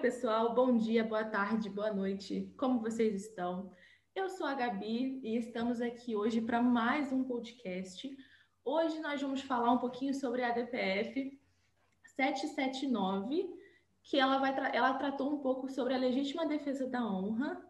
pessoal, 0.00 0.54
bom 0.54 0.76
dia, 0.76 1.02
boa 1.02 1.24
tarde, 1.24 1.68
boa 1.68 1.92
noite, 1.92 2.54
como 2.56 2.78
vocês 2.78 3.16
estão? 3.16 3.72
Eu 4.14 4.28
sou 4.28 4.46
a 4.46 4.54
Gabi 4.54 5.18
e 5.24 5.36
estamos 5.36 5.80
aqui 5.80 6.14
hoje 6.14 6.40
para 6.40 6.62
mais 6.62 7.10
um 7.10 7.24
podcast. 7.24 8.08
Hoje 8.64 9.00
nós 9.00 9.20
vamos 9.20 9.40
falar 9.40 9.72
um 9.72 9.78
pouquinho 9.78 10.14
sobre 10.14 10.44
a 10.44 10.52
DPF 10.52 11.36
779, 12.14 13.50
que 14.04 14.20
ela, 14.20 14.38
vai 14.38 14.54
ela 14.72 14.94
tratou 14.94 15.34
um 15.34 15.38
pouco 15.38 15.68
sobre 15.68 15.94
a 15.94 15.98
legítima 15.98 16.46
defesa 16.46 16.86
da 16.86 17.04
honra. 17.04 17.60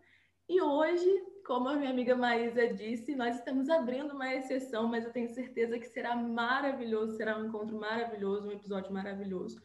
E 0.46 0.60
hoje, 0.60 1.08
como 1.46 1.70
a 1.70 1.76
minha 1.76 1.90
amiga 1.90 2.14
Maísa 2.14 2.74
disse, 2.74 3.16
nós 3.16 3.36
estamos 3.36 3.70
abrindo 3.70 4.12
uma 4.12 4.34
exceção, 4.34 4.86
mas 4.86 5.06
eu 5.06 5.12
tenho 5.12 5.30
certeza 5.30 5.78
que 5.78 5.86
será 5.86 6.14
maravilhoso, 6.14 7.16
será 7.16 7.38
um 7.38 7.46
encontro 7.46 7.80
maravilhoso, 7.80 8.48
um 8.48 8.52
episódio 8.52 8.92
maravilhoso 8.92 9.58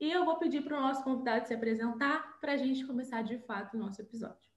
e 0.00 0.10
eu 0.10 0.24
vou 0.24 0.38
pedir 0.38 0.62
para 0.62 0.78
o 0.78 0.80
nosso 0.80 1.04
convidado 1.04 1.46
se 1.46 1.54
apresentar 1.54 2.38
para 2.40 2.52
a 2.52 2.56
gente 2.56 2.86
começar 2.86 3.22
de 3.22 3.38
fato 3.40 3.76
o 3.76 3.80
nosso 3.80 4.00
episódio. 4.00 4.50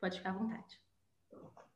Pode 0.00 0.16
ficar 0.16 0.30
à 0.30 0.32
vontade. 0.32 0.80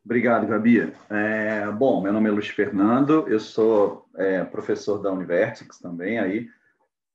Obrigado, 0.05 0.47
Gabi. 0.47 0.93
É, 1.11 1.71
bom, 1.71 2.01
meu 2.01 2.13
nome 2.13 2.29
é 2.29 2.33
Luiz 2.33 2.49
Fernando, 2.49 3.29
eu 3.29 3.39
sou 3.39 4.09
é, 4.17 4.43
professor 4.45 4.99
da 4.99 5.13
Universix 5.13 5.79
também, 5.79 6.19
aí 6.19 6.49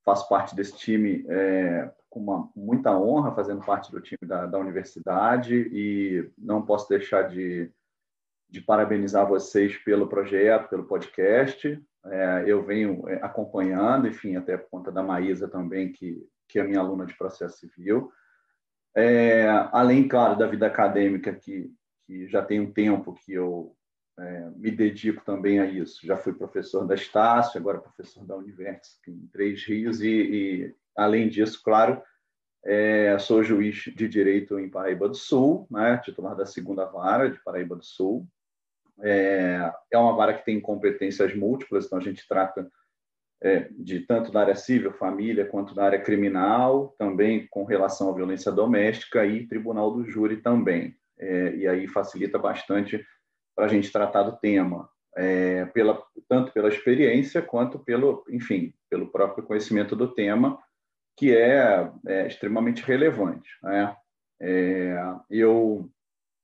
faço 0.06 0.30
parte 0.30 0.56
desse 0.56 0.78
time 0.78 1.26
é, 1.28 1.92
com 2.10 2.22
uma, 2.22 2.50
muita 2.56 2.98
honra, 2.98 3.36
fazendo 3.36 3.66
parte 3.66 3.92
do 3.92 4.00
time 4.00 4.22
da, 4.22 4.46
da 4.46 4.58
universidade 4.58 5.70
e 5.74 6.32
não 6.38 6.62
posso 6.62 6.88
deixar 6.88 7.24
de, 7.24 7.70
de 8.50 8.62
parabenizar 8.62 9.28
vocês 9.28 9.76
pelo 9.78 10.08
projeto, 10.08 10.70
pelo 10.70 10.86
podcast. 10.86 11.84
É, 12.06 12.44
eu 12.48 12.64
venho 12.64 13.08
é, 13.10 13.16
acompanhando, 13.16 14.08
enfim, 14.08 14.36
até 14.36 14.58
por 14.58 14.70
conta 14.70 14.92
da 14.92 15.04
Maísa 15.04 15.48
também, 15.48 15.92
que, 15.92 16.18
que 16.48 16.60
é 16.60 16.64
minha 16.64 16.80
aluna 16.80 17.06
de 17.06 17.18
processo 17.18 17.58
civil. 17.58 18.12
É, 18.96 19.48
além, 19.72 20.08
claro, 20.08 20.38
da 20.38 20.48
vida 20.48 20.68
acadêmica, 20.68 21.34
que, 21.34 21.72
que 22.06 22.28
já 22.28 22.44
tem 22.44 22.60
um 22.60 22.72
tempo 22.72 23.14
que 23.14 23.34
eu 23.34 23.76
é, 24.20 24.50
me 24.56 24.72
dedico 24.72 25.24
também 25.24 25.60
a 25.60 25.66
isso. 25.66 26.06
Já 26.06 26.18
fui 26.18 26.34
professor 26.34 26.86
da 26.88 26.96
Estácio, 26.96 27.60
agora 27.60 27.80
professor 27.80 28.26
da 28.26 28.36
Universo, 28.36 28.98
em 29.08 29.28
Três 29.28 29.64
Rios, 29.64 30.02
e, 30.02 30.10
e 30.10 30.76
além 30.96 31.30
disso, 31.30 31.62
claro, 31.64 32.02
é, 32.66 33.18
sou 33.20 33.44
juiz 33.44 33.76
de 33.96 34.08
direito 34.08 34.60
em 34.60 34.70
Paraíba 34.70 35.08
do 35.08 35.16
Sul, 35.16 35.68
né, 35.70 35.98
titular 36.04 36.36
da 36.36 36.46
segunda 36.46 36.86
vara 36.86 37.30
de 37.30 37.42
Paraíba 37.44 37.76
do 37.76 37.84
Sul, 37.84 38.28
é, 39.02 39.72
é 39.92 39.98
uma 39.98 40.16
vara 40.16 40.34
que 40.34 40.46
tem 40.46 40.60
competências 40.60 41.36
múltiplas, 41.36 41.86
então 41.86 42.00
a 42.00 42.02
gente 42.02 42.28
trata 42.28 42.70
é, 43.42 43.68
de 43.72 44.02
tanto 44.02 44.32
da 44.32 44.42
área 44.42 44.56
civil, 44.56 44.92
família, 44.94 45.46
quanto 45.46 45.76
da 45.76 45.86
área 45.86 46.02
criminal, 46.02 46.96
também 46.98 47.48
com 47.50 47.64
relação 47.64 48.10
à 48.10 48.16
violência 48.16 48.52
doméstica 48.52 49.26
e 49.26 49.48
tribunal 49.48 49.92
do 49.92 50.06
júri 50.06 50.38
também. 50.38 50.96
É, 51.20 51.56
e 51.56 51.68
aí 51.68 51.88
facilita 51.88 52.38
bastante 52.38 53.04
para 53.56 53.66
a 53.66 53.68
gente 53.68 53.92
tratar 53.92 54.24
do 54.24 54.38
tema, 54.38 54.90
é, 55.16 55.66
pela, 55.66 56.02
tanto 56.30 56.52
pela 56.52 56.70
experiência 56.70 57.42
quanto 57.42 57.80
pelo, 57.80 58.24
enfim, 58.30 58.74
pelo 58.90 59.12
próprio 59.12 59.44
conhecimento 59.46 59.96
do 59.96 60.14
tema, 60.14 60.60
que 61.16 61.36
é, 61.36 61.92
é 62.08 62.28
extremamente 62.28 62.84
relevante. 62.84 63.50
Né? 63.64 63.96
É, 64.40 64.96
eu 65.30 65.90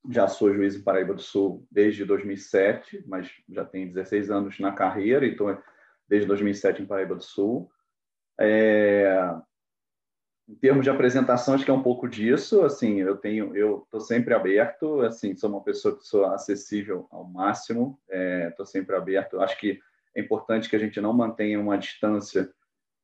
já 0.09 0.27
sou 0.27 0.53
juiz 0.53 0.75
em 0.75 0.81
Paraíba 0.81 1.13
do 1.13 1.21
Sul 1.21 1.65
desde 1.71 2.03
2007, 2.05 3.03
mas 3.07 3.31
já 3.49 3.63
tenho 3.63 3.93
16 3.93 4.29
anos 4.29 4.59
na 4.59 4.71
carreira, 4.71 5.25
então 5.25 5.57
desde 6.07 6.27
2007 6.27 6.81
em 6.81 6.85
Paraíba 6.85 7.15
do 7.15 7.23
Sul. 7.23 7.71
É... 8.39 9.33
Em 10.47 10.55
termos 10.55 10.83
de 10.83 10.89
apresentação, 10.89 11.53
acho 11.53 11.63
que 11.63 11.71
é 11.71 11.73
um 11.73 11.81
pouco 11.81 12.07
disso. 12.07 12.63
Assim, 12.63 12.99
eu 12.99 13.15
tenho, 13.15 13.55
eu 13.55 13.83
estou 13.85 14.01
sempre 14.01 14.33
aberto. 14.33 15.01
Assim, 15.01 15.35
sou 15.35 15.49
uma 15.49 15.63
pessoa 15.63 15.97
que 15.97 16.05
sou 16.05 16.25
acessível 16.25 17.07
ao 17.09 17.23
máximo. 17.23 17.97
Estou 18.09 18.65
é, 18.65 18.67
sempre 18.67 18.93
aberto. 18.93 19.39
Acho 19.39 19.57
que 19.57 19.79
é 20.13 20.19
importante 20.19 20.69
que 20.69 20.75
a 20.75 20.79
gente 20.79 20.99
não 20.99 21.13
mantenha 21.13 21.57
uma 21.59 21.77
distância 21.77 22.53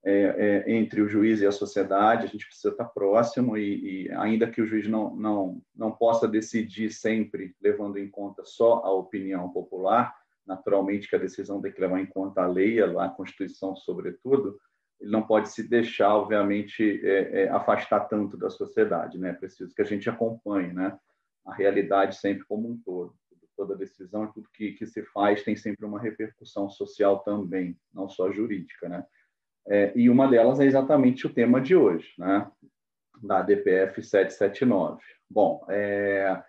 é, 0.10 0.64
é, 0.68 0.72
entre 0.74 1.02
o 1.02 1.08
juiz 1.08 1.42
e 1.42 1.46
a 1.46 1.52
sociedade, 1.52 2.26
a 2.26 2.28
gente 2.28 2.46
precisa 2.46 2.70
estar 2.70 2.86
próximo 2.86 3.58
e, 3.58 4.06
e, 4.06 4.12
ainda 4.14 4.50
que 4.50 4.62
o 4.62 4.66
juiz 4.66 4.88
não, 4.88 5.16
não, 5.16 5.62
não 5.76 5.92
possa 5.92 6.28
decidir 6.28 6.92
sempre 6.92 7.56
levando 7.62 7.98
em 7.98 8.10
conta 8.10 8.44
só 8.46 8.82
a 8.84 8.92
opinião 8.92 9.50
popular, 9.50 10.16
naturalmente 10.46 11.08
que 11.08 11.16
a 11.16 11.20
decisão 11.20 11.62
tem 11.62 11.72
que 11.72 11.82
levar 11.82 12.00
em 12.00 12.06
conta 12.06 12.42
a 12.42 12.48
lei, 12.48 12.82
a 12.82 13.10
Constituição 13.10 13.76
sobretudo, 13.76 14.60
ele 15.00 15.12
não 15.12 15.26
pode 15.26 15.50
se 15.50 15.68
deixar, 15.68 16.14
obviamente, 16.16 17.00
é, 17.04 17.44
é, 17.44 17.50
afastar 17.50 18.02
tanto 18.02 18.36
da 18.36 18.50
sociedade, 18.50 19.18
né? 19.18 19.30
É 19.30 19.34
preciso 19.34 19.74
que 19.74 19.82
a 19.82 19.86
gente 19.86 20.10
acompanhe, 20.10 20.74
né? 20.74 21.00
A 21.46 21.54
realidade 21.54 22.18
sempre 22.18 22.46
como 22.46 22.70
um 22.70 22.78
todo. 22.78 23.16
Toda 23.56 23.76
decisão 23.76 24.32
tudo 24.32 24.50
que, 24.54 24.72
que 24.72 24.86
se 24.86 25.04
faz 25.04 25.44
tem 25.44 25.56
sempre 25.56 25.86
uma 25.86 26.00
repercussão 26.00 26.70
social 26.70 27.20
também, 27.20 27.78
não 27.94 28.08
só 28.08 28.32
jurídica, 28.32 28.88
né? 28.88 29.06
É, 29.68 29.92
e 29.96 30.10
uma 30.10 30.28
delas 30.28 30.60
é 30.60 30.66
exatamente 30.66 31.28
o 31.28 31.34
tema 31.34 31.62
de 31.62 31.76
hoje, 31.76 32.14
né? 32.18 32.50
da 33.22 33.42
DPF 33.42 34.02
779. 34.02 35.02
Bom, 35.30 35.66
é, 35.70 36.42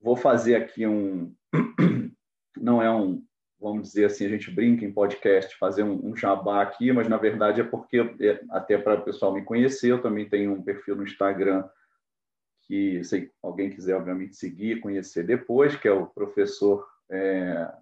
vou 0.00 0.16
fazer 0.16 0.56
aqui 0.56 0.86
um. 0.86 1.34
Não 2.56 2.82
é 2.82 2.90
um, 2.90 3.22
vamos 3.60 3.88
dizer 3.88 4.06
assim, 4.06 4.26
a 4.26 4.28
gente 4.28 4.50
brinca 4.50 4.84
em 4.84 4.92
podcast, 4.92 5.56
fazer 5.58 5.82
um, 5.82 6.10
um 6.10 6.16
jabá 6.16 6.62
aqui, 6.62 6.92
mas 6.92 7.08
na 7.08 7.16
verdade 7.16 7.60
é 7.60 7.64
porque, 7.64 7.98
é, 7.98 8.40
até 8.50 8.78
para 8.78 9.00
o 9.00 9.04
pessoal 9.04 9.32
me 9.32 9.44
conhecer, 9.44 9.90
eu 9.90 10.02
também 10.02 10.28
tenho 10.28 10.52
um 10.52 10.62
perfil 10.62 10.96
no 10.96 11.04
Instagram 11.04 11.68
que, 12.62 13.02
se 13.04 13.30
alguém 13.42 13.70
quiser, 13.70 13.94
obviamente, 13.94 14.36
seguir, 14.36 14.80
conhecer 14.80 15.24
depois, 15.24 15.76
que 15.76 15.86
é 15.86 15.92
o 15.92 16.06
professor 16.06 16.86
é, 17.10 17.72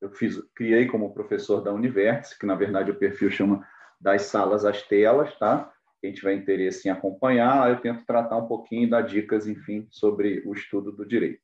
eu 0.00 0.10
fiz, 0.10 0.40
criei 0.54 0.86
como 0.86 1.12
professor 1.12 1.60
da 1.62 1.72
Universo, 1.72 2.38
que 2.38 2.46
na 2.46 2.54
verdade 2.54 2.90
o 2.90 2.98
perfil 2.98 3.30
chama 3.30 3.66
das 4.00 4.22
salas 4.22 4.64
às 4.64 4.82
telas, 4.82 5.36
tá? 5.38 5.72
Quem 6.00 6.12
tiver 6.12 6.34
interesse 6.34 6.88
em 6.88 6.90
acompanhar, 6.90 7.70
eu 7.70 7.80
tento 7.80 8.04
tratar 8.04 8.36
um 8.36 8.46
pouquinho, 8.46 8.90
dar 8.90 9.02
dicas, 9.02 9.46
enfim, 9.46 9.88
sobre 9.90 10.42
o 10.46 10.52
estudo 10.52 10.92
do 10.92 11.06
direito. 11.06 11.42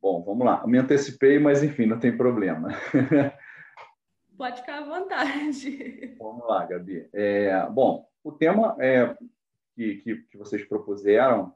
Bom, 0.00 0.22
vamos 0.22 0.46
lá. 0.46 0.60
Eu 0.62 0.68
me 0.68 0.78
antecipei, 0.78 1.38
mas 1.38 1.62
enfim, 1.62 1.86
não 1.86 1.98
tem 1.98 2.16
problema. 2.16 2.68
Pode 4.38 4.60
ficar 4.60 4.78
à 4.78 4.84
vontade. 4.84 6.16
Vamos 6.18 6.46
lá, 6.46 6.64
Gabi. 6.64 7.06
É, 7.12 7.66
bom, 7.68 8.08
o 8.24 8.32
tema 8.32 8.74
é, 8.80 9.14
que, 9.74 9.96
que, 9.96 10.16
que 10.16 10.38
vocês 10.38 10.64
propuseram 10.64 11.54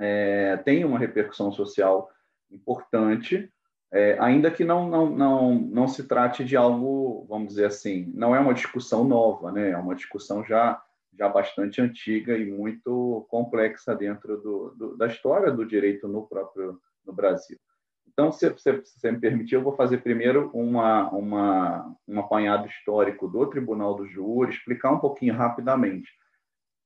é, 0.00 0.56
tem 0.58 0.84
uma 0.84 0.98
repercussão 0.98 1.52
social 1.52 2.10
importante, 2.50 3.52
é, 3.92 4.16
ainda 4.18 4.50
que 4.50 4.64
não, 4.64 4.88
não, 4.88 5.10
não, 5.10 5.54
não 5.54 5.88
se 5.88 6.04
trate 6.04 6.44
de 6.44 6.56
algo, 6.56 7.24
vamos 7.28 7.48
dizer 7.48 7.66
assim, 7.66 8.10
não 8.14 8.34
é 8.34 8.40
uma 8.40 8.54
discussão 8.54 9.04
nova, 9.04 9.52
né? 9.52 9.70
é 9.70 9.76
uma 9.76 9.94
discussão 9.94 10.44
já, 10.44 10.82
já 11.16 11.28
bastante 11.28 11.80
antiga 11.80 12.36
e 12.36 12.50
muito 12.50 13.26
complexa 13.30 13.94
dentro 13.94 14.36
do, 14.38 14.74
do 14.76 14.96
da 14.96 15.06
história 15.06 15.52
do 15.52 15.64
direito 15.64 16.08
no 16.08 16.26
próprio 16.26 16.80
no 17.04 17.12
Brasil. 17.12 17.58
Então, 18.08 18.32
se 18.32 18.48
você, 18.48 19.12
me 19.12 19.20
permitir, 19.20 19.56
eu 19.56 19.62
vou 19.62 19.76
fazer 19.76 19.98
primeiro 19.98 20.50
uma, 20.54 21.10
uma, 21.10 21.94
um 22.08 22.18
apanhado 22.18 22.66
histórico 22.66 23.28
do 23.28 23.46
Tribunal 23.46 23.94
do 23.94 24.06
Júri, 24.06 24.50
explicar 24.52 24.90
um 24.92 24.98
pouquinho 24.98 25.34
rapidamente 25.34 26.10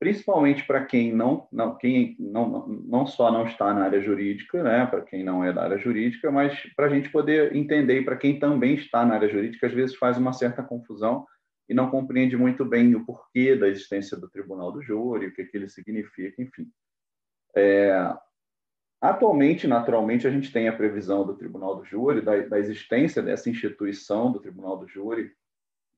principalmente 0.00 0.66
para 0.66 0.82
quem 0.86 1.12
não, 1.12 1.46
não, 1.52 1.76
quem 1.76 2.16
não, 2.18 2.66
não 2.66 3.06
só 3.06 3.30
não 3.30 3.46
está 3.46 3.74
na 3.74 3.84
área 3.84 4.00
jurídica, 4.00 4.62
né, 4.62 4.86
para 4.86 5.02
quem 5.02 5.22
não 5.22 5.44
é 5.44 5.52
da 5.52 5.62
área 5.62 5.76
jurídica, 5.76 6.32
mas 6.32 6.58
para 6.74 6.86
a 6.86 6.88
gente 6.88 7.10
poder 7.10 7.54
entender 7.54 8.00
e 8.00 8.04
para 8.04 8.16
quem 8.16 8.38
também 8.38 8.76
está 8.76 9.04
na 9.04 9.16
área 9.16 9.28
jurídica, 9.28 9.66
às 9.66 9.74
vezes 9.74 9.94
faz 9.96 10.16
uma 10.16 10.32
certa 10.32 10.62
confusão 10.62 11.26
e 11.68 11.74
não 11.74 11.90
compreende 11.90 12.34
muito 12.34 12.64
bem 12.64 12.94
o 12.94 13.04
porquê 13.04 13.54
da 13.54 13.68
existência 13.68 14.16
do 14.16 14.28
Tribunal 14.30 14.72
do 14.72 14.82
Júri, 14.82 15.26
o 15.26 15.34
que, 15.34 15.44
que 15.44 15.56
ele 15.58 15.68
significa, 15.68 16.42
enfim. 16.42 16.66
É, 17.54 17.92
atualmente, 19.02 19.68
naturalmente, 19.68 20.26
a 20.26 20.30
gente 20.30 20.50
tem 20.50 20.66
a 20.66 20.76
previsão 20.76 21.26
do 21.26 21.36
Tribunal 21.36 21.76
do 21.76 21.84
Júri, 21.84 22.22
da, 22.22 22.38
da 22.40 22.58
existência 22.58 23.22
dessa 23.22 23.50
instituição 23.50 24.32
do 24.32 24.40
Tribunal 24.40 24.78
do 24.78 24.88
Júri 24.88 25.30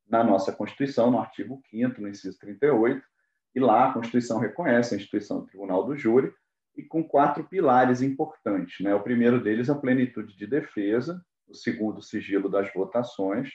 na 0.09 0.25
nossa 0.25 0.53
Constituição, 0.53 1.09
no 1.09 1.21
artigo 1.21 1.63
5 1.71 2.01
no 2.01 2.09
inciso 2.09 2.37
38, 2.41 3.12
e 3.55 3.61
lá 3.61 3.89
a 3.89 3.93
Constituição 3.93 4.39
reconhece 4.39 4.95
a 4.95 4.97
instituição 4.97 5.41
do 5.41 5.47
Tribunal 5.47 5.85
do 5.85 5.97
Júri 5.97 6.33
e 6.77 6.83
com 6.83 7.05
quatro 7.05 7.45
pilares 7.45 8.01
importantes. 8.01 8.81
Né? 8.81 8.95
O 8.95 9.03
primeiro 9.03 9.43
deles, 9.43 9.69
a 9.69 9.75
plenitude 9.75 10.37
de 10.37 10.47
defesa, 10.47 11.23
o 11.47 11.55
segundo, 11.55 11.99
o 11.99 12.03
sigilo 12.03 12.49
das 12.49 12.73
votações, 12.73 13.51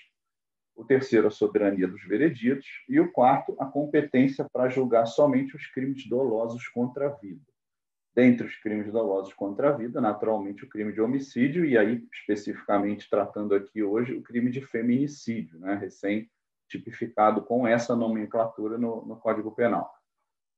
o 0.76 0.86
terceiro, 0.86 1.28
a 1.28 1.32
soberania 1.32 1.88
dos 1.88 2.04
vereditos, 2.04 2.68
e 2.88 3.00
o 3.00 3.12
quarto, 3.12 3.56
a 3.60 3.66
competência 3.66 4.48
para 4.54 4.70
julgar 4.70 5.08
somente 5.08 5.56
os 5.56 5.66
crimes 5.66 6.08
dolosos 6.08 6.68
contra 6.68 7.08
a 7.08 7.10
vida. 7.10 7.42
Dentre 8.16 8.46
os 8.46 8.56
crimes 8.58 8.92
dolosos 8.92 9.34
contra 9.34 9.70
a 9.70 9.72
vida, 9.72 10.00
naturalmente, 10.00 10.64
o 10.64 10.70
crime 10.70 10.94
de 10.94 11.02
homicídio, 11.02 11.66
e 11.66 11.76
aí, 11.78 12.08
especificamente 12.14 13.10
tratando 13.10 13.56
aqui 13.56 13.82
hoje, 13.82 14.14
o 14.14 14.22
crime 14.22 14.52
de 14.52 14.62
feminicídio, 14.62 15.60
né? 15.60 15.76
recém 15.76 16.30
tipificado 16.68 17.42
com 17.42 17.68
essa 17.68 17.96
nomenclatura 17.96 18.78
no, 18.78 19.06
no 19.06 19.16
Código 19.18 19.52
Penal. 19.52 19.92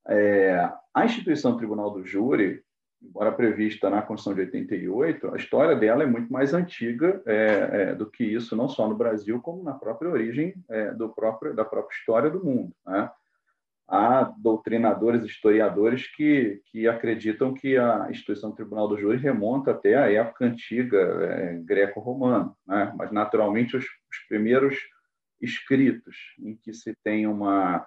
É, 0.07 0.71
a 0.93 1.05
instituição 1.05 1.57
Tribunal 1.57 1.91
do 1.91 2.03
Júri, 2.03 2.63
embora 3.01 3.31
prevista 3.31 3.89
na 3.89 4.01
Constituição 4.01 4.33
de 4.33 4.51
88, 4.51 5.33
a 5.33 5.37
história 5.37 5.75
dela 5.75 6.03
é 6.03 6.07
muito 6.07 6.31
mais 6.31 6.53
antiga 6.53 7.21
é, 7.25 7.69
é, 7.71 7.95
do 7.95 8.09
que 8.09 8.23
isso, 8.23 8.55
não 8.55 8.67
só 8.67 8.87
no 8.87 8.95
Brasil, 8.95 9.39
como 9.41 9.63
na 9.63 9.73
própria 9.73 10.09
origem 10.09 10.53
é, 10.69 10.91
do 10.91 11.09
próprio, 11.09 11.55
da 11.55 11.63
própria 11.63 11.95
história 11.95 12.29
do 12.29 12.43
mundo. 12.43 12.73
Né? 12.85 13.09
Há 13.87 14.23
doutrinadores, 14.37 15.23
historiadores 15.23 16.07
que, 16.15 16.61
que 16.65 16.87
acreditam 16.87 17.53
que 17.53 17.77
a 17.77 18.07
instituição 18.09 18.51
Tribunal 18.51 18.87
do 18.87 18.97
Júri 18.97 19.17
remonta 19.17 19.71
até 19.71 19.95
a 19.95 20.11
época 20.11 20.45
antiga 20.45 20.97
é, 20.97 21.53
greco-romana, 21.63 22.53
né? 22.67 22.93
mas 22.95 23.11
naturalmente 23.11 23.77
os, 23.77 23.85
os 23.85 24.17
primeiros 24.27 24.75
escritos 25.41 26.35
em 26.39 26.55
que 26.55 26.73
se 26.73 26.95
tem 27.03 27.27
uma 27.27 27.85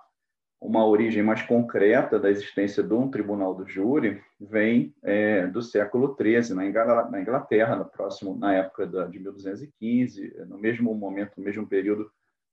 uma 0.63 0.87
origem 0.87 1.25
mais 1.25 1.43
concreta 1.43 2.21
da 2.21 2.31
existência 2.31 2.85
de 2.85 2.95
um 2.95 3.11
tribunal 3.11 3.53
do 3.53 3.69
júri 3.69 4.23
vem 4.41 4.95
é, 5.03 5.47
do 5.49 5.61
século 5.61 6.17
XIII, 6.17 6.55
na 6.55 7.21
Inglaterra, 7.21 7.75
no 7.75 7.85
próximo, 7.85 8.39
na 8.39 8.55
época 8.55 8.87
da, 8.87 9.07
de 9.07 9.19
1215, 9.19 10.37
no 10.47 10.57
mesmo 10.57 10.95
momento, 10.95 11.33
no 11.37 11.43
mesmo 11.43 11.67
período 11.67 12.09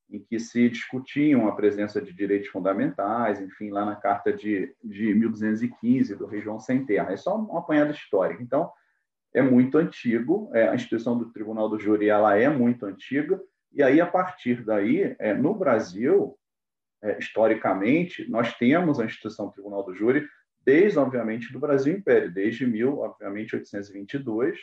em 0.09 0.19
que 0.19 0.39
se 0.39 0.67
discutiam 0.69 1.47
a 1.47 1.55
presença 1.55 2.01
de 2.01 2.11
direitos 2.11 2.49
fundamentais, 2.49 3.39
enfim, 3.39 3.69
lá 3.69 3.85
na 3.85 3.95
Carta 3.95 4.33
de, 4.33 4.75
de 4.83 5.13
1215 5.13 6.15
do 6.15 6.25
Rei 6.25 6.41
João 6.41 6.59
Sem 6.59 6.83
Terra. 6.83 7.13
É 7.13 7.17
só 7.17 7.39
um 7.39 7.55
apanhado 7.55 7.91
histórico. 7.91 8.41
Então, 8.41 8.71
é 9.31 9.43
muito 9.43 9.77
antigo, 9.77 10.49
é, 10.51 10.67
a 10.67 10.73
instituição 10.73 11.15
do 11.15 11.31
Tribunal 11.31 11.69
do 11.69 11.77
Júri 11.77 12.09
ela 12.09 12.35
é 12.35 12.49
muito 12.49 12.87
antiga, 12.87 13.39
e 13.71 13.83
aí, 13.83 14.01
a 14.01 14.07
partir 14.07 14.63
daí, 14.63 15.15
é, 15.19 15.33
no 15.33 15.53
Brasil, 15.53 16.37
é, 17.01 17.17
historicamente, 17.19 18.29
nós 18.29 18.53
temos 18.57 18.99
a 18.99 19.05
instituição 19.05 19.49
Tribunal 19.49 19.83
do 19.83 19.93
Júri 19.93 20.27
desde, 20.65 20.99
obviamente, 20.99 21.53
do 21.53 21.59
Brasil 21.59 21.93
Império, 21.93 22.31
desde 22.31 22.65
1822, 22.67 24.59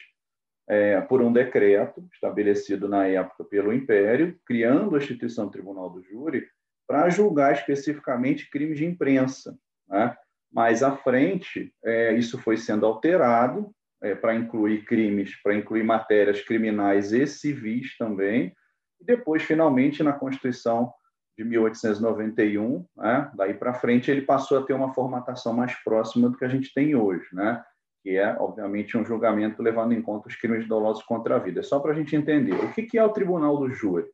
é, 0.69 1.01
por 1.01 1.23
um 1.23 1.33
decreto 1.33 2.07
estabelecido 2.13 2.89
na 2.89 3.07
época 3.07 3.45
pelo 3.45 3.73
Império, 3.73 4.39
criando 4.45 4.95
a 4.95 4.99
instituição 4.99 5.49
Tribunal 5.49 5.89
do 5.91 6.03
Júri 6.03 6.47
para 6.87 7.09
julgar 7.09 7.53
especificamente 7.53 8.51
crimes 8.51 8.79
de 8.79 8.85
imprensa. 8.85 9.57
Né? 9.89 10.17
Mais 10.53 10.83
à 10.83 10.97
frente, 10.97 11.73
é, 11.85 12.13
isso 12.15 12.39
foi 12.39 12.57
sendo 12.57 12.87
alterado 12.87 13.71
é, 14.03 14.15
para 14.15 14.35
incluir 14.35 14.85
crimes, 14.85 15.35
para 15.43 15.55
incluir 15.55 15.83
matérias 15.83 16.41
criminais 16.43 17.13
e 17.13 17.27
civis 17.27 17.97
também, 17.97 18.55
e 19.01 19.05
depois, 19.05 19.43
finalmente, 19.43 20.03
na 20.03 20.13
Constituição 20.13 20.93
de 21.37 21.45
1891, 21.45 22.85
né? 22.97 23.31
daí 23.35 23.53
para 23.55 23.75
frente 23.75 24.11
ele 24.11 24.23
passou 24.23 24.59
a 24.59 24.63
ter 24.63 24.73
uma 24.73 24.95
formatação 24.95 25.53
mais 25.53 25.75
próxima 25.85 26.31
do 26.31 26.37
que 26.37 26.45
a 26.45 26.49
gente 26.49 26.73
tem 26.73 26.95
hoje, 26.95 27.27
né? 27.33 27.63
que 28.03 28.17
é, 28.17 28.37
obviamente, 28.39 28.97
um 28.97 29.05
julgamento 29.05 29.63
levando 29.63 29.93
em 29.93 30.01
conta 30.01 30.29
os 30.29 30.37
crimes 30.37 30.67
dolosos 30.69 31.03
contra 31.03 31.37
a 31.37 31.39
vida. 31.39 31.61
É 31.61 31.63
só 31.63 31.81
para 31.81 31.91
a 31.91 31.95
gente 31.95 32.15
entender. 32.15 32.55
O 32.55 32.73
que, 32.73 32.97
é 32.97 33.05
o 33.05 33.13
Tribunal 33.13 33.59
do 33.59 33.69
Júri? 33.69 34.07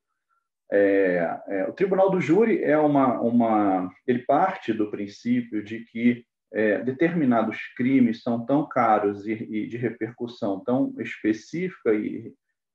É, 0.73 1.39
é, 1.47 1.65
o 1.69 1.73
Tribunal 1.75 2.11
do 2.11 2.19
Júri 2.19 2.65
é 2.65 2.79
uma, 2.79 3.21
uma, 3.21 3.91
ele 4.07 4.21
parte 4.21 4.73
do 4.73 4.91
princípio 4.91 5.63
de 5.63 5.81
que 5.81 6.25
é, 6.53 6.79
determinados 6.83 7.59
crimes 7.77 8.23
são 8.23 8.45
tão 8.47 8.67
caros 8.67 9.27
e, 9.27 9.33
e, 9.33 9.67
de 9.67 9.77
repercussão 9.77 10.61
tão 10.61 10.95
específica 10.99 11.93
e, 11.93 12.33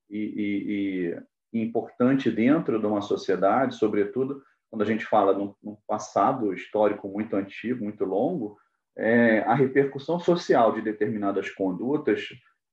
e, 0.09 1.17
importante 1.53 2.29
dentro 2.29 2.79
de 2.79 2.85
uma 2.85 3.01
sociedade, 3.01 3.75
sobretudo 3.75 4.41
quando 4.69 4.81
a 4.81 4.85
gente 4.85 5.05
fala 5.05 5.33
num, 5.33 5.53
num 5.63 5.77
passado 5.87 6.53
histórico 6.53 7.07
muito 7.07 7.35
antigo, 7.35 7.83
muito 7.83 8.03
longo, 8.03 8.57
é, 8.97 9.39
a 9.41 9.53
repercussão 9.53 10.19
social 10.19 10.73
de 10.73 10.81
determinadas 10.81 11.49
condutas 11.49 12.27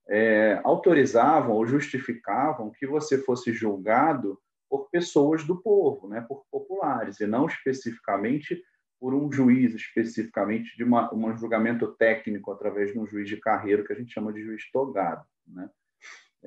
é, 0.09 0.59
autorizavam 0.63 1.55
ou 1.55 1.65
justificavam 1.65 2.71
que 2.71 2.85
você 2.85 3.17
fosse 3.17 3.53
julgado 3.53 4.39
por 4.69 4.89
pessoas 4.89 5.43
do 5.43 5.61
povo, 5.61 6.07
né, 6.07 6.21
por 6.27 6.43
populares, 6.51 7.19
e 7.19 7.27
não 7.27 7.45
especificamente 7.45 8.61
por 8.99 9.13
um 9.13 9.31
juiz, 9.31 9.73
especificamente 9.75 10.75
de 10.75 10.83
uma, 10.83 11.13
um 11.13 11.37
julgamento 11.37 11.87
técnico 11.95 12.51
através 12.51 12.91
de 12.91 12.99
um 12.99 13.05
juiz 13.05 13.29
de 13.29 13.37
carreira 13.37 13.83
que 13.83 13.93
a 13.93 13.95
gente 13.95 14.11
chama 14.11 14.33
de 14.33 14.41
juiz 14.41 14.69
togado. 14.71 15.23
Né? 15.47 15.69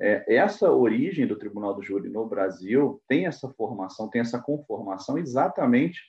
É, 0.01 0.35
essa 0.35 0.71
origem 0.71 1.27
do 1.27 1.35
Tribunal 1.35 1.73
do 1.73 1.83
Júri 1.83 2.09
no 2.09 2.25
Brasil 2.25 3.01
tem 3.07 3.25
essa 3.25 3.49
formação, 3.49 4.09
tem 4.09 4.21
essa 4.21 4.39
conformação 4.39 5.17
exatamente 5.17 5.99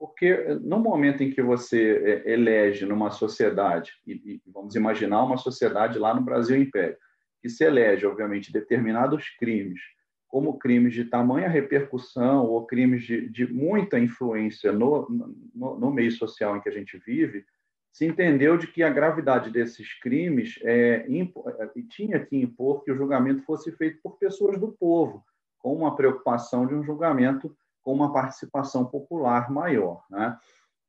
porque 0.00 0.34
no 0.62 0.80
momento 0.80 1.22
em 1.22 1.30
que 1.30 1.42
você 1.42 2.22
é, 2.26 2.32
elege 2.32 2.86
numa 2.86 3.10
sociedade, 3.10 3.92
e, 4.06 4.40
vamos 4.46 4.74
imaginar 4.74 5.22
uma 5.22 5.36
sociedade 5.36 5.98
lá 5.98 6.14
no 6.14 6.22
Brasil 6.22 6.56
Império, 6.56 6.96
que 7.42 7.50
se 7.50 7.64
elege, 7.64 8.06
obviamente, 8.06 8.50
determinados 8.50 9.28
crimes, 9.38 9.78
como 10.26 10.58
crimes 10.58 10.94
de 10.94 11.04
tamanha 11.04 11.50
repercussão 11.50 12.46
ou 12.46 12.66
crimes 12.66 13.04
de, 13.04 13.28
de 13.28 13.52
muita 13.52 13.98
influência 13.98 14.72
no, 14.72 15.06
no, 15.54 15.78
no 15.78 15.92
meio 15.92 16.12
social 16.12 16.56
em 16.56 16.62
que 16.62 16.70
a 16.70 16.72
gente 16.72 16.96
vive, 17.04 17.44
se 17.92 18.06
entendeu 18.06 18.56
de 18.56 18.66
que 18.66 18.82
a 18.82 18.90
gravidade 18.90 19.50
desses 19.50 19.98
crimes 19.98 20.58
é, 20.62 21.06
é 21.06 21.82
tinha 21.88 22.24
que 22.24 22.36
impor 22.36 22.84
que 22.84 22.92
o 22.92 22.96
julgamento 22.96 23.42
fosse 23.42 23.72
feito 23.72 24.00
por 24.02 24.16
pessoas 24.16 24.58
do 24.58 24.72
povo, 24.72 25.24
com 25.58 25.74
uma 25.74 25.96
preocupação 25.96 26.66
de 26.66 26.74
um 26.74 26.82
julgamento 26.82 27.54
com 27.82 27.92
uma 27.92 28.12
participação 28.12 28.84
popular 28.84 29.50
maior. 29.50 30.04
Né? 30.10 30.36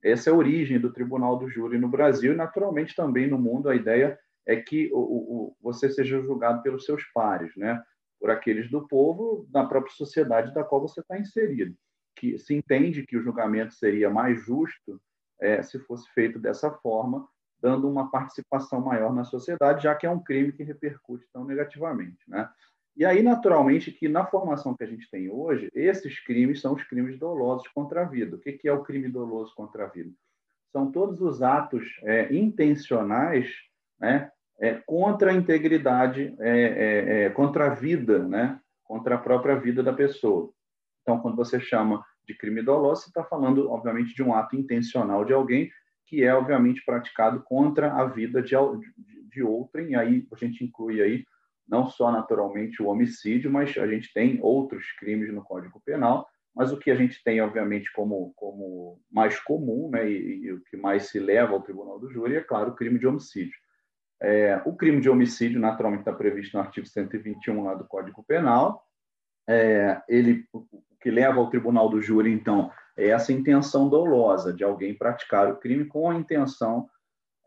Essa 0.04 0.30
é 0.30 0.34
a 0.34 0.36
origem 0.36 0.80
do 0.80 0.92
Tribunal 0.92 1.38
do 1.38 1.50
Júri 1.50 1.80
no 1.80 1.88
Brasil 1.88 2.34
e, 2.34 2.36
naturalmente, 2.36 2.96
também 2.96 3.28
no 3.28 3.38
mundo. 3.38 3.70
A 3.70 3.76
ideia 3.76 4.20
é 4.46 4.56
que 4.56 4.92
o, 4.94 5.00
o, 5.00 5.58
você 5.62 5.90
seja 5.90 6.22
julgado 6.22 6.62
pelos 6.62 6.86
seus 6.86 7.04
pares, 7.14 7.56
né? 7.56 7.82
por 8.20 8.30
aqueles 8.30 8.70
do 8.70 8.88
povo, 8.88 9.48
da 9.50 9.66
própria 9.66 9.94
sociedade 9.96 10.54
da 10.54 10.64
qual 10.64 10.82
você 10.82 11.00
está 11.00 11.18
inserido. 11.18 11.76
Que 12.16 12.38
se 12.38 12.54
entende 12.54 13.06
que 13.06 13.18
o 13.18 13.24
julgamento 13.24 13.74
seria 13.74 14.10
mais 14.10 14.40
justo 14.44 15.02
é, 15.42 15.62
se 15.64 15.80
fosse 15.80 16.10
feito 16.14 16.40
dessa 16.40 16.72
forma, 16.72 17.28
dando 17.62 17.90
uma 17.90 18.10
participação 18.10 18.82
maior 18.82 19.14
na 19.14 19.24
sociedade, 19.24 19.84
já 19.84 19.96
que 19.96 20.06
é 20.06 20.10
um 20.10 20.24
crime 20.24 20.52
que 20.52 20.64
repercute 20.64 21.28
tão 21.34 21.46
negativamente. 21.46 22.20
Né? 22.28 22.50
E 22.96 23.06
aí, 23.06 23.22
naturalmente, 23.24 23.92
que 23.92 24.08
na 24.10 24.26
formação 24.26 24.76
que 24.76 24.84
a 24.84 24.88
gente 24.88 25.10
tem 25.10 25.30
hoje, 25.30 25.70
esses 25.74 26.20
crimes 26.24 26.62
são 26.62 26.74
os 26.74 26.84
crimes 26.84 27.18
dolosos 27.18 27.68
contra 27.70 28.02
a 28.02 28.06
vida. 28.06 28.36
O 28.36 28.40
que 28.40 28.68
é 28.68 28.74
o 28.74 28.84
crime 28.84 29.10
doloso 29.10 29.54
contra 29.56 29.86
a 29.86 29.88
vida? 29.88 30.12
São 30.72 30.92
todos 30.92 31.22
os 31.22 31.42
atos 31.42 31.84
é, 32.04 32.34
intencionais 32.34 33.50
né, 34.00 34.32
é, 34.60 34.76
contra 34.86 35.32
a 35.32 35.34
integridade, 35.34 36.36
é, 36.40 36.50
é, 36.50 37.24
é 37.24 37.30
contra 37.30 37.68
a 37.68 37.70
vida, 37.74 38.26
né, 38.28 38.60
contra 38.84 39.16
a 39.16 39.18
própria 39.18 39.56
vida 39.56 39.84
da 39.84 39.94
pessoa. 39.94 40.52
Então, 41.02 41.20
quando 41.20 41.36
você 41.36 41.60
chama 41.60 42.04
de 42.26 42.38
crime 42.38 42.62
doloso, 42.62 43.04
você 43.04 43.10
está 43.10 43.24
falando, 43.24 43.70
obviamente, 43.70 44.14
de 44.14 44.24
um 44.24 44.34
ato 44.34 44.56
intencional 44.56 45.26
de 45.26 45.34
alguém 45.34 45.72
que 46.06 46.24
é, 46.24 46.34
obviamente, 46.34 46.84
praticado 46.84 47.42
contra 47.42 47.94
a 47.94 48.06
vida 48.06 48.42
de, 48.42 48.56
de, 49.30 49.42
outrem, 49.42 49.92
e 49.92 49.96
aí 49.96 50.28
a 50.32 50.36
gente 50.36 50.64
inclui 50.64 51.02
aí 51.02 51.24
não 51.68 51.88
só 51.88 52.12
naturalmente 52.12 52.84
o 52.84 52.88
homicídio, 52.88 53.50
mas 53.50 53.78
a 53.78 53.88
gente 53.88 54.12
tem 54.14 54.38
outros 54.42 54.92
crimes 55.00 55.34
no 55.34 55.42
Código 55.42 55.82
Penal, 55.86 56.28
mas 56.54 56.74
o 56.74 56.78
que 56.78 56.92
a 56.92 56.96
gente 56.96 57.24
tem, 57.24 57.40
obviamente, 57.40 57.90
como, 57.94 58.34
como 58.36 59.00
mais 59.10 59.40
comum, 59.40 59.90
né, 59.90 60.10
e, 60.10 60.42
e 60.44 60.52
o 60.52 60.62
que 60.66 60.76
mais 60.76 61.04
se 61.04 61.18
leva 61.18 61.54
ao 61.54 61.62
tribunal 61.62 61.98
do 61.98 62.12
júri, 62.12 62.36
é, 62.36 62.42
claro, 62.42 62.72
o 62.72 62.76
crime 62.76 63.00
de 63.00 63.08
homicídio. 63.08 63.56
É, 64.22 64.62
o 64.66 64.76
crime 64.76 65.00
de 65.00 65.10
homicídio, 65.10 65.60
naturalmente, 65.60 66.02
está 66.02 66.14
previsto 66.14 66.56
no 66.56 66.64
artigo 66.64 66.86
121 66.86 67.64
lá 67.64 67.74
do 67.74 67.88
Código 67.88 68.24
Penal. 68.24 68.86
É, 69.48 70.02
ele 70.08 70.46
que 71.02 71.10
leva 71.10 71.40
ao 71.40 71.50
tribunal 71.50 71.90
do 71.90 72.02
júri, 72.02 72.32
então, 72.32 72.72
é 72.96 73.08
essa 73.08 73.34
intenção 73.34 73.90
dolosa 73.90 74.54
de 74.54 74.64
alguém 74.64 74.94
praticar 74.94 75.52
o 75.52 75.58
crime 75.58 75.86
com 75.86 76.10
a 76.10 76.16
intenção 76.16 76.88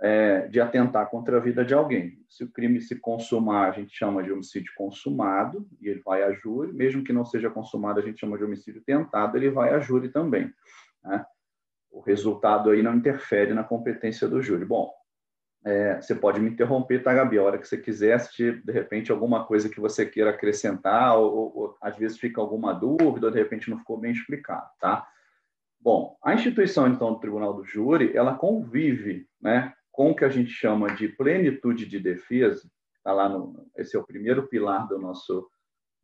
é, 0.01 0.49
de 0.49 0.61
atentar 0.61 1.09
contra 1.09 1.37
a 1.37 1.41
vida 1.41 1.65
de 1.65 1.73
alguém. 1.73 2.19
Se 2.29 2.45
o 2.45 2.51
crime 2.51 2.81
se 2.81 2.99
consumar, 2.99 3.69
a 3.69 3.73
gente 3.73 3.97
chama 3.97 4.23
de 4.23 4.33
homicídio 4.33 4.73
consumado 4.77 5.67
e 5.81 5.89
ele 5.89 6.03
vai 6.05 6.23
a 6.23 6.33
júri. 6.33 6.73
Mesmo 6.73 7.05
que 7.05 7.13
não 7.13 7.25
seja 7.25 7.49
consumado, 7.49 8.01
a 8.01 8.03
gente 8.03 8.21
chama 8.21 8.37
de 8.37 8.45
homicídio 8.45 8.83
tentado, 8.85 9.37
ele 9.37 9.51
vai 9.51 9.73
a 9.73 9.79
júri 9.79 10.09
também. 10.09 10.53
Né? 11.03 11.25
O 11.91 12.01
resultado 12.01 12.71
aí 12.71 12.83
não 12.83 12.97
interfere 12.97 13.55
na 13.55 13.63
competência 13.63 14.27
do 14.27 14.43
júri. 14.43 14.65
Bom, 14.65 14.93
é, 15.65 16.01
você 16.01 16.15
pode 16.15 16.39
me 16.41 16.51
interromper, 16.51 17.03
tá, 17.03 17.15
Gabi? 17.15 17.39
A 17.39 17.43
hora 17.43 17.59
que 17.59 17.67
você 17.67 17.79
quiser, 17.79 18.21
se 18.21 18.53
de 18.53 18.73
repente 18.73 19.11
alguma 19.11 19.47
coisa 19.47 19.69
que 19.69 19.81
você 19.81 20.05
queira 20.05 20.31
acrescentar, 20.31 21.17
ou, 21.17 21.57
ou, 21.57 21.77
às 21.81 21.97
vezes 21.97 22.19
fica 22.19 22.39
alguma 22.41 22.75
dúvida, 22.75 23.27
ou 23.27 23.33
de 23.33 23.39
repente 23.39 23.71
não 23.71 23.79
ficou 23.79 23.99
bem 23.99 24.13
explicado, 24.13 24.69
tá? 24.79 25.09
Bom, 25.81 26.17
a 26.23 26.35
instituição, 26.35 26.87
então, 26.87 27.15
do 27.15 27.21
Tribunal 27.21 27.55
do 27.55 27.65
Júri, 27.65 28.15
ela 28.15 28.35
convive 28.35 29.27
né, 29.41 29.73
com 29.91 30.11
o 30.11 30.17
que 30.17 30.25
a 30.25 30.29
gente 30.29 30.51
chama 30.51 30.95
de 30.95 31.09
plenitude 31.09 31.87
de 31.87 31.99
defesa, 31.99 32.71
tá 33.03 33.13
lá 33.13 33.29
no, 33.29 33.67
esse 33.77 33.97
é 33.97 33.99
o 33.99 34.07
primeiro 34.07 34.47
pilar 34.47 34.87
do 34.87 34.99
nosso, 34.99 35.49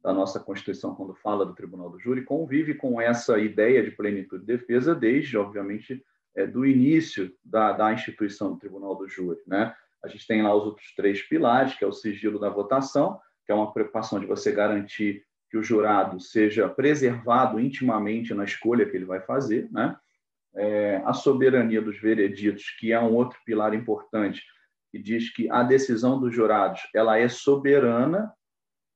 da 0.03 0.13
nossa 0.13 0.41
Constituição, 0.41 0.95
quando 0.95 1.15
fala 1.15 1.45
do 1.45 1.55
Tribunal 1.55 1.91
do 1.91 1.99
Júri, 1.99 2.25
convive 2.25 2.75
com 2.75 3.01
essa 3.01 3.39
ideia 3.39 3.83
de 3.83 3.91
plenitude 3.91 4.45
de 4.45 4.57
defesa 4.57 4.95
desde, 4.95 5.37
obviamente, 5.37 6.03
é, 6.37 6.47
do 6.47 6.65
início 6.65 7.33
da, 7.45 7.73
da 7.73 7.93
instituição 7.93 8.53
do 8.53 8.59
Tribunal 8.59 8.95
do 8.97 9.09
Júri. 9.09 9.41
Né? 9.47 9.75
A 10.05 10.09
gente 10.09 10.27
tem 10.27 10.43
lá 10.43 10.55
os 10.55 10.65
outros 10.65 10.95
três 10.95 11.23
pilares, 11.23 11.75
que 11.75 11.85
é 11.85 11.87
o 11.87 11.93
sigilo 11.93 12.39
da 12.39 12.49
votação, 12.49 13.19
que 13.45 13.53
é 13.53 13.55
uma 13.55 13.73
preocupação 13.73 14.21
de 14.21 14.27
você 14.27 14.53
garantir 14.53 15.25
que 15.51 15.59
o 15.59 15.63
jurado 15.63 16.21
seja 16.21 16.69
preservado 16.69 17.59
intimamente 17.59 18.33
na 18.33 18.45
escolha 18.45 18.89
que 18.89 18.97
ele 18.97 19.05
vai 19.05 19.21
fazer, 19.21 19.69
né? 19.73 19.97
É, 20.55 21.03
a 21.05 21.13
soberania 21.13 21.81
dos 21.81 22.01
vereditos, 22.01 22.71
que 22.79 22.93
é 22.93 23.01
um 23.01 23.15
outro 23.15 23.39
pilar 23.45 23.73
importante, 23.73 24.43
que 24.91 24.99
diz 24.99 25.33
que 25.33 25.49
a 25.51 25.63
decisão 25.63 26.19
dos 26.19 26.35
jurados 26.35 26.81
ela 26.95 27.19
é 27.19 27.29
soberana, 27.29 28.33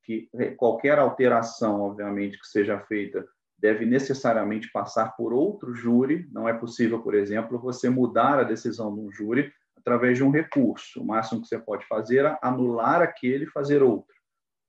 que 0.04 0.28
qualquer 0.56 0.98
alteração, 0.98 1.80
obviamente, 1.80 2.38
que 2.38 2.46
seja 2.46 2.78
feita 2.80 3.24
deve 3.58 3.86
necessariamente 3.86 4.70
passar 4.70 5.16
por 5.16 5.32
outro 5.32 5.74
júri. 5.74 6.28
Não 6.32 6.48
é 6.48 6.52
possível, 6.52 7.00
por 7.00 7.14
exemplo, 7.14 7.58
você 7.58 7.88
mudar 7.88 8.38
a 8.38 8.44
decisão 8.44 8.94
de 8.94 9.00
um 9.00 9.10
júri 9.10 9.52
através 9.76 10.16
de 10.16 10.24
um 10.24 10.30
recurso. 10.30 11.02
O 11.02 11.06
máximo 11.06 11.42
que 11.42 11.48
você 11.48 11.58
pode 11.58 11.86
fazer 11.86 12.24
é 12.24 12.38
anular 12.42 13.02
aquele 13.02 13.44
e 13.44 13.50
fazer 13.50 13.82
outro. 13.82 14.14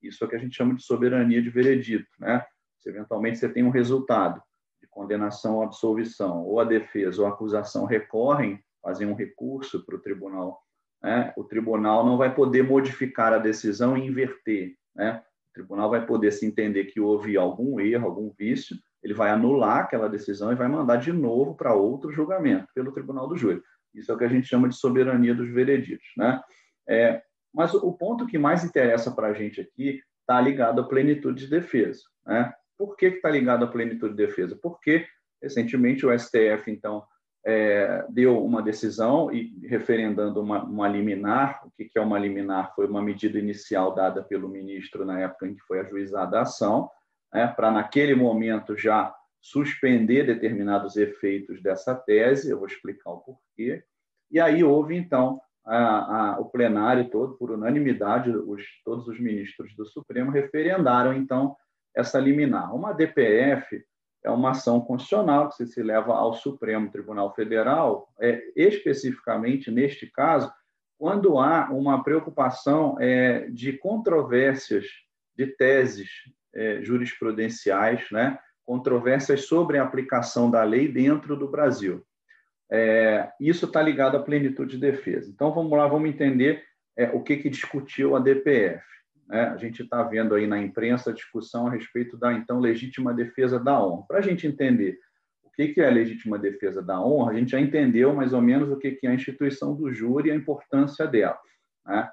Isso 0.02 0.22
é 0.22 0.26
o 0.26 0.30
que 0.30 0.36
a 0.36 0.38
gente 0.38 0.54
chama 0.54 0.74
de 0.74 0.82
soberania 0.82 1.42
de 1.42 1.50
veredito. 1.50 2.08
Né? 2.18 2.44
Se 2.78 2.88
eventualmente 2.88 3.38
você 3.38 3.48
tem 3.48 3.64
um 3.64 3.70
resultado 3.70 4.42
de 4.80 4.86
condenação 4.88 5.56
ou 5.56 5.62
absolvição, 5.62 6.44
ou 6.44 6.60
a 6.60 6.64
defesa 6.64 7.22
ou 7.22 7.26
a 7.26 7.30
acusação 7.30 7.86
recorrem, 7.86 8.62
fazem 8.82 9.08
um 9.08 9.14
recurso 9.14 9.84
para 9.84 9.96
o 9.96 10.00
tribunal, 10.00 10.62
né? 11.02 11.32
o 11.36 11.42
tribunal 11.42 12.04
não 12.04 12.16
vai 12.16 12.34
poder 12.34 12.62
modificar 12.62 13.32
a 13.32 13.38
decisão 13.38 13.96
e 13.96 14.06
inverter. 14.06 14.76
Né? 14.94 15.22
Tribunal 15.56 15.88
vai 15.88 16.04
poder 16.04 16.32
se 16.32 16.44
entender 16.44 16.84
que 16.84 17.00
houve 17.00 17.34
algum 17.34 17.80
erro, 17.80 18.04
algum 18.04 18.30
vício, 18.38 18.76
ele 19.02 19.14
vai 19.14 19.30
anular 19.30 19.78
aquela 19.78 20.06
decisão 20.06 20.52
e 20.52 20.54
vai 20.54 20.68
mandar 20.68 20.96
de 20.96 21.10
novo 21.10 21.54
para 21.54 21.72
outro 21.72 22.12
julgamento 22.12 22.68
pelo 22.74 22.92
tribunal 22.92 23.26
do 23.26 23.38
júri. 23.38 23.62
Isso 23.94 24.12
é 24.12 24.14
o 24.14 24.18
que 24.18 24.24
a 24.24 24.28
gente 24.28 24.46
chama 24.46 24.68
de 24.68 24.76
soberania 24.76 25.34
dos 25.34 25.48
vereditos. 25.48 26.06
Né? 26.14 26.38
É, 26.86 27.22
mas 27.54 27.72
o 27.72 27.90
ponto 27.90 28.26
que 28.26 28.36
mais 28.36 28.64
interessa 28.64 29.10
para 29.10 29.28
a 29.28 29.32
gente 29.32 29.58
aqui 29.58 30.02
está 30.20 30.38
ligado 30.42 30.82
à 30.82 30.84
plenitude 30.86 31.44
de 31.44 31.50
defesa. 31.50 32.02
Né? 32.26 32.52
Por 32.76 32.94
que 32.94 33.06
está 33.06 33.30
ligado 33.30 33.64
à 33.64 33.68
plenitude 33.68 34.14
de 34.14 34.26
defesa? 34.26 34.58
Porque, 34.60 35.06
recentemente, 35.42 36.04
o 36.04 36.18
STF, 36.18 36.70
então, 36.70 37.02
é, 37.48 38.04
deu 38.08 38.44
uma 38.44 38.60
decisão 38.60 39.32
e 39.32 39.56
referendando 39.68 40.42
uma, 40.42 40.64
uma 40.64 40.88
liminar. 40.88 41.62
O 41.64 41.70
que, 41.70 41.88
é 41.94 42.00
uma 42.00 42.18
liminar? 42.18 42.74
Foi 42.74 42.88
uma 42.88 43.00
medida 43.00 43.38
inicial 43.38 43.94
dada 43.94 44.20
pelo 44.20 44.48
ministro 44.48 45.04
na 45.04 45.20
época 45.20 45.46
em 45.46 45.54
que 45.54 45.62
foi 45.62 45.78
ajuizada 45.78 46.38
a 46.38 46.42
ação, 46.42 46.90
né, 47.32 47.46
para, 47.46 47.70
naquele 47.70 48.16
momento, 48.16 48.76
já 48.76 49.14
suspender 49.40 50.24
determinados 50.24 50.96
efeitos 50.96 51.62
dessa 51.62 51.94
tese. 51.94 52.50
Eu 52.50 52.58
vou 52.58 52.66
explicar 52.66 53.10
o 53.10 53.20
porquê. 53.20 53.84
E 54.28 54.40
aí 54.40 54.64
houve, 54.64 54.96
então, 54.96 55.40
a, 55.64 56.32
a, 56.32 56.40
o 56.40 56.46
plenário 56.46 57.08
todo, 57.10 57.34
por 57.34 57.52
unanimidade, 57.52 58.28
os, 58.28 58.64
todos 58.84 59.06
os 59.06 59.20
ministros 59.20 59.72
do 59.76 59.86
Supremo 59.86 60.32
referendaram, 60.32 61.12
então, 61.12 61.54
essa 61.94 62.18
liminar. 62.18 62.74
Uma 62.74 62.92
DPF 62.92 63.84
é 64.26 64.30
uma 64.30 64.50
ação 64.50 64.80
constitucional 64.80 65.48
que 65.48 65.64
se 65.66 65.80
leva 65.82 66.12
ao 66.12 66.34
Supremo 66.34 66.90
Tribunal 66.90 67.32
Federal, 67.32 68.12
é, 68.20 68.42
especificamente 68.56 69.70
neste 69.70 70.06
caso, 70.08 70.52
quando 70.98 71.38
há 71.38 71.70
uma 71.70 72.02
preocupação 72.02 72.96
é, 73.00 73.48
de 73.50 73.74
controvérsias 73.74 74.84
de 75.36 75.46
teses 75.46 76.08
é, 76.52 76.82
jurisprudenciais, 76.82 78.10
né, 78.10 78.36
controvérsias 78.64 79.42
sobre 79.46 79.78
a 79.78 79.84
aplicação 79.84 80.50
da 80.50 80.64
lei 80.64 80.88
dentro 80.88 81.36
do 81.36 81.48
Brasil. 81.48 82.04
É, 82.68 83.30
isso 83.38 83.66
está 83.66 83.80
ligado 83.80 84.16
à 84.16 84.22
plenitude 84.22 84.72
de 84.72 84.80
defesa. 84.80 85.30
Então, 85.30 85.54
vamos 85.54 85.70
lá, 85.78 85.86
vamos 85.86 86.08
entender 86.08 86.64
é, 86.96 87.10
o 87.10 87.22
que, 87.22 87.36
que 87.36 87.48
discutiu 87.48 88.16
a 88.16 88.18
DPF. 88.18 88.82
Né? 89.28 89.46
A 89.48 89.56
gente 89.56 89.82
está 89.82 90.02
vendo 90.02 90.34
aí 90.34 90.46
na 90.46 90.58
imprensa 90.58 91.10
a 91.10 91.14
discussão 91.14 91.66
a 91.66 91.70
respeito 91.70 92.16
da, 92.16 92.32
então, 92.32 92.60
legítima 92.60 93.14
defesa 93.14 93.58
da 93.58 93.80
honra. 93.84 94.04
Para 94.06 94.18
a 94.18 94.22
gente 94.22 94.46
entender 94.46 94.98
o 95.44 95.50
que, 95.50 95.80
é 95.80 95.86
a 95.86 95.90
legítima 95.90 96.38
defesa 96.38 96.82
da 96.82 97.00
honra, 97.00 97.32
a 97.32 97.34
gente 97.34 97.52
já 97.52 97.60
entendeu 97.60 98.14
mais 98.14 98.32
ou 98.32 98.40
menos 98.40 98.70
o 98.70 98.78
que, 98.78 98.92
que 98.92 99.06
é 99.06 99.10
a 99.10 99.14
instituição 99.14 99.74
do 99.74 99.92
júri 99.92 100.28
e 100.28 100.32
a 100.32 100.36
importância 100.36 101.06
dela. 101.06 101.38
Né? 101.84 102.10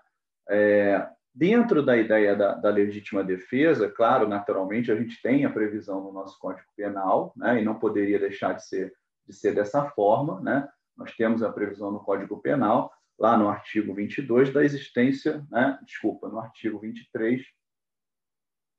É, 0.50 1.08
dentro 1.34 1.84
da 1.84 1.98
ideia 1.98 2.36
da, 2.36 2.54
da, 2.56 2.70
legítima 2.70 3.24
defesa, 3.24 3.90
claro, 3.90 4.28
naturalmente, 4.28 4.92
a 4.92 4.96
gente 4.96 5.22
tem 5.22 5.46
a 5.46 5.50
previsão 5.50 6.02
no 6.02 6.12
nosso 6.12 6.40
Código 6.40 6.68
Penal, 6.76 7.34
né? 7.36 7.62
e 7.62 7.66
não 7.66 7.76
poderia 7.76 8.20
deixar 8.20 8.54
de 8.54 8.66
ser 8.66 8.94
de 9.28 9.34
ser 9.34 9.54
dessa 9.54 9.86
forma, 9.92 10.40
né? 10.42 10.68
Nós 10.96 11.16
temos 11.16 11.42
a 11.42 11.52
previsão 11.52 11.92
no 11.92 12.00
Código 12.00 12.42
Penal, 12.42 12.92
lá 13.20 13.38
no 13.38 13.48
artigo 13.48 13.94
22, 13.94 14.52
da 14.52 14.64
existência, 14.64 15.46
né? 15.52 15.78
desculpa, 15.86 16.28
no 16.28 16.40
artigo 16.40 16.80
23, 16.80 17.42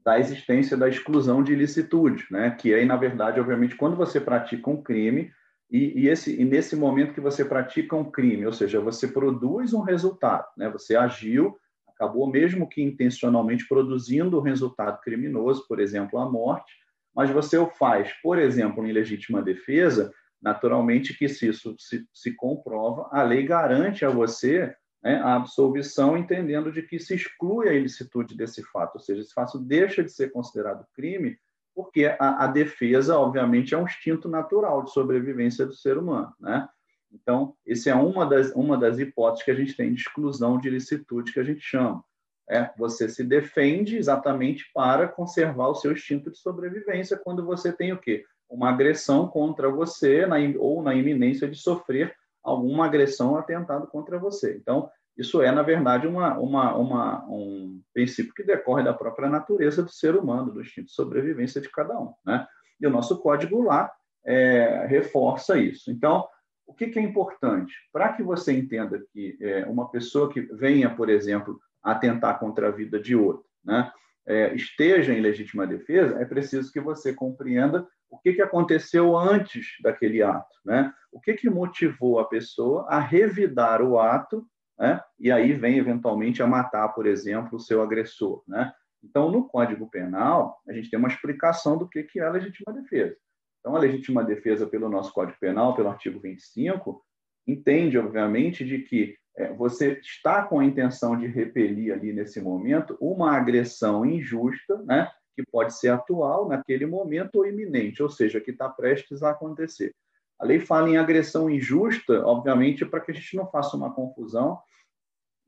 da 0.05 0.19
existência 0.19 0.77
da 0.77 0.89
exclusão 0.89 1.43
de 1.43 1.53
ilicitude, 1.53 2.27
né? 2.31 2.51
que 2.51 2.75
aí, 2.75 2.85
na 2.85 2.97
verdade, 2.97 3.41
obviamente, 3.41 3.77
quando 3.77 3.97
você 3.97 4.21
pratica 4.21 4.69
um 4.69 4.83
crime, 4.83 5.33
e, 5.71 6.03
e, 6.03 6.09
esse, 6.09 6.41
e 6.41 6.45
nesse 6.45 6.77
momento 6.77 7.15
que 7.15 7.21
você 7.21 7.45
pratica 7.45 7.97
um 7.97 8.11
crime, 8.11 8.47
ou 8.47 8.53
seja, 8.53 8.81
você 8.81 9.09
produz 9.09 9.73
um 9.73 9.81
resultado, 9.81 10.47
né? 10.57 10.69
você 10.69 10.95
agiu, 10.95 11.57
acabou 11.89 12.31
mesmo 12.31 12.69
que 12.69 12.83
intencionalmente 12.83 13.67
produzindo 13.67 14.39
um 14.39 14.43
resultado 14.43 15.01
criminoso, 15.01 15.67
por 15.67 15.81
exemplo, 15.81 16.19
a 16.19 16.31
morte, 16.31 16.73
mas 17.15 17.31
você 17.31 17.57
o 17.57 17.71
faz, 17.71 18.13
por 18.23 18.39
exemplo, 18.39 18.85
em 18.85 18.93
legítima 18.93 19.41
defesa, 19.41 20.13
Naturalmente 20.45 21.17
que 21.17 21.27
se 21.27 21.49
isso 21.49 21.75
se, 21.79 22.07
se 22.13 22.33
comprova, 22.33 23.09
a 23.11 23.23
lei 23.23 23.47
garante 23.47 24.05
a 24.05 24.11
você 24.11 24.77
né, 25.03 25.17
a 25.17 25.37
absolvição, 25.37 26.17
entendendo 26.17 26.73
de 26.73 26.83
que 26.83 26.99
se 26.99 27.15
exclui 27.15 27.69
a 27.69 27.75
ilicitude 27.75 28.37
desse 28.37 28.63
fato, 28.63 28.95
ou 28.95 29.01
seja, 29.01 29.21
esse 29.21 29.35
fato 29.35 29.59
deixa 29.59 30.03
de 30.03 30.11
ser 30.11 30.33
considerado 30.33 30.87
crime, 30.95 31.39
porque 31.75 32.07
a, 32.19 32.45
a 32.45 32.47
defesa, 32.47 33.19
obviamente, 33.19 33.75
é 33.75 33.79
um 33.79 33.85
instinto 33.85 34.29
natural 34.29 34.83
de 34.83 34.93
sobrevivência 34.93 35.67
do 35.67 35.75
ser 35.75 35.99
humano, 35.99 36.33
né? 36.41 36.69
Então, 37.13 37.55
essa 37.67 37.91
é 37.91 37.95
uma 37.95 38.27
das, 38.27 38.51
uma 38.53 38.77
das 38.77 38.99
hipóteses 38.99 39.45
que 39.45 39.51
a 39.51 39.55
gente 39.55 39.77
tem 39.77 39.93
de 39.93 40.01
exclusão 40.01 40.59
de 40.59 40.69
ilicitude, 40.69 41.33
que 41.33 41.41
a 41.41 41.45
gente 41.45 41.61
chama. 41.61 42.03
É, 42.49 42.71
você 42.77 43.09
se 43.09 43.23
defende 43.23 43.97
exatamente 43.97 44.71
para 44.75 45.09
conservar 45.09 45.69
o 45.69 45.75
seu 45.75 45.93
instinto 45.93 46.31
de 46.31 46.39
sobrevivência 46.39 47.17
quando 47.17 47.45
você 47.45 47.73
tem 47.73 47.93
o 47.93 47.99
quê? 47.99 48.25
Uma 48.55 48.71
agressão 48.71 49.27
contra 49.29 49.69
você 49.69 50.27
na, 50.27 50.37
ou 50.59 50.83
na 50.83 50.95
iminência 50.95 51.49
de 51.49 51.57
sofrer 51.57 52.15
alguma 52.43 52.87
agressão 52.87 53.31
ou 53.31 53.39
atentado 53.39 53.87
contra 53.89 54.19
você. 54.19 54.57
Então, 54.57 54.89
isso 55.17 55.41
é, 55.41 55.51
na 55.51 55.63
verdade, 55.63 56.07
uma, 56.07 56.39
uma, 56.39 56.77
uma, 56.77 57.25
um 57.27 57.81
princípio 57.93 58.35
que 58.35 58.43
decorre 58.43 58.83
da 58.83 58.93
própria 58.93 59.29
natureza 59.29 59.83
do 59.83 59.91
ser 59.91 60.17
humano, 60.17 60.53
do 60.53 60.61
instinto 60.61 60.87
de 60.87 60.93
sobrevivência 60.93 61.61
de 61.61 61.71
cada 61.71 61.99
um. 61.99 62.13
Né? 62.25 62.47
E 62.81 62.87
o 62.87 62.91
nosso 62.91 63.19
código 63.21 63.63
lá 63.63 63.91
é, 64.25 64.87
reforça 64.87 65.59
isso. 65.59 65.91
Então, 65.91 66.27
o 66.67 66.75
que, 66.75 66.89
que 66.89 66.99
é 66.99 67.03
importante? 67.03 67.73
Para 67.93 68.13
que 68.13 68.23
você 68.23 68.53
entenda 68.53 69.03
que 69.13 69.37
é, 69.41 69.65
uma 69.67 69.89
pessoa 69.91 70.31
que 70.33 70.41
venha, 70.41 70.91
por 70.91 71.09
exemplo, 71.09 71.61
atentar 71.83 72.39
contra 72.39 72.69
a 72.69 72.73
vida 72.73 72.99
de 72.99 73.15
outra, 73.15 73.45
né, 73.65 73.93
é, 74.27 74.55
esteja 74.55 75.13
em 75.13 75.21
legítima 75.21 75.67
defesa, 75.67 76.19
é 76.21 76.25
preciso 76.25 76.73
que 76.73 76.81
você 76.81 77.13
compreenda 77.13 77.87
o 78.11 78.19
que, 78.19 78.33
que 78.33 78.43
aconteceu 78.43 79.17
antes 79.17 79.77
daquele 79.83 80.23
ato, 80.23 80.57
né? 80.65 80.93
O 81.13 81.21
que, 81.21 81.35
que 81.35 81.51
motivou 81.51 82.19
a 82.19 82.29
pessoa 82.29 82.87
a 82.89 82.99
revidar 82.99 83.83
o 83.83 83.99
ato, 83.99 84.47
né? 84.79 85.01
E 85.19 85.31
aí 85.31 85.53
vem 85.53 85.79
eventualmente 85.79 86.43
a 86.43 86.47
matar, 86.47 86.89
por 86.91 87.07
exemplo, 87.07 87.57
o 87.57 87.61
seu 87.61 87.83
agressor, 87.83 88.43
né? 88.47 88.73
Então, 89.03 89.31
no 89.31 89.47
Código 89.47 89.89
Penal, 89.91 90.61
a 90.67 90.73
gente 90.73 90.89
tem 90.89 90.99
uma 90.99 91.09
explicação 91.09 91.77
do 91.77 91.89
que, 91.89 92.03
que 92.05 92.21
é 92.21 92.25
a 92.25 92.31
legítima 92.31 92.73
defesa. 92.73 93.17
Então, 93.61 93.77
a 93.77 93.79
legítima 93.79 94.25
defesa 94.25 94.67
pelo 94.67 94.89
nosso 94.89 95.13
Código 95.13 95.39
Penal, 95.39 95.75
pelo 95.75 95.91
artigo 95.91 96.19
25, 96.21 97.05
entende, 97.47 97.99
obviamente, 97.99 98.65
de 98.65 98.79
que 98.79 99.17
você 99.57 99.99
está 100.01 100.43
com 100.43 100.61
a 100.61 100.65
intenção 100.65 101.17
de 101.17 101.27
repelir 101.27 101.93
ali 101.93 102.13
nesse 102.13 102.41
momento 102.41 102.97
uma 103.01 103.37
agressão 103.37 104.05
injusta, 104.05 104.81
né? 104.85 105.11
que 105.35 105.45
pode 105.51 105.77
ser 105.77 105.89
atual 105.89 106.49
naquele 106.49 106.87
momento 106.87 107.37
ou 107.37 107.47
iminente, 107.47 108.03
ou 108.03 108.09
seja, 108.09 108.41
que 108.41 108.53
está 108.53 108.69
prestes 108.69 109.23
a 109.23 109.31
acontecer. 109.31 109.93
A 110.39 110.45
lei 110.45 110.61
fala 110.61 110.89
em 110.89 110.97
agressão 110.97 111.51
injusta, 111.51 112.25
obviamente, 112.25 112.85
para 112.85 113.01
que 113.01 113.11
a 113.11 113.15
gente 113.15 113.37
não 113.37 113.51
faça 113.51 113.77
uma 113.77 113.93
confusão 113.93 114.61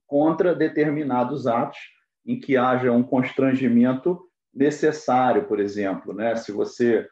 contra 0.07 0.55
determinados 0.55 1.47
atos 1.47 1.79
em 2.25 2.39
que 2.39 2.57
haja 2.57 2.91
um 2.93 3.03
constrangimento 3.03 4.21
necessário, 4.53 5.47
por 5.47 5.61
exemplo, 5.61 6.13
né? 6.13 6.35
Se 6.37 6.51
você 6.51 7.09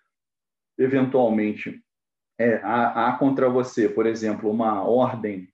eventualmente 0.78 1.80
é, 2.38 2.56
há, 2.56 3.08
há 3.08 3.18
contra 3.18 3.48
você, 3.48 3.88
por 3.88 4.06
exemplo, 4.06 4.50
uma 4.50 4.82
ordem 4.82 5.48
é, 5.48 5.53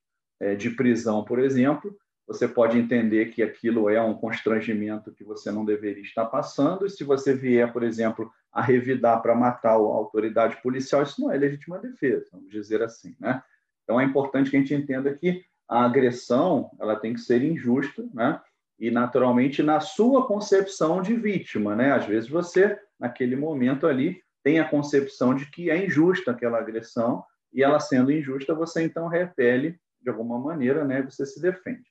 de 0.59 0.71
prisão, 0.71 1.25
por 1.25 1.39
exemplo, 1.39 1.97
você 2.31 2.47
pode 2.47 2.79
entender 2.79 3.27
que 3.27 3.43
aquilo 3.43 3.91
é 3.91 4.01
um 4.01 4.15
constrangimento 4.15 5.13
que 5.13 5.25
você 5.25 5.51
não 5.51 5.65
deveria 5.65 6.03
estar 6.03 6.27
passando, 6.27 6.87
e 6.87 6.91
se 6.91 7.03
você 7.03 7.35
vier, 7.35 7.73
por 7.73 7.83
exemplo, 7.83 8.31
a 8.53 8.63
revidar 8.63 9.21
para 9.21 9.35
matar 9.35 9.71
a 9.71 9.75
autoridade 9.75 10.63
policial, 10.63 11.03
isso 11.03 11.21
não 11.21 11.33
é 11.33 11.37
legítima 11.37 11.81
defesa, 11.81 12.29
vamos 12.33 12.49
dizer 12.49 12.83
assim, 12.83 13.17
né? 13.19 13.43
Então 13.83 14.01
é 14.01 14.05
importante 14.05 14.49
que 14.49 14.57
a 14.57 14.61
gente 14.61 14.73
entenda 14.73 15.13
que 15.13 15.43
a 15.69 15.85
agressão 15.85 16.71
ela 16.81 16.95
tem 16.95 17.15
que 17.15 17.21
ser 17.21 17.43
injusta, 17.43 18.09
né? 18.15 18.41
E 18.79 18.93
naturalmente 18.93 19.61
na 19.63 19.81
sua 19.81 20.27
concepção 20.27 21.03
de 21.03 21.15
vítima, 21.15 21.75
né? 21.75 21.93
Às 21.93 22.07
vezes 22.07 22.31
você 22.31 22.79
naquele 22.99 23.35
momento 23.35 23.89
ali 23.89 24.23
tem 24.43 24.61
a 24.61 24.69
concepção 24.69 25.35
de 25.35 25.47
que 25.47 25.69
é 25.69 25.85
injusta 25.85 26.31
aquela 26.31 26.59
agressão 26.59 27.25
e 27.53 27.63
ela 27.63 27.81
sendo 27.81 28.13
injusta 28.13 28.55
você 28.55 28.83
então 28.83 29.09
repele 29.09 29.79
de 30.01 30.11
alguma 30.11 30.39
maneira, 30.39 30.85
né? 30.85 31.03
Você 31.03 31.27
se 31.27 31.41
defende. 31.41 31.89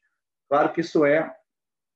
Claro 0.48 0.72
que 0.74 0.82
isso 0.82 1.06
é, 1.06 1.34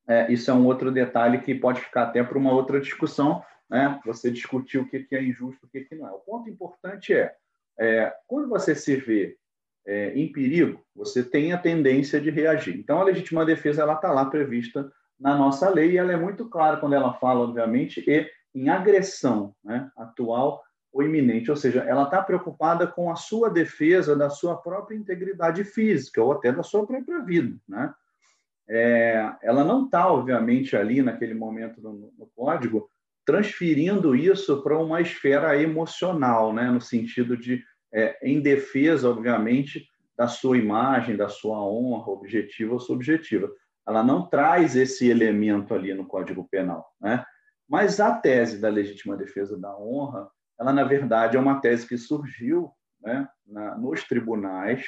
é 0.07 0.31
isso 0.31 0.49
é 0.51 0.53
um 0.53 0.65
outro 0.65 0.91
detalhe 0.91 1.39
que 1.41 1.55
pode 1.55 1.81
ficar 1.81 2.03
até 2.03 2.23
para 2.23 2.37
uma 2.37 2.53
outra 2.53 2.79
discussão, 2.79 3.43
né? 3.69 3.99
Você 4.05 4.29
discutir 4.29 4.77
o 4.77 4.87
que 4.87 5.07
é 5.11 5.23
injusto, 5.23 5.65
o 5.65 5.69
que 5.69 5.87
não 5.95 6.07
é. 6.07 6.11
O 6.11 6.19
ponto 6.19 6.49
importante 6.49 7.13
é, 7.13 7.35
é 7.79 8.13
quando 8.27 8.47
você 8.47 8.75
se 8.75 8.95
vê 8.95 9.37
é, 9.85 10.13
em 10.13 10.31
perigo, 10.31 10.83
você 10.95 11.23
tem 11.23 11.51
a 11.51 11.57
tendência 11.57 12.19
de 12.19 12.29
reagir. 12.29 12.77
Então, 12.77 12.99
a 12.99 13.03
legítima 13.03 13.45
defesa 13.45 13.81
ela 13.81 13.95
está 13.95 14.11
lá 14.11 14.25
prevista 14.25 14.91
na 15.19 15.35
nossa 15.35 15.69
lei 15.69 15.91
e 15.91 15.97
ela 15.97 16.11
é 16.11 16.17
muito 16.17 16.49
clara 16.49 16.77
quando 16.77 16.93
ela 16.93 17.13
fala, 17.13 17.41
obviamente, 17.41 18.03
e 18.07 18.29
em 18.55 18.69
agressão 18.69 19.55
né, 19.63 19.89
atual 19.97 20.63
ou 20.93 21.01
iminente, 21.01 21.49
ou 21.49 21.57
seja, 21.57 21.81
ela 21.81 22.03
está 22.03 22.21
preocupada 22.21 22.85
com 22.85 23.11
a 23.11 23.15
sua 23.15 23.49
defesa 23.49 24.15
da 24.15 24.29
sua 24.29 24.55
própria 24.55 24.95
integridade 24.95 25.63
física 25.63 26.21
ou 26.21 26.31
até 26.31 26.51
da 26.51 26.61
sua 26.61 26.85
própria 26.85 27.19
vida, 27.19 27.57
né? 27.67 27.91
É, 28.69 29.29
ela 29.41 29.63
não 29.63 29.85
está, 29.85 30.07
obviamente, 30.07 30.77
ali 30.77 31.01
naquele 31.01 31.33
momento 31.33 31.81
no, 31.81 32.13
no 32.17 32.29
código 32.33 32.87
transferindo 33.25 34.15
isso 34.15 34.61
para 34.61 34.77
uma 34.77 35.01
esfera 35.01 35.59
emocional, 35.59 36.53
né? 36.53 36.69
No 36.69 36.79
sentido 36.79 37.35
de 37.35 37.63
é, 37.91 38.17
em 38.21 38.39
defesa, 38.39 39.09
obviamente, 39.09 39.87
da 40.15 40.27
sua 40.27 40.57
imagem, 40.57 41.17
da 41.17 41.27
sua 41.27 41.57
honra, 41.59 42.11
objetiva 42.11 42.73
ou 42.73 42.79
subjetiva. 42.79 43.51
Ela 43.87 44.03
não 44.03 44.27
traz 44.29 44.75
esse 44.75 45.09
elemento 45.09 45.73
ali 45.73 45.93
no 45.93 46.05
Código 46.05 46.47
Penal, 46.49 46.85
né? 47.01 47.25
Mas 47.67 47.99
a 47.99 48.13
tese 48.13 48.59
da 48.59 48.69
legítima 48.69 49.17
defesa 49.17 49.57
da 49.57 49.75
honra, 49.75 50.29
ela 50.63 50.73
na 50.73 50.83
verdade 50.83 51.37
é 51.37 51.39
uma 51.39 51.59
tese 51.59 51.87
que 51.87 51.97
surgiu, 51.97 52.71
né, 53.01 53.27
na, 53.45 53.77
nos 53.77 54.03
tribunais 54.05 54.85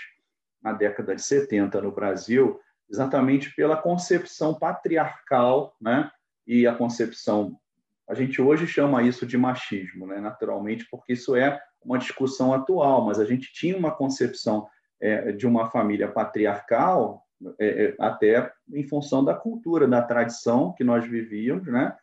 na 0.62 0.72
década 0.72 1.16
de 1.16 1.22
70 1.22 1.82
no 1.82 1.92
Brasil, 1.92 2.60
exatamente 2.90 3.54
pela 3.56 3.78
concepção 3.78 4.54
patriarcal, 4.58 5.76
né, 5.80 6.10
e 6.48 6.66
a 6.66 6.74
concepção 6.74 7.60
a 8.08 8.14
gente 8.14 8.40
hoje 8.40 8.68
chama 8.68 9.02
isso 9.02 9.26
de 9.26 9.36
machismo, 9.36 10.06
né, 10.06 10.20
naturalmente, 10.20 10.88
porque 10.90 11.14
isso 11.14 11.36
é 11.36 11.60
uma 11.84 11.98
discussão 11.98 12.54
atual, 12.54 13.04
mas 13.04 13.20
a 13.20 13.26
gente 13.26 13.52
tinha 13.52 13.76
uma 13.76 13.92
concepção 13.92 14.68
é, 15.02 15.32
de 15.32 15.48
uma 15.48 15.70
família 15.72 16.08
patriarcal 16.08 17.24
é, 17.60 17.86
é, 17.86 17.96
até 18.00 18.52
em 18.72 18.88
função 18.88 19.26
da 19.26 19.34
cultura, 19.34 19.88
da 19.88 20.02
tradição 20.02 20.72
que 20.74 20.84
nós 20.84 21.06
vivíamos, 21.06 21.68
né? 21.68 21.96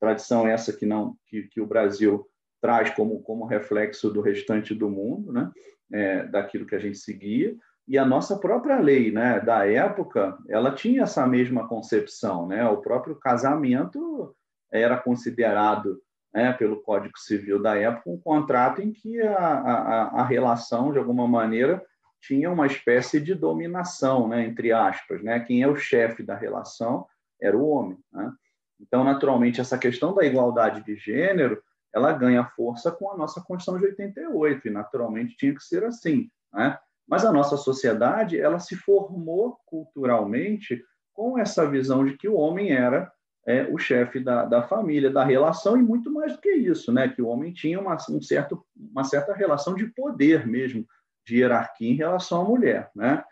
Tradição 0.00 0.46
essa 0.46 0.72
que 0.72 0.84
não 0.84 1.16
que, 1.26 1.44
que 1.44 1.60
o 1.60 1.66
Brasil 1.66 2.28
traz 2.64 2.88
como 2.88 3.22
como 3.22 3.44
reflexo 3.44 4.08
do 4.10 4.22
restante 4.22 4.74
do 4.74 4.88
mundo, 4.88 5.30
né? 5.30 5.52
É, 5.92 6.24
daquilo 6.24 6.64
que 6.64 6.74
a 6.74 6.78
gente 6.78 6.96
seguia 6.96 7.54
e 7.86 7.98
a 7.98 8.06
nossa 8.06 8.38
própria 8.38 8.80
lei, 8.80 9.12
né? 9.12 9.38
Da 9.38 9.66
época, 9.66 10.38
ela 10.48 10.74
tinha 10.74 11.02
essa 11.02 11.26
mesma 11.26 11.68
concepção, 11.68 12.46
né? 12.46 12.66
O 12.66 12.78
próprio 12.78 13.16
casamento 13.16 14.34
era 14.72 14.96
considerado 14.96 16.00
né, 16.32 16.54
pelo 16.54 16.82
Código 16.82 17.18
Civil 17.18 17.60
da 17.60 17.76
época, 17.76 18.10
um 18.10 18.18
contrato 18.18 18.80
em 18.80 18.92
que 18.92 19.20
a, 19.20 19.36
a, 19.36 20.20
a 20.22 20.24
relação, 20.24 20.90
de 20.90 20.98
alguma 20.98 21.28
maneira, 21.28 21.84
tinha 22.18 22.50
uma 22.50 22.66
espécie 22.66 23.20
de 23.20 23.34
dominação, 23.34 24.26
né, 24.26 24.44
entre 24.44 24.72
aspas. 24.72 25.22
Né? 25.22 25.38
Quem 25.40 25.62
é 25.62 25.68
o 25.68 25.76
chefe 25.76 26.22
da 26.24 26.34
relação 26.34 27.06
era 27.40 27.56
o 27.56 27.68
homem. 27.68 27.98
Né? 28.10 28.32
Então, 28.80 29.04
naturalmente, 29.04 29.60
essa 29.60 29.78
questão 29.78 30.12
da 30.12 30.24
igualdade 30.24 30.82
de 30.82 30.96
gênero 30.96 31.62
ela 31.94 32.12
ganha 32.12 32.44
força 32.44 32.90
com 32.90 33.10
a 33.10 33.16
nossa 33.16 33.40
Constituição 33.40 33.78
de 33.78 33.86
88, 33.86 34.66
e 34.66 34.70
naturalmente 34.70 35.36
tinha 35.36 35.54
que 35.54 35.62
ser 35.62 35.84
assim. 35.84 36.28
Né? 36.52 36.76
Mas 37.06 37.24
a 37.24 37.32
nossa 37.32 37.56
sociedade 37.56 38.38
ela 38.38 38.58
se 38.58 38.74
formou 38.74 39.58
culturalmente 39.64 40.82
com 41.12 41.38
essa 41.38 41.68
visão 41.70 42.04
de 42.04 42.16
que 42.16 42.28
o 42.28 42.34
homem 42.34 42.72
era 42.72 43.12
é, 43.46 43.62
o 43.70 43.78
chefe 43.78 44.18
da, 44.18 44.44
da 44.44 44.62
família, 44.62 45.10
da 45.10 45.22
relação, 45.22 45.76
e 45.76 45.82
muito 45.82 46.10
mais 46.10 46.32
do 46.32 46.40
que 46.40 46.50
isso, 46.50 46.92
né? 46.92 47.08
que 47.08 47.22
o 47.22 47.28
homem 47.28 47.52
tinha 47.52 47.78
uma, 47.78 47.96
um 48.10 48.20
certo, 48.20 48.66
uma 48.76 49.04
certa 49.04 49.32
relação 49.32 49.74
de 49.74 49.86
poder 49.86 50.46
mesmo, 50.46 50.84
de 51.24 51.36
hierarquia 51.36 51.90
em 51.90 51.96
relação 51.96 52.40
à 52.40 52.44
mulher. 52.44 52.90
Né? 52.94 53.22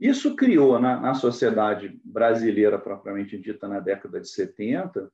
Isso 0.00 0.34
criou 0.34 0.80
na, 0.80 0.98
na 0.98 1.14
sociedade 1.14 2.00
brasileira, 2.04 2.78
propriamente 2.78 3.38
dita, 3.38 3.68
na 3.68 3.78
década 3.78 4.20
de 4.20 4.28
70, 4.28 5.12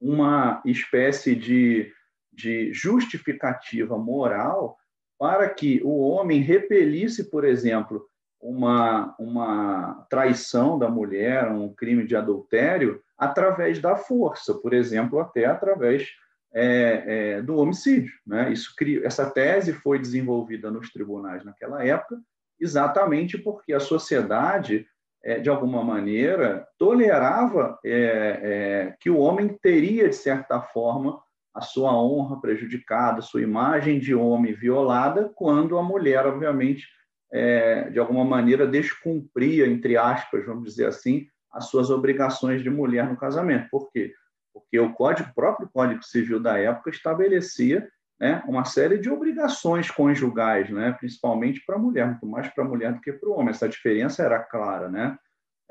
uma 0.00 0.62
espécie 0.64 1.34
de, 1.34 1.92
de 2.32 2.72
justificativa 2.72 3.98
moral 3.98 4.76
para 5.18 5.48
que 5.48 5.80
o 5.84 6.00
homem 6.00 6.40
repelisse, 6.40 7.30
por 7.30 7.44
exemplo, 7.44 8.06
uma, 8.40 9.14
uma 9.18 10.06
traição 10.08 10.78
da 10.78 10.88
mulher, 10.88 11.50
um 11.52 11.72
crime 11.74 12.06
de 12.06 12.16
adultério, 12.16 13.02
através 13.18 13.78
da 13.78 13.96
força, 13.96 14.54
por 14.54 14.72
exemplo, 14.72 15.20
até 15.20 15.44
através 15.44 16.08
é, 16.52 17.04
é, 17.36 17.42
do 17.42 17.56
homicídio. 17.58 18.12
Né? 18.26 18.52
Isso, 18.52 18.74
essa 19.04 19.30
tese 19.30 19.72
foi 19.72 19.98
desenvolvida 19.98 20.70
nos 20.70 20.90
tribunais 20.90 21.44
naquela 21.44 21.84
época, 21.84 22.18
exatamente 22.58 23.36
porque 23.36 23.72
a 23.72 23.80
sociedade, 23.80 24.86
é, 25.22 25.38
de 25.38 25.50
alguma 25.50 25.84
maneira, 25.84 26.66
tolerava 26.78 27.78
é, 27.84 27.92
é, 27.92 28.96
que 28.98 29.10
o 29.10 29.18
homem 29.18 29.48
teria, 29.60 30.08
de 30.08 30.16
certa 30.16 30.60
forma, 30.60 31.20
a 31.54 31.60
sua 31.60 31.92
honra 31.92 32.40
prejudicada, 32.40 33.22
sua 33.22 33.42
imagem 33.42 33.98
de 33.98 34.14
homem 34.14 34.52
violada, 34.52 35.30
quando 35.34 35.76
a 35.76 35.82
mulher, 35.82 36.26
obviamente, 36.26 36.86
é, 37.32 37.90
de 37.90 37.98
alguma 37.98 38.24
maneira, 38.24 38.66
descumpria, 38.66 39.66
entre 39.66 39.96
aspas, 39.96 40.46
vamos 40.46 40.64
dizer 40.64 40.86
assim, 40.86 41.26
as 41.52 41.66
suas 41.66 41.90
obrigações 41.90 42.62
de 42.62 42.70
mulher 42.70 43.08
no 43.08 43.16
casamento. 43.16 43.68
Por 43.70 43.90
quê? 43.90 44.12
Porque 44.52 44.78
o 44.78 44.92
código, 44.92 45.32
próprio 45.34 45.68
Código 45.72 46.02
Civil 46.04 46.40
da 46.40 46.58
época 46.58 46.90
estabelecia 46.90 47.88
né, 48.20 48.42
uma 48.46 48.64
série 48.64 48.98
de 48.98 49.08
obrigações 49.08 49.90
conjugais, 49.90 50.68
né, 50.70 50.92
principalmente 50.92 51.64
para 51.64 51.76
a 51.76 51.78
mulher, 51.78 52.06
muito 52.06 52.26
mais 52.26 52.48
para 52.48 52.64
a 52.64 52.68
mulher 52.68 52.92
do 52.92 53.00
que 53.00 53.12
para 53.12 53.28
o 53.28 53.32
homem. 53.32 53.50
Essa 53.50 53.68
diferença 53.68 54.22
era 54.22 54.38
clara. 54.38 54.88
Né? 54.88 55.16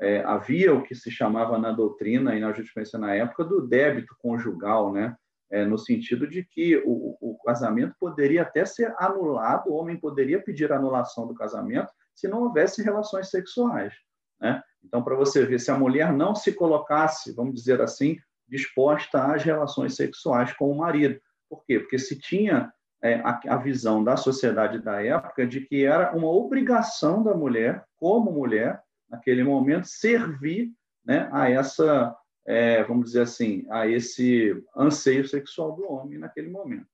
É, 0.00 0.22
havia 0.24 0.74
o 0.74 0.82
que 0.82 0.94
se 0.94 1.10
chamava 1.10 1.58
na 1.58 1.72
doutrina 1.72 2.34
e 2.34 2.40
na 2.40 2.52
jurisprudência 2.52 2.98
na 2.98 3.14
época 3.14 3.44
do 3.44 3.66
débito 3.66 4.16
conjugal, 4.18 4.92
né? 4.92 5.14
É, 5.50 5.64
no 5.64 5.76
sentido 5.76 6.28
de 6.28 6.44
que 6.44 6.76
o, 6.86 7.16
o, 7.20 7.36
casamento 7.44 7.96
poderia 7.98 8.42
até 8.42 8.64
ser 8.64 8.94
anulado, 8.98 9.68
o 9.68 9.74
homem 9.74 9.96
poderia 9.96 10.40
pedir 10.40 10.72
anulação 10.72 11.26
do 11.26 11.34
casamento 11.34 11.90
se 12.14 12.28
não 12.28 12.42
houvesse 12.42 12.82
relações 12.82 13.30
sexuais. 13.30 13.92
Né? 14.40 14.62
Então, 14.84 15.02
para 15.02 15.16
você 15.16 15.44
ver, 15.44 15.58
se 15.58 15.70
a 15.70 15.78
mulher 15.78 16.12
não 16.12 16.34
se 16.34 16.52
colocasse, 16.52 17.32
vamos 17.34 17.54
dizer 17.54 17.80
assim, 17.80 18.16
disposta 18.48 19.32
às 19.32 19.42
relações 19.42 19.96
sexuais 19.96 20.52
com 20.52 20.70
o 20.70 20.76
marido. 20.76 21.20
Por 21.48 21.64
quê? 21.64 21.80
Porque 21.80 21.98
se 21.98 22.18
tinha 22.18 22.72
é, 23.02 23.14
a, 23.16 23.40
a, 23.48 23.56
visão 23.56 24.04
da 24.04 24.16
sociedade 24.16 24.78
da 24.78 25.02
época 25.02 25.46
de 25.46 25.60
que 25.62 25.84
era 25.84 26.14
uma 26.14 26.28
obrigação 26.28 27.22
da 27.22 27.34
mulher, 27.34 27.84
como 27.96 28.32
mulher, 28.32 28.82
naquele 29.08 29.42
momento, 29.42 29.86
servir 29.86 30.70
né, 31.04 31.28
a 31.32 31.50
essa, 31.50 32.14
é, 32.46 32.82
vamos 32.84 33.06
dizer 33.06 33.22
assim, 33.22 33.66
a 33.70 33.86
esse 33.86 34.56
anseio 34.76 35.26
sexual 35.26 35.72
do 35.72 35.90
homem 35.90 36.18
naquele 36.18 36.50
momento. 36.50 36.86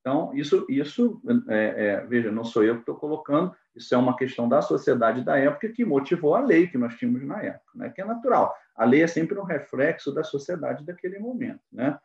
Então, 0.00 0.32
isso, 0.34 0.64
isso 0.68 1.20
é, 1.48 1.74
é, 1.76 2.06
veja, 2.06 2.30
não 2.30 2.44
sou 2.44 2.64
eu 2.64 2.74
que 2.76 2.80
estou 2.80 2.96
colocando, 2.96 3.54
isso 3.74 3.94
é 3.94 3.98
uma 3.98 4.16
questão 4.16 4.48
da 4.48 4.62
sociedade 4.62 5.22
da 5.22 5.36
época 5.36 5.68
que 5.68 5.84
motivou 5.84 6.34
a 6.34 6.40
lei 6.40 6.66
que 6.66 6.78
nós 6.78 6.94
tínhamos 6.96 7.22
na 7.24 7.42
época, 7.42 7.70
né? 7.74 7.90
que 7.90 8.00
é 8.00 8.04
natural. 8.04 8.54
A 8.74 8.84
lei 8.84 9.02
é 9.02 9.06
sempre 9.06 9.38
um 9.38 9.44
reflexo 9.44 10.12
da 10.12 10.24
sociedade 10.24 10.84
daquele 10.84 11.18
momento. 11.18 11.60
Né? 11.70 11.98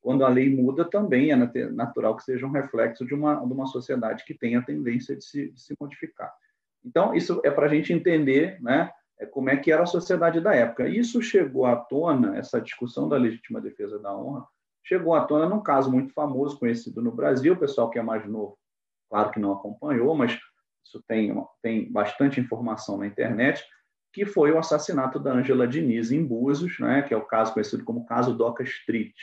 Quando 0.00 0.24
a 0.24 0.28
lei 0.28 0.54
muda, 0.54 0.84
também 0.84 1.32
é 1.32 1.36
natural 1.70 2.16
que 2.16 2.22
seja 2.22 2.46
um 2.46 2.52
reflexo 2.52 3.04
de 3.04 3.14
uma, 3.14 3.34
de 3.34 3.52
uma 3.52 3.66
sociedade 3.66 4.24
que 4.24 4.34
tem 4.34 4.54
a 4.54 4.62
tendência 4.62 5.16
de 5.16 5.24
se, 5.24 5.50
de 5.50 5.60
se 5.60 5.74
modificar. 5.80 6.32
Então, 6.84 7.14
isso 7.14 7.40
é 7.44 7.50
para 7.50 7.66
a 7.66 7.68
gente 7.68 7.92
entender 7.92 8.62
né, 8.62 8.90
como 9.26 9.50
é 9.50 9.56
que 9.56 9.72
era 9.72 9.82
a 9.82 9.86
sociedade 9.86 10.40
da 10.40 10.54
época. 10.54 10.88
Isso 10.88 11.20
chegou 11.20 11.66
à 11.66 11.76
tona, 11.76 12.36
essa 12.36 12.60
discussão 12.60 13.08
da 13.08 13.16
legítima 13.16 13.60
defesa 13.60 13.98
da 13.98 14.16
honra, 14.16 14.46
chegou 14.84 15.14
à 15.14 15.24
tona 15.24 15.48
num 15.48 15.60
caso 15.60 15.90
muito 15.90 16.12
famoso, 16.12 16.58
conhecido 16.58 17.02
no 17.02 17.12
Brasil, 17.12 17.54
o 17.54 17.58
pessoal 17.58 17.90
que 17.90 17.98
é 17.98 18.02
mais 18.02 18.26
novo, 18.26 18.56
claro 19.10 19.30
que 19.30 19.40
não 19.40 19.52
acompanhou, 19.52 20.14
mas 20.14 20.38
isso 20.84 21.02
tem, 21.06 21.34
tem 21.62 21.90
bastante 21.90 22.40
informação 22.40 22.96
na 22.96 23.06
internet, 23.06 23.62
que 24.12 24.24
foi 24.24 24.50
o 24.52 24.58
assassinato 24.58 25.18
da 25.18 25.32
Angela 25.32 25.68
Diniz 25.68 26.10
em 26.10 26.24
Búzios, 26.24 26.78
né, 26.78 27.02
que 27.02 27.12
é 27.12 27.16
o 27.16 27.26
caso 27.26 27.52
conhecido 27.52 27.84
como 27.84 28.06
caso 28.06 28.34
Doca 28.34 28.62
Street. 28.62 29.14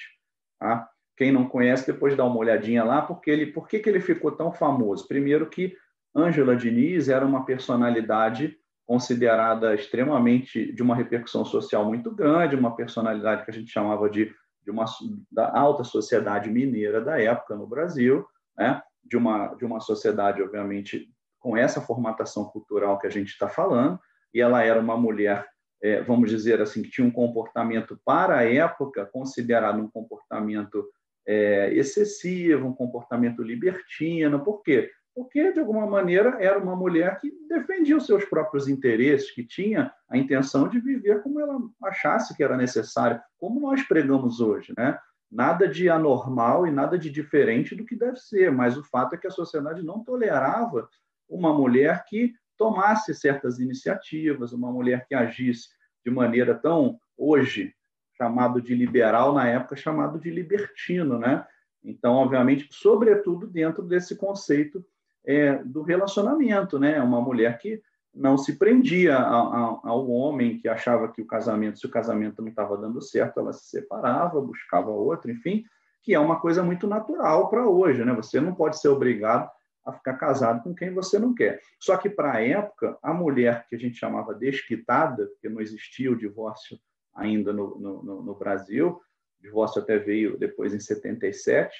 Tá? 0.60 0.88
Quem 1.18 1.32
não 1.32 1.48
conhece, 1.48 1.92
depois 1.92 2.16
dá 2.16 2.26
uma 2.26 2.38
olhadinha 2.38 2.84
lá, 2.84 3.02
porque 3.02 3.32
ele, 3.32 3.48
por 3.48 3.68
que, 3.68 3.80
que 3.80 3.90
ele 3.90 4.00
ficou 4.00 4.32
tão 4.32 4.52
famoso? 4.52 5.08
Primeiro 5.08 5.50
que 5.50 5.76
Ângela 6.16 6.56
Diniz 6.56 7.10
era 7.10 7.26
uma 7.26 7.46
personalidade 7.46 8.58
considerada 8.86 9.74
extremamente 9.74 10.72
de 10.72 10.84
uma 10.84 10.96
repercussão 10.96 11.44
social 11.44 11.86
muito 11.86 12.12
grande, 12.12 12.56
uma 12.56 12.76
personalidade 12.76 13.44
que 13.44 13.52
a 13.52 13.54
gente 13.54 13.72
chamava 13.72 14.10
de, 14.10 14.32
de 14.64 14.72
uma 14.72 14.86
da 15.32 15.58
alta 15.58 15.84
sociedade 15.84 16.50
mineira 16.50 17.02
da 17.02 17.20
época 17.20 17.56
no 17.56 17.68
Brasil, 17.68 18.26
né? 18.58 18.82
de 19.04 19.18
uma 19.18 19.54
de 19.56 19.66
uma 19.66 19.80
sociedade 19.80 20.42
obviamente 20.42 21.08
com 21.40 21.56
essa 21.56 21.80
formatação 21.80 22.46
cultural 22.46 22.98
que 22.98 23.06
a 23.06 23.10
gente 23.10 23.30
está 23.30 23.48
falando, 23.48 24.00
e 24.34 24.42
ela 24.42 24.64
era 24.64 24.80
uma 24.80 24.98
mulher, 24.98 25.46
é, 25.80 26.02
vamos 26.02 26.32
dizer 26.32 26.60
assim, 26.60 26.82
que 26.82 26.90
tinha 26.90 27.06
um 27.06 27.12
comportamento 27.12 28.00
para 28.04 28.40
a 28.40 28.44
época 28.44 29.06
considerado 29.06 29.80
um 29.80 29.88
comportamento 29.88 30.84
é, 31.28 31.72
excessivo, 31.74 32.68
um 32.68 32.74
comportamento 32.74 33.44
libertino. 33.44 34.44
Por 34.44 34.64
quê? 34.64 34.90
Porque, 35.16 35.54
de 35.54 35.62
alguma 35.62 35.88
maneira, 35.88 36.36
era 36.42 36.60
uma 36.60 36.76
mulher 36.76 37.18
que 37.22 37.32
defendia 37.48 37.96
os 37.96 38.06
seus 38.06 38.26
próprios 38.26 38.68
interesses, 38.68 39.32
que 39.32 39.46
tinha 39.46 39.94
a 40.10 40.18
intenção 40.18 40.68
de 40.68 40.78
viver 40.78 41.24
como 41.24 41.40
ela 41.40 41.58
achasse 41.84 42.36
que 42.36 42.44
era 42.44 42.58
necessário, 42.58 43.22
como 43.38 43.62
nós 43.62 43.82
pregamos 43.84 44.42
hoje, 44.42 44.74
né? 44.78 45.00
Nada 45.32 45.70
de 45.70 45.90
anormal 45.90 46.68
e 46.68 46.72
nada 46.72 46.98
de 46.98 47.10
diferente 47.10 47.74
do 47.74 47.86
que 47.86 47.96
deve 47.96 48.18
ser, 48.18 48.52
mas 48.52 48.78
o 48.78 48.84
fato 48.84 49.16
é 49.16 49.18
que 49.18 49.26
a 49.26 49.32
sociedade 49.32 49.82
não 49.82 50.04
tolerava 50.04 50.90
uma 51.30 51.54
mulher 51.54 52.04
que 52.06 52.34
tomasse 52.58 53.14
certas 53.14 53.58
iniciativas, 53.58 54.52
uma 54.52 54.72
mulher 54.72 55.06
que 55.08 55.16
agisse 55.16 55.70
de 56.06 56.12
maneira 56.12 56.54
tão, 56.54 57.00
hoje, 57.18 57.74
chamado 58.18 58.62
de 58.62 58.76
liberal, 58.76 59.34
na 59.34 59.48
época 59.48 59.78
chamado 59.78 60.20
de 60.20 60.30
libertino, 60.30 61.18
né? 61.18 61.48
Então, 61.82 62.16
obviamente, 62.16 62.68
sobretudo 62.70 63.48
dentro 63.48 63.82
desse 63.82 64.18
conceito 64.18 64.86
é, 65.26 65.56
do 65.64 65.82
relacionamento, 65.82 66.80
né? 66.80 67.02
Uma 67.02 67.22
mulher 67.22 67.58
que 67.58 67.82
não 68.14 68.38
se 68.38 68.58
prendia 68.58 69.18
ao 69.18 70.10
homem 70.10 70.58
que 70.58 70.70
achava 70.70 71.12
que 71.12 71.22
o 71.22 71.28
casamento, 71.28 71.80
se 71.80 71.86
o 71.86 71.92
casamento 71.92 72.42
não 72.42 72.50
estava 72.50 72.78
dando 72.78 73.02
certo, 73.02 73.40
ela 73.40 73.52
se 73.52 73.66
separava, 73.66 74.40
buscava 74.40 74.90
outro, 74.90 75.30
enfim, 75.30 75.66
que 76.02 76.14
é 76.14 76.20
uma 76.20 76.40
coisa 76.40 76.64
muito 76.64 76.88
natural 76.88 77.50
para 77.50 77.68
hoje, 77.68 78.06
né? 78.06 78.14
Você 78.14 78.40
não 78.40 78.56
pode 78.56 78.80
ser 78.80 78.88
obrigado 78.88 79.50
a 79.86 79.92
ficar 79.92 80.14
casado 80.14 80.64
com 80.64 80.74
quem 80.74 80.94
você 80.94 81.20
não 81.20 81.34
quer. 81.34 81.62
Só 81.80 81.98
que 81.98 82.10
para 82.10 82.34
a 82.34 82.42
época, 82.42 82.98
a 83.04 83.14
mulher 83.14 83.68
que 83.68 83.76
a 83.76 83.80
gente 83.80 83.98
chamava 83.98 84.34
desquitada, 84.34 85.28
porque 85.28 85.50
não 85.50 85.62
existia 85.62 86.12
o 86.12 86.18
divórcio 86.18 86.80
ainda 87.14 87.52
no, 87.52 87.78
no, 87.78 88.24
no 88.24 88.36
Brasil, 88.36 89.00
o 89.40 89.44
divórcio 89.44 89.82
até 89.82 89.98
veio 89.98 90.38
depois 90.38 90.74
em 90.74 90.80
77, 90.80 91.76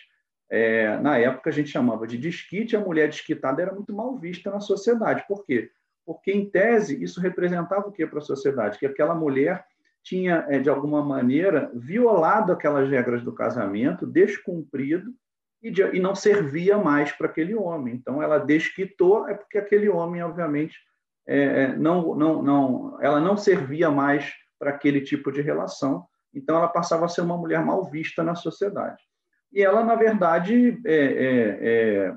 é, 0.50 0.98
na 0.98 1.18
época 1.18 1.50
a 1.50 1.54
gente 1.54 1.70
chamava 1.70 2.06
de 2.06 2.18
desquite, 2.18 2.76
a 2.76 2.80
mulher 2.80 3.10
desquitada 3.10 3.62
era 3.62 3.74
muito 3.74 3.94
mal 3.94 4.18
vista 4.18 4.52
na 4.52 4.60
sociedade. 4.60 5.26
Por 5.28 5.46
quê? 5.46 5.72
Porque, 6.06 6.32
em 6.32 6.50
tese, 6.50 7.02
isso 7.04 7.20
representava 7.20 7.88
o 7.88 7.92
que 7.92 8.06
para 8.06 8.20
a 8.20 8.22
sociedade? 8.22 8.78
Que 8.78 8.86
aquela 8.86 9.16
mulher 9.16 9.66
tinha, 10.04 10.46
é, 10.48 10.60
de 10.60 10.70
alguma 10.70 11.04
maneira, 11.04 11.72
violado 11.74 12.52
aquelas 12.52 12.88
regras 12.88 13.24
do 13.24 13.34
casamento, 13.34 14.06
descumprido, 14.06 15.12
e, 15.64 15.72
de, 15.72 15.82
e 15.82 16.00
não 16.00 16.14
servia 16.14 16.78
mais 16.78 17.12
para 17.12 17.26
aquele 17.26 17.56
homem. 17.56 17.96
Então, 17.96 18.22
ela 18.22 18.38
desquitou, 18.38 19.28
é 19.28 19.34
porque 19.34 19.58
aquele 19.58 19.90
homem, 19.90 20.22
obviamente, 20.22 20.78
é, 21.28 21.64
é, 21.64 21.76
não, 21.76 22.16
não, 22.16 22.44
não, 22.44 23.02
ela 23.02 23.20
não 23.20 23.36
servia 23.36 23.90
mais 23.90 24.32
para 24.60 24.70
aquele 24.70 25.02
tipo 25.02 25.32
de 25.32 25.42
relação. 25.42 26.06
Então, 26.32 26.56
ela 26.56 26.68
passava 26.68 27.06
a 27.06 27.10
ser 27.10 27.22
uma 27.22 27.36
mulher 27.36 27.66
mal 27.66 27.84
vista 27.90 28.24
na 28.24 28.36
sociedade. 28.36 29.02
E 29.52 29.62
ela, 29.62 29.84
na 29.84 29.96
verdade, 29.96 30.80
é, 30.86 30.96
é, 30.96 31.60
é, 31.62 32.16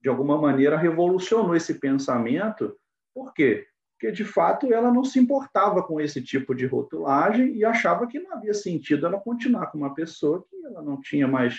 de 0.00 0.08
alguma 0.08 0.38
maneira, 0.38 0.76
revolucionou 0.76 1.54
esse 1.54 1.74
pensamento. 1.74 2.76
Por 3.14 3.32
quê? 3.34 3.66
Porque, 3.92 4.12
de 4.12 4.24
fato, 4.24 4.72
ela 4.72 4.92
não 4.92 5.04
se 5.04 5.18
importava 5.18 5.82
com 5.82 6.00
esse 6.00 6.22
tipo 6.22 6.54
de 6.54 6.66
rotulagem 6.66 7.56
e 7.56 7.64
achava 7.64 8.06
que 8.06 8.20
não 8.20 8.32
havia 8.32 8.54
sentido 8.54 9.06
ela 9.06 9.18
continuar 9.18 9.66
com 9.66 9.78
uma 9.78 9.92
pessoa 9.92 10.44
que 10.48 10.56
ela 10.64 10.82
não 10.82 11.00
tinha 11.00 11.26
mais 11.26 11.58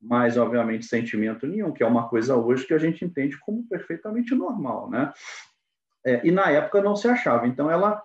mais, 0.00 0.36
obviamente, 0.36 0.86
sentimento 0.86 1.44
nenhum, 1.46 1.72
que 1.72 1.82
é 1.82 1.86
uma 1.86 2.08
coisa 2.08 2.36
hoje 2.36 2.64
que 2.64 2.74
a 2.74 2.78
gente 2.78 3.04
entende 3.04 3.36
como 3.40 3.66
perfeitamente 3.66 4.34
normal, 4.34 4.88
né? 4.88 5.12
É, 6.06 6.24
e 6.24 6.30
na 6.30 6.50
época 6.50 6.80
não 6.80 6.94
se 6.94 7.08
achava. 7.08 7.46
Então, 7.46 7.68
ela 7.70 8.00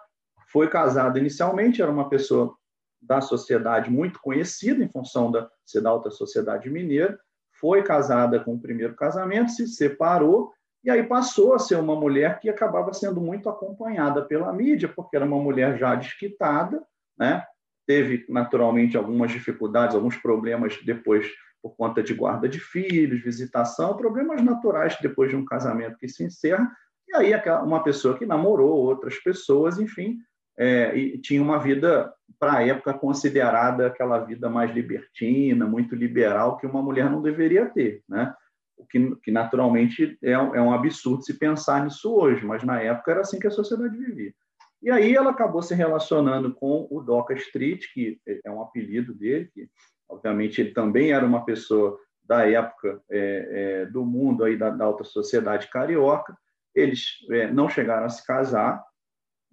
foi 0.47 0.67
casada 0.67 1.19
inicialmente, 1.19 1.81
era 1.81 1.91
uma 1.91 2.09
pessoa 2.09 2.55
da 3.05 3.21
sociedade 3.21 3.89
muito 3.89 4.19
conhecida, 4.19 4.83
em 4.83 4.89
função 4.89 5.31
da 5.31 5.49
ser 5.65 5.85
alta 5.85 6.09
sociedade 6.09 6.69
mineira, 6.69 7.19
foi 7.59 7.83
casada 7.83 8.39
com 8.39 8.55
o 8.55 8.59
primeiro 8.59 8.95
casamento, 8.95 9.51
se 9.51 9.67
separou, 9.67 10.51
e 10.83 10.89
aí 10.89 11.03
passou 11.03 11.53
a 11.53 11.59
ser 11.59 11.75
uma 11.75 11.95
mulher 11.95 12.39
que 12.39 12.49
acabava 12.49 12.93
sendo 12.93 13.21
muito 13.21 13.47
acompanhada 13.47 14.21
pela 14.21 14.51
mídia, 14.51 14.89
porque 14.89 15.15
era 15.15 15.25
uma 15.25 15.37
mulher 15.37 15.77
já 15.77 15.95
desquitada, 15.95 16.83
né? 17.17 17.43
teve 17.85 18.25
naturalmente 18.29 18.97
algumas 18.97 19.31
dificuldades, 19.31 19.95
alguns 19.95 20.17
problemas 20.17 20.79
depois 20.85 21.27
por 21.61 21.75
conta 21.77 22.03
de 22.03 22.13
guarda 22.13 22.49
de 22.49 22.59
filhos, 22.59 23.23
visitação, 23.23 23.95
problemas 23.95 24.41
naturais 24.41 24.97
depois 25.01 25.29
de 25.29 25.35
um 25.35 25.45
casamento 25.45 25.97
que 25.97 26.09
se 26.09 26.23
encerra. 26.23 26.69
E 27.07 27.15
aí 27.15 27.33
uma 27.63 27.81
pessoa 27.81 28.17
que 28.17 28.25
namorou 28.25 28.71
outras 28.71 29.17
pessoas, 29.19 29.79
enfim, 29.79 30.17
é, 30.57 30.95
e 30.95 31.17
tinha 31.17 31.41
uma 31.41 31.57
vida 31.57 32.13
para 32.39 32.57
a 32.57 32.67
época 32.67 32.93
considerada 32.93 33.87
aquela 33.87 34.19
vida 34.19 34.49
mais 34.49 34.71
libertina, 34.73 35.65
muito 35.65 35.95
liberal 35.95 36.57
que 36.57 36.67
uma 36.67 36.81
mulher 36.81 37.09
não 37.09 37.21
deveria 37.21 37.65
ter, 37.67 38.01
né? 38.07 38.33
O 38.75 38.85
que, 38.85 39.15
que 39.23 39.31
naturalmente 39.31 40.17
é, 40.21 40.31
é 40.31 40.61
um 40.61 40.73
absurdo 40.73 41.23
se 41.23 41.37
pensar 41.37 41.83
nisso 41.83 42.13
hoje, 42.13 42.45
mas 42.45 42.63
na 42.63 42.81
época 42.81 43.11
era 43.11 43.21
assim 43.21 43.39
que 43.39 43.47
a 43.47 43.51
sociedade 43.51 43.95
vivia. 43.97 44.33
E 44.81 44.91
aí 44.91 45.15
ela 45.15 45.31
acabou 45.31 45.61
se 45.61 45.73
relacionando 45.73 46.53
com 46.53 46.87
o 46.91 47.01
Doca 47.01 47.33
Street, 47.35 47.85
que 47.93 48.19
é 48.43 48.51
um 48.51 48.61
apelido 48.61 49.13
dele, 49.13 49.49
que 49.53 49.69
Obviamente, 50.13 50.61
ele 50.61 50.71
também 50.71 51.11
era 51.11 51.25
uma 51.25 51.43
pessoa 51.43 51.97
da 52.23 52.47
época 52.47 53.01
é, 53.09 53.81
é, 53.81 53.85
do 53.87 54.05
mundo 54.05 54.43
aí 54.43 54.55
da, 54.55 54.69
da, 54.69 54.85
alta 54.85 55.03
sociedade 55.03 55.69
carioca. 55.69 56.37
Eles 56.73 57.17
é, 57.31 57.51
não 57.51 57.67
chegaram 57.67 58.05
a 58.05 58.09
se 58.09 58.25
casar, 58.25 58.83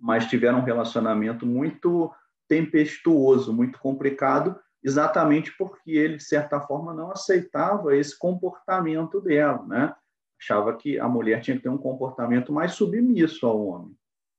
mas 0.01 0.27
tiveram 0.27 0.59
um 0.59 0.65
relacionamento 0.65 1.47
muito 1.47 2.13
tempestuoso, 2.49 3.53
muito 3.53 3.79
complicado, 3.79 4.59
exatamente 4.83 5.57
porque 5.57 5.93
ele, 5.93 6.17
de 6.17 6.25
certa 6.25 6.61
forma, 6.61 6.93
não 6.93 7.11
aceitava 7.11 7.97
esse 7.97 8.19
comportamento 8.19 9.21
dela, 9.21 9.65
né? 9.67 9.95
Achava 10.41 10.75
que 10.77 10.99
a 10.99 11.09
mulher 11.09 11.41
tinha 11.43 11.57
que 11.57 11.63
ter 11.63 11.69
um 11.69 11.79
comportamento 11.79 12.53
mais 12.53 12.73
submisso 12.73 13.47
ao 13.47 13.65
homem, 13.67 13.95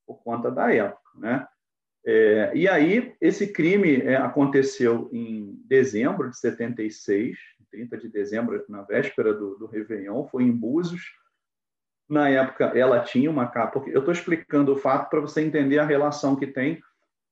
por 0.06 0.24
conta 0.24 0.50
da 0.50 0.74
época, 0.74 1.12
né? 1.16 1.48
É, 2.04 2.52
e 2.56 2.68
aí, 2.68 3.16
esse 3.22 3.54
crime 3.54 4.02
é, 4.02 4.16
aconteceu 4.16 5.08
em 5.14 5.62
dezembro 5.66 6.30
de 6.30 6.38
76, 6.38 7.38
30 7.72 7.98
de 7.98 8.10
dezembro, 8.10 8.64
na 8.68 8.82
véspera 8.82 9.34
do, 9.34 9.56
do 9.56 9.66
Réveillon, 9.68 10.28
foi 10.28 10.44
em 10.44 10.52
Búzios. 10.52 11.02
Na 12.12 12.30
época, 12.30 12.66
ela 12.76 13.00
tinha 13.00 13.30
uma 13.30 13.48
capa. 13.48 13.74
Porque 13.74 13.92
eu 13.92 14.00
estou 14.00 14.12
explicando 14.12 14.74
o 14.74 14.78
fato 14.78 15.10
para 15.10 15.22
você 15.22 15.42
entender 15.42 15.80
a 15.80 15.86
relação 15.86 16.36
que 16.36 16.46
tem 16.46 16.82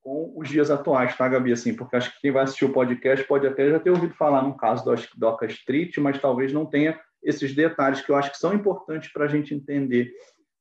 com 0.02 0.32
os 0.36 0.48
dias 0.48 0.70
atuais, 0.70 1.16
tá, 1.16 1.28
Gabi? 1.28 1.52
Assim, 1.52 1.74
porque 1.74 1.94
acho 1.94 2.14
que 2.14 2.22
quem 2.22 2.32
vai 2.32 2.44
assistir 2.44 2.64
o 2.64 2.72
podcast 2.72 3.26
pode 3.26 3.46
até 3.46 3.68
já 3.70 3.78
ter 3.78 3.90
ouvido 3.90 4.14
falar 4.14 4.42
no 4.42 4.56
caso 4.56 4.84
do 4.84 4.94
Doca 5.16 5.46
Street, 5.46 5.98
mas 5.98 6.18
talvez 6.18 6.52
não 6.52 6.64
tenha 6.64 6.98
esses 7.22 7.54
detalhes 7.54 8.00
que 8.00 8.10
eu 8.10 8.16
acho 8.16 8.30
que 8.30 8.38
são 8.38 8.54
importantes 8.54 9.12
para 9.12 9.26
a 9.26 9.28
gente 9.28 9.54
entender. 9.54 10.10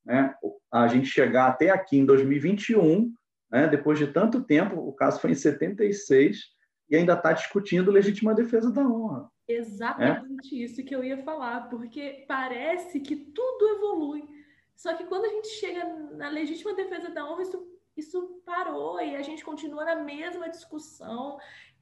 Né? 0.06 0.34
A 0.72 0.88
gente 0.88 1.08
chegar 1.08 1.48
até 1.48 1.70
aqui 1.70 1.98
em 1.98 2.06
2021 2.06 3.14
né? 3.52 3.68
Depois 3.68 3.98
de 3.98 4.08
tanto 4.08 4.44
tempo, 4.44 4.76
o 4.76 4.94
caso 4.94 5.20
foi 5.20 5.32
em 5.32 5.36
76 5.36 6.38
e 6.90 6.96
ainda 6.96 7.14
está 7.14 7.34
discutindo 7.34 7.92
legítima 7.92 8.36
defesa 8.36 8.72
da 8.72 8.82
honra. 8.82 9.30
Exatamente 9.50 10.56
é? 10.56 10.64
isso 10.64 10.84
que 10.84 10.96
eu 10.96 11.04
ia 11.04 11.18
falar, 11.24 11.70
porque 11.70 12.24
parece 12.28 13.00
que 13.00 13.16
tudo 13.16 13.68
evolui. 13.70 14.24
Só 14.76 14.94
que 14.94 15.06
quando 15.06 15.26
a 15.26 15.30
gente 15.30 15.48
chega 15.48 15.84
na 16.16 16.30
legítima 16.30 16.74
defesa 16.74 17.10
da 17.10 17.30
honra, 17.30 17.42
isso, 17.42 17.68
isso 17.98 18.42
parou 18.46 19.02
e 19.02 19.16
a 19.16 19.22
gente 19.24 19.44
continua 19.44 19.84
na 19.84 19.96
mesma 19.96 20.48
discussão 20.48 21.38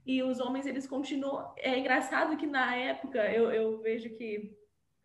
e 0.06 0.24
os 0.24 0.40
homens 0.40 0.66
eles 0.66 0.88
continuam. 0.88 1.54
É 1.58 1.78
engraçado 1.78 2.38
que 2.38 2.48
na 2.48 2.74
época 2.76 3.20
eu, 3.32 3.52
eu 3.52 3.80
vejo 3.82 4.10
que 4.16 4.56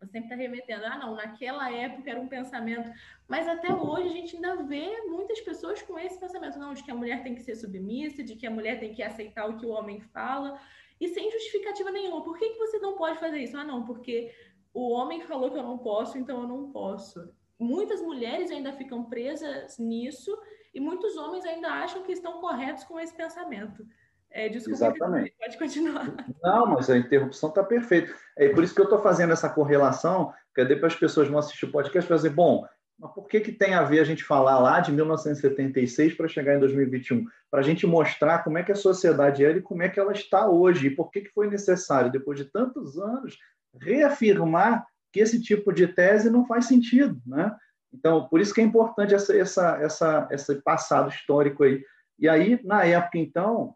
sempre 0.05 0.27
está 0.27 0.35
remetendo, 0.35 0.85
ah, 0.85 0.97
não, 0.97 1.15
naquela 1.15 1.71
época 1.71 2.09
era 2.09 2.19
um 2.19 2.27
pensamento, 2.27 2.91
mas 3.27 3.47
até 3.47 3.73
hoje 3.73 4.07
a 4.07 4.11
gente 4.11 4.35
ainda 4.35 4.55
vê 4.63 5.01
muitas 5.03 5.39
pessoas 5.41 5.81
com 5.81 5.97
esse 5.97 6.19
pensamento, 6.19 6.59
não, 6.59 6.73
de 6.73 6.83
que 6.83 6.91
a 6.91 6.95
mulher 6.95 7.23
tem 7.23 7.35
que 7.35 7.41
ser 7.41 7.55
submissa, 7.55 8.23
de 8.23 8.35
que 8.35 8.45
a 8.45 8.51
mulher 8.51 8.79
tem 8.79 8.93
que 8.93 9.03
aceitar 9.03 9.47
o 9.47 9.57
que 9.57 9.65
o 9.65 9.69
homem 9.69 10.01
fala, 10.01 10.59
e 11.03 11.09
sem 11.09 11.29
justificativa 11.29 11.91
nenhuma. 11.91 12.23
Por 12.23 12.37
que, 12.37 12.49
que 12.49 12.57
você 12.57 12.79
não 12.79 12.95
pode 12.95 13.19
fazer 13.19 13.39
isso? 13.39 13.57
Ah, 13.57 13.63
não, 13.65 13.83
porque 13.83 14.31
o 14.73 14.89
homem 14.91 15.21
falou 15.21 15.51
que 15.51 15.57
eu 15.57 15.63
não 15.63 15.77
posso, 15.77 16.17
então 16.17 16.41
eu 16.41 16.47
não 16.47 16.71
posso. 16.71 17.29
Muitas 17.59 18.01
mulheres 18.01 18.49
ainda 18.51 18.71
ficam 18.73 19.03
presas 19.03 19.77
nisso 19.77 20.35
E 20.73 20.79
muitos 20.79 21.15
homens 21.17 21.45
ainda 21.45 21.67
acham 21.69 22.03
que 22.03 22.11
estão 22.13 22.39
corretos 22.39 22.85
com 22.85 22.99
esse 22.99 23.15
pensamento. 23.15 23.85
É, 24.31 24.49
desculpa, 24.49 24.77
Exatamente. 24.77 25.35
pode 25.37 25.57
continuar. 25.57 26.25
Não, 26.41 26.65
mas 26.67 26.89
a 26.89 26.97
interrupção 26.97 27.49
está 27.49 27.63
perfeita. 27.63 28.15
É 28.35 28.49
por 28.49 28.63
isso 28.63 28.73
que 28.73 28.81
eu 28.81 28.85
estou 28.85 28.99
fazendo 28.99 29.33
essa 29.33 29.49
correlação, 29.49 30.33
que 30.55 30.65
depois 30.65 30.93
as 30.93 30.99
pessoas 30.99 31.27
vão 31.27 31.37
assistir 31.37 31.65
o 31.65 31.71
podcast 31.71 32.11
e 32.11 32.15
dizer, 32.15 32.31
bom, 32.31 32.65
mas 32.99 33.11
por 33.11 33.27
que, 33.27 33.39
que 33.39 33.51
tem 33.51 33.73
a 33.73 33.83
ver 33.83 33.99
a 33.99 34.03
gente 34.03 34.23
falar 34.23 34.59
lá 34.59 34.79
de 34.79 34.91
1976 34.91 36.15
para 36.15 36.27
chegar 36.27 36.55
em 36.55 36.59
2021? 36.59 37.25
Para 37.49 37.59
a 37.59 37.63
gente 37.63 37.85
mostrar 37.85 38.43
como 38.43 38.57
é 38.57 38.63
que 38.63 38.71
a 38.71 38.75
sociedade 38.75 39.43
era 39.43 39.57
e 39.57 39.61
como 39.61 39.83
é 39.83 39.89
que 39.89 39.99
ela 39.99 40.13
está 40.13 40.47
hoje, 40.47 40.87
e 40.87 40.95
por 40.95 41.09
que, 41.11 41.21
que 41.21 41.31
foi 41.31 41.49
necessário, 41.49 42.11
depois 42.11 42.37
de 42.37 42.45
tantos 42.45 42.97
anos, 42.97 43.37
reafirmar 43.81 44.85
que 45.11 45.19
esse 45.19 45.41
tipo 45.41 45.71
de 45.71 45.87
tese 45.87 46.29
não 46.29 46.45
faz 46.45 46.65
sentido. 46.65 47.21
Né? 47.25 47.55
Então, 47.93 48.27
por 48.27 48.39
isso 48.39 48.53
que 48.53 48.61
é 48.61 48.63
importante 48.63 49.13
essa, 49.13 49.35
essa, 49.35 49.77
essa, 49.81 50.27
esse 50.31 50.55
passado 50.61 51.09
histórico 51.09 51.63
aí. 51.63 51.83
E 52.17 52.27
aí, 52.27 52.59
na 52.63 52.83
época, 52.83 53.17
então, 53.17 53.75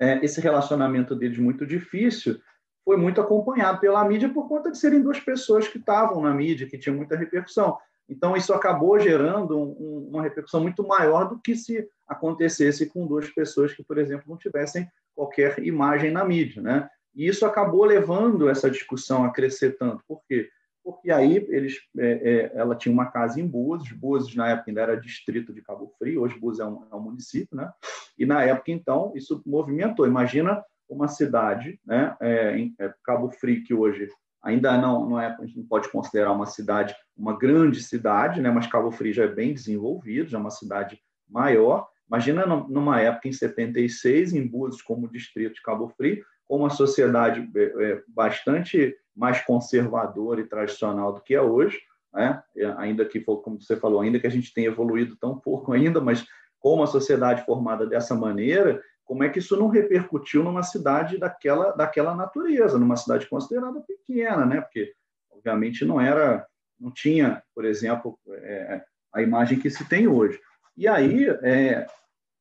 é, 0.00 0.24
esse 0.24 0.40
relacionamento 0.40 1.14
deles 1.14 1.38
muito 1.38 1.66
difícil 1.66 2.40
foi 2.84 2.96
muito 2.96 3.20
acompanhado 3.20 3.80
pela 3.80 4.04
mídia 4.04 4.28
por 4.28 4.48
conta 4.48 4.70
de 4.70 4.78
serem 4.78 5.00
duas 5.00 5.18
pessoas 5.18 5.66
que 5.66 5.78
estavam 5.78 6.20
na 6.20 6.34
mídia, 6.34 6.68
que 6.68 6.78
tinham 6.78 6.96
muita 6.96 7.16
repercussão. 7.16 7.78
Então, 8.08 8.36
isso 8.36 8.52
acabou 8.52 8.98
gerando 8.98 9.58
um, 9.58 10.08
uma 10.10 10.22
repercussão 10.22 10.60
muito 10.60 10.86
maior 10.86 11.28
do 11.28 11.38
que 11.38 11.56
se 11.56 11.88
acontecesse 12.06 12.86
com 12.86 13.06
duas 13.06 13.30
pessoas 13.30 13.72
que, 13.72 13.82
por 13.82 13.98
exemplo, 13.98 14.24
não 14.28 14.36
tivessem 14.36 14.86
qualquer 15.14 15.58
imagem 15.60 16.10
na 16.10 16.24
mídia. 16.24 16.60
Né? 16.60 16.88
E 17.14 17.26
isso 17.26 17.46
acabou 17.46 17.84
levando 17.84 18.48
essa 18.48 18.70
discussão 18.70 19.24
a 19.24 19.30
crescer 19.30 19.76
tanto. 19.78 20.02
Por 20.06 20.20
quê? 20.28 20.48
Porque 20.82 21.10
aí 21.10 21.36
eles, 21.48 21.78
é, 21.96 22.10
é, 22.12 22.52
ela 22.54 22.76
tinha 22.76 22.92
uma 22.92 23.06
casa 23.06 23.40
em 23.40 23.46
Búzios, 23.46 23.96
Búzios 23.96 24.36
na 24.36 24.50
época 24.50 24.70
ainda 24.70 24.82
era 24.82 25.00
distrito 25.00 25.50
de 25.50 25.62
Cabo 25.62 25.90
Frio, 25.98 26.20
hoje 26.20 26.38
Búzios 26.38 26.60
é 26.60 26.68
um, 26.68 26.86
é 26.92 26.94
um 26.94 27.00
município, 27.00 27.56
né? 27.56 27.72
E 28.18 28.26
na 28.26 28.44
época, 28.44 28.70
então, 28.70 29.10
isso 29.14 29.42
movimentou. 29.46 30.06
Imagina 30.06 30.62
uma 30.86 31.08
cidade, 31.08 31.80
né, 31.84 32.14
é, 32.20 32.58
em 32.58 32.74
é, 32.78 32.92
Cabo 33.02 33.30
Frio, 33.30 33.64
que 33.64 33.72
hoje 33.72 34.08
ainda 34.44 34.76
não, 34.76 35.08
não 35.08 35.20
é, 35.20 35.26
a 35.26 35.44
gente 35.46 35.56
não 35.56 35.66
pode 35.66 35.90
considerar 35.90 36.30
uma 36.32 36.46
cidade, 36.46 36.94
uma 37.16 37.36
grande 37.36 37.82
cidade, 37.82 38.40
né, 38.40 38.50
mas 38.50 38.66
Cabo 38.66 38.92
Frio 38.92 39.12
já 39.12 39.24
é 39.24 39.28
bem 39.28 39.54
desenvolvido, 39.54 40.28
já 40.28 40.36
é 40.36 40.40
uma 40.40 40.50
cidade 40.50 41.00
maior. 41.28 41.88
Imagina 42.06 42.44
numa 42.44 43.00
época, 43.00 43.26
em 43.26 43.32
76, 43.32 44.34
em 44.34 44.46
Búzios, 44.46 44.82
como 44.82 45.10
distrito 45.10 45.54
de 45.54 45.62
Cabo 45.62 45.88
Frio, 45.88 46.22
com 46.46 46.58
uma 46.58 46.70
sociedade 46.70 47.50
é, 47.56 47.62
é, 47.62 48.02
bastante 48.06 48.94
mais 49.16 49.40
conservadora 49.40 50.42
e 50.42 50.46
tradicional 50.46 51.14
do 51.14 51.22
que 51.22 51.34
é 51.34 51.40
hoje, 51.40 51.80
né? 52.12 52.42
ainda 52.76 53.04
que, 53.04 53.20
como 53.20 53.60
você 53.60 53.76
falou, 53.76 54.00
ainda 54.00 54.20
que 54.20 54.26
a 54.26 54.30
gente 54.30 54.52
tenha 54.52 54.68
evoluído 54.68 55.16
tão 55.16 55.38
pouco 55.38 55.72
ainda, 55.72 56.00
mas 56.00 56.26
com 56.60 56.74
uma 56.74 56.86
sociedade 56.86 57.44
formada 57.44 57.86
dessa 57.86 58.14
maneira, 58.14 58.82
como 59.04 59.22
é 59.22 59.28
que 59.28 59.38
isso 59.38 59.56
não 59.56 59.68
repercutiu 59.68 60.42
numa 60.42 60.62
cidade 60.62 61.18
daquela, 61.18 61.72
daquela 61.72 62.14
natureza, 62.14 62.78
numa 62.78 62.96
cidade 62.96 63.28
considerada 63.28 63.80
pequena, 63.80 64.46
né? 64.46 64.60
Porque, 64.60 64.92
obviamente, 65.30 65.84
não 65.84 66.00
era, 66.00 66.46
não 66.80 66.90
tinha, 66.90 67.42
por 67.54 67.64
exemplo, 67.64 68.18
é, 68.28 68.82
a 69.12 69.22
imagem 69.22 69.58
que 69.58 69.70
se 69.70 69.86
tem 69.88 70.08
hoje. 70.08 70.40
E 70.76 70.88
aí, 70.88 71.28
é, 71.42 71.86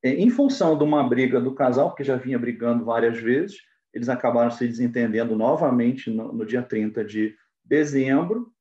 é, 0.02 0.10
em 0.10 0.30
função 0.30 0.78
de 0.78 0.84
uma 0.84 1.08
briga 1.08 1.40
do 1.40 1.54
casal, 1.54 1.94
que 1.94 2.04
já 2.04 2.16
vinha 2.16 2.40
brigando 2.40 2.86
várias 2.86 3.18
vezes, 3.18 3.58
eles 3.94 4.10
acabaram 4.10 4.50
se 4.50 4.68
desentendendo 4.68 5.36
novamente 5.36 6.10
no, 6.10 6.32
no 6.32 6.46
dia 6.46 6.64
30 6.64 7.04
de 7.04 7.36
dezembro, 7.64 8.52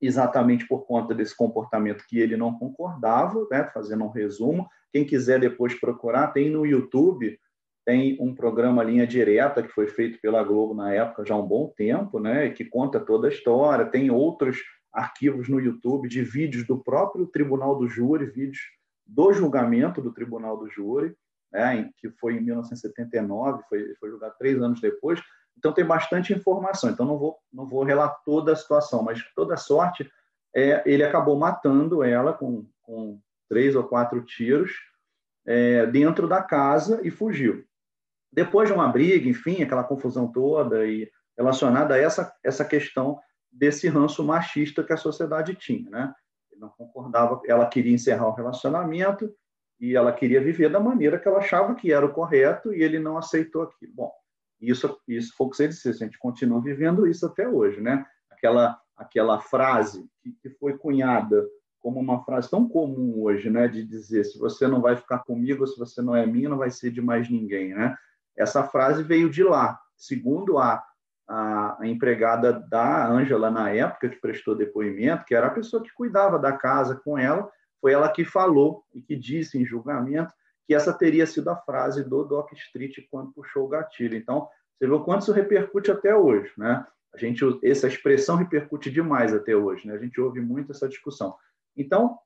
exatamente 0.00 0.66
por 0.66 0.86
conta 0.86 1.14
desse 1.14 1.34
comportamento 1.34 2.04
que 2.06 2.18
ele 2.18 2.36
não 2.36 2.58
concordava, 2.58 3.46
né? 3.50 3.64
fazendo 3.72 4.04
um 4.04 4.10
resumo. 4.10 4.68
Quem 4.92 5.04
quiser 5.04 5.40
depois 5.40 5.78
procurar, 5.78 6.28
tem 6.28 6.50
no 6.50 6.66
YouTube 6.66 7.38
tem 7.84 8.16
um 8.18 8.34
programa 8.34 8.82
Linha 8.82 9.06
Direta, 9.06 9.62
que 9.62 9.68
foi 9.68 9.86
feito 9.86 10.18
pela 10.20 10.42
Globo 10.42 10.74
na 10.74 10.92
época, 10.92 11.24
já 11.24 11.34
há 11.34 11.38
um 11.38 11.46
bom 11.46 11.72
tempo, 11.76 12.18
né, 12.18 12.48
que 12.48 12.64
conta 12.64 12.98
toda 12.98 13.28
a 13.28 13.30
história. 13.30 13.84
Tem 13.84 14.10
outros 14.10 14.58
arquivos 14.92 15.48
no 15.48 15.60
YouTube 15.60 16.08
de 16.08 16.22
vídeos 16.22 16.66
do 16.66 16.82
próprio 16.82 17.26
Tribunal 17.26 17.76
do 17.76 17.86
Júri, 17.86 18.26
vídeos 18.26 18.60
do 19.06 19.32
julgamento 19.32 20.00
do 20.00 20.12
Tribunal 20.12 20.56
do 20.56 20.68
Júri, 20.68 21.14
né, 21.52 21.90
que 21.98 22.08
foi 22.10 22.36
em 22.36 22.40
1979, 22.40 23.62
foi, 23.68 23.94
foi 23.96 24.10
julgado 24.10 24.34
três 24.38 24.60
anos 24.62 24.80
depois. 24.80 25.20
Então, 25.56 25.72
tem 25.72 25.84
bastante 25.84 26.32
informação. 26.32 26.90
Então, 26.90 27.04
não 27.06 27.18
vou, 27.18 27.36
não 27.52 27.66
vou 27.66 27.84
relatar 27.84 28.20
toda 28.24 28.52
a 28.52 28.56
situação, 28.56 29.02
mas 29.02 29.22
toda 29.36 29.56
sorte, 29.56 30.10
é, 30.54 30.82
ele 30.86 31.04
acabou 31.04 31.38
matando 31.38 32.02
ela 32.02 32.32
com, 32.32 32.66
com 32.82 33.20
três 33.48 33.76
ou 33.76 33.84
quatro 33.84 34.24
tiros 34.24 34.72
é, 35.46 35.86
dentro 35.86 36.26
da 36.26 36.42
casa 36.42 37.00
e 37.04 37.10
fugiu. 37.10 37.64
Depois 38.34 38.68
de 38.68 38.74
uma 38.74 38.88
briga, 38.88 39.28
enfim, 39.28 39.62
aquela 39.62 39.84
confusão 39.84 40.30
toda 40.30 40.84
e 40.84 41.08
relacionada 41.38 41.94
a 41.94 41.98
essa, 41.98 42.34
essa 42.42 42.64
questão 42.64 43.18
desse 43.50 43.88
ranço 43.88 44.24
machista 44.24 44.82
que 44.82 44.92
a 44.92 44.96
sociedade 44.96 45.54
tinha, 45.54 45.88
né? 45.88 46.12
Ele 46.50 46.60
não 46.60 46.68
concordava, 46.70 47.40
ela 47.46 47.66
queria 47.66 47.94
encerrar 47.94 48.26
o 48.26 48.34
relacionamento 48.34 49.32
e 49.80 49.94
ela 49.94 50.12
queria 50.12 50.40
viver 50.40 50.68
da 50.68 50.80
maneira 50.80 51.18
que 51.18 51.28
ela 51.28 51.38
achava 51.38 51.74
que 51.76 51.92
era 51.92 52.04
o 52.04 52.12
correto 52.12 52.74
e 52.74 52.82
ele 52.82 52.98
não 52.98 53.16
aceitou 53.16 53.62
aquilo. 53.62 53.92
Bom, 53.94 54.12
isso, 54.60 54.98
isso 55.06 55.32
foi 55.36 55.46
o 55.46 55.50
que 55.50 55.56
você 55.56 55.68
disse, 55.68 55.88
a 55.88 55.92
gente 55.92 56.18
continua 56.18 56.60
vivendo 56.60 57.06
isso 57.06 57.26
até 57.26 57.48
hoje, 57.48 57.80
né? 57.80 58.04
Aquela, 58.30 58.80
aquela 58.96 59.40
frase 59.40 60.08
que, 60.42 60.50
foi 60.50 60.76
cunhada 60.76 61.46
como 61.78 62.00
uma 62.00 62.24
frase 62.24 62.50
tão 62.50 62.68
comum 62.68 63.22
hoje, 63.22 63.48
né? 63.48 63.68
De 63.68 63.84
dizer, 63.84 64.24
se 64.24 64.38
você 64.38 64.66
não 64.66 64.80
vai 64.80 64.96
ficar 64.96 65.20
comigo, 65.20 65.66
se 65.66 65.78
você 65.78 66.02
não 66.02 66.16
é 66.16 66.26
minha, 66.26 66.48
não 66.48 66.58
vai 66.58 66.70
ser 66.70 66.90
de 66.90 67.00
mais 67.00 67.30
ninguém, 67.30 67.74
né? 67.74 67.96
Essa 68.36 68.64
frase 68.64 69.02
veio 69.02 69.30
de 69.30 69.42
lá. 69.42 69.78
Segundo 69.96 70.58
a, 70.58 70.82
a, 71.28 71.82
a 71.82 71.86
empregada 71.86 72.52
da 72.52 73.08
Ângela, 73.08 73.50
na 73.50 73.70
época, 73.70 74.08
que 74.08 74.20
prestou 74.20 74.54
depoimento, 74.54 75.24
que 75.24 75.34
era 75.34 75.46
a 75.46 75.54
pessoa 75.54 75.82
que 75.82 75.92
cuidava 75.94 76.38
da 76.38 76.52
casa 76.52 77.00
com 77.04 77.16
ela, 77.18 77.48
foi 77.80 77.92
ela 77.92 78.10
que 78.10 78.24
falou 78.24 78.84
e 78.94 79.02
que 79.02 79.14
disse 79.14 79.58
em 79.58 79.64
julgamento 79.64 80.32
que 80.66 80.74
essa 80.74 80.92
teria 80.92 81.26
sido 81.26 81.50
a 81.50 81.56
frase 81.56 82.02
do 82.02 82.24
Doc 82.24 82.52
Street 82.52 82.96
quando 83.10 83.32
puxou 83.32 83.66
o 83.66 83.68
gatilho. 83.68 84.16
Então, 84.16 84.48
você 84.78 84.86
vê 84.86 84.92
o 84.94 85.04
quanto 85.04 85.22
isso 85.22 85.32
repercute 85.32 85.90
até 85.90 86.16
hoje, 86.16 86.52
né? 86.56 86.86
A 87.12 87.18
gente, 87.18 87.44
essa 87.62 87.86
expressão 87.86 88.36
repercute 88.36 88.90
demais 88.90 89.32
até 89.32 89.54
hoje, 89.54 89.86
né? 89.86 89.94
A 89.94 89.98
gente 89.98 90.20
ouve 90.20 90.40
muito 90.40 90.72
essa 90.72 90.88
discussão. 90.88 91.36
Então, 91.76 92.18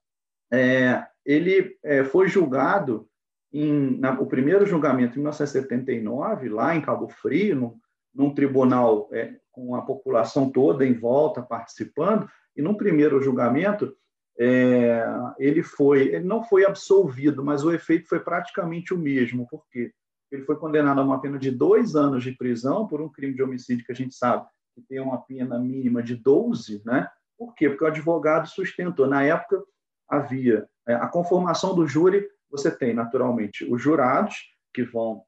é, 0.51 1.05
ele 1.25 1.77
é, 1.83 2.05
foi 2.05 2.29
julgado 2.29 3.09
em, 3.53 3.99
na, 3.99 4.21
o 4.21 4.27
primeiro 4.27 4.67
julgamento 4.67 5.15
em 5.15 5.23
1979, 5.23 6.49
lá 6.49 6.75
em 6.75 6.81
Cabo 6.81 7.09
Frio, 7.09 7.75
num 8.15 8.35
tribunal 8.35 9.09
é, 9.13 9.37
com 9.51 9.75
a 9.75 9.83
população 9.83 10.51
toda 10.51 10.85
em 10.85 10.95
volta 10.95 11.43
participando, 11.43 12.29
e 12.57 12.63
num 12.63 12.75
primeiro 12.75 13.21
julgamento 13.21 13.95
é, 14.39 15.05
ele 15.39 15.63
foi, 15.63 16.15
ele 16.15 16.25
não 16.25 16.43
foi 16.43 16.65
absolvido, 16.65 17.45
mas 17.45 17.65
o 17.65 17.73
efeito 17.73 18.09
foi 18.09 18.21
praticamente 18.21 18.95
o 18.95 18.99
mesmo, 18.99 19.47
porque 19.51 19.93
ele 20.31 20.45
foi 20.45 20.57
condenado 20.57 21.01
a 21.01 21.05
uma 21.05 21.21
pena 21.21 21.39
de 21.39 21.51
dois 21.51 21.97
anos 21.97 22.23
de 22.23 22.33
prisão 22.33 22.87
por 22.87 23.01
um 23.01 23.09
crime 23.09 23.35
de 23.35 23.43
homicídio 23.43 23.85
que 23.85 23.93
a 23.93 23.95
gente 23.95 24.15
sabe 24.15 24.47
que 24.79 24.89
tem 24.89 25.01
uma 25.01 25.19
pena 25.19 25.59
mínima 25.59 26.03
de 26.03 26.15
12, 26.15 26.83
né? 26.85 27.09
Por 27.37 27.55
quê? 27.55 27.69
Porque 27.69 27.85
o 27.85 27.89
advogado 27.89 28.49
sustentou. 28.49 29.07
Na 29.07 29.23
época 29.23 29.63
havia 30.09 30.69
é, 30.87 30.95
a 30.95 31.07
conformação 31.07 31.75
do 31.75 31.87
júri 31.87 32.27
você 32.51 32.71
tem, 32.71 32.95
naturalmente, 32.95 33.65
os 33.65 33.81
jurados, 33.81 34.37
que 34.73 34.83
vão 34.83 35.23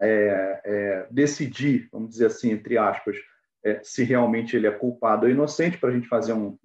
é, 0.00 0.60
é, 0.64 1.08
decidir, 1.10 1.88
vamos 1.92 2.10
dizer 2.10 2.26
assim, 2.26 2.50
entre 2.50 2.78
aspas, 2.78 3.16
é, 3.64 3.80
se 3.82 4.04
realmente 4.04 4.56
ele 4.56 4.66
é 4.66 4.70
culpado 4.70 5.26
ou 5.26 5.32
inocente, 5.32 5.78
para 5.78 5.90
a 5.90 5.92
gente 5.92 6.08
fazer 6.08 6.32
um, 6.32 6.56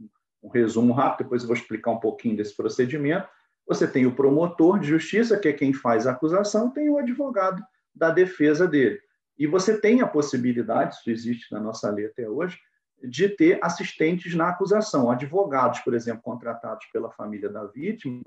um, 0.42 0.50
resumo 0.50 0.94
rápido, 0.94 1.26
depois 1.26 1.42
eu 1.42 1.48
vou 1.48 1.58
explicar 1.58 1.92
um 1.92 2.00
pouquinho 2.00 2.38
desse 2.38 2.56
procedimento. 2.56 3.28
Você 3.68 3.88
tem 3.88 4.06
o 4.06 4.16
promotor 4.16 4.80
de 4.80 4.88
justiça, 4.88 5.38
que 5.38 5.48
é 5.48 5.54
quem 5.54 5.74
faz 5.74 6.06
a 6.06 6.12
acusação, 6.12 6.70
tem 6.70 6.90
o 6.90 6.98
advogado 6.98 7.64
da 7.96 8.10
defesa 8.10 8.68
dele. 8.68 9.00
E 9.38 9.48
você 9.48 9.80
tem 9.80 10.02
a 10.02 10.08
possibilidade, 10.08 10.96
isso 10.96 11.10
existe 11.10 11.52
na 11.52 11.60
nossa 11.60 11.90
lei 11.90 12.06
até 12.06 12.30
hoje, 12.30 12.60
de 13.04 13.28
ter 13.30 13.60
assistentes 13.62 14.36
na 14.36 14.50
acusação, 14.50 15.10
advogados, 15.10 15.80
por 15.80 15.94
exemplo, 15.94 16.22
contratados 16.22 16.86
pela 16.94 17.12
família 17.12 17.50
da 17.50 17.66
vítima, 17.66 18.22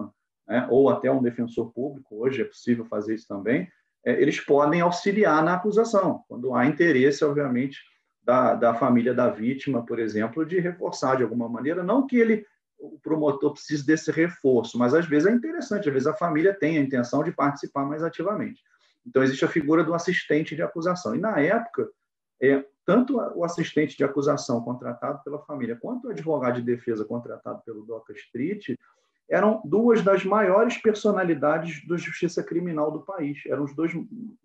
né, 0.47 0.67
ou 0.71 0.89
até 0.89 1.11
um 1.11 1.23
defensor 1.23 1.73
público, 1.73 2.17
hoje 2.17 2.43
é 2.43 2.45
possível 2.45 2.85
fazer 2.85 3.15
isso 3.15 3.27
também, 3.27 3.69
é, 4.05 4.21
eles 4.21 4.41
podem 4.41 4.81
auxiliar 4.81 5.43
na 5.45 5.55
acusação, 5.55 6.23
quando 6.29 6.55
há 6.55 6.67
interesse, 6.67 7.25
obviamente, 7.25 7.81
da, 8.23 8.55
da 8.55 8.75
família 8.75 9.15
da 9.15 9.29
vítima, 9.31 9.85
por 9.85 9.99
exemplo, 9.99 10.45
de 10.45 10.59
reforçar 10.59 11.17
de 11.17 11.23
alguma 11.23 11.49
maneira, 11.49 11.83
não 11.83 12.07
que 12.07 12.17
ele, 12.17 12.45
o 12.79 12.99
promotor 13.01 13.53
precise 13.53 13.85
desse 13.85 14.11
reforço, 14.11 14.79
mas 14.79 14.95
às 14.95 15.07
vezes 15.07 15.29
é 15.29 15.33
interessante, 15.33 15.89
às 15.89 15.93
vezes 15.93 16.09
a 16.09 16.15
família 16.15 16.53
tem 16.53 16.79
a 16.79 16.81
intenção 16.81 17.23
de 17.23 17.33
participar 17.33 17.85
mais 17.85 18.03
ativamente. 18.03 18.63
Então, 19.07 19.23
existe 19.23 19.45
a 19.45 19.49
figura 19.49 19.85
do 19.85 19.95
assistente 19.95 20.57
de 20.57 20.63
acusação. 20.63 21.15
E, 21.15 21.19
na 21.19 21.39
época, 21.39 21.89
é, 22.43 22.65
tanto 22.85 23.17
o 23.17 23.45
assistente 23.45 23.97
de 23.97 24.05
acusação 24.05 24.61
contratado 24.61 25.23
pela 25.23 25.39
família, 25.41 25.79
quanto 25.81 26.09
o 26.09 26.11
advogado 26.11 26.57
de 26.57 26.63
defesa 26.63 27.05
contratado 27.05 27.63
pelo 27.65 27.85
DOCA 27.85 28.13
Street, 28.15 28.77
eram 29.29 29.61
duas 29.65 30.03
das 30.03 30.25
maiores 30.25 30.77
personalidades 30.79 31.87
da 31.87 31.97
justiça 31.97 32.43
criminal 32.43 32.91
do 32.91 33.03
país. 33.03 33.41
Eram 33.47 33.65
os 33.65 33.75
dois 33.75 33.93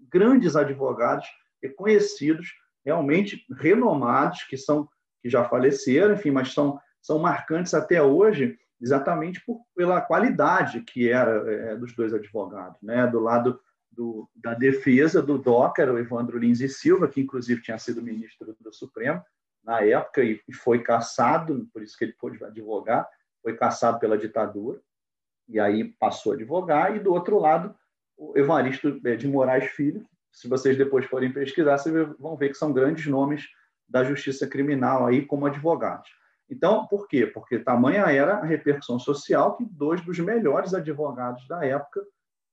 grandes 0.09 0.55
advogados 0.55 1.27
reconhecidos, 1.61 2.53
realmente 2.83 3.45
renomados, 3.51 4.43
que 4.43 4.57
são 4.57 4.89
que 5.21 5.29
já 5.29 5.43
faleceram, 5.43 6.15
enfim, 6.15 6.31
mas 6.31 6.51
são 6.51 6.79
são 7.01 7.19
marcantes 7.19 7.73
até 7.73 8.01
hoje, 8.01 8.57
exatamente 8.79 9.43
por, 9.43 9.61
pela 9.75 10.01
qualidade 10.01 10.81
que 10.81 11.09
era 11.09 11.31
é, 11.51 11.75
dos 11.75 11.95
dois 11.95 12.13
advogados, 12.13 12.77
né? 12.81 13.07
Do 13.07 13.19
lado 13.19 13.59
do, 13.91 14.29
da 14.35 14.53
defesa 14.53 15.21
do 15.21 15.37
Docker, 15.37 15.91
o 15.91 15.97
Evandro 15.97 16.37
Lins 16.37 16.61
e 16.61 16.69
Silva, 16.69 17.07
que 17.07 17.21
inclusive 17.21 17.61
tinha 17.61 17.77
sido 17.77 18.01
ministro 18.01 18.55
do 18.59 18.73
Supremo 18.73 19.21
na 19.63 19.81
época 19.81 20.23
e, 20.23 20.41
e 20.47 20.53
foi 20.53 20.81
caçado, 20.81 21.67
por 21.73 21.83
isso 21.83 21.97
que 21.97 22.05
ele 22.05 22.13
pôde 22.13 22.43
advogar, 22.43 23.07
foi 23.41 23.56
caçado 23.56 23.99
pela 23.99 24.17
ditadura 24.17 24.80
e 25.47 25.60
aí 25.60 25.84
passou 25.84 26.32
a 26.32 26.36
advogar. 26.36 26.95
E 26.95 26.99
do 26.99 27.13
outro 27.13 27.39
lado, 27.39 27.75
o 28.17 28.38
Evaristo 28.38 28.99
é, 29.06 29.15
de 29.15 29.27
Moraes 29.27 29.65
Filho. 29.71 30.06
Se 30.32 30.47
vocês 30.47 30.77
depois 30.77 31.06
forem 31.06 31.34
pesquisar, 31.34 31.77
vocês 31.77 31.93
vão 32.17 32.38
ver 32.38 32.49
que 32.49 32.58
são 32.58 32.71
grandes 32.71 33.06
nomes 33.08 33.47
da 33.88 34.04
justiça 34.04 34.47
criminal 34.47 35.06
aí 35.06 35.25
como 35.25 35.45
advogados. 35.45 36.10
Então, 36.49 36.86
por 36.88 37.08
quê? 37.08 37.25
Porque 37.25 37.60
tamanha 37.60 38.04
era 38.12 38.36
a 38.36 38.45
repercussão 38.45 38.99
social 38.99 39.56
que 39.56 39.65
dois 39.65 40.01
dos 40.01 40.19
melhores 40.19 40.73
advogados 40.73 41.47
da 41.47 41.65
época 41.65 42.01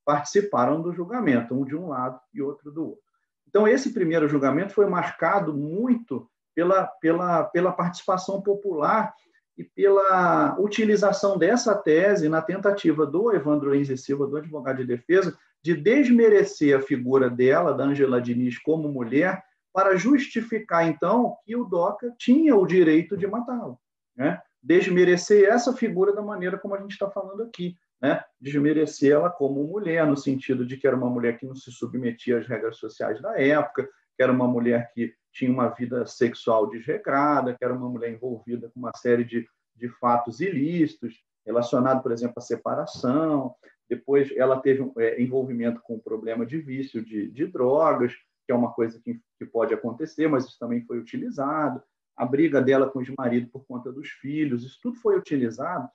participaram 0.05 0.81
do 0.81 0.93
julgamento, 0.93 1.55
um 1.55 1.65
de 1.65 1.77
um 1.77 1.89
lado 1.89 2.19
e 2.33 2.41
outro 2.41 2.73
do 2.73 2.91
outro. 2.91 3.05
Então, 3.47 3.67
esse 3.67 3.93
primeiro 3.93 4.29
julgamento 4.29 4.73
foi 4.73 4.87
marcado 4.87 5.55
muito 5.55 6.29
pela, 6.55 6.87
pela, 6.87 7.45
pela 7.45 7.73
participação 7.73 8.43
popular 8.43 9.15
e 9.59 9.65
pela 9.65 10.57
utilização 10.59 11.37
dessa 11.37 11.75
tese 11.75 12.29
na 12.29 12.41
tentativa 12.41 13.05
do 13.05 13.35
Evandro 13.35 13.75
Enze 13.75 13.99
Silva, 13.99 14.27
do 14.27 14.37
advogado 14.37 14.77
de 14.77 14.85
defesa, 14.85 15.37
de 15.63 15.75
desmerecer 15.75 16.79
a 16.79 16.81
figura 16.81 17.29
dela, 17.29 17.75
da 17.75 17.85
Angela 17.85 18.21
Diniz, 18.21 18.57
como 18.59 18.89
mulher, 18.89 19.43
para 19.73 19.97
justificar, 19.97 20.87
então, 20.87 21.37
que 21.45 21.57
o 21.57 21.65
DOCA 21.65 22.15
tinha 22.17 22.57
o 22.57 22.67
direito 22.67 23.17
de 23.17 23.27
matá-la. 23.27 23.77
Né? 24.17 24.41
Desmerecer 24.63 25.49
essa 25.49 25.73
figura 25.73 26.15
da 26.15 26.23
maneira 26.23 26.57
como 26.57 26.75
a 26.75 26.81
gente 26.81 26.93
está 26.93 27.11
falando 27.11 27.43
aqui 27.43 27.77
né, 28.01 28.23
desmerecer 28.41 29.13
ela 29.13 29.31
como 29.31 29.65
mulher, 29.65 30.07
no 30.07 30.17
sentido 30.17 30.65
de 30.65 30.77
que 30.77 30.87
era 30.87 30.97
uma 30.97 31.11
mulher 31.11 31.39
que 31.39 31.47
não 31.47 31.55
se 31.55 31.71
submetia 31.71 32.39
às 32.39 32.47
regras 32.47 32.77
sociais 32.77 33.21
da 33.21 33.41
época, 33.41 33.89
que 34.19 34.23
era 34.25 34.33
uma 34.33 34.49
mulher 34.49 34.91
que 34.93 35.15
tinha 35.33 35.53
uma 35.53 35.69
vida 35.69 36.05
sexual 36.05 36.69
desregrada, 36.69 37.55
que 37.57 37.65
era 37.65 37.73
uma 37.73 37.89
mulher 37.89 38.13
envolvida 38.13 38.69
com 38.69 38.81
uma 38.81 38.91
série 38.97 39.25
de, 39.25 39.49
de 39.77 39.89
fatos 39.89 40.41
ilícitos, 40.41 41.23
relacionado, 41.47 42.03
por 42.03 42.11
exemplo, 42.11 42.35
à 42.37 42.41
separação. 42.41 43.55
Depois, 43.89 44.37
ela 44.37 44.61
teve 44.61 44.83
um, 44.83 44.93
é, 44.99 45.23
envolvimento 45.23 45.81
com 45.83 45.95
o 45.95 46.03
problema 46.03 46.45
de 46.45 46.59
vício 46.59 47.01
de, 47.01 47.31
de 47.31 47.47
drogas, 47.47 48.13
que 48.45 48.51
é 48.51 48.55
uma 48.55 48.73
coisa 48.73 49.01
que, 49.01 49.21
que 49.39 49.47
pode 49.47 49.73
acontecer, 49.73 50.27
mas 50.27 50.47
isso 50.47 50.59
também 50.59 50.85
foi 50.85 50.99
utilizado. 50.99 51.81
A 52.17 52.27
briga 52.27 52.61
dela 52.61 52.91
com 52.91 52.99
o 52.99 53.03
ex-marido 53.03 53.49
por 53.53 53.65
conta 53.67 53.93
dos 53.93 54.09
filhos, 54.09 54.65
isso 54.65 54.81
tudo 54.83 54.99
foi 54.99 55.17
utilizado 55.17 55.89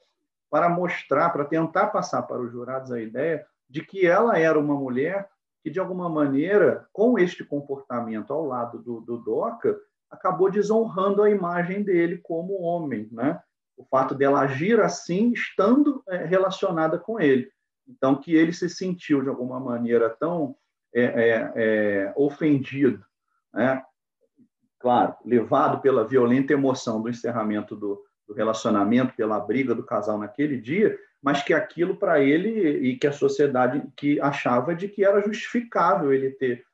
para 0.49 0.69
mostrar, 0.69 1.29
para 1.31 1.43
tentar 1.43 1.87
passar 1.87 2.21
para 2.21 2.41
os 2.41 2.53
jurados 2.53 2.89
a 2.89 3.01
ideia 3.01 3.45
de 3.67 3.83
que 3.83 4.05
ela 4.05 4.39
era 4.39 4.57
uma 4.57 4.75
mulher 4.75 5.27
que, 5.63 5.69
de 5.69 5.79
alguma 5.79 6.09
maneira, 6.09 6.85
com 6.91 7.17
este 7.17 7.43
comportamento 7.43 8.33
ao 8.33 8.45
lado 8.45 8.79
do, 8.79 8.99
do 8.99 9.17
Doca, 9.17 9.79
acabou 10.11 10.51
desonrando 10.51 11.23
a 11.23 11.29
imagem 11.29 11.81
dele 11.81 12.19
como 12.21 12.61
homem, 12.61 13.07
né? 13.11 13.41
O 13.75 13.85
fato 13.85 14.13
dela 14.13 14.41
agir 14.41 14.79
assim, 14.79 15.31
estando 15.31 16.03
é, 16.07 16.25
relacionada 16.25 16.99
com 16.99 17.19
ele. 17.19 17.49
Então, 17.87 18.15
que 18.15 18.35
ele 18.35 18.53
se 18.53 18.69
sentiu, 18.69 19.23
de 19.23 19.29
alguma 19.29 19.59
maneira, 19.59 20.09
tão 20.09 20.55
é, 20.93 21.03
é, 21.03 21.53
é 21.55 22.13
ofendido, 22.15 23.03
né? 23.51 23.83
claro, 24.83 25.15
levado 25.23 25.81
pela 25.81 26.05
violenta 26.05 26.51
emoção 26.51 27.01
do 27.01 27.09
encerramento 27.09 27.73
do, 27.73 28.03
do 28.27 28.33
relacionamento, 28.33 29.15
pela 29.15 29.39
briga 29.39 29.73
do 29.73 29.85
casal 29.85 30.17
naquele 30.17 30.59
dia, 30.59 30.95
mas 31.23 31.41
que 31.41 31.53
aquilo 31.53 31.95
para 31.95 32.19
ele 32.19 32.49
e 32.89 32.97
que 32.97 33.07
a 33.07 33.13
sociedade 33.13 33.81
que 33.95 34.19
achava 34.19 34.75
de 34.75 34.89
que 34.89 35.05
era 35.05 35.21
justificável 35.21 36.13
ele 36.13 36.31
ter 36.31 36.65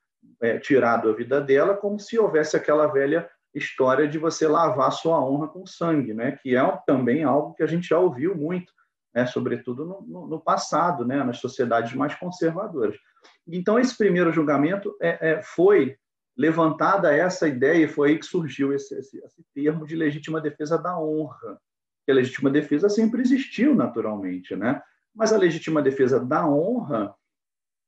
é, 0.41 0.57
tirado 0.57 1.07
a 1.07 1.13
vida 1.13 1.39
dela, 1.39 1.77
como 1.77 1.99
se 1.99 2.17
houvesse 2.17 2.57
aquela 2.57 2.88
velha 2.88 3.29
história 3.53 4.07
de 4.07 4.17
você 4.17 4.47
lavar 4.47 4.91
sua 4.91 5.23
honra 5.23 5.47
com 5.49 5.67
sangue, 5.67 6.15
né? 6.15 6.31
Que 6.31 6.55
é 6.55 6.79
também 6.85 7.23
algo 7.23 7.53
que 7.53 7.62
a 7.62 7.67
gente 7.67 7.88
já 7.88 7.99
ouviu 7.99 8.35
muito, 8.35 8.73
né? 9.13 9.27
Sobretudo 9.27 9.85
no, 9.85 10.01
no, 10.01 10.27
no 10.27 10.39
passado, 10.41 11.05
né? 11.05 11.23
Nas 11.23 11.38
sociedades 11.38 11.93
mais 11.93 12.15
conservadoras. 12.15 12.97
Então 13.47 13.77
esse 13.77 13.95
primeiro 13.95 14.31
julgamento 14.31 14.95
é, 14.99 15.31
é, 15.31 15.41
foi 15.43 15.95
levantada 16.35 17.13
essa 17.13 17.47
ideia, 17.47 17.83
e 17.83 17.88
foi 17.88 18.09
aí 18.09 18.19
que 18.19 18.25
surgiu 18.25 18.73
esse, 18.73 18.97
esse, 18.97 19.17
esse 19.17 19.45
termo 19.53 19.85
de 19.85 19.95
legítima 19.95 20.41
defesa 20.41 20.77
da 20.77 20.97
honra. 20.97 21.59
Que 22.09 22.11
a 22.11 22.15
legítima 22.15 22.49
defesa 22.49 22.89
sempre 22.89 23.21
existiu 23.21 23.75
naturalmente, 23.75 24.55
né? 24.55 24.81
Mas 25.13 25.31
a 25.31 25.37
legítima 25.37 25.79
defesa 25.79 26.19
da 26.19 26.43
honra, 26.43 27.13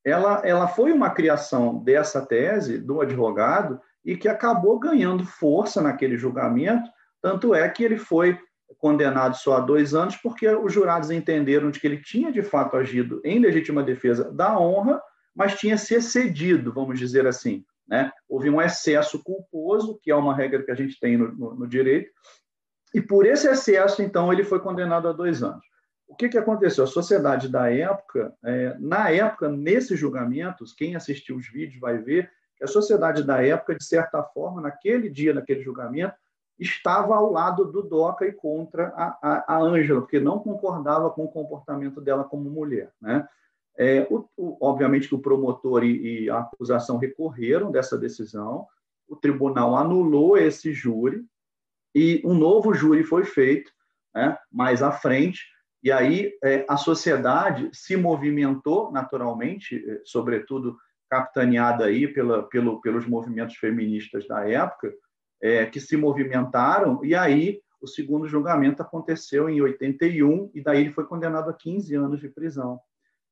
ela, 0.04 0.42
ela 0.44 0.68
foi 0.68 0.92
uma 0.92 1.10
criação 1.10 1.82
dessa 1.82 2.24
tese 2.24 2.78
do 2.78 3.00
advogado 3.00 3.80
e 4.04 4.16
que 4.16 4.28
acabou 4.28 4.78
ganhando 4.78 5.26
força 5.26 5.82
naquele 5.82 6.16
julgamento, 6.16 6.88
tanto 7.20 7.52
é 7.52 7.68
que 7.68 7.82
ele 7.82 7.98
foi 7.98 8.38
condenado 8.78 9.34
só 9.34 9.56
a 9.56 9.60
dois 9.60 9.92
anos, 9.92 10.14
porque 10.14 10.46
os 10.48 10.72
jurados 10.72 11.10
entenderam 11.10 11.72
de 11.72 11.80
que 11.80 11.86
ele 11.88 12.00
tinha 12.00 12.30
de 12.30 12.44
fato 12.44 12.76
agido 12.76 13.20
em 13.24 13.40
legítima 13.40 13.82
defesa 13.82 14.30
da 14.30 14.56
honra, 14.56 15.02
mas 15.34 15.58
tinha 15.58 15.76
se 15.76 15.96
excedido, 15.96 16.72
vamos 16.72 16.96
dizer 16.96 17.26
assim, 17.26 17.64
né? 17.88 18.12
Houve 18.28 18.48
um 18.48 18.62
excesso 18.62 19.20
culposo, 19.24 19.98
que 20.00 20.12
é 20.12 20.14
uma 20.14 20.32
regra 20.32 20.62
que 20.62 20.70
a 20.70 20.76
gente 20.76 21.00
tem 21.00 21.16
no, 21.16 21.32
no, 21.32 21.54
no 21.56 21.66
direito, 21.66 22.12
e 22.94 23.00
por 23.00 23.26
esse 23.26 23.48
excesso, 23.48 24.02
então, 24.02 24.32
ele 24.32 24.44
foi 24.44 24.60
condenado 24.60 25.08
a 25.08 25.12
dois 25.12 25.42
anos. 25.42 25.64
O 26.06 26.14
que, 26.14 26.28
que 26.28 26.36
aconteceu? 26.36 26.84
A 26.84 26.86
sociedade 26.86 27.48
da 27.48 27.72
época, 27.72 28.34
é, 28.44 28.76
na 28.78 29.10
época, 29.10 29.48
nesses 29.48 29.98
julgamentos, 29.98 30.74
quem 30.74 30.94
assistiu 30.94 31.36
os 31.36 31.48
vídeos 31.48 31.80
vai 31.80 31.98
ver 31.98 32.30
que 32.56 32.64
a 32.64 32.68
sociedade 32.68 33.22
da 33.22 33.42
época, 33.42 33.74
de 33.74 33.84
certa 33.84 34.22
forma, 34.22 34.60
naquele 34.60 35.08
dia, 35.08 35.32
naquele 35.32 35.62
julgamento, 35.62 36.14
estava 36.58 37.16
ao 37.16 37.32
lado 37.32 37.64
do 37.64 37.82
Doca 37.82 38.26
e 38.26 38.32
contra 38.32 38.92
a 38.94 39.58
Ângela, 39.58 40.02
porque 40.02 40.20
não 40.20 40.38
concordava 40.38 41.10
com 41.10 41.24
o 41.24 41.32
comportamento 41.32 42.00
dela 42.00 42.24
como 42.24 42.50
mulher. 42.50 42.92
Né? 43.00 43.26
É, 43.76 44.06
o, 44.10 44.28
o, 44.36 44.58
obviamente 44.60 45.08
que 45.08 45.14
o 45.14 45.20
promotor 45.20 45.82
e, 45.82 46.24
e, 46.24 46.30
a 46.30 46.40
acusação 46.40 46.98
recorreram 46.98 47.70
dessa 47.70 47.96
decisão, 47.96 48.66
o 49.08 49.16
tribunal 49.16 49.74
anulou 49.74 50.36
esse 50.36 50.72
júri 50.72 51.24
e 51.94 52.22
um 52.24 52.34
novo 52.34 52.74
júri 52.74 53.04
foi 53.04 53.24
feito 53.24 53.70
né, 54.14 54.36
mais 54.50 54.82
à 54.82 54.92
frente, 54.92 55.40
e 55.82 55.90
aí 55.90 56.32
é, 56.42 56.64
a 56.68 56.76
sociedade 56.76 57.68
se 57.72 57.96
movimentou 57.96 58.92
naturalmente, 58.92 59.76
é, 59.76 60.00
sobretudo 60.04 60.76
capitaneada 61.10 61.84
aí 61.84 62.08
pela, 62.08 62.44
pelo, 62.44 62.80
pelos 62.80 63.06
movimentos 63.06 63.56
feministas 63.56 64.26
da 64.26 64.48
época, 64.48 64.92
é, 65.42 65.66
que 65.66 65.80
se 65.80 65.96
movimentaram, 65.96 67.04
e 67.04 67.14
aí 67.14 67.60
o 67.80 67.86
segundo 67.86 68.28
julgamento 68.28 68.80
aconteceu 68.80 69.48
em 69.48 69.60
81, 69.60 70.50
e 70.54 70.62
daí 70.62 70.82
ele 70.82 70.92
foi 70.92 71.04
condenado 71.04 71.50
a 71.50 71.52
15 71.52 71.94
anos 71.96 72.20
de 72.20 72.28
prisão. 72.28 72.80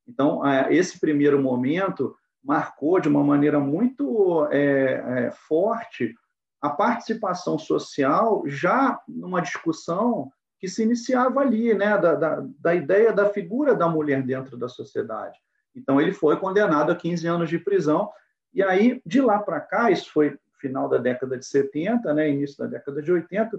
Então, 0.06 0.44
é, 0.44 0.74
esse 0.74 0.98
primeiro 0.98 1.40
momento 1.40 2.16
marcou 2.42 2.98
de 2.98 3.08
uma 3.08 3.22
maneira 3.22 3.60
muito 3.60 4.46
é, 4.50 5.26
é, 5.26 5.30
forte 5.30 6.14
a 6.60 6.68
participação 6.68 7.58
social 7.58 8.42
já 8.46 9.00
numa 9.08 9.40
discussão 9.40 10.30
que 10.58 10.68
se 10.68 10.82
iniciava 10.82 11.40
ali, 11.40 11.72
né, 11.72 11.96
da, 11.96 12.14
da, 12.14 12.46
da, 12.58 12.74
ideia 12.74 13.12
da 13.12 13.30
figura 13.30 13.74
da 13.74 13.88
mulher 13.88 14.22
dentro 14.22 14.58
da 14.58 14.68
sociedade. 14.68 15.38
Então, 15.74 16.00
ele 16.00 16.12
foi 16.12 16.36
condenado 16.36 16.92
a 16.92 16.96
15 16.96 17.26
anos 17.26 17.48
de 17.48 17.58
prisão, 17.58 18.10
e 18.52 18.62
aí, 18.62 19.00
de 19.06 19.22
lá 19.22 19.38
para 19.38 19.60
cá, 19.60 19.90
isso 19.90 20.12
foi 20.12 20.36
final 20.58 20.86
da 20.86 20.98
década 20.98 21.38
de 21.38 21.46
70, 21.46 22.12
né, 22.12 22.28
início 22.28 22.58
da 22.58 22.66
década 22.66 23.00
de 23.00 23.10
80, 23.10 23.58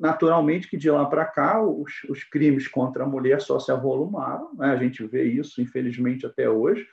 Naturalmente 0.00 0.66
que 0.66 0.78
de 0.78 0.90
lá 0.90 1.04
para 1.04 1.26
cá 1.26 1.62
os, 1.62 1.92
os, 2.08 2.24
crimes 2.24 2.66
contra 2.66 3.04
a 3.04 3.06
mulher 3.06 3.38
só 3.38 3.60
se 3.60 3.70
avolumaram, 3.70 4.50
né? 4.54 4.70
a 4.70 4.76
gente 4.76 5.06
vê 5.06 5.24
isso, 5.24 5.60
infelizmente, 5.60 6.24
até 6.24 6.48
hoje, 6.48 6.88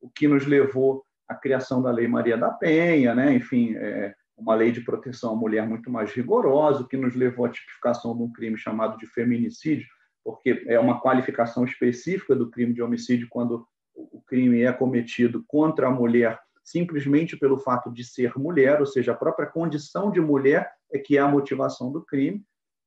o 0.00 0.10
que 0.10 0.26
nos 0.26 0.44
levou 0.44 1.04
à 1.28 1.36
criação 1.36 1.80
da 1.80 1.92
Lei 1.92 2.08
Maria 2.08 2.36
da 2.36 2.50
Penha, 2.50 3.14
né? 3.14 3.32
enfim, 3.32 3.76
é 3.76 4.12
uma 4.38 4.54
lei 4.54 4.70
de 4.70 4.80
proteção 4.80 5.32
à 5.32 5.36
mulher 5.36 5.66
muito 5.66 5.90
mais 5.90 6.12
rigorosa, 6.12 6.86
que 6.88 6.96
nos 6.96 7.14
levou 7.14 7.44
à 7.44 7.48
tipificação 7.48 8.16
de 8.16 8.22
um 8.22 8.32
crime 8.32 8.56
chamado 8.56 8.96
de 8.96 9.06
feminicídio, 9.06 9.86
porque 10.24 10.64
é 10.66 10.78
uma 10.78 11.00
qualificação 11.00 11.64
específica 11.64 12.34
do 12.34 12.50
crime 12.50 12.72
de 12.72 12.82
homicídio 12.82 13.26
quando 13.28 13.66
o 13.94 14.22
crime 14.22 14.62
é 14.62 14.72
cometido 14.72 15.44
contra 15.48 15.88
a 15.88 15.90
mulher 15.90 16.38
simplesmente 16.68 17.34
pelo 17.34 17.56
fato 17.56 17.90
de 17.90 18.04
ser 18.04 18.36
mulher, 18.36 18.78
ou 18.78 18.86
seja, 18.86 19.12
a 19.12 19.16
própria 19.16 19.46
condição 19.46 20.10
de 20.10 20.20
mulher 20.20 20.70
é 20.92 20.98
que 20.98 21.16
é 21.16 21.20
a 21.20 21.26
motivação 21.26 21.90
do 21.90 22.04
crime. 22.04 22.44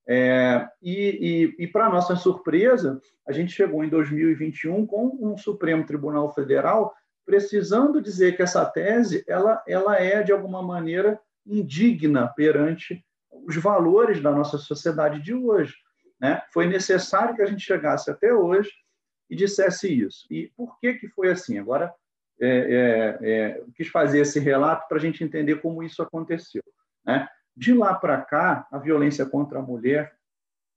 É, 0.08 0.68
e, 0.80 1.56
e, 1.58 1.64
e 1.64 1.68
para 1.68 1.90
nossa 1.90 2.16
surpresa, 2.16 3.02
a 3.28 3.32
gente 3.32 3.52
chegou 3.52 3.84
em 3.84 3.90
2021 3.90 4.86
com 4.86 5.18
um 5.20 5.36
Supremo 5.36 5.84
Tribunal 5.84 6.32
Federal 6.32 6.94
precisando 7.26 8.02
dizer 8.02 8.36
que 8.36 8.44
essa 8.44 8.64
tese 8.66 9.24
ela, 9.28 9.64
ela 9.68 9.98
é, 9.98 10.22
de 10.22 10.32
alguma 10.32 10.62
maneira, 10.62 11.20
indigna 11.46 12.28
perante 12.28 13.04
os 13.32 13.56
valores 13.56 14.22
da 14.22 14.32
nossa 14.32 14.58
sociedade 14.58 15.22
de 15.22 15.34
hoje. 15.34 15.76
Né? 16.20 16.42
Foi 16.54 16.68
necessário 16.68 17.36
que 17.36 17.42
a 17.42 17.46
gente 17.46 17.62
chegasse 17.62 18.10
até 18.12 18.34
hoje 18.34 18.72
e 19.30 19.36
dissesse 19.36 19.92
isso. 19.92 20.28
E 20.30 20.52
por 20.56 20.80
que, 20.80 20.94
que 20.96 21.08
foi 21.10 21.32
assim? 21.32 21.58
Agora, 21.58 21.94
é, 22.40 22.48
é, 22.48 23.20
é, 23.22 23.64
quis 23.76 23.88
fazer 23.88 24.20
esse 24.20 24.40
relato 24.40 24.88
para 24.88 24.98
a 24.98 25.00
gente 25.00 25.24
entender 25.24 25.62
como 25.62 25.82
isso 25.84 26.02
aconteceu. 26.02 26.64
Né? 27.06 27.28
De 27.56 27.74
lá 27.74 27.94
para 27.94 28.22
cá, 28.22 28.68
a 28.72 28.78
violência 28.78 29.26
contra 29.26 29.60
a 29.60 29.62
mulher, 29.62 30.14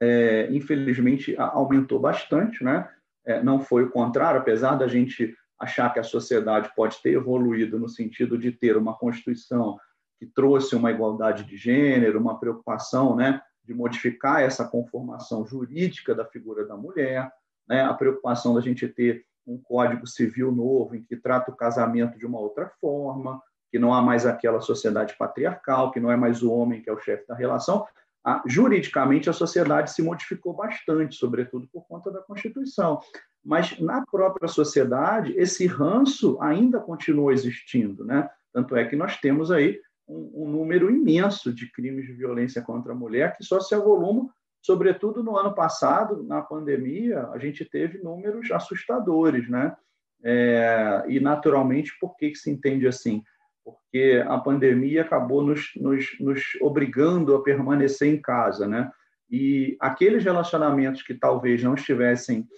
é, 0.00 0.48
infelizmente, 0.50 1.34
aumentou 1.36 1.98
bastante. 1.98 2.62
Né? 2.62 2.88
É, 3.26 3.42
não 3.42 3.60
foi 3.60 3.84
o 3.84 3.90
contrário, 3.90 4.40
apesar 4.40 4.76
da 4.76 4.86
gente 4.86 5.36
achar 5.58 5.92
que 5.92 5.98
a 5.98 6.04
sociedade 6.04 6.70
pode 6.74 7.00
ter 7.02 7.12
evoluído 7.12 7.78
no 7.78 7.88
sentido 7.88 8.36
de 8.38 8.52
ter 8.52 8.76
uma 8.76 8.96
Constituição 8.96 9.78
que 10.18 10.26
trouxe 10.26 10.74
uma 10.74 10.90
igualdade 10.90 11.44
de 11.44 11.56
gênero, 11.56 12.20
uma 12.20 12.38
preocupação 12.38 13.16
né, 13.16 13.40
de 13.64 13.74
modificar 13.74 14.42
essa 14.42 14.66
conformação 14.66 15.46
jurídica 15.46 16.14
da 16.14 16.24
figura 16.24 16.66
da 16.66 16.76
mulher, 16.76 17.32
né, 17.68 17.82
a 17.82 17.94
preocupação 17.94 18.54
da 18.54 18.60
gente 18.60 18.86
ter 18.86 19.24
um 19.46 19.58
código 19.58 20.06
civil 20.06 20.50
novo 20.50 20.94
em 20.94 21.02
que 21.02 21.16
trata 21.16 21.50
o 21.50 21.56
casamento 21.56 22.18
de 22.18 22.26
uma 22.26 22.38
outra 22.38 22.70
forma, 22.80 23.42
que 23.70 23.78
não 23.78 23.92
há 23.92 24.00
mais 24.00 24.24
aquela 24.24 24.60
sociedade 24.60 25.16
patriarcal, 25.18 25.90
que 25.90 26.00
não 26.00 26.10
é 26.10 26.16
mais 26.16 26.42
o 26.42 26.52
homem 26.52 26.80
que 26.80 26.88
é 26.88 26.92
o 26.92 27.00
chefe 27.00 27.26
da 27.26 27.34
relação. 27.34 27.86
Ah, 28.24 28.42
juridicamente, 28.46 29.28
a 29.28 29.34
sociedade 29.34 29.90
se 29.90 30.02
modificou 30.02 30.54
bastante, 30.54 31.16
sobretudo 31.16 31.68
por 31.70 31.86
conta 31.86 32.10
da 32.10 32.22
Constituição. 32.22 33.00
Mas 33.44 33.78
na 33.78 34.06
própria 34.06 34.48
sociedade, 34.48 35.34
esse 35.36 35.66
ranço 35.66 36.38
ainda 36.40 36.80
continua 36.80 37.32
existindo. 37.34 38.02
Né? 38.04 38.30
Tanto 38.52 38.74
é 38.76 38.84
que 38.86 38.96
nós 38.96 39.18
temos 39.18 39.50
aí 39.50 39.78
um, 40.06 40.44
um 40.44 40.48
número 40.48 40.90
imenso 40.90 41.52
de 41.52 41.70
crimes 41.70 42.06
de 42.06 42.12
violência 42.12 42.62
contra 42.62 42.92
a 42.92 42.96
mulher 42.96 43.36
que 43.36 43.44
só 43.44 43.60
se 43.60 43.74
avolumam 43.74 44.30
Sobretudo 44.64 45.22
no 45.22 45.36
ano 45.36 45.54
passado, 45.54 46.22
na 46.22 46.40
pandemia, 46.40 47.28
a 47.28 47.38
gente 47.38 47.66
teve 47.66 47.98
números 47.98 48.50
assustadores, 48.50 49.46
né? 49.46 49.76
É, 50.22 51.04
e, 51.06 51.20
naturalmente, 51.20 51.92
por 52.00 52.16
que, 52.16 52.30
que 52.30 52.38
se 52.38 52.50
entende 52.50 52.88
assim? 52.88 53.22
Porque 53.62 54.24
a 54.26 54.38
pandemia 54.38 55.02
acabou 55.02 55.42
nos, 55.42 55.70
nos, 55.76 56.18
nos 56.18 56.42
obrigando 56.62 57.34
a 57.34 57.42
permanecer 57.42 58.08
em 58.08 58.18
casa, 58.18 58.66
né? 58.66 58.90
E 59.30 59.76
aqueles 59.78 60.24
relacionamentos 60.24 61.02
que 61.02 61.12
talvez 61.12 61.62
não 61.62 61.74
estivessem 61.74 62.48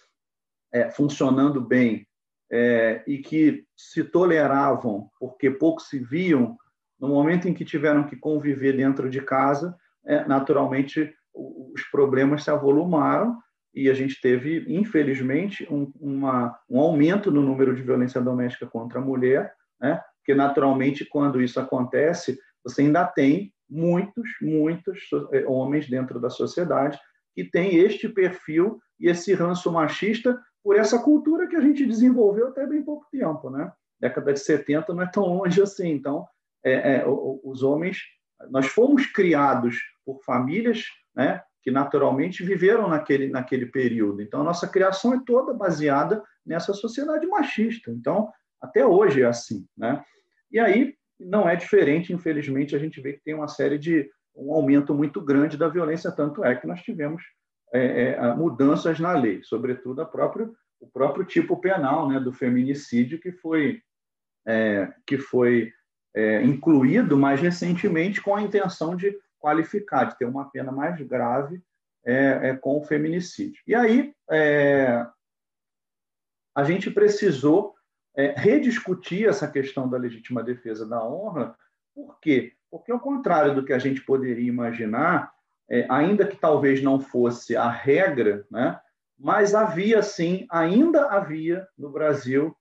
é, 0.72 0.88
funcionando 0.88 1.60
bem 1.60 2.06
é, 2.52 3.02
e 3.04 3.18
que 3.18 3.64
se 3.76 4.04
toleravam 4.04 5.10
porque 5.18 5.50
pouco 5.50 5.82
se 5.82 5.98
viam, 5.98 6.56
no 6.98 7.08
momento 7.08 7.48
em 7.48 7.54
que 7.54 7.64
tiveram 7.64 8.04
que 8.04 8.16
conviver 8.16 8.76
dentro 8.76 9.10
de 9.10 9.20
casa, 9.20 9.76
é, 10.04 10.24
naturalmente 10.24 11.14
os 11.34 11.82
problemas 11.90 12.44
se 12.44 12.50
avolumaram 12.50 13.36
e 13.74 13.90
a 13.90 13.94
gente 13.94 14.18
teve, 14.22 14.64
infelizmente, 14.68 15.66
um, 15.70 15.92
uma, 16.00 16.58
um 16.68 16.80
aumento 16.80 17.30
no 17.30 17.42
número 17.42 17.74
de 17.74 17.82
violência 17.82 18.20
doméstica 18.22 18.66
contra 18.66 18.98
a 18.98 19.04
mulher, 19.04 19.52
né? 19.78 20.00
porque, 20.18 20.34
naturalmente, 20.34 21.04
quando 21.04 21.42
isso 21.42 21.60
acontece, 21.60 22.38
você 22.64 22.82
ainda 22.82 23.04
tem 23.04 23.52
muitos, 23.68 24.30
muitos 24.40 24.98
eh, 25.32 25.44
homens 25.46 25.88
dentro 25.88 26.18
da 26.18 26.30
sociedade 26.30 26.98
que 27.34 27.44
têm 27.44 27.76
este 27.76 28.08
perfil 28.08 28.80
e 28.98 29.08
esse 29.08 29.34
ranço 29.34 29.70
machista 29.70 30.40
por 30.64 30.76
essa 30.76 30.98
cultura 30.98 31.46
que 31.46 31.54
a 31.54 31.60
gente 31.60 31.84
desenvolveu 31.84 32.48
até 32.48 32.66
bem 32.66 32.82
pouco 32.82 33.06
tempo. 33.12 33.50
Né? 33.50 33.70
Década 34.00 34.32
de 34.32 34.40
70 34.40 34.94
não 34.94 35.02
é 35.02 35.06
tão 35.06 35.24
longe 35.24 35.60
assim. 35.60 35.90
Então, 35.90 36.26
é, 36.66 36.96
é, 36.96 37.04
os 37.06 37.62
homens, 37.62 38.00
nós 38.50 38.66
fomos 38.66 39.06
criados 39.06 39.78
por 40.04 40.20
famílias 40.24 40.84
né, 41.14 41.40
que 41.62 41.70
naturalmente 41.70 42.44
viveram 42.44 42.88
naquele, 42.88 43.28
naquele 43.28 43.66
período. 43.66 44.20
Então, 44.20 44.40
a 44.40 44.44
nossa 44.44 44.66
criação 44.66 45.14
é 45.14 45.20
toda 45.24 45.54
baseada 45.54 46.22
nessa 46.44 46.74
sociedade 46.74 47.24
machista. 47.26 47.90
Então, 47.90 48.30
até 48.60 48.84
hoje 48.84 49.22
é 49.22 49.26
assim. 49.26 49.64
Né? 49.76 50.02
E 50.50 50.58
aí, 50.58 50.94
não 51.18 51.48
é 51.48 51.54
diferente, 51.54 52.12
infelizmente, 52.12 52.74
a 52.74 52.78
gente 52.78 53.00
vê 53.00 53.12
que 53.12 53.22
tem 53.22 53.34
uma 53.34 53.48
série 53.48 53.78
de 53.78 54.10
um 54.34 54.52
aumento 54.52 54.92
muito 54.92 55.20
grande 55.20 55.56
da 55.56 55.68
violência, 55.68 56.10
tanto 56.10 56.44
é 56.44 56.54
que 56.54 56.66
nós 56.66 56.82
tivemos 56.82 57.22
é, 57.72 58.10
é, 58.10 58.34
mudanças 58.34 58.98
na 58.98 59.12
lei, 59.12 59.40
sobretudo 59.42 60.02
a 60.02 60.04
próprio, 60.04 60.54
o 60.80 60.86
próprio 60.86 61.24
tipo 61.24 61.56
penal 61.60 62.08
né, 62.08 62.20
do 62.20 62.32
feminicídio, 62.32 63.20
que 63.20 63.32
foi, 63.32 63.80
é, 64.46 64.92
que 65.06 65.16
foi 65.16 65.72
é, 66.16 66.42
incluído 66.42 67.16
mais 67.16 67.40
recentemente 67.40 68.22
com 68.22 68.34
a 68.34 68.40
intenção 68.40 68.96
de 68.96 69.14
qualificar, 69.38 70.04
de 70.04 70.18
ter 70.18 70.24
uma 70.24 70.50
pena 70.50 70.72
mais 70.72 70.98
grave 71.02 71.62
é, 72.02 72.50
é 72.50 72.56
com 72.56 72.78
o 72.78 72.84
feminicídio. 72.84 73.62
E 73.66 73.74
aí 73.74 74.14
é, 74.30 75.06
a 76.54 76.64
gente 76.64 76.90
precisou 76.90 77.74
é, 78.16 78.32
rediscutir 78.34 79.28
essa 79.28 79.46
questão 79.46 79.88
da 79.88 79.98
legítima 79.98 80.42
defesa 80.42 80.88
da 80.88 81.06
honra. 81.06 81.54
Por 81.94 82.18
quê? 82.18 82.54
Porque, 82.70 82.90
ao 82.90 82.98
contrário 82.98 83.54
do 83.54 83.64
que 83.64 83.74
a 83.74 83.78
gente 83.78 84.00
poderia 84.00 84.48
imaginar, 84.48 85.32
é, 85.68 85.86
ainda 85.90 86.26
que 86.26 86.36
talvez 86.36 86.82
não 86.82 86.98
fosse 86.98 87.54
a 87.56 87.68
regra, 87.68 88.46
né, 88.50 88.80
mas 89.18 89.54
havia 89.54 90.02
sim, 90.02 90.46
ainda 90.50 91.10
havia 91.10 91.66
no 91.76 91.90
Brasil, 91.90 92.56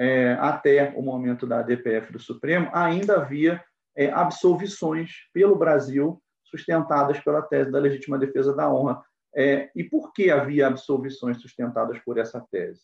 é, 0.00 0.32
até 0.40 0.94
o 0.96 1.02
momento 1.02 1.46
da 1.46 1.60
DPF 1.60 2.10
do 2.10 2.18
Supremo, 2.18 2.70
ainda 2.72 3.16
havia 3.16 3.62
é, 3.94 4.10
absolvições 4.10 5.10
pelo 5.30 5.54
Brasil 5.54 6.22
sustentadas 6.42 7.20
pela 7.20 7.42
tese 7.42 7.70
da 7.70 7.78
legítima 7.78 8.18
defesa 8.18 8.56
da 8.56 8.72
honra. 8.72 9.02
É, 9.36 9.70
e 9.76 9.84
por 9.84 10.12
que 10.14 10.30
havia 10.30 10.66
absolvições 10.66 11.36
sustentadas 11.36 11.98
por 11.98 12.16
essa 12.16 12.40
tese? 12.50 12.80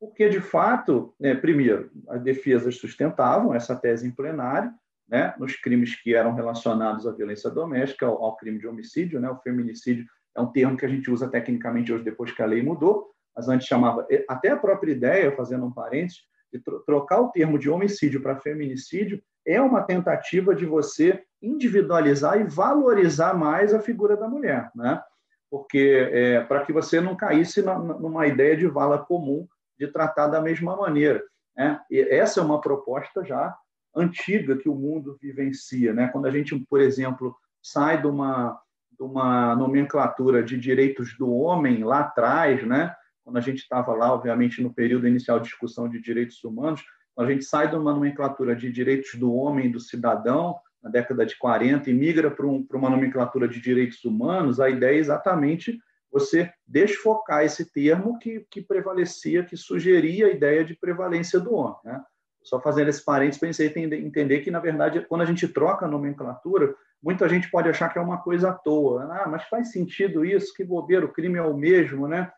Porque, 0.00 0.28
de 0.28 0.40
fato, 0.40 1.14
é, 1.22 1.34
primeiro, 1.36 1.88
as 2.08 2.20
defesas 2.20 2.76
sustentavam 2.78 3.54
essa 3.54 3.76
tese 3.76 4.06
em 4.06 4.10
plenário, 4.10 4.70
né, 5.08 5.34
nos 5.38 5.54
crimes 5.54 5.94
que 5.94 6.16
eram 6.16 6.34
relacionados 6.34 7.06
à 7.06 7.12
violência 7.12 7.48
doméstica, 7.48 8.06
ao, 8.06 8.22
ao, 8.24 8.36
crime 8.36 8.58
de 8.58 8.66
homicídio, 8.66 9.20
né, 9.20 9.30
o 9.30 9.38
feminicídio 9.38 10.04
é 10.36 10.40
um 10.40 10.50
termo 10.50 10.76
que 10.76 10.84
a 10.84 10.88
gente 10.88 11.08
usa 11.08 11.28
tecnicamente 11.28 11.92
hoje 11.92 12.02
depois 12.02 12.32
que 12.32 12.42
a 12.42 12.46
lei 12.46 12.60
mudou, 12.60 13.08
mas 13.34 13.48
antes 13.48 13.68
chamava, 13.68 14.06
até 14.28 14.50
a 14.50 14.56
própria 14.56 14.90
ideia, 14.90 15.34
fazendo 15.34 15.64
um 15.64 15.72
parênteses, 15.72 16.24
de 16.52 16.62
trocar 16.84 17.20
o 17.20 17.28
termo 17.28 17.58
de 17.58 17.68
homicídio 17.68 18.22
para 18.22 18.40
feminicídio 18.40 19.22
é 19.46 19.60
uma 19.60 19.82
tentativa 19.82 20.54
de 20.54 20.66
você 20.66 21.22
individualizar 21.40 22.40
e 22.40 22.44
valorizar 22.44 23.34
mais 23.34 23.72
a 23.72 23.80
figura 23.80 24.16
da 24.16 24.28
mulher, 24.28 24.70
né? 24.74 25.02
Porque 25.50 26.08
é, 26.12 26.40
para 26.40 26.64
que 26.64 26.72
você 26.72 27.00
não 27.00 27.14
caísse 27.14 27.62
na, 27.62 27.78
numa 27.78 28.26
ideia 28.26 28.56
de 28.56 28.66
vala 28.66 28.98
comum 28.98 29.46
de 29.78 29.86
tratar 29.86 30.26
da 30.26 30.40
mesma 30.40 30.76
maneira, 30.76 31.22
né? 31.56 31.80
E 31.90 32.00
essa 32.00 32.40
é 32.40 32.42
uma 32.42 32.60
proposta 32.60 33.24
já 33.24 33.56
antiga 33.94 34.56
que 34.56 34.68
o 34.68 34.74
mundo 34.74 35.16
vivencia, 35.20 35.92
né? 35.92 36.08
Quando 36.08 36.26
a 36.26 36.30
gente, 36.30 36.58
por 36.68 36.80
exemplo, 36.80 37.34
sai 37.62 38.00
de 38.00 38.06
uma 38.06 38.60
de 38.98 39.02
uma 39.04 39.54
nomenclatura 39.54 40.42
de 40.42 40.58
direitos 40.58 41.16
do 41.18 41.30
homem 41.30 41.84
lá 41.84 42.00
atrás, 42.00 42.66
né? 42.66 42.94
Quando 43.26 43.38
a 43.38 43.40
gente 43.40 43.58
estava 43.58 43.92
lá, 43.92 44.14
obviamente, 44.14 44.62
no 44.62 44.72
período 44.72 45.08
inicial 45.08 45.40
de 45.40 45.46
discussão 45.46 45.88
de 45.88 46.00
direitos 46.00 46.44
humanos, 46.44 46.84
a 47.18 47.26
gente 47.26 47.44
sai 47.44 47.68
de 47.68 47.74
uma 47.74 47.92
nomenclatura 47.92 48.54
de 48.54 48.70
direitos 48.70 49.16
do 49.16 49.34
homem 49.34 49.66
e 49.66 49.68
do 49.68 49.80
cidadão, 49.80 50.54
na 50.80 50.88
década 50.88 51.26
de 51.26 51.36
40, 51.36 51.90
e 51.90 51.92
migra 51.92 52.30
para, 52.30 52.46
um, 52.46 52.64
para 52.64 52.78
uma 52.78 52.88
nomenclatura 52.88 53.48
de 53.48 53.60
direitos 53.60 54.04
humanos, 54.04 54.60
a 54.60 54.70
ideia 54.70 54.94
é 54.94 55.00
exatamente 55.00 55.76
você 56.08 56.52
desfocar 56.64 57.44
esse 57.44 57.72
termo 57.72 58.16
que, 58.20 58.46
que 58.48 58.62
prevalecia, 58.62 59.42
que 59.42 59.56
sugeria 59.56 60.26
a 60.26 60.30
ideia 60.30 60.64
de 60.64 60.76
prevalência 60.76 61.40
do 61.40 61.52
homem. 61.52 61.80
Né? 61.84 62.00
Só 62.44 62.60
fazendo 62.60 62.90
esse 62.90 63.04
parênteses, 63.04 63.40
pensei 63.40 63.66
entender, 63.66 64.06
entender 64.06 64.38
que, 64.38 64.52
na 64.52 64.60
verdade, 64.60 65.04
quando 65.08 65.22
a 65.22 65.26
gente 65.26 65.48
troca 65.48 65.84
a 65.84 65.90
nomenclatura, 65.90 66.76
muita 67.02 67.28
gente 67.28 67.50
pode 67.50 67.68
achar 67.68 67.88
que 67.88 67.98
é 67.98 68.02
uma 68.02 68.22
coisa 68.22 68.50
à 68.50 68.52
toa. 68.52 69.02
Ah, 69.10 69.28
mas 69.28 69.42
faz 69.48 69.72
sentido 69.72 70.24
isso? 70.24 70.54
Que 70.54 70.62
bobeira, 70.62 71.04
o 71.04 71.12
crime 71.12 71.38
é 71.38 71.42
o 71.42 71.56
mesmo, 71.56 72.06
né? 72.06 72.30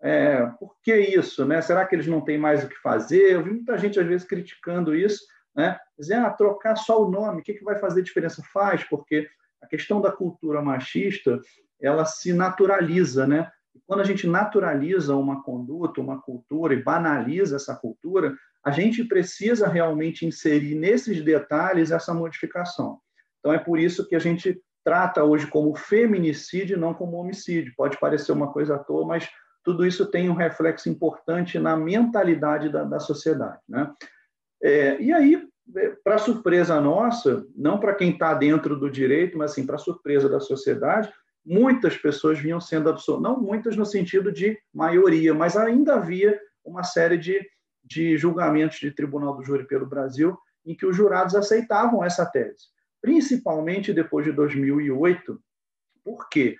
É, 0.00 0.44
por 0.58 0.76
que 0.82 0.94
isso? 0.94 1.44
Né? 1.44 1.60
Será 1.62 1.86
que 1.86 1.94
eles 1.94 2.06
não 2.06 2.20
têm 2.20 2.38
mais 2.38 2.62
o 2.62 2.68
que 2.68 2.76
fazer? 2.76 3.32
Eu 3.32 3.42
vi 3.42 3.50
muita 3.50 3.78
gente, 3.78 3.98
às 3.98 4.06
vezes, 4.06 4.26
criticando 4.26 4.94
isso, 4.94 5.24
né? 5.54 5.78
dizendo, 5.98 6.26
ah, 6.26 6.30
trocar 6.30 6.76
só 6.76 7.02
o 7.02 7.10
nome, 7.10 7.40
o 7.40 7.42
que, 7.42 7.54
que 7.54 7.64
vai 7.64 7.78
fazer 7.78 8.02
diferença? 8.02 8.42
Faz, 8.52 8.84
porque 8.84 9.28
a 9.62 9.66
questão 9.66 10.00
da 10.00 10.12
cultura 10.12 10.60
machista, 10.60 11.40
ela 11.80 12.04
se 12.04 12.32
naturaliza, 12.32 13.26
né? 13.26 13.50
E 13.74 13.80
quando 13.86 14.00
a 14.00 14.04
gente 14.04 14.26
naturaliza 14.26 15.14
uma 15.16 15.42
conduta, 15.42 16.00
uma 16.00 16.20
cultura 16.20 16.74
e 16.74 16.82
banaliza 16.82 17.56
essa 17.56 17.74
cultura, 17.74 18.34
a 18.64 18.70
gente 18.70 19.04
precisa 19.04 19.68
realmente 19.68 20.26
inserir 20.26 20.74
nesses 20.74 21.22
detalhes 21.22 21.90
essa 21.90 22.12
modificação. 22.12 23.00
Então, 23.38 23.52
é 23.52 23.58
por 23.58 23.78
isso 23.78 24.08
que 24.08 24.16
a 24.16 24.18
gente 24.18 24.60
trata 24.82 25.24
hoje 25.24 25.46
como 25.46 25.74
feminicídio, 25.74 26.78
não 26.78 26.94
como 26.94 27.16
homicídio. 27.16 27.72
Pode 27.76 27.98
parecer 27.98 28.32
uma 28.32 28.52
coisa 28.52 28.76
à 28.76 28.78
toa, 28.78 29.06
mas 29.06 29.28
tudo 29.66 29.84
isso 29.84 30.06
tem 30.06 30.30
um 30.30 30.34
reflexo 30.34 30.88
importante 30.88 31.58
na 31.58 31.76
mentalidade 31.76 32.68
da, 32.68 32.84
da 32.84 33.00
sociedade. 33.00 33.58
Né? 33.68 33.92
É, 34.62 35.02
e 35.02 35.12
aí, 35.12 35.44
é, 35.74 35.88
para 36.04 36.18
surpresa 36.18 36.80
nossa, 36.80 37.44
não 37.52 37.80
para 37.80 37.96
quem 37.96 38.12
está 38.12 38.32
dentro 38.32 38.78
do 38.78 38.88
direito, 38.88 39.36
mas 39.36 39.50
assim, 39.50 39.66
para 39.66 39.76
surpresa 39.76 40.28
da 40.28 40.38
sociedade, 40.38 41.12
muitas 41.44 41.96
pessoas 41.96 42.38
vinham 42.38 42.60
sendo 42.60 42.88
absolvidas, 42.88 43.28
não 43.28 43.42
muitas 43.42 43.76
no 43.76 43.84
sentido 43.84 44.30
de 44.30 44.56
maioria, 44.72 45.34
mas 45.34 45.56
ainda 45.56 45.96
havia 45.96 46.40
uma 46.64 46.84
série 46.84 47.18
de, 47.18 47.44
de 47.84 48.16
julgamentos 48.16 48.78
de 48.78 48.92
tribunal 48.92 49.36
do 49.36 49.42
júri 49.42 49.66
pelo 49.66 49.84
Brasil 49.84 50.38
em 50.64 50.76
que 50.76 50.86
os 50.86 50.94
jurados 50.94 51.34
aceitavam 51.34 52.04
essa 52.04 52.24
tese, 52.24 52.66
principalmente 53.02 53.92
depois 53.92 54.24
de 54.24 54.30
2008, 54.30 55.40
por 56.04 56.28
quê? 56.28 56.56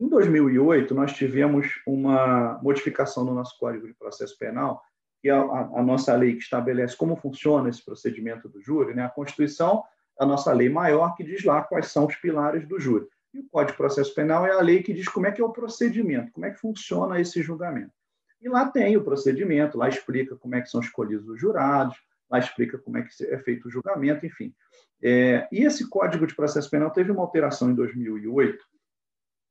Em 0.00 0.08
2008, 0.08 0.94
nós 0.94 1.12
tivemos 1.12 1.68
uma 1.86 2.58
modificação 2.62 3.22
no 3.22 3.34
nosso 3.34 3.58
Código 3.58 3.86
de 3.86 3.92
Processo 3.92 4.36
Penal, 4.38 4.82
que 5.20 5.28
é 5.28 5.32
a, 5.32 5.42
a, 5.42 5.82
nossa 5.82 6.16
lei 6.16 6.32
que 6.32 6.42
estabelece 6.42 6.96
como 6.96 7.16
funciona 7.16 7.68
esse 7.68 7.84
procedimento 7.84 8.48
do 8.48 8.62
júri. 8.62 8.94
Né? 8.94 9.04
A 9.04 9.10
Constituição 9.10 9.84
é 10.18 10.24
a 10.24 10.26
nossa 10.26 10.50
lei 10.54 10.70
maior, 10.70 11.14
que 11.14 11.22
diz 11.22 11.44
lá 11.44 11.62
quais 11.62 11.88
são 11.88 12.06
os 12.06 12.16
pilares 12.16 12.66
do 12.66 12.80
júri. 12.80 13.06
E 13.34 13.40
o 13.40 13.48
Código 13.50 13.72
de 13.72 13.76
Processo 13.76 14.14
Penal 14.14 14.46
é 14.46 14.52
a 14.52 14.62
lei 14.62 14.82
que 14.82 14.94
diz 14.94 15.06
como 15.06 15.26
é 15.26 15.32
que 15.32 15.42
é 15.42 15.44
o 15.44 15.52
procedimento, 15.52 16.32
como 16.32 16.46
é 16.46 16.50
que 16.50 16.58
funciona 16.58 17.20
esse 17.20 17.42
julgamento. 17.42 17.92
E 18.40 18.48
lá 18.48 18.70
tem 18.70 18.96
o 18.96 19.04
procedimento, 19.04 19.76
lá 19.76 19.86
explica 19.86 20.34
como 20.34 20.54
é 20.54 20.62
que 20.62 20.70
são 20.70 20.80
escolhidos 20.80 21.28
os 21.28 21.38
jurados, 21.38 21.98
lá 22.30 22.38
explica 22.38 22.78
como 22.78 22.96
é 22.96 23.02
que 23.02 23.24
é 23.26 23.38
feito 23.38 23.68
o 23.68 23.70
julgamento, 23.70 24.24
enfim. 24.24 24.54
É, 25.02 25.46
e 25.52 25.62
esse 25.62 25.88
Código 25.90 26.26
de 26.26 26.34
Processo 26.34 26.70
Penal 26.70 26.90
teve 26.90 27.12
uma 27.12 27.20
alteração 27.20 27.70
em 27.70 27.74
2008, 27.74 28.64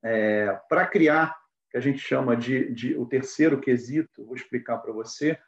é, 0.02 0.58
para 0.68 0.86
criar, 0.86 1.36
que 1.70 1.76
a 1.76 1.80
gente 1.80 1.98
chama 1.98 2.36
de, 2.36 2.72
de, 2.72 2.96
o 2.96 3.06
terceiro 3.06 3.60
quesito, 3.60 4.24
vou 4.24 4.34
explicar 4.34 4.78
para 4.78 4.92
você, 4.92 5.38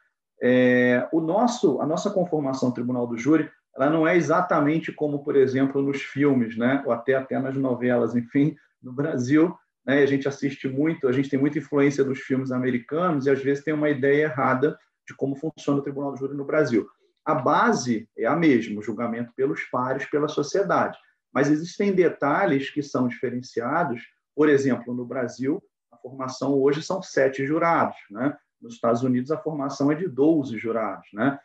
é, 0.41 1.07
o 1.11 1.19
nosso, 1.19 1.81
a 1.81 1.85
nossa 1.85 2.09
conformação 2.09 2.71
tribunal 2.71 3.05
do 3.05 3.17
júri, 3.17 3.49
ela 3.75 3.89
não 3.89 4.07
é 4.07 4.15
exatamente 4.15 4.91
como, 4.91 5.23
por 5.23 5.35
exemplo, 5.35 5.81
nos 5.81 6.01
filmes, 6.01 6.57
né, 6.57 6.83
ou 6.85 6.91
até 6.91 7.15
até 7.15 7.39
nas 7.39 7.55
novelas, 7.55 8.15
enfim, 8.15 8.55
no 8.81 8.93
Brasil, 8.93 9.55
né, 9.85 10.01
a 10.01 10.05
gente 10.05 10.27
assiste 10.27 10.67
muito, 10.67 11.07
a 11.07 11.11
gente 11.11 11.29
tem 11.29 11.39
muita 11.39 11.57
influência 11.57 12.03
dos 12.03 12.19
filmes 12.19 12.51
americanos 12.51 13.25
e 13.25 13.31
às 13.31 13.41
vezes 13.41 13.63
tem 13.63 13.73
uma 13.73 13.89
ideia 13.89 14.23
errada 14.23 14.77
de 15.07 15.15
como 15.15 15.35
funciona 15.35 15.79
o 15.79 15.83
tribunal 15.83 16.11
do 16.11 16.17
júri 16.17 16.35
no 16.35 16.45
Brasil. 16.45 16.87
A 17.25 17.35
base 17.35 18.07
é 18.17 18.25
a 18.25 18.35
mesma, 18.35 18.79
o 18.79 18.83
julgamento 18.83 19.31
pelos 19.35 19.63
pares, 19.65 20.05
pela 20.05 20.27
sociedade, 20.27 20.97
mas 21.33 21.49
existem 21.49 21.93
detalhes 21.93 22.69
que 22.69 22.83
são 22.83 23.07
diferenciados 23.07 24.01
por 24.35 24.49
exemplo, 24.49 24.93
no 24.93 25.05
Brasil, 25.05 25.61
a 25.91 25.97
formação 25.97 26.53
hoje 26.53 26.81
são 26.81 27.01
sete 27.01 27.45
jurados, 27.45 27.97
né? 28.09 28.35
Nos 28.61 28.75
Estados 28.75 29.03
Unidos, 29.03 29.31
a 29.31 29.37
formação 29.37 29.91
é 29.91 29.95
de 29.95 30.07
12 30.07 30.57
jurados, 30.57 31.07
né? 31.13 31.39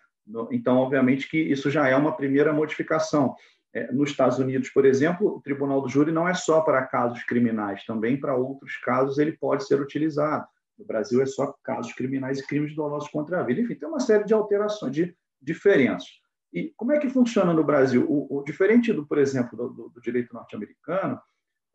Então, 0.51 0.77
obviamente 0.77 1.29
que 1.29 1.39
isso 1.39 1.71
já 1.71 1.89
é 1.89 1.97
uma 1.97 2.17
primeira 2.17 2.53
modificação. 2.53 3.35
É, 3.73 3.93
nos 3.93 4.11
Estados 4.11 4.39
Unidos, 4.39 4.71
por 4.71 4.85
exemplo, 4.85 5.37
o 5.37 5.41
Tribunal 5.41 5.81
do 5.81 5.89
Júri 5.89 6.13
não 6.13 6.29
é 6.29 6.35
só 6.35 6.61
para 6.61 6.87
casos 6.87 7.23
criminais, 7.25 7.85
também 7.85 8.19
para 8.19 8.35
outros 8.35 8.77
casos 8.79 9.19
ele 9.19 9.33
pode 9.33 9.67
ser 9.67 9.81
utilizado. 9.81 10.47
No 10.79 10.85
Brasil 10.85 11.21
é 11.21 11.27
só 11.27 11.55
casos 11.63 11.93
criminais 11.93 12.39
e 12.39 12.47
crimes 12.47 12.75
dolosos 12.75 13.09
contra 13.11 13.41
a 13.41 13.43
vida. 13.43 13.61
Enfim, 13.61 13.75
tem 13.75 13.89
uma 13.89 14.01
série 14.01 14.25
de 14.25 14.33
alterações, 14.33 14.93
de 14.93 15.15
diferenças. 15.41 16.09
E 16.53 16.73
como 16.77 16.93
é 16.93 16.99
que 16.99 17.11
funciona 17.11 17.53
no 17.53 17.65
Brasil? 17.65 18.07
O, 18.09 18.39
o 18.39 18.45
diferente 18.45 18.93
do, 18.93 19.07
por 19.07 19.19
exemplo, 19.19 19.57
do, 19.57 19.69
do, 19.69 19.89
do 19.91 20.01
direito 20.01 20.33
norte-americano, 20.33 21.21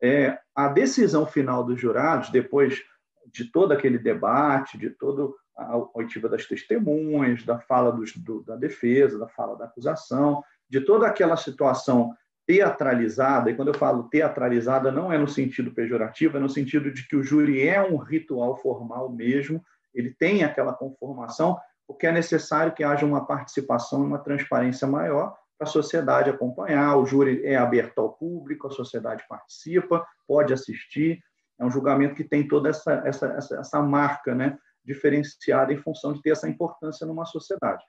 é, 0.04 0.38
a 0.54 0.68
decisão 0.68 1.26
final 1.26 1.64
dos 1.64 1.80
jurados, 1.80 2.30
depois 2.30 2.84
de 3.32 3.45
todo 3.45 3.72
aquele 3.72 3.97
debate, 3.97 4.78
de 4.78 4.89
toda 4.89 5.34
a 5.56 5.78
oitiva 5.93 6.28
das 6.28 6.45
testemunhas, 6.45 7.43
da 7.43 7.58
fala 7.58 7.89
dos, 7.89 8.14
do, 8.18 8.43
da 8.43 8.58
defesa, 8.58 9.18
da 9.18 9.30
fala 9.30 9.56
da 9.58 9.64
acusação, 9.64 10.43
de 10.70 10.82
toda 10.82 11.08
aquela 11.08 11.38
situação 11.38 12.14
teatralizada, 12.45 13.49
e 13.49 13.56
quando 13.56 13.70
eu 13.70 13.74
falo 13.74 14.10
teatralizada, 14.10 14.91
não 14.91 15.10
é 15.10 15.18
no 15.18 15.28
sentido 15.28 15.72
pejorativo, 15.72 16.36
é 16.36 16.39
no 16.41 16.49
sentido 16.49 16.91
de 16.91 17.08
que 17.08 17.16
o 17.16 17.24
júri 17.24 17.66
é 17.66 17.82
um 17.82 17.95
ritual 17.95 18.58
formal 18.58 19.10
mesmo, 19.10 19.64
ele 19.93 20.14
tem 20.14 20.43
aquela 20.43 20.74
conformação, 20.74 21.58
porque 21.88 22.08
é 22.08 22.12
necessário 22.12 22.74
que 22.74 22.84
haja 22.84 23.06
uma 23.06 23.26
participação 23.26 24.04
e 24.04 24.08
uma 24.08 24.20
transparência 24.20 24.86
maior, 24.86 25.34
a 25.60 25.66
sociedade 25.66 26.30
acompanhar. 26.30 26.97
O 26.97 27.06
júri 27.06 27.45
é 27.45 27.56
aberto 27.56 27.99
ao 27.99 28.14
público, 28.14 28.68
a 28.68 28.72
sociedade 28.72 29.24
participa, 29.28 30.06
pode 30.28 30.54
assistir. 30.54 31.20
É 31.60 31.66
um 31.66 31.72
julgamento 31.72 32.16
que 32.16 32.24
tem 32.24 32.47
toda 32.47 32.70
essa, 32.70 33.01
essa, 33.06 33.28
essa, 33.28 33.60
essa 33.60 33.82
marca 33.82 34.34
né, 34.34 34.58
diferenciada 34.84 35.72
em 35.72 35.78
função 35.78 36.14
de 36.14 36.22
ter 36.22 36.32
essa 36.32 36.49
importância 36.49 37.06
numa 37.06 37.26
sociedade. 37.26 37.84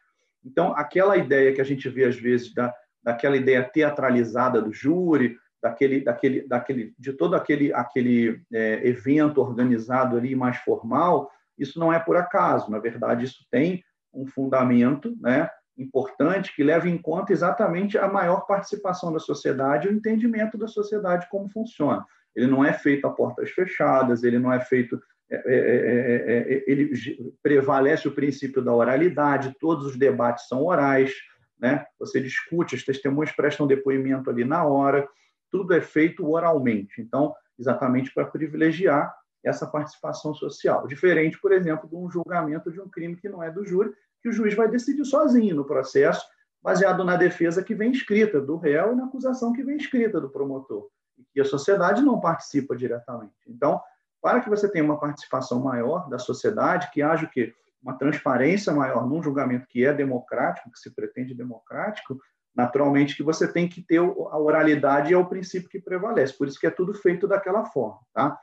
Então, 0.45 0.75
aquela 0.77 1.17
ideia 1.17 1.55
que 1.55 1.61
a 1.61 1.65
gente 1.65 1.89
vê 1.89 2.05
às 2.05 2.17
vezes 2.17 2.53
da, 2.53 2.73
daquela 3.03 3.37
ideia 3.37 3.63
teatralizada 3.63 4.61
do 4.61 4.73
júri, 4.73 5.37
daquele, 5.63 6.01
daquele, 6.03 6.47
daquele, 6.47 6.95
de 6.99 7.13
todo 7.15 7.35
aquele, 7.35 7.73
aquele 7.73 8.43
é, 8.53 8.87
evento 8.87 9.41
organizado 9.41 10.17
ali 10.17 10.37
mais 10.37 10.59
formal, 10.59 11.31
isso 11.59 11.79
não 11.79 11.93
é 11.93 11.99
por 11.99 12.17
acaso. 12.17 12.71
Na 12.71 12.79
verdade, 12.79 13.25
isso 13.25 13.47
tem 13.51 13.83
um 14.13 14.27
fundamento, 14.27 15.17
né, 15.21 15.49
importante 15.77 16.55
que 16.55 16.63
leva 16.63 16.89
em 16.89 16.97
conta 16.99 17.33
exatamente 17.33 17.99
a 17.99 18.09
maior 18.09 18.47
participação 18.47 19.13
da 19.13 19.19
sociedade 19.19 19.87
e 19.87 19.91
o 19.91 19.95
entendimento 19.95 20.57
da 20.57 20.69
sociedade 20.69 21.29
como 21.29 21.49
funciona. 21.49 22.05
Ele 22.35 22.47
não 22.47 22.65
é 22.65 22.73
feito 22.73 23.07
a 23.07 23.11
portas 23.11 23.51
fechadas, 23.51 24.23
ele 24.23 24.39
não 24.39 24.53
é 24.53 24.61
feito. 24.61 25.01
É, 25.31 25.37
é, 25.37 25.57
é, 25.57 26.55
é 26.57 26.65
ele 26.67 26.93
prevalece 27.43 28.07
o 28.07 28.15
princípio 28.15 28.63
da 28.63 28.73
oralidade, 28.73 29.57
todos 29.59 29.87
os 29.87 29.99
debates 29.99 30.47
são 30.49 30.65
orais, 30.65 31.13
né? 31.59 31.85
você 31.99 32.21
discute, 32.21 32.75
as 32.75 32.83
testemunhas 32.83 33.33
prestam 33.33 33.67
depoimento 33.67 34.31
ali 34.31 34.45
na 34.45 34.65
hora, 34.65 35.09
tudo 35.51 35.73
é 35.75 35.81
feito 35.81 36.29
oralmente. 36.29 37.01
Então, 37.01 37.35
exatamente 37.59 38.13
para 38.13 38.27
privilegiar 38.27 39.15
essa 39.45 39.67
participação 39.67 40.35
social. 40.35 40.87
Diferente, 40.87 41.39
por 41.41 41.53
exemplo, 41.53 41.89
de 41.89 41.95
um 41.95 42.11
julgamento 42.11 42.73
de 42.73 42.81
um 42.81 42.89
crime 42.89 43.17
que 43.17 43.29
não 43.29 43.43
é 43.43 43.51
do 43.51 43.65
júri, 43.65 43.93
que 44.25 44.31
o 44.31 44.33
juiz 44.33 44.55
vai 44.55 44.67
decidir 44.67 45.05
sozinho 45.05 45.55
no 45.55 45.67
processo, 45.67 46.27
baseado 46.63 47.05
na 47.05 47.15
defesa 47.15 47.63
que 47.63 47.75
vem 47.75 47.93
escrita 47.93 48.41
do 48.41 48.57
réu 48.57 48.93
e 48.93 48.97
na 48.97 49.05
acusação 49.05 49.53
que 49.53 49.63
vem 49.63 49.77
escrita 49.77 50.19
do 50.19 50.31
promotor, 50.31 50.89
e 51.37 51.43
a 51.43 51.45
sociedade 51.45 52.01
não 52.01 52.19
participa 52.19 52.75
diretamente. 52.75 53.35
Então, 53.47 53.79
para 54.23 54.41
que 54.41 54.49
você 54.49 54.67
tenha 54.67 54.83
uma 54.83 54.99
participação 54.99 55.61
maior 55.61 56.09
da 56.09 56.19
sociedade, 56.19 56.91
que 56.91 57.03
haja 57.03 57.27
o 57.27 57.31
quê? 57.31 57.53
Uma 57.83 57.99
transparência 57.99 58.73
maior 58.73 59.07
num 59.07 59.23
julgamento 59.23 59.67
que 59.69 59.85
é 59.85 59.93
democrático, 59.93 60.73
que 60.73 60.79
se 60.79 60.95
pretende 60.95 61.35
democrático, 61.35 62.19
naturalmente 62.57 63.15
que 63.15 63.23
você 63.23 63.47
tem 63.47 63.69
que 63.69 63.83
ter 63.83 63.99
a 63.99 64.39
oralidade 64.39 65.13
é 65.13 65.19
o 65.19 65.27
princípio 65.27 65.69
que 65.69 65.83
prevalece. 65.83 66.33
Por 66.33 66.49
isso 66.49 66.59
que 66.59 66.67
é 66.67 66.71
tudo 66.71 66.95
feito 66.95 67.29
daquela 67.29 67.67
forma, 67.67 68.01
tá? 68.15 68.41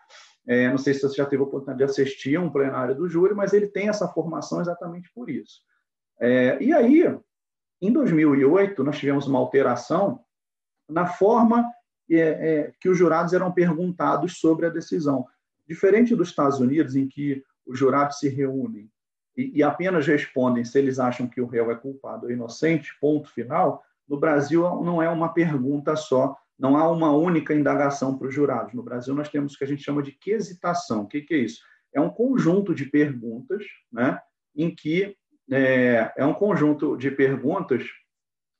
É, 0.48 0.70
não 0.70 0.78
sei 0.78 0.94
se 0.94 1.02
você 1.02 1.16
já 1.16 1.26
teve 1.26 1.42
a 1.42 1.46
oportunidade 1.46 1.80
de 1.80 1.86
assistir 1.86 2.36
a 2.36 2.42
um 2.42 2.52
plenário 2.52 2.94
do 2.94 3.10
júri, 3.10 3.34
mas 3.34 3.52
ele 3.52 3.68
tem 3.68 3.90
essa 3.90 4.08
formação 4.08 4.62
exatamente 4.62 5.10
por 5.16 5.28
isso. 5.28 5.71
É, 6.22 6.62
e 6.62 6.72
aí, 6.72 7.04
em 7.82 7.92
2008, 7.92 8.84
nós 8.84 9.00
tivemos 9.00 9.26
uma 9.26 9.40
alteração 9.40 10.24
na 10.88 11.08
forma 11.08 11.66
é, 12.10 12.18
é, 12.20 12.74
que 12.80 12.88
os 12.88 12.98
jurados 12.98 13.34
eram 13.34 13.52
perguntados 13.52 14.40
sobre 14.40 14.68
a 14.68 14.70
decisão. 14.70 15.26
Diferente 15.68 16.16
dos 16.16 16.30
Estados 16.30 16.60
Unidos, 16.60 16.96
em 16.96 17.08
que 17.08 17.44
os 17.66 17.80
jurados 17.80 18.20
se 18.20 18.30
reúnem 18.30 18.90
e, 19.36 19.60
e 19.60 19.64
apenas 19.64 20.06
respondem 20.06 20.64
se 20.64 20.78
eles 20.78 21.00
acham 21.00 21.28
que 21.28 21.42
o 21.42 21.48
réu 21.48 21.72
é 21.72 21.76
culpado 21.76 22.26
ou 22.26 22.32
inocente, 22.32 22.96
ponto 23.00 23.30
final, 23.30 23.84
no 24.08 24.20
Brasil 24.20 24.62
não 24.84 25.02
é 25.02 25.10
uma 25.10 25.34
pergunta 25.34 25.96
só, 25.96 26.38
não 26.60 26.78
há 26.78 26.92
uma 26.92 27.12
única 27.16 27.54
indagação 27.54 28.18
para 28.18 28.28
os 28.28 28.34
jurados. 28.36 28.74
No 28.74 28.84
Brasil, 28.84 29.16
nós 29.16 29.30
temos 29.30 29.54
o 29.54 29.58
que 29.58 29.64
a 29.64 29.68
gente 29.68 29.84
chama 29.84 30.04
de 30.04 30.12
quesitação. 30.12 31.04
O 31.04 31.08
que, 31.08 31.22
que 31.22 31.34
é 31.34 31.38
isso? 31.38 31.62
É 31.94 32.00
um 32.00 32.10
conjunto 32.10 32.76
de 32.76 32.86
perguntas 32.86 33.66
né, 33.92 34.20
em 34.56 34.74
que 34.74 35.18
é, 35.52 36.14
é 36.16 36.26
um 36.26 36.34
conjunto 36.34 36.96
de 36.96 37.12
perguntas 37.12 37.84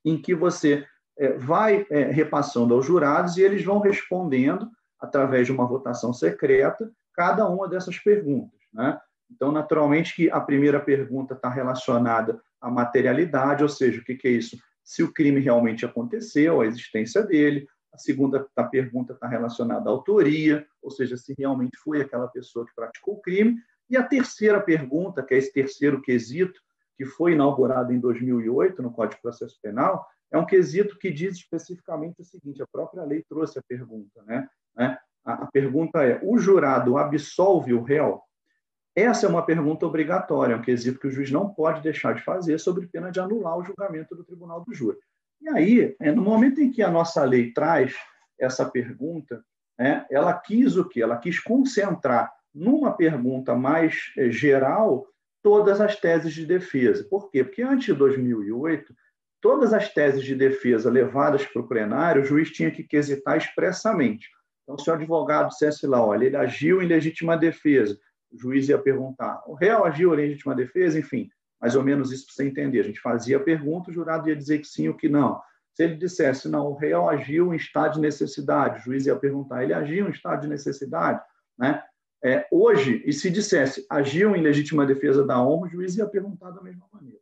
em 0.04 0.20
que 0.20 0.34
você 0.34 0.86
é, 1.18 1.32
vai 1.32 1.86
é, 1.90 2.04
repassando 2.04 2.74
aos 2.74 2.84
jurados 2.84 3.36
e 3.36 3.42
eles 3.42 3.64
vão 3.64 3.80
respondendo, 3.80 4.68
através 5.00 5.46
de 5.46 5.52
uma 5.52 5.66
votação 5.66 6.12
secreta, 6.12 6.90
cada 7.14 7.48
uma 7.48 7.68
dessas 7.68 7.98
perguntas. 7.98 8.58
Né? 8.72 8.98
Então, 9.30 9.50
naturalmente, 9.50 10.14
que 10.14 10.30
a 10.30 10.40
primeira 10.40 10.78
pergunta 10.78 11.34
está 11.34 11.48
relacionada 11.48 12.40
à 12.60 12.70
materialidade, 12.70 13.62
ou 13.62 13.68
seja, 13.68 14.00
o 14.00 14.04
que, 14.04 14.14
que 14.14 14.28
é 14.28 14.32
isso? 14.32 14.56
Se 14.84 15.02
o 15.02 15.12
crime 15.12 15.40
realmente 15.40 15.84
aconteceu, 15.84 16.60
a 16.60 16.66
existência 16.66 17.22
dele. 17.22 17.66
A 17.92 17.98
segunda 17.98 18.46
a 18.56 18.64
pergunta 18.64 19.12
está 19.12 19.28
relacionada 19.28 19.88
à 19.88 19.92
autoria, 19.92 20.66
ou 20.82 20.90
seja, 20.90 21.16
se 21.16 21.34
realmente 21.36 21.76
foi 21.78 22.00
aquela 22.00 22.26
pessoa 22.26 22.64
que 22.66 22.74
praticou 22.74 23.14
o 23.14 23.20
crime. 23.20 23.56
E 23.88 23.96
a 23.96 24.02
terceira 24.02 24.60
pergunta, 24.60 25.22
que 25.22 25.34
é 25.34 25.38
esse 25.38 25.52
terceiro 25.52 26.00
quesito, 26.00 26.58
que 26.96 27.04
foi 27.04 27.32
inaugurado 27.32 27.92
em 27.92 27.98
2008 27.98 28.82
no 28.82 28.92
Código 28.92 29.16
de 29.16 29.22
Processo 29.22 29.58
Penal, 29.62 30.06
é 30.30 30.38
um 30.38 30.46
quesito 30.46 30.98
que 30.98 31.10
diz 31.10 31.36
especificamente 31.36 32.20
o 32.20 32.24
seguinte: 32.24 32.62
a 32.62 32.66
própria 32.66 33.04
lei 33.04 33.24
trouxe 33.28 33.58
a 33.58 33.62
pergunta, 33.62 34.22
né? 34.24 34.48
Né? 34.76 34.98
A, 35.24 35.46
pergunta 35.46 36.02
é: 36.02 36.20
o 36.22 36.38
jurado 36.38 36.96
absolve 36.96 37.74
o 37.74 37.82
réu? 37.82 38.20
Essa 38.94 39.26
é 39.26 39.28
uma 39.28 39.44
pergunta 39.44 39.86
obrigatória, 39.86 40.54
é 40.54 40.56
um 40.56 40.62
quesito 40.62 40.98
que 40.98 41.06
o 41.06 41.10
juiz 41.10 41.30
não 41.30 41.48
pode 41.48 41.80
deixar 41.80 42.14
de 42.14 42.22
fazer, 42.22 42.58
sob 42.58 42.86
pena 42.88 43.10
de 43.10 43.20
anular 43.20 43.56
o 43.56 43.64
julgamento 43.64 44.14
do 44.14 44.24
tribunal 44.24 44.62
do 44.62 44.74
júri. 44.74 44.98
E 45.40 45.48
aí, 45.48 45.96
é, 45.98 46.12
no 46.12 46.22
momento 46.22 46.60
em 46.60 46.70
que 46.70 46.82
a 46.82 46.90
nossa 46.90 47.24
lei 47.24 47.52
traz 47.52 47.94
essa 48.38 48.68
pergunta, 48.68 49.42
é, 49.80 50.04
ela 50.10 50.34
quis 50.34 50.76
o 50.76 50.86
quê? 50.86 51.02
Ela 51.02 51.16
quis 51.16 51.40
concentrar 51.40 52.30
numa 52.54 52.92
pergunta 52.92 53.54
mais 53.54 54.12
é, 54.16 54.30
geral 54.30 55.06
todas 55.42 55.80
as 55.80 55.96
teses 55.96 56.32
de 56.32 56.46
defesa. 56.46 57.04
Por 57.10 57.30
quê? 57.30 57.42
Porque 57.42 57.62
antes 57.62 57.86
de 57.86 57.94
2008, 57.94 58.94
todas 59.40 59.72
as 59.72 59.92
teses 59.92 60.22
de 60.22 60.34
defesa 60.34 60.90
levadas 60.90 61.44
para 61.44 61.60
o 61.60 61.68
plenário, 61.68 62.22
o 62.22 62.24
juiz 62.24 62.50
tinha 62.50 62.70
que 62.70 62.84
quesitar 62.84 63.36
expressamente. 63.36 64.28
Então, 64.62 64.78
se 64.78 64.88
o 64.88 64.94
advogado 64.94 65.48
dissesse 65.48 65.86
lá, 65.86 66.04
olha, 66.04 66.24
ele 66.24 66.36
agiu 66.36 66.80
em 66.80 66.86
legítima 66.86 67.36
defesa, 67.36 67.98
o 68.30 68.38
juiz 68.38 68.68
ia 68.68 68.78
perguntar, 68.78 69.42
o 69.46 69.54
réu 69.54 69.84
agiu 69.84 70.14
em 70.14 70.16
legítima 70.16 70.54
defesa, 70.54 70.98
enfim, 70.98 71.28
mais 71.60 71.74
ou 71.74 71.82
menos 71.82 72.12
isso 72.12 72.26
para 72.26 72.34
você 72.36 72.44
entender. 72.44 72.80
A 72.80 72.84
gente 72.84 73.00
fazia 73.00 73.36
a 73.36 73.40
pergunta, 73.40 73.90
o 73.90 73.92
jurado 73.92 74.28
ia 74.28 74.36
dizer 74.36 74.58
que 74.58 74.66
sim 74.66 74.88
ou 74.88 74.94
que 74.94 75.08
não. 75.08 75.40
Se 75.74 75.84
ele 75.84 75.96
dissesse, 75.96 76.48
não, 76.48 76.66
o 76.66 76.74
réu 76.74 77.08
agiu 77.08 77.52
em 77.52 77.56
estado 77.56 77.94
de 77.94 78.00
necessidade, 78.00 78.80
o 78.80 78.82
juiz 78.82 79.06
ia 79.06 79.16
perguntar, 79.16 79.62
ele 79.62 79.74
agiu 79.74 80.06
em 80.06 80.10
estado 80.10 80.42
de 80.42 80.48
necessidade? 80.48 81.20
Né? 81.58 81.82
É, 82.24 82.46
hoje, 82.52 83.02
e 83.04 83.12
se 83.12 83.30
dissesse, 83.30 83.84
agiu 83.90 84.36
em 84.36 84.42
legítima 84.42 84.86
defesa 84.86 85.26
da 85.26 85.42
honra, 85.42 85.66
o 85.66 85.68
juiz 85.68 85.96
ia 85.96 86.06
perguntar 86.06 86.50
da 86.52 86.62
mesma 86.62 86.86
maneira. 86.92 87.18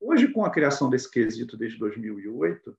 Hoje, 0.00 0.28
com 0.28 0.44
a 0.44 0.50
criação 0.50 0.88
desse 0.88 1.10
quesito 1.10 1.56
desde 1.56 1.76
2008, 1.78 2.76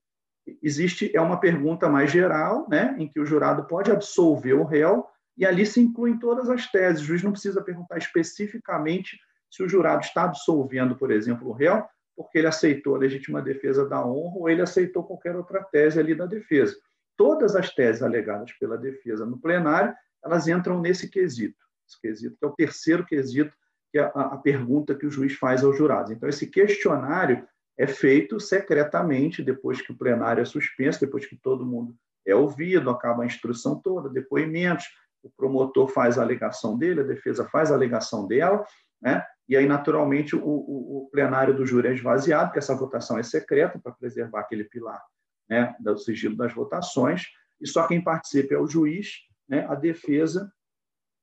existe 0.63 1.11
é 1.13 1.19
uma 1.19 1.39
pergunta 1.39 1.89
mais 1.89 2.09
geral, 2.09 2.67
né, 2.69 2.95
em 2.97 3.07
que 3.07 3.19
o 3.19 3.25
jurado 3.25 3.65
pode 3.65 3.91
absolver 3.91 4.53
o 4.53 4.63
réu 4.63 5.05
e 5.37 5.45
ali 5.45 5.65
se 5.65 5.81
incluem 5.81 6.17
todas 6.17 6.49
as 6.49 6.71
teses. 6.71 7.01
O 7.01 7.05
juiz 7.05 7.23
não 7.23 7.31
precisa 7.31 7.61
perguntar 7.61 7.97
especificamente 7.97 9.19
se 9.51 9.61
o 9.61 9.67
jurado 9.67 10.03
está 10.03 10.23
absolvendo, 10.23 10.95
por 10.95 11.11
exemplo, 11.11 11.49
o 11.49 11.51
réu, 11.51 11.85
porque 12.15 12.37
ele 12.37 12.47
aceitou 12.47 12.95
a 12.95 12.99
legítima 12.99 13.41
defesa 13.41 13.87
da 13.87 14.05
honra 14.05 14.37
ou 14.37 14.49
ele 14.49 14.61
aceitou 14.61 15.03
qualquer 15.03 15.35
outra 15.35 15.63
tese 15.63 15.99
ali 15.99 16.15
da 16.15 16.25
defesa. 16.25 16.75
Todas 17.17 17.55
as 17.55 17.73
teses 17.73 18.01
alegadas 18.01 18.53
pela 18.53 18.77
defesa 18.77 19.25
no 19.25 19.39
plenário, 19.39 19.93
elas 20.23 20.47
entram 20.47 20.79
nesse 20.79 21.09
quesito. 21.09 21.57
Esse 21.87 21.99
quesito 22.01 22.37
que 22.37 22.45
é 22.45 22.47
o 22.47 22.55
terceiro 22.55 23.05
quesito, 23.05 23.55
que 23.91 23.99
é 23.99 24.03
a, 24.03 24.33
a 24.33 24.37
pergunta 24.37 24.95
que 24.95 25.05
o 25.05 25.11
juiz 25.11 25.33
faz 25.35 25.63
aos 25.63 25.77
jurados. 25.77 26.11
Então, 26.11 26.29
esse 26.29 26.47
questionário 26.47 27.47
é 27.77 27.87
feito 27.87 28.39
secretamente 28.39 29.41
depois 29.41 29.81
que 29.81 29.91
o 29.91 29.97
plenário 29.97 30.41
é 30.41 30.45
suspenso, 30.45 30.99
depois 30.99 31.25
que 31.25 31.35
todo 31.35 31.65
mundo 31.65 31.95
é 32.25 32.35
ouvido, 32.35 32.89
acaba 32.89 33.23
a 33.23 33.25
instrução 33.25 33.79
toda, 33.79 34.09
depoimentos, 34.09 34.85
o 35.23 35.29
promotor 35.29 35.87
faz 35.87 36.17
a 36.17 36.21
alegação 36.21 36.77
dele, 36.77 37.01
a 37.01 37.05
defesa 37.05 37.47
faz 37.49 37.71
a 37.71 37.75
alegação 37.75 38.27
dela, 38.27 38.63
né? 39.01 39.25
E 39.47 39.57
aí, 39.57 39.65
naturalmente, 39.65 40.35
o, 40.35 40.41
o, 40.43 41.05
o, 41.05 41.09
plenário 41.09 41.55
do 41.55 41.65
júri 41.65 41.87
é 41.87 41.93
esvaziado, 41.93 42.49
porque 42.49 42.59
essa 42.59 42.75
votação 42.75 43.17
é 43.17 43.23
secreta 43.23 43.79
para 43.79 43.91
preservar 43.93 44.41
aquele 44.41 44.63
pilar 44.63 45.01
né, 45.49 45.75
do 45.79 45.97
sigilo 45.97 46.35
das 46.35 46.53
votações, 46.53 47.23
e 47.59 47.67
só 47.67 47.87
quem 47.87 47.99
participa 47.99 48.53
é 48.53 48.59
o 48.59 48.67
juiz, 48.67 49.27
né, 49.49 49.65
a 49.67 49.75
defesa 49.75 50.51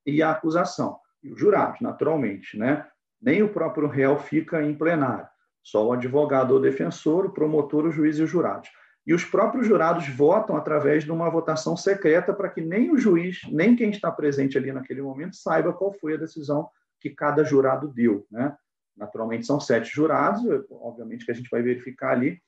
e 0.04 0.22
a 0.22 0.32
acusação. 0.32 0.98
E 1.22 1.30
os 1.30 1.38
jurados, 1.38 1.80
naturalmente. 1.80 2.58
Né? 2.58 2.86
Nem 3.20 3.42
o 3.42 3.48
próprio 3.48 3.88
réu 3.88 4.18
fica 4.18 4.62
em 4.62 4.74
plenário, 4.74 5.28
só 5.62 5.86
o 5.86 5.92
advogado 5.92 6.52
ou 6.52 6.60
defensor, 6.60 7.26
o 7.26 7.32
promotor, 7.32 7.86
o 7.86 7.92
juiz 7.92 8.18
e 8.18 8.22
os 8.22 8.30
jurados. 8.30 8.68
E 9.06 9.14
os 9.14 9.24
próprios 9.24 9.66
jurados 9.66 10.08
votam 10.08 10.56
através 10.56 11.04
de 11.04 11.12
uma 11.12 11.30
votação 11.30 11.76
secreta 11.76 12.34
para 12.34 12.48
que 12.48 12.60
nem 12.60 12.90
o 12.90 12.98
juiz, 12.98 13.40
nem 13.50 13.76
quem 13.76 13.90
está 13.90 14.10
presente 14.10 14.58
ali 14.58 14.72
naquele 14.72 15.00
momento 15.00 15.36
saiba 15.36 15.72
qual 15.72 15.92
foi 15.92 16.14
a 16.14 16.18
decisão 16.18 16.68
que 17.00 17.10
cada 17.10 17.44
jurado 17.44 17.86
deu. 17.86 18.26
Né? 18.30 18.56
Naturalmente, 18.96 19.46
são 19.46 19.60
sete 19.60 19.94
jurados, 19.94 20.42
obviamente 20.70 21.24
que 21.24 21.30
a 21.30 21.34
gente 21.34 21.48
vai 21.48 21.62
verificar 21.62 22.12
ali 22.12 22.40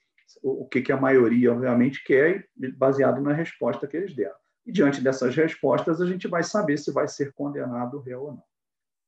o 0.42 0.66
que, 0.66 0.82
que 0.82 0.92
a 0.92 0.96
maioria, 0.96 1.52
obviamente, 1.52 2.02
quer, 2.04 2.48
baseado 2.76 3.20
na 3.20 3.32
resposta 3.32 3.86
que 3.86 3.96
eles 3.96 4.14
deram. 4.14 4.36
E 4.68 4.72
diante 4.72 5.00
dessas 5.00 5.34
respostas, 5.34 5.98
a 5.98 6.04
gente 6.04 6.28
vai 6.28 6.42
saber 6.42 6.76
se 6.76 6.92
vai 6.92 7.08
ser 7.08 7.32
condenado 7.32 7.96
o 7.96 8.00
réu 8.02 8.24
ou 8.24 8.32
não. 8.32 8.42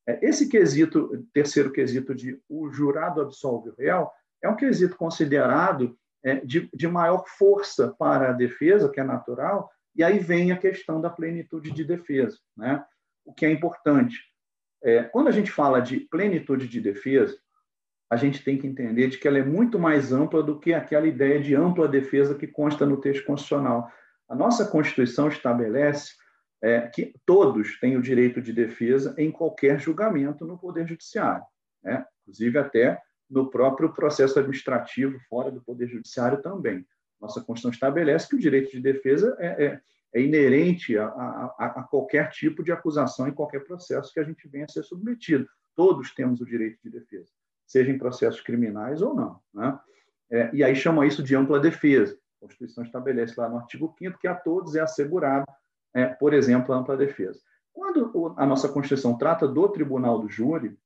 É, 0.08 0.26
esse 0.26 0.48
quesito, 0.48 1.22
terceiro 1.34 1.70
quesito 1.70 2.14
de 2.14 2.40
o 2.48 2.70
jurado 2.70 3.20
absolve 3.20 3.68
o 3.68 3.74
réu, 3.76 4.11
é 4.42 4.48
um 4.48 4.56
quesito 4.56 4.96
considerado 4.96 5.94
é, 6.24 6.36
de, 6.36 6.70
de 6.72 6.88
maior 6.88 7.26
força 7.28 7.94
para 7.98 8.30
a 8.30 8.32
defesa, 8.32 8.88
que 8.88 9.00
é 9.00 9.04
natural, 9.04 9.70
e 9.94 10.02
aí 10.02 10.18
vem 10.18 10.50
a 10.50 10.56
questão 10.56 10.98
da 10.98 11.11
plenitude 11.11 11.70
de 11.70 11.84
defesa, 11.84 12.38
né? 12.56 12.82
o 13.22 13.34
que 13.34 13.44
é 13.44 13.50
importante. 13.50 14.18
É, 14.82 15.02
quando 15.02 15.28
a 15.28 15.32
gente 15.32 15.50
fala 15.50 15.80
de 15.80 16.00
plenitude 16.00 16.66
de 16.66 16.80
defesa, 16.80 17.36
a 18.08 18.16
gente 18.16 18.42
tem 18.42 18.56
que 18.56 18.66
entender 18.66 19.08
de 19.08 19.18
que 19.18 19.28
ela 19.28 19.38
é 19.38 19.44
muito 19.44 19.78
mais 19.78 20.11
ampla 20.11 20.42
do 20.42 20.58
que 20.58 20.72
aquela 20.72 21.06
ideia 21.06 21.38
de 21.38 21.54
ampla 21.54 21.86
defesa 21.86 22.34
que 22.34 22.46
consta 22.46 22.86
no 22.86 22.98
texto 22.98 23.26
constitucional. 23.26 23.92
A 24.30 24.34
nossa 24.34 24.64
Constituição 24.64 25.28
estabelece 25.28 26.14
é, 26.62 26.82
que 26.82 27.14
todos 27.26 27.78
têm 27.80 27.96
o 27.96 28.02
direito 28.02 28.40
de 28.40 28.52
defesa 28.52 29.14
em 29.18 29.30
qualquer 29.30 29.78
julgamento 29.78 30.46
no 30.46 30.58
Poder 30.58 30.86
Judiciário, 30.86 31.44
né? 31.82 32.06
inclusive 32.22 32.58
até 32.58 32.98
no 33.28 33.50
próprio 33.50 33.92
processo 33.92 34.38
administrativo, 34.38 35.18
fora 35.28 35.50
do 35.50 35.60
Poder 35.60 35.88
Judiciário 35.88 36.40
também. 36.40 36.86
Nossa 37.20 37.40
Constituição 37.40 37.70
estabelece 37.70 38.28
que 38.28 38.36
o 38.36 38.40
direito 38.40 38.70
de 38.70 38.80
defesa 38.80 39.36
é, 39.38 39.64
é 39.64 39.80
é 40.12 40.20
inerente 40.20 40.98
a, 40.98 41.06
a, 41.06 41.54
a, 41.58 41.82
qualquer 41.84 42.30
tipo 42.30 42.62
de 42.62 42.72
acusação 42.72 43.28
em 43.28 43.32
qualquer 43.32 43.64
processo 43.64 44.12
que 44.12 44.20
a 44.20 44.24
gente 44.24 44.48
venha 44.48 44.64
a 44.64 44.68
ser 44.68 44.82
submetido. 44.82 45.48
Todos 45.74 46.12
temos 46.12 46.40
o 46.40 46.46
direito 46.46 46.78
de 46.82 46.90
defesa, 46.90 47.30
seja 47.66 47.90
em 47.90 47.98
processos 47.98 48.40
criminais 48.40 49.02
ou 49.02 49.14
não. 49.14 49.40
Né? 49.54 49.78
É, 50.30 50.50
e 50.52 50.64
aí 50.64 50.74
chama 50.74 51.06
isso 51.06 51.22
de 51.22 51.36
ampla 51.36 51.60
defesa. 51.60 52.18
A 52.41 52.47
Constituição 52.47 52.82
estabelece 52.82 53.34
lá 53.38 53.49
no 53.49 53.59
artigo 53.59 53.95
5 53.99 54.18
que 54.18 54.26
a 54.26 54.34
todos 54.34 54.74
é 54.74 54.80
assegurado, 54.80 55.45
é, 55.95 56.07
por 56.07 56.32
exemplo, 56.32 56.74
a 56.74 56.78
ampla 56.78 56.97
defesa. 56.97 57.38
Quando 57.72 58.34
a 58.36 58.47
nossa 58.47 58.68
Constituição 58.68 59.16
trata 59.18 59.47
do 59.47 59.68
tribunal 59.68 60.18
do 60.18 60.28
júri, 60.28 60.76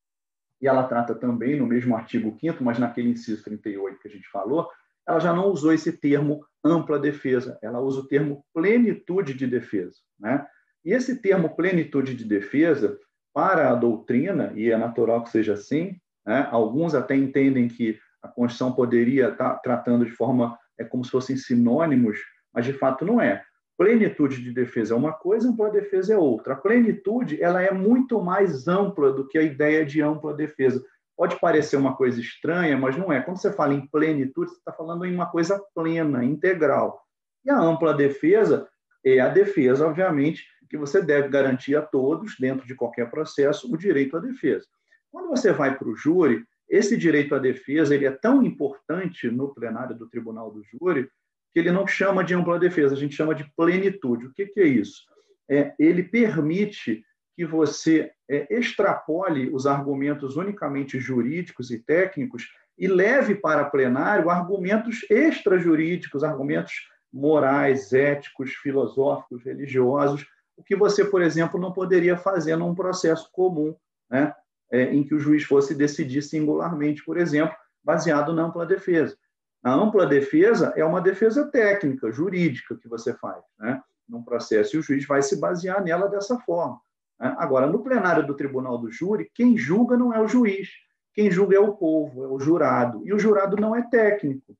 e 0.60 0.66
ela 0.66 0.84
trata 0.84 1.14
também 1.14 1.58
no 1.58 1.66
mesmo 1.66 1.96
artigo 1.96 2.36
5 2.38 2.62
mas 2.62 2.78
naquele 2.78 3.10
inciso 3.10 3.42
38 3.44 3.98
que 4.00 4.08
a 4.08 4.10
gente 4.10 4.28
falou, 4.28 4.68
ela 5.06 5.20
já 5.20 5.32
não 5.32 5.48
usou 5.48 5.72
esse 5.72 5.92
termo 5.92 6.44
ampla 6.64 6.98
defesa, 6.98 7.58
ela 7.62 7.80
usa 7.80 8.00
o 8.00 8.08
termo 8.08 8.44
plenitude 8.54 9.34
de 9.34 9.46
defesa. 9.46 9.96
Né? 10.18 10.46
E 10.84 10.92
esse 10.92 11.20
termo 11.20 11.54
plenitude 11.54 12.14
de 12.14 12.24
defesa, 12.24 12.98
para 13.32 13.70
a 13.70 13.74
doutrina, 13.74 14.52
e 14.54 14.70
é 14.70 14.76
natural 14.76 15.24
que 15.24 15.30
seja 15.30 15.54
assim, 15.54 16.00
né? 16.24 16.48
alguns 16.50 16.94
até 16.94 17.16
entendem 17.16 17.68
que 17.68 17.98
a 18.22 18.28
Constituição 18.28 18.72
poderia 18.72 19.28
estar 19.28 19.56
tratando 19.56 20.04
de 20.04 20.12
forma 20.12 20.58
é 20.78 20.84
como 20.84 21.04
se 21.04 21.10
fossem 21.10 21.36
sinônimos, 21.36 22.18
mas 22.52 22.64
de 22.64 22.72
fato 22.72 23.04
não 23.04 23.20
é. 23.20 23.42
Plenitude 23.76 24.42
de 24.42 24.52
defesa 24.52 24.94
é 24.94 24.96
uma 24.96 25.12
coisa, 25.12 25.48
ampla 25.48 25.70
defesa 25.70 26.14
é 26.14 26.16
outra. 26.16 26.54
A 26.54 26.56
plenitude 26.56 27.42
ela 27.42 27.60
é 27.60 27.72
muito 27.72 28.22
mais 28.22 28.68
ampla 28.68 29.12
do 29.12 29.26
que 29.26 29.36
a 29.36 29.42
ideia 29.42 29.84
de 29.84 30.00
ampla 30.00 30.32
defesa. 30.32 30.84
Pode 31.16 31.38
parecer 31.40 31.76
uma 31.76 31.96
coisa 31.96 32.20
estranha, 32.20 32.76
mas 32.76 32.96
não 32.96 33.12
é. 33.12 33.20
Quando 33.20 33.38
você 33.38 33.52
fala 33.52 33.74
em 33.74 33.86
plenitude, 33.86 34.50
você 34.50 34.58
está 34.58 34.72
falando 34.72 35.04
em 35.04 35.14
uma 35.14 35.26
coisa 35.26 35.60
plena, 35.74 36.24
integral. 36.24 37.02
E 37.44 37.50
a 37.50 37.58
ampla 37.58 37.92
defesa 37.92 38.68
é 39.04 39.18
a 39.20 39.28
defesa, 39.28 39.86
obviamente, 39.86 40.44
que 40.70 40.78
você 40.78 41.00
deve 41.02 41.28
garantir 41.28 41.76
a 41.76 41.82
todos, 41.82 42.36
dentro 42.38 42.66
de 42.66 42.74
qualquer 42.74 43.10
processo, 43.10 43.72
o 43.72 43.76
direito 43.76 44.16
à 44.16 44.20
defesa. 44.20 44.66
Quando 45.10 45.28
você 45.28 45.52
vai 45.52 45.76
para 45.76 45.88
o 45.88 45.94
júri, 45.94 46.44
esse 46.68 46.96
direito 46.96 47.34
à 47.34 47.38
defesa 47.38 47.94
ele 47.94 48.06
é 48.06 48.10
tão 48.10 48.42
importante 48.42 49.30
no 49.30 49.54
plenário 49.54 49.96
do 49.96 50.08
Tribunal 50.08 50.50
do 50.50 50.62
Júri 50.64 51.08
que 51.52 51.60
ele 51.60 51.70
não 51.70 51.86
chama 51.86 52.24
de 52.24 52.34
ampla 52.34 52.58
defesa, 52.58 52.94
a 52.94 52.98
gente 52.98 53.14
chama 53.14 53.34
de 53.34 53.44
plenitude. 53.56 54.26
O 54.26 54.32
que, 54.32 54.46
que 54.46 54.60
é 54.60 54.66
isso? 54.66 55.02
É, 55.48 55.72
ele 55.78 56.02
permite 56.02 57.04
que 57.36 57.44
você 57.44 58.10
é, 58.28 58.52
extrapole 58.52 59.50
os 59.50 59.66
argumentos 59.66 60.36
unicamente 60.36 60.98
jurídicos 60.98 61.70
e 61.70 61.78
técnicos 61.78 62.48
e 62.76 62.88
leve 62.88 63.36
para 63.36 63.64
plenário 63.64 64.30
argumentos 64.30 65.06
extrajurídicos, 65.08 66.24
argumentos 66.24 66.72
morais, 67.12 67.92
éticos, 67.92 68.52
filosóficos, 68.54 69.44
religiosos, 69.44 70.26
o 70.56 70.62
que 70.62 70.74
você, 70.74 71.04
por 71.04 71.22
exemplo, 71.22 71.60
não 71.60 71.72
poderia 71.72 72.16
fazer 72.16 72.56
num 72.56 72.74
processo 72.74 73.28
comum, 73.32 73.74
né? 74.10 74.34
É, 74.74 74.92
em 74.92 75.04
que 75.04 75.14
o 75.14 75.20
juiz 75.20 75.44
fosse 75.44 75.72
decidir 75.72 76.20
singularmente, 76.20 77.04
por 77.04 77.16
exemplo, 77.16 77.54
baseado 77.82 78.32
na 78.32 78.42
ampla 78.42 78.66
defesa. 78.66 79.16
A 79.62 79.72
ampla 79.72 80.04
defesa 80.04 80.72
é 80.76 80.84
uma 80.84 81.00
defesa 81.00 81.46
técnica, 81.46 82.10
jurídica, 82.10 82.76
que 82.76 82.88
você 82.88 83.14
faz 83.14 83.40
né? 83.56 83.80
num 84.08 84.24
processo, 84.24 84.74
e 84.74 84.80
o 84.80 84.82
juiz 84.82 85.06
vai 85.06 85.22
se 85.22 85.38
basear 85.38 85.80
nela 85.80 86.08
dessa 86.08 86.40
forma. 86.40 86.80
Né? 87.20 87.32
Agora, 87.38 87.68
no 87.68 87.84
plenário 87.84 88.26
do 88.26 88.34
tribunal 88.34 88.76
do 88.76 88.90
júri, 88.90 89.30
quem 89.32 89.56
julga 89.56 89.96
não 89.96 90.12
é 90.12 90.20
o 90.20 90.26
juiz, 90.26 90.68
quem 91.14 91.30
julga 91.30 91.56
é 91.56 91.60
o 91.60 91.76
povo, 91.76 92.24
é 92.24 92.26
o 92.26 92.40
jurado. 92.40 93.00
E 93.06 93.14
o 93.14 93.18
jurado 93.18 93.56
não 93.56 93.76
é 93.76 93.82
técnico. 93.82 94.56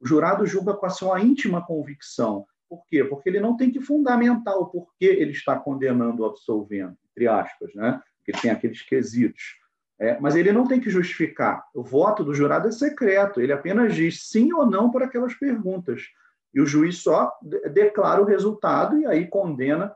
O 0.00 0.06
jurado 0.06 0.46
julga 0.46 0.72
com 0.74 0.86
a 0.86 0.90
sua 0.90 1.20
íntima 1.20 1.66
convicção. 1.66 2.46
Por 2.68 2.86
quê? 2.86 3.02
Porque 3.02 3.28
ele 3.28 3.40
não 3.40 3.56
tem 3.56 3.72
que 3.72 3.80
fundamentar 3.80 4.56
o 4.56 4.66
porquê 4.66 5.06
ele 5.06 5.32
está 5.32 5.58
condenando 5.58 6.22
o 6.22 6.26
absolvendo, 6.26 6.96
entre 7.10 7.26
aspas, 7.26 7.74
né? 7.74 8.00
Porque 8.28 8.42
tem 8.42 8.50
aqueles 8.50 8.82
quesitos. 8.82 9.56
É, 9.98 10.20
mas 10.20 10.36
ele 10.36 10.52
não 10.52 10.66
tem 10.66 10.78
que 10.78 10.90
justificar. 10.90 11.64
O 11.74 11.82
voto 11.82 12.22
do 12.22 12.34
jurado 12.34 12.68
é 12.68 12.70
secreto, 12.70 13.40
ele 13.40 13.52
apenas 13.52 13.94
diz 13.94 14.28
sim 14.28 14.52
ou 14.52 14.66
não 14.66 14.90
para 14.90 15.06
aquelas 15.06 15.34
perguntas. 15.34 16.02
E 16.54 16.60
o 16.60 16.66
juiz 16.66 16.98
só 16.98 17.32
declara 17.72 18.20
o 18.20 18.24
resultado 18.24 18.98
e 18.98 19.06
aí 19.06 19.26
condena, 19.26 19.92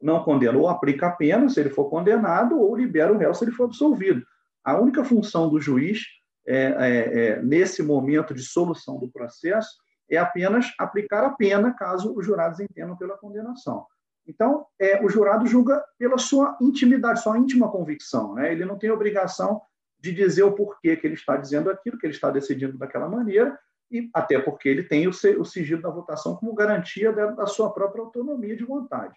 não 0.00 0.22
condena, 0.22 0.56
ou 0.56 0.68
aplica 0.68 1.08
a 1.08 1.12
pena 1.12 1.48
se 1.48 1.58
ele 1.58 1.70
for 1.70 1.88
condenado, 1.88 2.60
ou 2.60 2.76
libera 2.76 3.12
o 3.12 3.18
réu 3.18 3.34
se 3.34 3.44
ele 3.44 3.50
for 3.50 3.64
absolvido. 3.64 4.22
A 4.62 4.78
única 4.78 5.04
função 5.04 5.48
do 5.48 5.60
juiz 5.60 6.04
é, 6.46 6.56
é, 6.56 7.24
é, 7.24 7.42
nesse 7.42 7.82
momento 7.82 8.34
de 8.34 8.42
solução 8.42 8.98
do 8.98 9.10
processo 9.10 9.70
é 10.08 10.16
apenas 10.16 10.72
aplicar 10.78 11.24
a 11.24 11.30
pena 11.30 11.72
caso 11.72 12.14
os 12.16 12.24
jurados 12.24 12.60
entendam 12.60 12.96
pela 12.96 13.16
condenação. 13.16 13.86
Então, 14.30 14.64
é, 14.78 15.04
o 15.04 15.08
jurado 15.08 15.44
julga 15.44 15.84
pela 15.98 16.16
sua 16.16 16.56
intimidade, 16.60 17.20
sua 17.20 17.36
íntima 17.36 17.70
convicção. 17.70 18.34
Né? 18.34 18.52
Ele 18.52 18.64
não 18.64 18.78
tem 18.78 18.90
obrigação 18.90 19.60
de 19.98 20.12
dizer 20.12 20.44
o 20.44 20.52
porquê 20.52 20.96
que 20.96 21.04
ele 21.04 21.14
está 21.14 21.36
dizendo 21.36 21.68
aquilo, 21.68 21.98
que 21.98 22.06
ele 22.06 22.14
está 22.14 22.30
decidindo 22.30 22.78
daquela 22.78 23.08
maneira, 23.08 23.58
e 23.90 24.08
até 24.14 24.38
porque 24.38 24.68
ele 24.68 24.84
tem 24.84 25.08
o, 25.08 25.10
o 25.10 25.44
sigilo 25.44 25.82
da 25.82 25.90
votação 25.90 26.36
como 26.36 26.54
garantia 26.54 27.12
da, 27.12 27.26
da, 27.32 27.46
sua 27.46 27.72
própria 27.72 28.04
autonomia 28.04 28.56
de 28.56 28.64
vontade. 28.64 29.14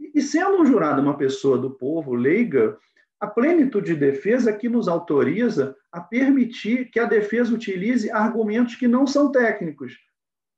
E, 0.00 0.18
e 0.18 0.22
sendo 0.22 0.62
um 0.62 0.64
jurado 0.64 1.02
uma 1.02 1.18
pessoa 1.18 1.58
do 1.58 1.70
povo, 1.70 2.14
leiga, 2.14 2.78
a 3.20 3.26
plenitude 3.26 3.92
de 3.92 4.00
defesa 4.00 4.54
que 4.54 4.70
nos 4.70 4.88
autoriza 4.88 5.76
a 5.92 6.00
permitir 6.00 6.90
que 6.90 6.98
a 6.98 7.04
defesa 7.04 7.54
utilize 7.54 8.10
argumentos 8.10 8.74
que 8.74 8.88
não 8.88 9.06
são 9.06 9.30
técnicos. 9.30 9.98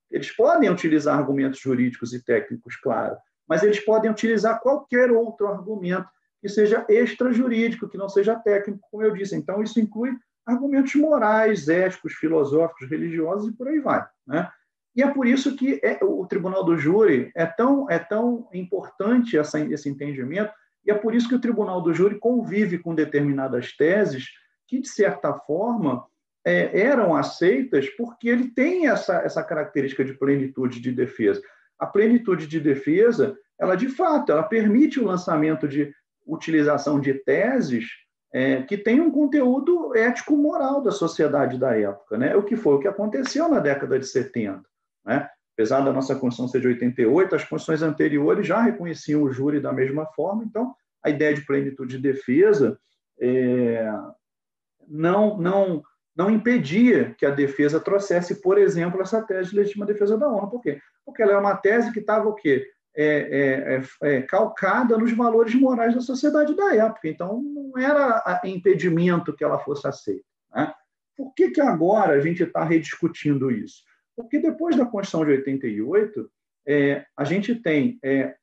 Eles 0.09 0.31
podem 0.31 0.71
utilizar 0.71 1.19
argumentos 1.19 1.59
jurídicos 1.59 2.15
e 2.15 2.25
técnicos, 2.25 2.77
claro, 2.77 3.17
mas 3.49 3.63
eles 3.63 3.81
podem 3.81 4.11
utilizar 4.11 4.61
qualquer 4.61 5.11
outro 5.11 5.49
argumento 5.49 6.09
que 6.41 6.49
seja 6.49 6.85
extrajurídico, 6.89 7.89
que 7.89 7.99
não 7.99 8.09
seja 8.09 8.37
técnico, 8.37 8.87
como 8.91 9.03
eu 9.03 9.13
disse. 9.13 9.35
Então, 9.35 9.63
isso 9.63 9.81
inclui 9.81 10.17
argumentos 10.47 10.95
morais, 10.95 11.69
éticos, 11.69 12.15
filosóficos, 12.15 12.89
religiosos 12.89 13.49
e 13.49 13.57
por 13.57 13.69
aí 13.69 13.81
vai. 13.81 14.07
Né? 14.27 14.49
E 14.95 15.03
é 15.03 15.11
por 15.13 15.27
isso 15.27 15.57
que 15.57 15.81
é, 15.83 15.99
o 16.03 16.27
Tribunal 16.27 16.65
do 16.65 16.77
Júri 16.77 17.31
é 17.35 17.47
tão, 17.47 17.91
é 17.91 17.99
tão 17.99 18.49
importante 18.53 19.37
essa, 19.37 19.61
esse 19.61 19.89
entendimento, 19.89 20.53
e 20.85 20.91
é 20.91 20.95
por 20.95 21.15
isso 21.15 21.29
que 21.29 21.35
o 21.35 21.41
Tribunal 21.41 21.83
do 21.83 21.93
Júri 21.93 22.19
convive 22.19 22.79
com 22.79 22.95
determinadas 22.95 23.77
teses 23.77 24.27
que, 24.67 24.81
de 24.81 24.89
certa 24.89 25.35
forma, 25.35 26.07
é, 26.45 26.81
eram 26.81 27.15
aceitas 27.15 27.89
porque 27.91 28.29
ele 28.29 28.49
tem 28.49 28.89
essa, 28.89 29.19
essa 29.19 29.43
característica 29.43 30.05
de 30.05 30.15
plenitude 30.15 30.81
de 30.81 30.93
defesa. 30.93 31.43
A 31.79 31.87
plenitude 31.87 32.47
de 32.47 32.61
defesa, 32.61 33.37
ela 33.59 33.75
de 33.75 33.89
fato, 33.89 34.33
ela 34.33 34.43
permite 34.43 34.99
o 34.99 35.05
lançamento 35.05 35.69
de 35.69 35.93
utilização 36.27 37.01
de 37.01 37.15
teses 37.15 37.87
é, 38.33 38.63
que 38.63 38.77
tem 38.77 39.01
um 39.01 39.11
conteúdo 39.11 39.97
ético-moral 39.97 40.83
da 40.83 40.91
sociedade 40.91 41.59
da 41.59 41.77
época, 41.77 42.19
né? 42.19 42.37
O 42.37 42.43
que 42.43 42.57
foi 42.57 42.75
o 42.75 42.79
que 42.79 42.89
aconteceu 42.89 43.49
na 43.49 43.59
década 43.59 43.99
de 43.99 44.07
70, 44.07 44.63
né? 45.05 45.29
Apesar 45.55 45.81
da 45.81 45.93
nossa 45.93 46.15
Constituição 46.15 46.47
ser 46.47 46.61
de 46.61 46.69
88, 46.69 47.35
as 47.35 47.43
constituições 47.43 47.83
anteriores 47.83 48.47
já 48.47 48.61
reconheciam 48.63 49.23
o 49.23 49.33
júri 49.33 49.61
da 49.61 49.73
mesma 49.73 50.07
forma, 50.07 50.45
então 50.45 50.73
a 51.03 51.11
ideia 51.11 51.35
de 51.35 51.45
plenitude 51.45 51.97
de 51.97 52.03
defesa 52.03 52.79
é, 53.21 53.91
não, 54.87 55.37
não, 55.39 55.83
não 56.19 56.29
impedia 56.29 57.15
que 57.17 57.25
a 57.25 57.31
defesa 57.31 57.79
trouxesse, 57.79 58.43
por 58.43 58.59
exemplo, 58.59 59.01
essa 59.01 59.23
tese 59.23 59.51
de 59.51 59.57
legítima 59.57 59.87
defesa 59.87 60.19
da 60.19 60.29
honra. 60.29 60.51
Por 60.51 60.61
quê? 60.61 60.81
Porque 61.07 61.23
ela 61.23 61.35
é 61.35 61.39
uma 61.39 61.57
tese 61.57 61.93
que 61.93 62.01
estava 62.01 62.29
o 62.29 62.35
quê? 62.35 62.69
É, 62.97 63.07
é, 63.07 63.77
é, 63.77 64.17
é, 64.17 64.23
calcada 64.23 64.99
nos 64.99 65.13
valores 65.13 65.55
morais 65.55 65.95
da 65.95 66.01
sociedade 66.01 66.57
da 66.57 66.75
época. 66.75 67.07
Então, 67.07 67.41
não 67.41 67.79
era 67.79 68.41
impedimento 68.43 69.33
que 69.33 69.45
ela 69.45 69.61
fosse 69.61 69.87
aceita. 69.87 70.25
Né? 70.53 70.75
Por 71.17 71.33
que, 71.35 71.53
que 71.53 71.61
agora 71.61 72.15
a 72.15 72.21
gente 72.21 72.43
está 72.43 72.65
rediscutindo 72.65 73.53
isso? 73.53 73.85
Porque 74.17 74.41
depois 74.41 74.75
da 74.75 74.85
Constituição 74.85 75.25
de 75.25 75.31
88, 75.31 76.29
é, 76.67 77.07
a 77.17 77.23
gente 77.23 77.55
tem 77.55 77.97
é, 78.03 78.35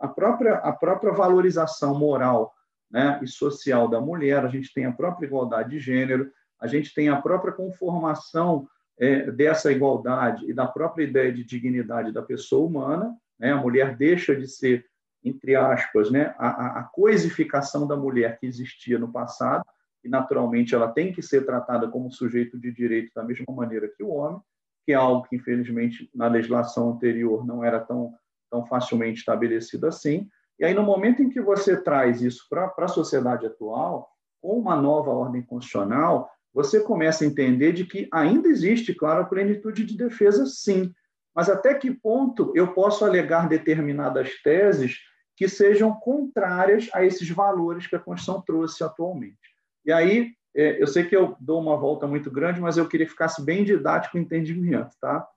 a, 0.00 0.08
própria, 0.08 0.54
a 0.54 0.72
própria 0.72 1.12
valorização 1.12 1.98
moral 1.98 2.54
né, 2.90 3.20
e 3.22 3.26
social 3.26 3.88
da 3.88 4.00
mulher, 4.00 4.42
a 4.42 4.48
gente 4.48 4.72
tem 4.72 4.86
a 4.86 4.92
própria 4.92 5.26
igualdade 5.26 5.68
de 5.68 5.78
gênero, 5.78 6.32
a 6.60 6.66
gente 6.66 6.94
tem 6.94 7.08
a 7.08 7.20
própria 7.20 7.52
conformação 7.52 8.68
é, 8.98 9.30
dessa 9.30 9.70
igualdade 9.70 10.48
e 10.48 10.54
da 10.54 10.66
própria 10.66 11.04
ideia 11.04 11.32
de 11.32 11.44
dignidade 11.44 12.12
da 12.12 12.22
pessoa 12.22 12.66
humana, 12.66 13.14
né? 13.38 13.52
A 13.52 13.56
mulher 13.56 13.96
deixa 13.96 14.34
de 14.34 14.48
ser, 14.48 14.86
entre 15.22 15.54
aspas, 15.54 16.10
né, 16.10 16.34
a, 16.38 16.80
a 16.80 16.82
coisificação 16.84 17.86
da 17.86 17.96
mulher 17.96 18.38
que 18.38 18.46
existia 18.46 18.98
no 18.98 19.12
passado, 19.12 19.64
e 20.02 20.08
naturalmente 20.08 20.74
ela 20.74 20.88
tem 20.88 21.12
que 21.12 21.20
ser 21.20 21.44
tratada 21.44 21.88
como 21.88 22.10
sujeito 22.10 22.58
de 22.58 22.72
direito 22.72 23.10
da 23.14 23.24
mesma 23.24 23.52
maneira 23.52 23.88
que 23.88 24.02
o 24.02 24.10
homem, 24.10 24.40
que 24.84 24.92
é 24.92 24.94
algo 24.94 25.26
que, 25.28 25.34
infelizmente, 25.34 26.08
na 26.14 26.28
legislação 26.28 26.92
anterior 26.92 27.44
não 27.44 27.64
era 27.64 27.80
tão, 27.80 28.14
tão 28.48 28.64
facilmente 28.66 29.18
estabelecido 29.18 29.86
assim. 29.86 30.28
E 30.58 30.64
aí, 30.64 30.72
no 30.72 30.84
momento 30.84 31.22
em 31.22 31.28
que 31.28 31.40
você 31.40 31.76
traz 31.76 32.22
isso 32.22 32.46
para 32.48 32.72
a 32.78 32.88
sociedade 32.88 33.44
atual, 33.44 34.08
com 34.40 34.56
uma 34.56 34.76
nova 34.76 35.10
ordem 35.10 35.42
constitucional, 35.42 36.30
você 36.56 36.80
começa 36.80 37.22
a 37.22 37.26
entender 37.26 37.74
de 37.74 37.84
que 37.84 38.08
ainda 38.10 38.48
existe, 38.48 38.94
claro, 38.94 39.20
a 39.20 39.26
plenitude 39.26 39.84
de 39.84 39.94
defesa, 39.94 40.46
sim, 40.46 40.90
mas 41.34 41.50
até 41.50 41.74
que 41.74 41.90
ponto 41.90 42.50
eu 42.56 42.72
posso 42.72 43.04
alegar 43.04 43.46
determinadas 43.46 44.40
teses 44.42 44.96
que 45.36 45.46
sejam 45.46 45.92
contrárias 46.00 46.88
a 46.94 47.04
esses 47.04 47.28
valores 47.28 47.86
que 47.86 47.94
a 47.94 47.98
Constituição 47.98 48.40
trouxe 48.40 48.82
atualmente. 48.82 49.36
E 49.84 49.92
aí, 49.92 50.32
é, 50.54 50.82
eu 50.82 50.86
sei 50.86 51.04
que 51.04 51.14
eu 51.14 51.36
dou 51.38 51.60
uma 51.60 51.76
volta 51.76 52.06
muito 52.06 52.30
grande, 52.30 52.58
mas 52.58 52.78
eu 52.78 52.88
queria 52.88 53.04
que 53.04 53.12
ficasse 53.12 53.44
bem 53.44 53.62
didático 53.62 54.16
o 54.16 54.20
entendimento, 54.20 54.96
tá? 54.98 55.28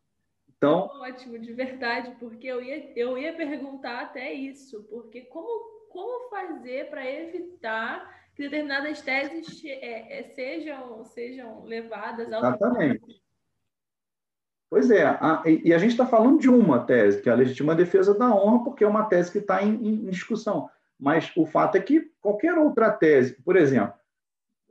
Então... 0.55 0.89
Ótimo, 1.01 1.37
de 1.37 1.51
verdade, 1.51 2.15
porque 2.17 2.47
eu 2.47 2.63
ia, 2.63 2.97
eu 2.97 3.17
ia 3.17 3.33
perguntar 3.33 4.03
até 4.03 4.31
isso, 4.31 4.83
porque 4.83 5.23
como, 5.23 5.89
como 5.89 6.29
fazer 6.29 6.89
para 6.89 7.05
evitar 7.05 8.18
que 8.39 8.43
determinadas 8.43 9.01
teses 9.01 9.61
é, 9.65 10.19
é, 10.19 10.23
sejam, 10.33 11.03
sejam 11.03 11.65
levadas 11.65 12.31
ao... 12.31 12.39
Exatamente. 12.39 13.21
Pois 14.69 14.89
é, 14.89 15.03
a, 15.03 15.43
e 15.45 15.73
a 15.73 15.77
gente 15.77 15.91
está 15.91 16.05
falando 16.05 16.39
de 16.39 16.47
uma 16.49 16.79
tese, 16.85 17.21
que 17.21 17.27
é 17.27 17.33
a 17.33 17.35
legítima 17.35 17.75
defesa 17.75 18.17
da 18.17 18.33
honra, 18.33 18.63
porque 18.63 18.85
é 18.85 18.87
uma 18.87 19.03
tese 19.03 19.29
que 19.29 19.39
está 19.39 19.61
em, 19.61 19.73
em, 19.73 20.09
discussão. 20.09 20.69
Mas 20.97 21.29
o 21.35 21.45
fato 21.45 21.75
é 21.75 21.81
que 21.81 22.09
qualquer 22.21 22.57
outra 22.57 22.89
tese, 22.89 23.33
por 23.43 23.57
exemplo, 23.57 23.93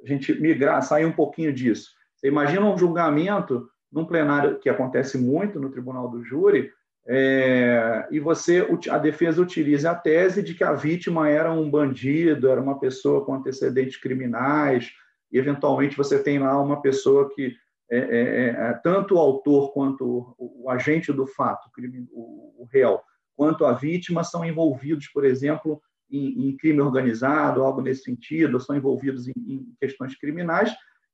a 0.03 0.07
gente 0.07 0.33
migrar, 0.41 0.83
sair 0.83 1.05
um 1.05 1.13
pouquinho 1.13 1.53
disso. 1.53 1.91
Você 2.17 2.29
imagina 2.29 2.65
um 2.65 2.79
julgamento 2.79 3.69
num 3.93 4.07
plenário 4.07 4.59
que 4.61 4.71
acontece 4.71 5.19
muito 5.19 5.61
no 5.61 5.71
Tribunal 5.71 6.09
do 6.09 6.25
Júri, 6.25 6.73
é, 7.11 8.07
e 8.11 8.21
você 8.21 8.69
a 8.91 8.99
defesa 8.99 9.41
utiliza 9.41 9.91
a 9.91 9.95
tese 9.95 10.43
de 10.43 10.53
que 10.53 10.63
a 10.63 10.75
vítima 10.75 11.29
era 11.29 11.51
um 11.51 11.71
bandido, 11.71 12.49
era 12.51 12.61
uma 12.61 12.79
pessoa 12.79 13.25
com 13.25 13.35
antecedentes 13.35 13.97
criminais, 13.97 14.91
e 15.33 15.39
eventualmente 15.39 15.97
você 15.97 16.23
tem 16.23 16.39
lá 16.39 16.61
uma 16.61 16.83
pessoa 16.83 17.31
que 17.35 17.57
é, 17.91 17.97
é, 17.97 18.01
é, 18.01 18.49
é, 18.49 18.73
tanto 18.85 19.15
o 19.15 19.19
autor 19.19 19.73
quanto 19.73 20.35
o, 20.39 20.65
o 20.65 20.71
agente 20.71 21.11
do 21.11 21.27
fato, 21.27 21.71
o, 22.13 22.63
o, 22.63 22.69
réu, 22.71 23.01
quanto 23.35 23.65
a 23.65 23.73
vítima 23.73 24.23
são 24.23 24.45
envolvidos, 24.45 25.09
por 25.09 25.25
exemplo, 25.25 25.81
em, 26.11 26.49
em 26.49 26.57
crime 26.59 26.83
organizado, 26.83 27.63
algo 27.63 27.81
nesse 27.81 28.03
sentido, 28.03 28.61
são 28.61 28.77
envolvidos 28.77 29.27
em, 29.27 29.33
em 29.35 29.75
questões 29.81 30.15
criminais, 30.15 30.71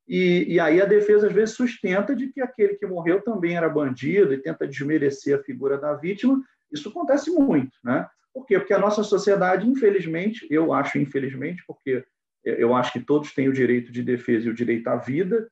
e, 0.07 0.55
e, 0.55 0.61
aí 0.61 0.83
a 0.83 0.85
defesa 0.85 1.29
às 1.29 1.33
vezes 1.33 1.55
sustenta 1.55 2.15
de 2.15 2.29
que 2.29 2.41
aquele 2.41 2.75
que 2.75 2.87
morreu 2.87 3.23
também 3.23 3.57
era 3.57 3.69
bandido 3.69 4.35
e 4.35 4.39
tenta 4.39 4.67
desmerecer 4.67 5.39
a 5.39 5.43
figura 5.43 5.79
da 5.79 5.95
vítima. 5.95 6.43
Isso 6.71 6.89
acontece 6.91 7.31
muito, 7.31 7.73
né? 7.83 8.07
Por 8.33 8.45
quê? 8.47 8.59
Porque 8.59 8.75
a 8.75 8.79
nossa 8.79 9.03
sociedade, 9.03 9.67
infelizmente, 9.67 10.47
eu 10.51 10.73
acho 10.73 10.99
infelizmente, 10.99 11.63
porque 11.67 12.05
eu 12.45 12.75
acho 12.75 12.93
que 12.93 13.01
todos 13.01 13.33
têm 13.33 13.49
o 13.49 13.53
direito 13.53 13.91
de 13.91 14.03
defesa 14.03 14.47
e 14.47 14.51
o 14.51 14.55
direito 14.55 14.87
à 14.89 14.97
vida. 14.97 15.49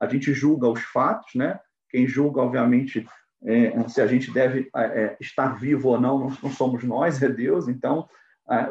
A 0.00 0.06
gente 0.06 0.32
julga 0.32 0.68
os 0.68 0.80
fatos, 0.80 1.34
né? 1.34 1.60
Quem 1.90 2.06
julga, 2.06 2.40
obviamente, 2.40 3.04
é, 3.44 3.88
se 3.88 4.00
a 4.00 4.06
gente 4.06 4.32
deve 4.32 4.70
é, 4.74 4.82
é 4.82 5.16
estar 5.20 5.58
vivo 5.58 5.90
ou 5.90 6.00
não, 6.00 6.30
não, 6.42 6.50
somos 6.50 6.82
nós, 6.84 7.22
é 7.22 7.28
Deus. 7.28 7.68
Então, 7.68 8.08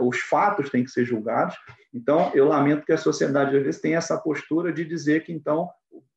os 0.02 0.20
fatos 0.20 0.70
têm 0.70 0.84
que 0.84 0.92
ser 0.92 1.06
julgados. 1.06 1.56
Então, 1.94 2.32
eu 2.34 2.46
lamento 2.46 2.86
que 2.86 2.92
a 2.92 2.98
sociedade 2.98 3.56
às 3.56 3.64
vezes 3.64 3.82
tem 3.82 3.96
essa 3.96 4.18
postura 4.18 4.74
de 4.74 4.84
dizer 4.84 5.24
que 5.24 5.32
então 5.32 5.70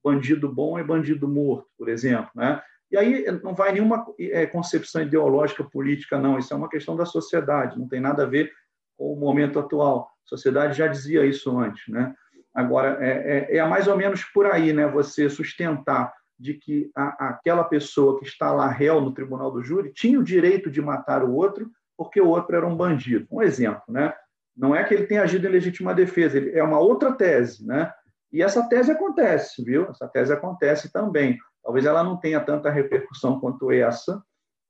bandido 0.02 0.52
bom 0.52 0.78
é 0.78 0.84
bandido 0.84 1.28
morto, 1.28 1.68
por 1.78 1.88
exemplo, 1.88 2.30
né? 2.34 2.60
E 2.90 2.96
aí 2.96 3.24
não 3.42 3.54
vai 3.54 3.72
nenhuma 3.72 4.04
é, 4.18 4.44
concepção 4.44 5.00
ideológica 5.00 5.64
política, 5.64 6.18
não. 6.18 6.38
Isso 6.38 6.52
é 6.52 6.56
uma 6.56 6.68
questão 6.68 6.94
da 6.94 7.06
sociedade, 7.06 7.78
não 7.78 7.88
tem 7.88 8.00
nada 8.00 8.24
a 8.24 8.26
ver 8.26 8.52
com 8.98 9.14
o 9.14 9.16
momento 9.16 9.58
atual. 9.58 10.10
A 10.26 10.28
sociedade 10.28 10.76
já 10.76 10.86
dizia 10.86 11.24
isso 11.24 11.58
antes, 11.58 11.82
né? 11.88 12.14
Agora, 12.54 12.98
é, 13.00 13.48
é, 13.50 13.56
é 13.56 13.66
mais 13.66 13.88
ou 13.88 13.96
menos 13.96 14.24
por 14.24 14.44
aí, 14.44 14.74
né? 14.74 14.86
Você 14.88 15.30
sustentar 15.30 16.12
de 16.38 16.54
que 16.54 16.90
a, 16.94 17.28
aquela 17.28 17.64
pessoa 17.64 18.18
que 18.18 18.26
está 18.26 18.52
lá 18.52 18.68
réu 18.68 19.00
no 19.00 19.14
tribunal 19.14 19.50
do 19.50 19.62
júri 19.62 19.92
tinha 19.94 20.20
o 20.20 20.24
direito 20.24 20.70
de 20.70 20.82
matar 20.82 21.24
o 21.24 21.32
outro 21.32 21.70
porque 22.02 22.20
o 22.20 22.28
outro 22.28 22.56
era 22.56 22.66
um 22.66 22.76
bandido. 22.76 23.26
Um 23.30 23.42
exemplo, 23.42 23.82
né? 23.88 24.12
Não 24.56 24.74
é 24.74 24.84
que 24.84 24.92
ele 24.92 25.06
tenha 25.06 25.22
agido 25.22 25.46
em 25.46 25.50
legítima 25.50 25.94
defesa, 25.94 26.38
é 26.38 26.62
uma 26.62 26.78
outra 26.78 27.12
tese, 27.12 27.66
né? 27.66 27.92
E 28.32 28.42
essa 28.42 28.66
tese 28.68 28.90
acontece, 28.90 29.62
viu? 29.62 29.88
Essa 29.90 30.08
tese 30.08 30.32
acontece 30.32 30.92
também. 30.92 31.38
Talvez 31.62 31.84
ela 31.84 32.02
não 32.02 32.16
tenha 32.16 32.40
tanta 32.40 32.70
repercussão 32.70 33.38
quanto 33.38 33.70
essa 33.70 34.22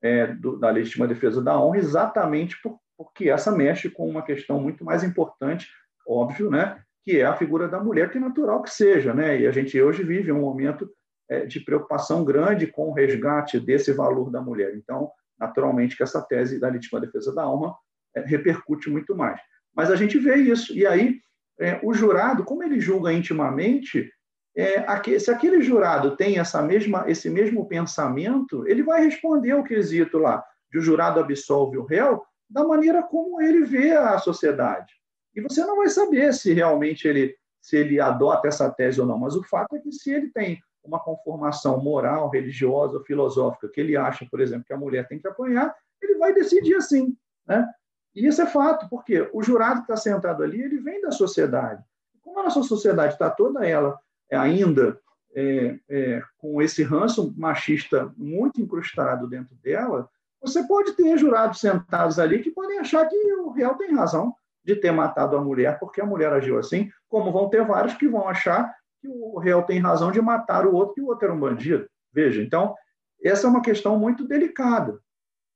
é, 0.03 0.26
do, 0.26 0.59
da 0.59 0.70
legítima 0.70 1.07
defesa 1.07 1.43
da 1.43 1.59
honra, 1.61 1.78
exatamente 1.78 2.61
por, 2.61 2.78
porque 2.97 3.30
essa 3.30 3.51
mexe 3.51 3.89
com 3.89 4.09
uma 4.09 4.22
questão 4.22 4.61
muito 4.61 4.85
mais 4.85 5.03
importante, 5.03 5.68
óbvio, 6.07 6.51
né? 6.51 6.80
Que 7.05 7.20
é 7.20 7.24
a 7.24 7.37
figura 7.37 7.66
da 7.66 7.80
mulher, 7.80 8.11
que 8.11 8.18
é 8.18 8.20
natural 8.20 8.62
que 8.62 8.70
seja, 8.70 9.14
né? 9.14 9.41
E 9.41 9.47
a 9.47 9.51
gente 9.51 9.80
hoje 9.80 10.03
vive 10.03 10.30
um 10.30 10.41
momento 10.41 10.89
é, 11.28 11.47
de 11.47 11.61
preocupação 11.61 12.24
grande 12.24 12.66
com 12.66 12.91
o 12.91 12.93
resgate 12.93 13.59
desse 13.59 13.93
valor 13.93 14.30
da 14.30 14.41
mulher. 14.41 14.74
Então, 14.76 15.11
naturalmente, 15.43 15.97
que 15.97 16.03
essa 16.03 16.22
tese 16.22 16.61
da 16.61 16.68
legítima 16.68 17.01
defesa 17.01 17.34
da 17.34 17.43
alma 17.43 17.76
é, 18.14 18.20
repercute 18.20 18.88
muito 18.88 19.14
mais. 19.14 19.40
Mas 19.74 19.90
a 19.90 19.97
gente 19.97 20.18
vê 20.18 20.36
isso. 20.36 20.72
E 20.72 20.86
aí, 20.86 21.18
é, 21.61 21.80
o 21.82 21.93
jurado, 21.93 22.45
como 22.45 22.62
ele 22.62 22.80
julga 22.80 23.12
intimamente, 23.12 24.09
é, 24.57 24.78
aqui, 24.80 25.18
se 25.18 25.30
aquele 25.30 25.61
jurado 25.62 26.16
tem 26.16 26.38
essa 26.38 26.62
mesma, 26.62 27.05
esse 27.11 27.28
mesmo 27.28 27.66
pensamento, 27.66 28.66
ele 28.68 28.82
vai 28.82 29.03
responder 29.03 29.51
ao 29.51 29.64
quesito 29.64 30.18
lá 30.18 30.45
de 30.70 30.78
o 30.78 30.82
jurado 30.82 31.18
absolve 31.18 31.76
o 31.76 31.84
réu 31.84 32.22
da 32.49 32.64
maneira 32.64 33.03
como 33.03 33.40
ele 33.40 33.64
vê 33.64 33.93
a 33.93 34.18
sociedade. 34.18 34.93
E 35.34 35.40
você 35.40 35.64
não 35.64 35.76
vai 35.76 35.88
saber 35.88 36.32
se 36.34 36.53
realmente 36.53 37.09
ele 37.09 37.34
se 37.61 37.76
ele 37.76 38.01
adota 38.01 38.49
essa 38.49 38.68
tese 38.68 39.01
ou 39.01 39.07
não, 39.07 39.16
mas 39.16 39.36
o 39.36 39.43
fato 39.45 39.76
é 39.76 39.78
que 39.78 39.93
se 39.93 40.12
ele 40.12 40.30
tem 40.32 40.59
uma 40.85 40.99
conformação 40.99 41.80
moral, 41.83 42.28
religiosa, 42.28 43.03
filosófica, 43.05 43.68
que 43.68 43.80
ele 43.80 43.97
acha, 43.97 44.26
por 44.30 44.41
exemplo, 44.41 44.64
que 44.64 44.72
a 44.72 44.78
mulher 44.78 45.07
tem 45.09 45.18
que 45.18 45.28
apanhar, 45.28 45.74
ele 46.01 46.16
vai 46.16 46.35
decidir 46.35 46.74
assim, 46.74 47.16
né? 47.47 47.68
E 48.14 48.26
isso 48.26 48.43
é 48.43 48.47
fato, 48.47 48.89
porque 48.91 49.28
o 49.33 49.43
jurado 49.43 49.76
que 49.76 49.93
está 49.93 49.97
sentado 49.97 50.43
ali, 50.43 50.61
ele 50.61 50.78
vem 50.78 51.01
da 51.01 51.11
sociedade. 51.11 51.83
Como 52.20 52.39
a 52.41 52.45
nossa 52.45 52.62
sociedade 52.62 53.14
está 53.14 53.30
toda 53.30 53.66
ela 53.66 53.99
é, 54.30 54.37
ainda 54.37 54.99
é, 55.35 55.78
é, 55.89 56.22
com 56.37 56.61
esse 56.61 56.83
ranço 56.83 57.35
machista 57.37 58.12
muito 58.16 58.61
incrustado 58.61 59.26
dentro 59.26 59.55
dela, 59.57 60.09
você 60.41 60.62
pode 60.64 60.93
ter 60.93 61.16
jurados 61.16 61.61
sentados 61.61 62.18
ali 62.18 62.43
que 62.43 62.51
podem 62.51 62.78
achar 62.78 63.07
que 63.07 63.16
o 63.35 63.51
réu 63.51 63.74
tem 63.76 63.95
razão 63.95 64.35
de 64.64 64.76
ter 64.76 64.93
matado 64.93 65.37
a 65.37 65.41
mulher 65.41 65.78
porque 65.78 66.01
a 66.01 66.07
mulher 66.07 66.33
agiu 66.33 66.59
assim, 66.59 66.91
como 67.09 67.33
vão 67.33 67.49
ter 67.49 67.64
vários 67.64 67.95
que 67.95 68.09
vão 68.09 68.28
achar 68.28 68.74
que 69.03 69.09
o 69.09 69.38
réu 69.38 69.64
tem 69.64 69.80
razão 69.80 70.12
de 70.12 70.20
matar 70.22 70.64
o 70.64 70.74
outro, 70.74 70.94
que 70.94 71.00
o 71.00 71.09
outro 71.09 71.26
era 71.26 71.34
um 71.34 71.40
bandido. 71.40 71.86
Veja, 72.12 72.40
então, 72.40 72.74
essa 73.22 73.46
é 73.46 73.50
uma 73.50 73.61
questão 73.61 73.98
muito 73.98 74.26
delicada. 74.26 74.98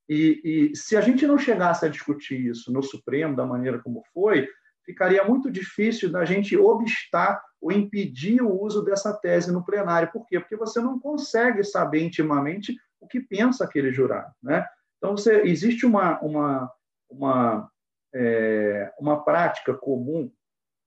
E, 0.08 0.40
e, 0.72 0.76
se 0.76 0.96
a 0.96 1.00
gente 1.00 1.26
não 1.26 1.38
chegasse 1.38 1.84
a 1.86 1.88
discutir 1.88 2.46
isso 2.46 2.72
no 2.72 2.82
Supremo 2.82 3.36
da 3.36 3.46
maneira 3.46 3.78
como 3.78 4.02
foi, 4.12 4.48
ficaria 4.84 5.24
muito 5.24 5.50
difícil 5.50 6.10
da 6.10 6.24
gente 6.24 6.56
obstar 6.56 7.42
ou 7.60 7.72
impedir 7.72 8.42
o 8.42 8.60
uso 8.60 8.84
dessa 8.84 9.12
tese 9.12 9.52
no 9.52 9.64
plenário. 9.64 10.10
Por 10.12 10.26
quê? 10.26 10.38
Porque 10.38 10.56
você 10.56 10.80
não 10.80 10.98
consegue 10.98 11.64
saber 11.64 12.04
intimamente 12.04 12.76
o 13.00 13.06
que 13.06 13.20
pensa 13.20 13.64
aquele 13.64 13.92
jurado. 13.92 14.32
Né? 14.42 14.66
Então, 14.98 15.16
você, 15.16 15.42
existe 15.42 15.86
uma, 15.86 16.20
uma, 16.20 16.72
uma, 17.08 17.70
é, 18.14 18.92
uma 18.98 19.24
prática 19.24 19.74
comum 19.74 20.30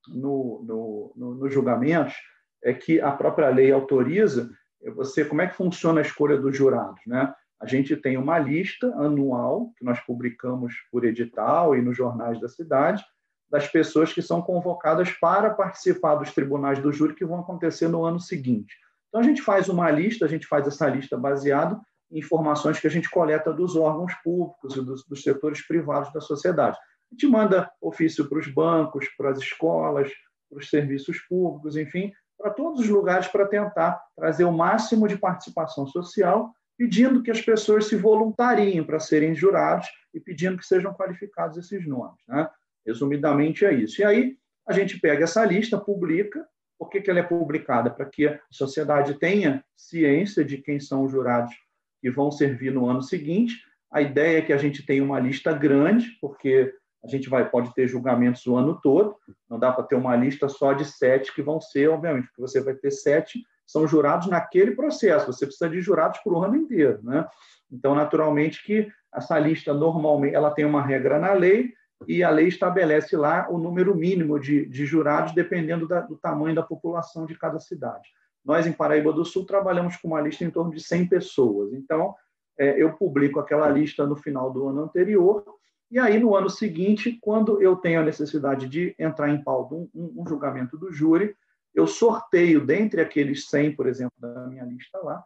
no, 0.08 0.62
no, 0.64 1.12
no, 1.14 1.34
nos 1.34 1.52
julgamentos, 1.52 2.14
é 2.62 2.72
que 2.72 3.00
a 3.00 3.10
própria 3.12 3.48
lei 3.48 3.72
autoriza 3.72 4.50
você 4.94 5.24
como 5.24 5.42
é 5.42 5.46
que 5.46 5.56
funciona 5.56 6.00
a 6.00 6.02
escolha 6.02 6.38
dos 6.38 6.56
jurados, 6.56 7.00
né? 7.06 7.34
A 7.60 7.66
gente 7.66 7.94
tem 7.94 8.16
uma 8.16 8.38
lista 8.38 8.86
anual, 8.96 9.70
que 9.76 9.84
nós 9.84 10.00
publicamos 10.00 10.74
por 10.90 11.04
edital 11.04 11.76
e 11.76 11.82
nos 11.82 11.94
jornais 11.94 12.40
da 12.40 12.48
cidade, 12.48 13.04
das 13.50 13.68
pessoas 13.68 14.12
que 14.12 14.22
são 14.22 14.40
convocadas 14.40 15.10
para 15.10 15.50
participar 15.50 16.14
dos 16.14 16.32
tribunais 16.32 16.78
do 16.78 16.90
júri 16.90 17.14
que 17.14 17.24
vão 17.24 17.40
acontecer 17.40 17.88
no 17.88 18.04
ano 18.04 18.18
seguinte. 18.18 18.74
Então, 19.08 19.20
a 19.20 19.24
gente 19.24 19.42
faz 19.42 19.68
uma 19.68 19.90
lista, 19.90 20.24
a 20.24 20.28
gente 20.28 20.46
faz 20.46 20.66
essa 20.66 20.88
lista 20.88 21.18
baseado 21.18 21.78
em 22.10 22.20
informações 22.20 22.80
que 22.80 22.86
a 22.86 22.90
gente 22.90 23.10
coleta 23.10 23.52
dos 23.52 23.76
órgãos 23.76 24.14
públicos 24.24 24.76
e 24.76 24.82
dos, 24.82 25.04
dos 25.04 25.22
setores 25.22 25.66
privados 25.66 26.10
da 26.12 26.20
sociedade. 26.20 26.78
A 26.78 27.14
gente 27.14 27.26
manda 27.26 27.70
ofício 27.82 28.26
para 28.26 28.38
os 28.38 28.46
bancos, 28.46 29.06
para 29.18 29.30
as 29.30 29.38
escolas, 29.38 30.10
para 30.48 30.60
os 30.60 30.70
serviços 30.70 31.18
públicos, 31.28 31.76
enfim, 31.76 32.12
para 32.40 32.50
todos 32.50 32.80
os 32.80 32.88
lugares 32.88 33.28
para 33.28 33.46
tentar 33.46 34.02
trazer 34.16 34.44
o 34.44 34.52
máximo 34.52 35.06
de 35.06 35.18
participação 35.18 35.86
social 35.86 36.52
pedindo 36.80 37.22
que 37.22 37.30
as 37.30 37.42
pessoas 37.42 37.88
se 37.88 37.96
voluntariem 37.96 38.82
para 38.82 38.98
serem 38.98 39.34
jurados 39.34 39.86
e 40.14 40.18
pedindo 40.18 40.56
que 40.56 40.64
sejam 40.64 40.94
qualificados 40.94 41.58
esses 41.58 41.86
nomes. 41.86 42.16
Né? 42.26 42.48
Resumidamente 42.86 43.66
é 43.66 43.74
isso. 43.74 44.00
E 44.00 44.04
aí 44.04 44.38
a 44.66 44.72
gente 44.72 44.98
pega 44.98 45.24
essa 45.24 45.44
lista, 45.44 45.78
publica. 45.78 46.42
Por 46.78 46.88
que, 46.88 47.02
que 47.02 47.10
ela 47.10 47.18
é 47.18 47.22
publicada? 47.22 47.90
Para 47.90 48.06
que 48.06 48.26
a 48.26 48.40
sociedade 48.50 49.18
tenha 49.18 49.62
ciência 49.76 50.42
de 50.42 50.56
quem 50.56 50.80
são 50.80 51.04
os 51.04 51.12
jurados 51.12 51.54
que 52.00 52.10
vão 52.10 52.30
servir 52.30 52.72
no 52.72 52.86
ano 52.86 53.02
seguinte. 53.02 53.62
A 53.92 54.00
ideia 54.00 54.38
é 54.38 54.42
que 54.42 54.52
a 54.52 54.56
gente 54.56 54.82
tenha 54.86 55.04
uma 55.04 55.20
lista 55.20 55.52
grande, 55.52 56.16
porque 56.18 56.74
a 57.02 57.08
gente 57.08 57.28
vai, 57.28 57.48
pode 57.48 57.72
ter 57.74 57.88
julgamentos 57.88 58.46
o 58.46 58.56
ano 58.56 58.78
todo, 58.82 59.16
não 59.48 59.58
dá 59.58 59.72
para 59.72 59.84
ter 59.84 59.94
uma 59.94 60.14
lista 60.14 60.48
só 60.48 60.72
de 60.72 60.84
sete 60.84 61.34
que 61.34 61.42
vão 61.42 61.60
ser, 61.60 61.88
obviamente, 61.88 62.26
porque 62.26 62.42
você 62.42 62.60
vai 62.60 62.74
ter 62.74 62.90
sete 62.90 63.40
são 63.70 63.86
jurados 63.86 64.26
naquele 64.26 64.72
processo. 64.72 65.32
Você 65.32 65.46
precisa 65.46 65.70
de 65.70 65.80
jurados 65.80 66.18
para 66.20 66.32
o 66.32 66.42
ano 66.42 66.56
inteiro, 66.56 66.98
né? 67.04 67.26
Então, 67.70 67.94
naturalmente 67.94 68.64
que 68.64 68.88
essa 69.14 69.38
lista 69.38 69.72
normalmente 69.72 70.34
ela 70.34 70.50
tem 70.50 70.64
uma 70.64 70.82
regra 70.82 71.20
na 71.20 71.32
lei 71.32 71.72
e 72.08 72.24
a 72.24 72.30
lei 72.30 72.48
estabelece 72.48 73.16
lá 73.16 73.46
o 73.48 73.58
número 73.58 73.94
mínimo 73.94 74.40
de, 74.40 74.66
de 74.66 74.84
jurados 74.84 75.32
dependendo 75.34 75.86
da, 75.86 76.00
do 76.00 76.16
tamanho 76.16 76.54
da 76.54 76.62
população 76.62 77.26
de 77.26 77.38
cada 77.38 77.60
cidade. 77.60 78.08
Nós 78.44 78.66
em 78.66 78.72
Paraíba 78.72 79.12
do 79.12 79.24
Sul 79.24 79.46
trabalhamos 79.46 79.96
com 79.96 80.08
uma 80.08 80.20
lista 80.20 80.44
em 80.44 80.50
torno 80.50 80.72
de 80.72 80.82
100 80.82 81.08
pessoas. 81.08 81.72
Então, 81.72 82.14
é, 82.58 82.82
eu 82.82 82.94
publico 82.94 83.38
aquela 83.38 83.68
lista 83.68 84.04
no 84.04 84.16
final 84.16 84.50
do 84.50 84.66
ano 84.68 84.82
anterior 84.82 85.44
e 85.90 85.98
aí 85.98 86.18
no 86.18 86.36
ano 86.36 86.48
seguinte, 86.48 87.18
quando 87.20 87.60
eu 87.60 87.76
tenho 87.76 88.00
a 88.00 88.04
necessidade 88.04 88.68
de 88.68 88.94
entrar 88.98 89.28
em 89.28 89.42
pauta 89.42 89.74
um, 89.74 89.88
um, 89.94 90.22
um 90.22 90.26
julgamento 90.26 90.78
do 90.78 90.92
júri, 90.92 91.34
eu 91.74 91.86
sorteio 91.86 92.64
dentre 92.64 93.00
aqueles 93.00 93.48
100, 93.48 93.76
por 93.76 93.86
exemplo, 93.86 94.14
da 94.18 94.46
minha 94.46 94.64
lista 94.64 94.98
lá. 94.98 95.24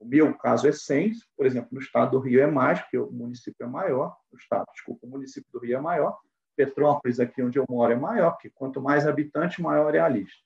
O 0.00 0.06
meu 0.06 0.32
caso 0.34 0.68
é 0.68 0.72
100, 0.72 1.12
por 1.36 1.44
exemplo, 1.44 1.70
no 1.72 1.80
estado 1.80 2.12
do 2.12 2.20
Rio 2.20 2.40
é 2.40 2.46
mais, 2.46 2.80
porque 2.80 2.98
o 2.98 3.10
município 3.10 3.64
é 3.64 3.68
maior, 3.68 4.16
o 4.32 4.36
estado, 4.36 4.64
desculpa, 4.72 5.06
o 5.06 5.10
município 5.10 5.50
do 5.52 5.58
Rio 5.58 5.76
é 5.76 5.80
maior, 5.80 6.18
Petrópolis, 6.56 7.20
aqui 7.20 7.42
onde 7.42 7.58
eu 7.58 7.64
moro, 7.68 7.92
é 7.92 7.96
maior, 7.96 8.32
porque 8.32 8.50
quanto 8.50 8.80
mais 8.80 9.06
habitante, 9.06 9.60
maior 9.60 9.94
é 9.94 10.00
a 10.00 10.08
lista. 10.08 10.38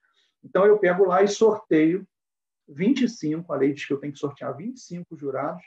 Então, 0.42 0.64
eu 0.66 0.78
pego 0.78 1.06
lá 1.06 1.22
e 1.22 1.28
sorteio 1.28 2.06
25, 2.68 3.52
a 3.52 3.56
lei 3.56 3.72
diz 3.72 3.84
que 3.84 3.92
eu 3.92 3.98
tenho 3.98 4.12
que 4.12 4.18
sortear 4.18 4.56
25 4.56 5.16
jurados 5.16 5.62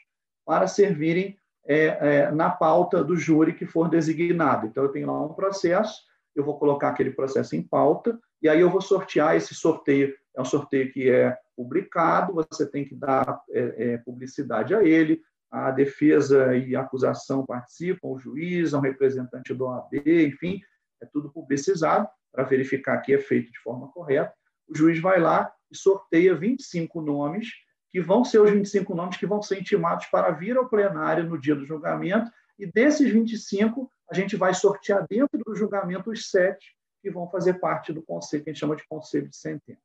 para 0.46 0.68
servirem 0.68 1.38
é, 1.66 1.86
é, 1.86 2.32
na 2.32 2.50
pauta 2.50 3.04
do 3.04 3.18
júri 3.18 3.54
que 3.54 3.66
for 3.66 3.90
designado. 3.90 4.68
Então, 4.68 4.84
eu 4.84 4.92
tenho 4.92 5.08
lá 5.08 5.26
um 5.26 5.34
processo, 5.34 6.02
eu 6.36 6.44
vou 6.44 6.60
colocar 6.60 6.90
aquele 6.90 7.12
processo 7.12 7.56
em 7.56 7.62
pauta, 7.62 8.18
e 8.42 8.50
aí 8.50 8.60
eu 8.60 8.70
vou 8.70 8.82
sortear 8.82 9.36
esse 9.36 9.56
sorteio. 9.56 10.14
É 10.36 10.42
um 10.42 10.46
sorteio 10.46 10.92
que 10.92 11.10
é 11.10 11.36
publicado, 11.56 12.34
você 12.34 12.70
tem 12.70 12.86
que 12.86 12.94
dar 12.94 13.42
é, 13.50 13.94
é, 13.94 13.98
publicidade 13.98 14.76
a 14.76 14.84
ele, 14.84 15.22
a 15.50 15.72
defesa 15.72 16.56
e 16.56 16.76
a 16.76 16.82
acusação 16.82 17.46
participam, 17.46 18.10
o 18.10 18.20
juiz, 18.20 18.74
um 18.74 18.82
representante 18.82 19.54
do 19.54 19.66
OAB, 19.66 19.94
enfim, 20.06 20.60
é 21.02 21.06
tudo 21.06 21.32
publicizado 21.32 22.08
para 22.32 22.44
verificar 22.44 22.98
que 23.00 23.14
é 23.14 23.18
feito 23.18 23.52
de 23.52 23.60
forma 23.60 23.88
correta. 23.90 24.34
O 24.68 24.76
juiz 24.76 25.00
vai 25.00 25.20
lá 25.20 25.52
e 25.72 25.78
sorteia 25.78 26.36
25 26.36 27.02
nomes, 27.02 27.48
que 27.96 28.02
vão 28.02 28.26
ser 28.26 28.42
os 28.42 28.52
25 28.52 28.94
nomes 28.94 29.16
que 29.16 29.26
vão 29.26 29.42
ser 29.42 29.58
intimados 29.58 30.08
para 30.08 30.30
vir 30.30 30.58
ao 30.58 30.68
plenário 30.68 31.24
no 31.24 31.40
dia 31.40 31.56
do 31.56 31.66
julgamento, 31.66 32.30
e 32.60 32.70
desses 32.70 33.10
25, 33.10 33.90
a 34.12 34.14
gente 34.14 34.36
vai 34.36 34.54
sortear 34.54 35.08
dentro 35.10 35.42
do 35.46 35.56
julgamento 35.56 36.12
os 36.12 36.30
sete 36.30 36.76
que 37.02 37.10
vão 37.10 37.30
fazer 37.30 37.54
parte 37.54 37.94
do 37.94 38.02
conselho, 38.02 38.44
que 38.44 38.50
a 38.50 38.54
gente 38.54 38.60
chama 38.60 38.76
de 38.76 38.86
conselho 38.86 39.30
de 39.30 39.38
sentença. 39.38 39.80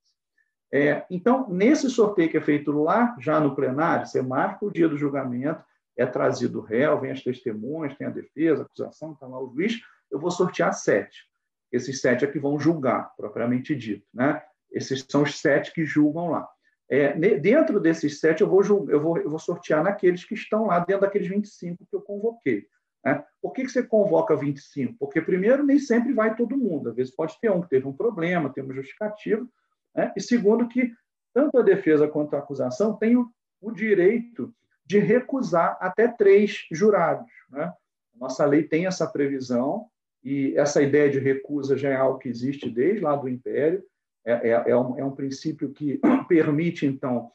É, 0.73 1.07
então, 1.09 1.49
nesse 1.49 1.89
sorteio 1.89 2.29
que 2.29 2.37
é 2.37 2.41
feito 2.41 2.73
lá, 2.73 3.15
já 3.21 3.39
no 3.39 3.55
plenário, 3.55 4.09
você 4.09 4.21
marca 4.21 4.67
o 4.67 4.73
dia 4.73 4.89
do 4.89 4.99
julgamento, 4.99 5.65
é 5.97 6.05
trazido 6.05 6.59
o 6.59 6.65
réu, 6.65 7.01
vem 7.01 7.13
as 7.13 7.23
testemunhas, 7.23 7.97
tem 7.97 8.09
a 8.09 8.11
defesa, 8.11 8.63
a 8.63 8.67
acusação, 8.67 9.13
está 9.13 9.29
lá 9.29 9.41
o 9.41 9.55
juiz, 9.55 9.81
eu 10.11 10.19
vou 10.19 10.33
sortear 10.33 10.75
sete. 10.75 11.29
Esses 11.71 12.01
sete 12.01 12.25
é 12.25 12.27
que 12.29 12.41
vão 12.41 12.59
julgar, 12.59 13.15
propriamente 13.17 13.73
dito. 13.73 14.05
Né? 14.13 14.43
Esses 14.69 15.07
são 15.09 15.23
os 15.23 15.39
sete 15.39 15.73
que 15.73 15.85
julgam 15.85 16.29
lá. 16.31 16.49
É, 16.91 17.39
dentro 17.39 17.79
desses 17.79 18.19
sete, 18.19 18.41
eu 18.41 18.49
vou, 18.49 18.63
eu, 18.89 19.01
vou, 19.01 19.17
eu 19.19 19.31
vou 19.31 19.39
sortear 19.39 19.85
naqueles 19.85 20.25
que 20.25 20.35
estão 20.35 20.67
lá, 20.67 20.81
dentro 20.81 21.03
daqueles 21.03 21.29
25 21.29 21.87
que 21.87 21.95
eu 21.95 22.01
convoquei. 22.01 22.67
Né? 23.05 23.25
Por 23.41 23.53
que, 23.53 23.63
que 23.63 23.71
você 23.71 23.83
convoca 23.83 24.37
25? 24.37 24.97
Porque, 24.99 25.21
primeiro, 25.21 25.65
nem 25.65 25.79
sempre 25.79 26.13
vai 26.13 26.35
todo 26.35 26.57
mundo. 26.57 26.91
Às 26.91 26.97
vezes 26.97 27.15
pode 27.15 27.39
ter 27.41 27.51
um 27.51 27.63
que 27.63 27.69
teve 27.69 27.87
um 27.87 27.93
problema, 27.93 28.53
tem 28.53 28.65
uma 28.65 28.75
justificativa. 28.75 29.47
Né? 29.95 30.13
E, 30.17 30.21
segundo, 30.21 30.67
que 30.67 30.93
tanto 31.33 31.59
a 31.59 31.63
defesa 31.63 32.09
quanto 32.09 32.35
a 32.35 32.41
acusação 32.41 32.97
têm 32.97 33.17
o 33.17 33.71
direito 33.71 34.53
de 34.85 34.99
recusar 34.99 35.79
até 35.81 36.09
três 36.09 36.67
jurados. 36.73 37.31
Né? 37.51 37.73
Nossa 38.17 38.45
lei 38.45 38.65
tem 38.65 38.87
essa 38.87 39.07
previsão, 39.07 39.87
e 40.23 40.55
essa 40.57 40.83
ideia 40.83 41.11
de 41.11 41.19
recusa 41.19 41.77
já 41.77 41.91
é 41.91 41.97
algo 41.97 42.19
que 42.19 42.29
existe 42.29 42.69
desde 42.69 43.01
lá 43.01 43.17
do 43.17 43.29
Império, 43.29 43.83
é, 44.25 44.51
é, 44.51 44.71
é, 44.71 44.77
um, 44.77 44.99
é 44.99 45.05
um, 45.05 45.11
princípio 45.11 45.73
que 45.73 46.01
permite, 46.29 46.87
então, 46.87 47.31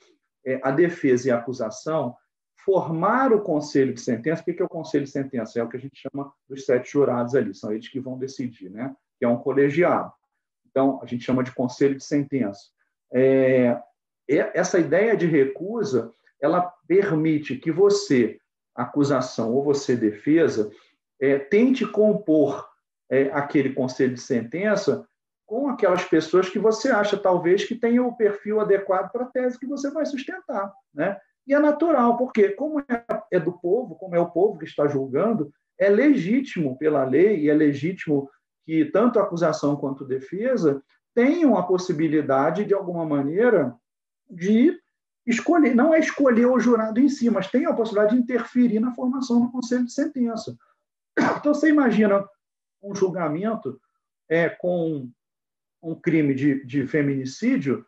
é, 0.46 0.60
a 0.64 0.72
defesa 0.72 1.28
e 1.28 1.32
a 1.32 1.38
acusação 1.38 2.16
formar 2.64 3.32
o 3.32 3.42
conselho 3.42 3.94
de 3.94 4.02
sentença. 4.02 4.42
O 4.42 4.46
que 4.46 4.62
é 4.62 4.66
o 4.66 4.70
conselho 4.70 5.04
de 5.04 5.12
sentença? 5.12 5.60
É 5.60 5.64
o 5.64 5.70
que 5.70 5.78
a 5.78 5.80
gente 5.80 6.00
chama 6.00 6.34
dos 6.50 6.66
sete 6.66 6.92
jurados 6.92 7.36
ali, 7.36 7.54
são 7.54 7.72
eles 7.72 7.88
que 7.88 8.00
vão 8.00 8.18
decidir, 8.18 8.70
né? 8.70 8.96
que 9.18 9.26
é 9.26 9.28
um 9.28 9.38
colegiado. 9.38 10.12
Então, 10.70 11.00
a 11.02 11.06
gente 11.06 11.24
chama 11.24 11.44
de 11.44 11.52
conselho 11.52 11.96
de 11.96 12.04
sentença. 12.04 12.60
É, 13.14 13.80
essa 14.28 14.80
ideia 14.80 15.16
de 15.16 15.26
recusa, 15.26 16.12
ela 16.42 16.74
permite 16.88 17.56
que 17.56 17.72
você, 17.72 18.40
acusação 18.74 19.54
ou 19.54 19.64
você, 19.64 19.96
defesa, 19.96 20.72
é, 21.20 21.38
tente 21.40 21.86
compor 21.86 22.68
é, 23.10 23.24
aquele 23.32 23.74
conselho 23.74 24.16
de 24.16 24.22
sentença 24.22 25.08
com 25.46 25.70
aquelas 25.70 26.04
pessoas 26.06 26.50
que 26.50 26.58
você 26.58 26.90
acha, 26.90 27.18
talvez, 27.18 27.66
que 27.66 27.76
tenham 27.76 28.08
o 28.08 28.16
perfil 28.16 28.60
adequado 28.60 29.12
para 29.12 29.26
a 29.26 29.28
tese 29.28 29.60
que 29.60 29.68
você 29.68 29.92
vai 29.92 30.06
sustentar. 30.06 30.74
Né? 30.94 31.18
E 31.46 31.54
é 31.54 31.60
natural, 31.60 32.18
porque, 32.18 32.50
como 32.50 32.80
é, 32.80 33.06
é 33.32 33.40
do 33.40 33.54
povo, 33.54 33.96
como 33.96 34.16
é 34.16 34.20
o 34.20 34.32
povo 34.32 34.58
que 34.58 34.66
está 34.66 34.88
julgando, 34.88 35.52
é 35.78 35.90
legítimo 35.90 36.78
pela 36.78 37.04
lei 37.04 37.42
e 37.42 37.50
é 37.50 37.54
legítimo 37.54 38.30
que 38.66 38.86
tanto 38.86 39.20
a 39.20 39.24
acusação 39.24 39.76
quanto 39.76 40.04
a 40.04 40.08
defesa 40.08 40.82
tenham 41.14 41.58
a 41.58 41.64
possibilidade, 41.64 42.66
de 42.66 42.74
alguma 42.74 43.06
maneira, 43.06 43.76
de 44.30 44.78
escolher, 45.26 45.76
não 45.76 45.94
é 45.94 46.00
escolher 46.00 46.46
o 46.46 46.60
jurado 46.60 47.00
em 47.00 47.08
si, 47.08 47.30
mas 47.30 47.50
tem 47.50 47.66
a 47.66 47.74
possibilidade 47.74 48.16
de 48.16 48.22
interferir 48.22 48.80
na 48.80 48.94
formação 48.94 49.40
do 49.42 49.52
conselho 49.52 49.86
de 49.86 49.94
sentença. 49.94 50.58
Então, 51.18 51.54
você 51.54 51.70
imagina 51.70 52.28
um 52.84 52.94
julgamento 52.94 53.80
é, 54.28 54.50
com 54.50 55.10
um 55.86 55.94
crime 55.94 56.34
de, 56.34 56.66
de 56.66 56.88
feminicídio 56.88 57.86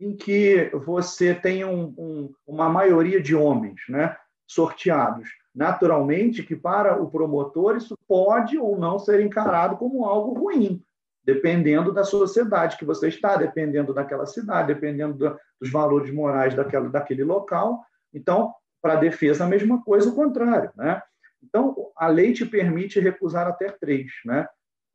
em 0.00 0.14
que 0.14 0.70
você 0.84 1.32
tem 1.32 1.64
um, 1.64 1.94
um, 1.96 2.34
uma 2.46 2.68
maioria 2.68 3.22
de 3.22 3.34
homens 3.34 3.80
né, 3.88 4.16
sorteados. 4.46 5.28
Naturalmente 5.54 6.42
que 6.42 6.56
para 6.56 7.00
o 7.00 7.08
promotor 7.08 7.76
isso 7.76 7.96
pode 8.06 8.58
ou 8.58 8.76
não 8.78 8.98
ser 8.98 9.20
encarado 9.20 9.76
como 9.76 10.04
algo 10.04 10.38
ruim, 10.38 10.82
dependendo 11.24 11.92
da 11.92 12.04
sociedade 12.04 12.76
que 12.76 12.84
você 12.84 13.08
está, 13.08 13.36
dependendo 13.36 13.94
daquela 13.94 14.26
cidade, 14.26 14.74
dependendo 14.74 15.14
do, 15.14 15.38
dos 15.60 15.70
valores 15.70 16.12
morais 16.12 16.54
daquela, 16.54 16.88
daquele 16.88 17.24
local. 17.24 17.82
Então, 18.12 18.52
para 18.82 18.94
a 18.94 19.00
defesa, 19.00 19.44
a 19.44 19.48
mesma 19.48 19.82
coisa, 19.82 20.10
o 20.10 20.14
contrário. 20.14 20.70
Né? 20.76 21.00
Então, 21.42 21.74
a 21.96 22.08
lei 22.08 22.32
te 22.32 22.44
permite 22.44 23.00
recusar 23.00 23.46
até 23.46 23.70
três. 23.70 24.10
Né? 24.24 24.46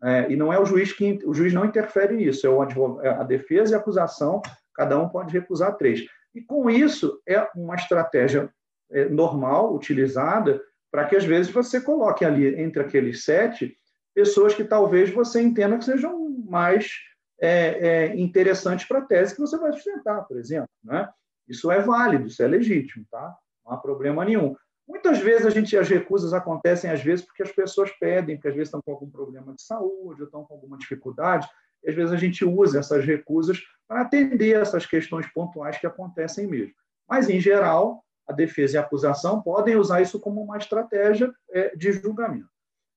É, 0.04 0.32
e 0.32 0.36
não 0.36 0.52
é 0.52 0.60
o 0.60 0.66
juiz 0.66 0.91
que 0.91 1.20
o 1.26 1.34
juiz 1.34 1.54
não 1.54 1.66
interfere 1.66 2.16
nisso, 2.16 2.47
é 2.47 2.49
o 2.49 3.02
é 3.02 3.10
a 3.10 3.24
defesa 3.24 3.74
e 3.74 3.76
a 3.76 3.78
acusação, 3.78 4.41
cada 4.74 4.97
um 4.99 5.08
pode 5.08 5.32
recusar 5.32 5.78
três. 5.78 6.06
E 6.34 6.41
com 6.41 6.70
isso 6.70 7.22
é 7.28 7.47
uma 7.56 7.76
estratégia 7.76 8.49
é, 8.89 9.06
normal 9.10 9.76
utilizada 9.76 10.62
para 10.91 11.06
que 11.06 11.16
às 11.16 11.24
vezes 11.24 11.52
você 11.52 11.80
coloque 11.80 12.26
ali 12.26 12.60
entre 12.60 12.82
aqueles 12.82 13.24
sete 13.24 13.78
pessoas 14.14 14.54
que 14.54 14.64
talvez 14.64 15.10
você 15.10 15.41
entenda 15.41 15.78
que 15.78 15.86
sejam 15.86 16.30
mais 16.47 16.91
é, 17.39 17.49
é, 17.49 18.16
interessantes 18.20 18.86
para 18.86 18.99
a 18.99 19.06
tese 19.06 19.34
que 19.34 19.41
você 19.41 19.58
vai 19.58 19.72
sustentar, 19.72 20.24
por 20.28 20.38
exemplo. 20.38 20.70
Né? 20.84 21.08
Isso 21.47 21.72
é 21.72 21.82
válido, 21.82 22.28
isso 22.28 22.43
é 22.43 22.47
legítimo, 22.47 23.06
tá? 23.10 23.36
Não 23.66 23.74
há 23.74 23.78
problema 23.78 24.26
nenhum. 24.26 24.56
Muitas 24.92 25.20
vezes 25.20 25.46
a 25.46 25.50
gente 25.50 25.78
as 25.78 25.88
recusas 25.88 26.34
acontecem 26.34 26.92
às 26.92 27.02
vezes 27.02 27.24
porque 27.24 27.42
as 27.42 27.52
pessoas 27.52 27.89
pedem, 27.98 28.36
porque 28.36 28.50
às 28.50 28.54
vezes 28.54 28.68
estão 28.68 28.82
com 28.82 28.92
algum 28.92 29.10
problema 29.10 29.56
de 29.56 29.62
saúde, 29.62 30.22
ou 30.22 30.26
estão 30.26 30.44
com 30.44 30.54
alguma 30.54 30.78
dificuldade, 30.78 31.48
e 31.82 31.89
às 31.89 31.96
vezes 31.96 32.12
a 32.12 32.18
gente 32.18 32.44
usa 32.44 32.80
essas 32.80 33.06
recusas 33.06 33.58
para 33.88 34.02
atender 34.02 34.60
essas 34.62 34.86
questões 34.86 35.26
pontuais 35.28 35.78
que 35.78 35.88
acontecem 35.88 36.46
mesmo. 36.46 36.74
Mas 37.08 37.30
em 37.30 37.39
geral, 37.39 38.04
a 38.28 38.34
defesa 38.34 38.76
e 38.76 38.78
a 38.78 38.82
acusação 38.82 39.42
podem 39.42 39.78
usar 39.78 40.02
isso 40.02 40.20
como 40.20 40.44
uma 40.44 40.58
estratégia 40.58 41.34
é, 41.52 41.74
de 41.74 41.94
julgamento. 41.94 42.50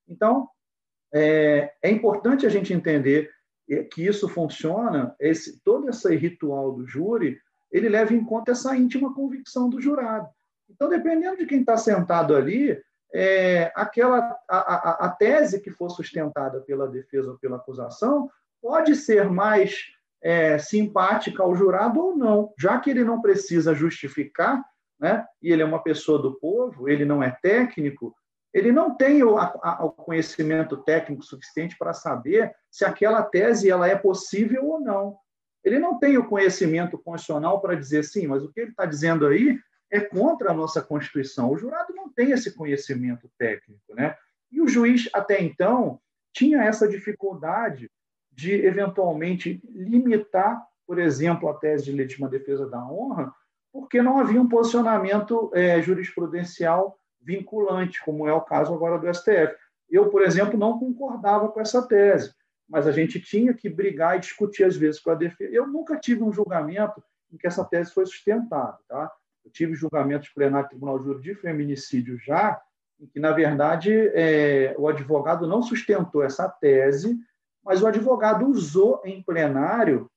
Então, 0.08 0.48
é, 1.12 1.72
é 1.80 1.90
importante 1.90 2.44
a 2.44 2.48
gente 2.48 2.72
entender 2.72 3.30
é, 3.70 3.84
que 3.84 4.04
isso 4.04 4.28
funciona, 4.28 5.14
esse, 5.20 5.62
todo 5.62 5.88
esse 5.88 6.12
ritual 6.16 6.72
do 6.72 6.84
júri, 6.84 7.38
ele 7.70 7.88
leva 7.88 8.12
em 8.12 8.24
conta 8.24 8.50
essa 8.50 8.76
íntima 8.76 9.14
convicção 9.14 9.70
do 9.70 9.80
jurado. 9.80 10.28
Então, 10.68 10.88
dependendo 10.88 11.36
de 11.36 11.46
quem 11.46 11.60
está 11.60 11.76
sentado 11.76 12.34
ali, 12.34 12.80
é, 13.14 13.70
aquela 13.76 14.18
a, 14.48 14.56
a, 14.56 15.06
a, 15.06 15.08
tese 15.10 15.60
que 15.60 15.70
for 15.70 15.88
sustentada 15.88 16.60
pela 16.62 16.88
defesa 16.88 17.30
ou 17.30 17.38
pela 17.38 17.56
acusação 17.56 18.28
pode 18.60 18.96
ser 18.96 19.30
mais 19.30 19.84
é, 20.20 20.58
simpática 20.58 21.42
ao 21.42 21.54
jurado 21.54 22.00
ou 22.00 22.16
não, 22.16 22.52
já 22.58 22.80
que 22.80 22.90
ele 22.90 23.04
não 23.04 23.20
precisa 23.20 23.74
justificar, 23.74 24.64
né? 24.98 25.24
E 25.40 25.52
ele 25.52 25.62
é 25.62 25.64
uma 25.64 25.82
pessoa 25.82 26.20
do 26.20 26.34
povo, 26.40 26.88
ele 26.88 27.04
não 27.04 27.22
é 27.22 27.30
técnico, 27.42 28.14
ele 28.52 28.72
não 28.72 28.96
tem 28.96 29.22
o, 29.22 29.36
a, 29.36 29.84
o 29.84 29.90
conhecimento 29.90 30.76
técnico 30.78 31.24
suficiente 31.24 31.76
para 31.76 31.92
saber 31.92 32.54
se 32.70 32.84
aquela 32.84 33.22
tese 33.22 33.70
ela 33.70 33.86
é 33.86 33.96
possível 33.96 34.64
ou 34.64 34.80
não. 34.80 35.16
Ele 35.62 35.78
não 35.78 35.98
tem 35.98 36.18
o 36.18 36.28
conhecimento 36.28 36.98
constitucional 36.98 37.60
para 37.60 37.74
dizer 37.74 38.04
sim, 38.04 38.26
mas 38.26 38.42
o 38.42 38.52
que 38.52 38.60
ele 38.60 38.70
está 38.70 38.86
dizendo 38.86 39.26
aí 39.26 39.58
é 39.90 40.00
contra 40.00 40.50
a 40.50 40.54
nossa 40.54 40.82
Constituição. 40.82 41.50
O 41.50 41.56
jurado 41.56 41.94
não 41.94 42.08
tem 42.08 42.30
esse 42.30 42.52
conhecimento 42.54 43.30
técnico, 43.38 43.94
né? 43.94 44.16
E 44.50 44.60
o 44.60 44.68
juiz, 44.68 45.08
até 45.12 45.42
então, 45.42 46.00
tinha 46.32 46.62
essa 46.62 46.88
dificuldade 46.88 47.90
de, 48.32 48.52
eventualmente, 48.52 49.62
limitar, 49.70 50.64
por 50.86 50.98
exemplo, 50.98 51.48
a 51.48 51.54
tese 51.54 51.84
de 51.84 51.92
legítima 51.92 52.28
defesa 52.28 52.68
da 52.68 52.84
honra, 52.84 53.32
porque 53.72 54.02
não 54.02 54.18
havia 54.18 54.40
um 54.40 54.48
posicionamento 54.48 55.50
é, 55.54 55.80
jurisprudencial 55.80 56.98
vinculante, 57.20 58.02
como 58.04 58.28
é 58.28 58.32
o 58.32 58.40
caso 58.40 58.74
agora 58.74 58.98
do 58.98 59.12
STF. 59.12 59.54
Eu, 59.90 60.10
por 60.10 60.22
exemplo, 60.22 60.58
não 60.58 60.78
concordava 60.78 61.48
com 61.48 61.60
essa 61.60 61.86
tese, 61.86 62.34
mas 62.68 62.86
a 62.86 62.92
gente 62.92 63.20
tinha 63.20 63.54
que 63.54 63.68
brigar 63.68 64.16
e 64.16 64.20
discutir, 64.20 64.64
às 64.64 64.76
vezes, 64.76 65.00
com 65.00 65.10
a 65.10 65.14
defesa. 65.14 65.52
Eu 65.52 65.66
nunca 65.66 65.96
tive 65.96 66.22
um 66.22 66.32
julgamento 66.32 67.02
em 67.32 67.36
que 67.36 67.46
essa 67.46 67.64
tese 67.64 67.92
foi 67.92 68.06
sustentada. 68.06 68.78
Tá? 68.88 69.10
Eu 69.44 69.50
tive 69.50 69.74
julgamentos 69.74 70.28
plenário 70.30 70.66
do 70.66 70.70
Tribunal 70.70 71.02
Júri 71.02 71.20
de 71.20 71.34
feminicídio 71.34 72.18
já, 72.18 72.60
em 73.00 73.06
que, 73.06 73.20
na 73.20 73.32
verdade, 73.32 73.92
é, 74.14 74.74
o 74.78 74.88
advogado 74.88 75.46
não 75.46 75.62
sustentou 75.62 76.22
essa 76.22 76.48
tese, 76.48 77.16
mas 77.62 77.82
o 77.82 77.86
advogado 77.86 78.46
usou 78.46 79.02
em 79.04 79.22
plenário 79.22 80.10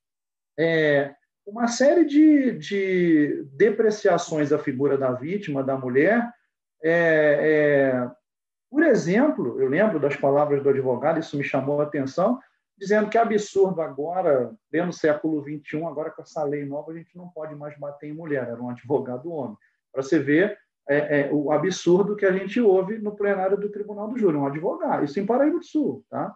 é, 0.57 1.13
uma 1.45 1.67
série 1.67 2.05
de, 2.05 2.51
de 2.53 3.43
depreciações 3.53 4.51
à 4.51 4.59
figura 4.59 4.97
da 4.97 5.11
vítima, 5.11 5.63
da 5.63 5.77
mulher. 5.77 6.29
É, 6.83 8.03
é 8.03 8.11
por 8.69 8.83
exemplo, 8.83 9.61
eu 9.61 9.69
lembro 9.69 9.99
das 9.99 10.15
palavras 10.15 10.61
do 10.61 10.69
advogado, 10.69 11.19
isso 11.19 11.37
me 11.37 11.43
chamou 11.43 11.79
a 11.79 11.85
atenção, 11.85 12.37
dizendo 12.77 13.09
que 13.09 13.17
é 13.17 13.21
absurdo 13.21 13.81
agora, 13.81 14.55
no 14.71 14.93
século 14.93 15.41
XXI, 15.41 15.83
agora 15.83 16.11
com 16.11 16.21
essa 16.21 16.43
lei 16.43 16.65
nova, 16.65 16.91
a 16.91 16.95
gente 16.95 17.17
não 17.17 17.27
pode 17.27 17.55
mais 17.55 17.77
bater 17.77 18.09
em 18.09 18.13
mulher, 18.13 18.47
era 18.47 18.61
um 18.61 18.69
advogado 18.69 19.31
homem. 19.31 19.57
Para 19.91 20.03
você 20.03 20.19
ver 20.19 20.57
é, 20.87 21.21
é, 21.21 21.29
o 21.33 21.51
absurdo 21.51 22.15
que 22.15 22.25
a 22.25 22.31
gente 22.31 22.61
ouve 22.61 22.97
no 22.99 23.15
plenário 23.15 23.57
do 23.57 23.69
Tribunal 23.69 24.07
do 24.07 24.17
Júri, 24.17 24.37
um 24.37 24.45
advogado, 24.45 25.03
isso 25.03 25.19
em 25.19 25.25
Paraíba 25.25 25.57
do 25.57 25.65
Sul. 25.65 26.05
Tá? 26.09 26.33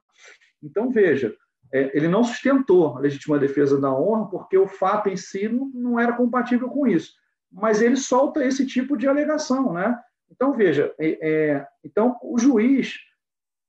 Então, 0.62 0.90
veja, 0.90 1.34
é, 1.72 1.96
ele 1.96 2.08
não 2.08 2.24
sustentou 2.24 2.98
a 2.98 3.00
legítima 3.00 3.40
defesa 3.40 3.80
da 3.80 3.94
honra 3.94 4.30
porque 4.30 4.58
o 4.58 4.68
fato 4.68 5.10
em 5.10 5.16
si 5.16 5.48
não, 5.48 5.72
não 5.74 6.00
era 6.00 6.14
compatível 6.14 6.70
com 6.70 6.86
isso, 6.86 7.14
mas 7.52 7.82
ele 7.82 7.96
solta 7.96 8.44
esse 8.44 8.66
tipo 8.66 8.98
de 8.98 9.08
alegação. 9.08 9.74
Né? 9.74 9.98
Então, 10.30 10.54
veja, 10.54 10.94
é, 11.00 11.18
é, 11.22 11.68
então 11.84 12.18
o 12.22 12.38
juiz 12.38 12.98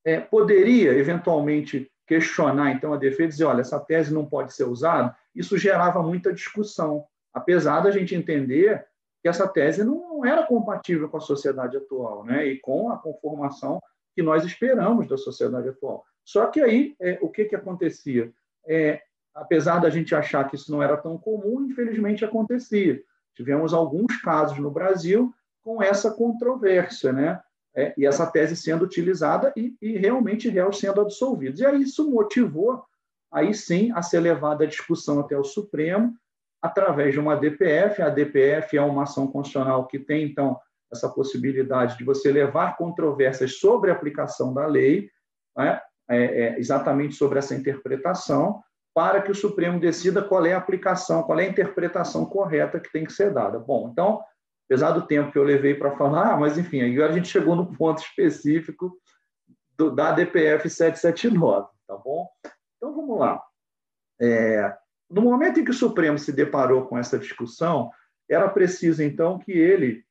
é, 0.04 0.20
poderia, 0.20 0.92
eventualmente, 0.94 1.90
questionar 2.06 2.72
então 2.72 2.92
a 2.92 2.96
defesa 2.96 3.22
e 3.22 3.28
dizer, 3.28 3.44
olha, 3.44 3.60
essa 3.60 3.78
tese 3.78 4.12
não 4.12 4.26
pode 4.26 4.52
ser 4.52 4.64
usada, 4.64 5.16
isso 5.34 5.56
gerava 5.56 6.02
muita 6.02 6.32
discussão, 6.32 7.04
apesar 7.32 7.80
da 7.80 7.90
gente 7.90 8.14
entender 8.14 8.84
que 9.22 9.28
essa 9.28 9.46
tese 9.46 9.84
não 9.84 10.24
era 10.24 10.44
compatível 10.44 11.08
com 11.08 11.16
a 11.16 11.20
sociedade 11.20 11.76
atual, 11.76 12.24
né? 12.24 12.44
E 12.44 12.58
com 12.58 12.90
a 12.90 12.98
conformação 12.98 13.80
que 14.14 14.22
nós 14.22 14.44
esperamos 14.44 15.08
da 15.08 15.16
sociedade 15.16 15.68
atual. 15.68 16.04
Só 16.24 16.46
que 16.46 16.60
aí, 16.60 16.94
é, 17.00 17.18
o 17.22 17.28
que 17.28 17.44
que 17.44 17.56
acontecia? 17.56 18.32
É, 18.66 19.00
apesar 19.34 19.78
da 19.78 19.90
gente 19.90 20.14
achar 20.14 20.48
que 20.48 20.56
isso 20.56 20.70
não 20.70 20.82
era 20.82 20.96
tão 20.96 21.16
comum, 21.16 21.62
infelizmente 21.62 22.24
acontecia. 22.24 23.00
Tivemos 23.34 23.72
alguns 23.72 24.20
casos 24.20 24.58
no 24.58 24.70
Brasil 24.70 25.32
com 25.62 25.82
essa 25.82 26.10
controvérsia, 26.10 27.12
né? 27.12 27.40
É, 27.74 27.94
e 27.96 28.06
essa 28.06 28.26
tese 28.26 28.56
sendo 28.56 28.84
utilizada 28.84 29.52
e, 29.56 29.74
e, 29.80 29.96
realmente 29.96 30.48
réus 30.48 30.78
sendo 30.78 31.00
absolvidos. 31.00 31.60
E 31.60 31.66
aí 31.66 31.82
isso 31.82 32.10
motivou, 32.10 32.84
aí 33.32 33.54
sim, 33.54 33.90
a 33.92 34.02
ser 34.02 34.20
levada 34.20 34.64
a 34.64 34.68
discussão 34.68 35.20
até 35.20 35.36
o 35.36 35.44
Supremo, 35.44 36.14
através 36.60 37.14
de 37.14 37.20
uma 37.20 37.34
DPF. 37.34 38.02
A 38.02 38.10
DPF 38.10 38.76
é 38.76 38.82
uma 38.82 39.04
ação 39.04 39.26
constitucional 39.26 39.86
que 39.86 39.98
tem, 39.98 40.24
então, 40.24 40.58
essa 40.92 41.08
possibilidade 41.08 41.96
de 41.96 42.04
você 42.04 42.30
levar 42.30 42.76
controvérsias 42.76 43.58
sobre 43.58 43.90
a 43.90 43.94
aplicação 43.94 44.52
da 44.52 44.66
lei, 44.66 45.10
né? 45.56 45.80
é, 46.10 46.24
é, 46.24 46.58
exatamente 46.58 47.14
sobre 47.14 47.38
essa 47.38 47.54
interpretação, 47.54 48.62
para 48.94 49.22
que 49.22 49.30
o 49.30 49.34
Supremo 49.34 49.80
decida 49.80 50.22
qual 50.22 50.44
é 50.44 50.52
a 50.52 50.58
aplicação, 50.58 51.22
qual 51.22 51.40
é 51.40 51.44
a 51.44 51.48
interpretação 51.48 52.26
correta 52.26 52.78
que 52.78 52.92
tem 52.92 53.04
que 53.06 53.12
ser 53.12 53.32
dada. 53.32 53.58
Bom, 53.58 53.88
então, 53.90 54.22
apesar 54.72 54.92
do 54.92 55.06
tempo 55.06 55.30
que 55.30 55.36
eu 55.36 55.44
levei 55.44 55.74
para 55.74 55.94
falar, 55.96 56.40
mas 56.40 56.56
enfim, 56.56 56.80
agora 56.80 57.12
a 57.12 57.14
gente 57.14 57.28
chegou 57.28 57.54
no 57.54 57.76
ponto 57.76 58.00
específico 58.00 58.98
do, 59.76 59.94
da 59.94 60.12
DPF 60.12 60.70
779, 60.70 61.68
tá 61.86 61.94
bom? 61.98 62.26
Então 62.76 62.94
vamos 62.94 63.20
lá. 63.20 63.42
É, 64.18 64.74
no 65.10 65.20
momento 65.20 65.60
em 65.60 65.64
que 65.64 65.70
o 65.70 65.74
Supremo 65.74 66.18
se 66.18 66.32
deparou 66.32 66.86
com 66.86 66.96
essa 66.96 67.18
discussão, 67.18 67.90
era 68.26 68.48
preciso 68.48 69.02
então 69.02 69.38
que 69.38 69.52
ele 69.52 70.02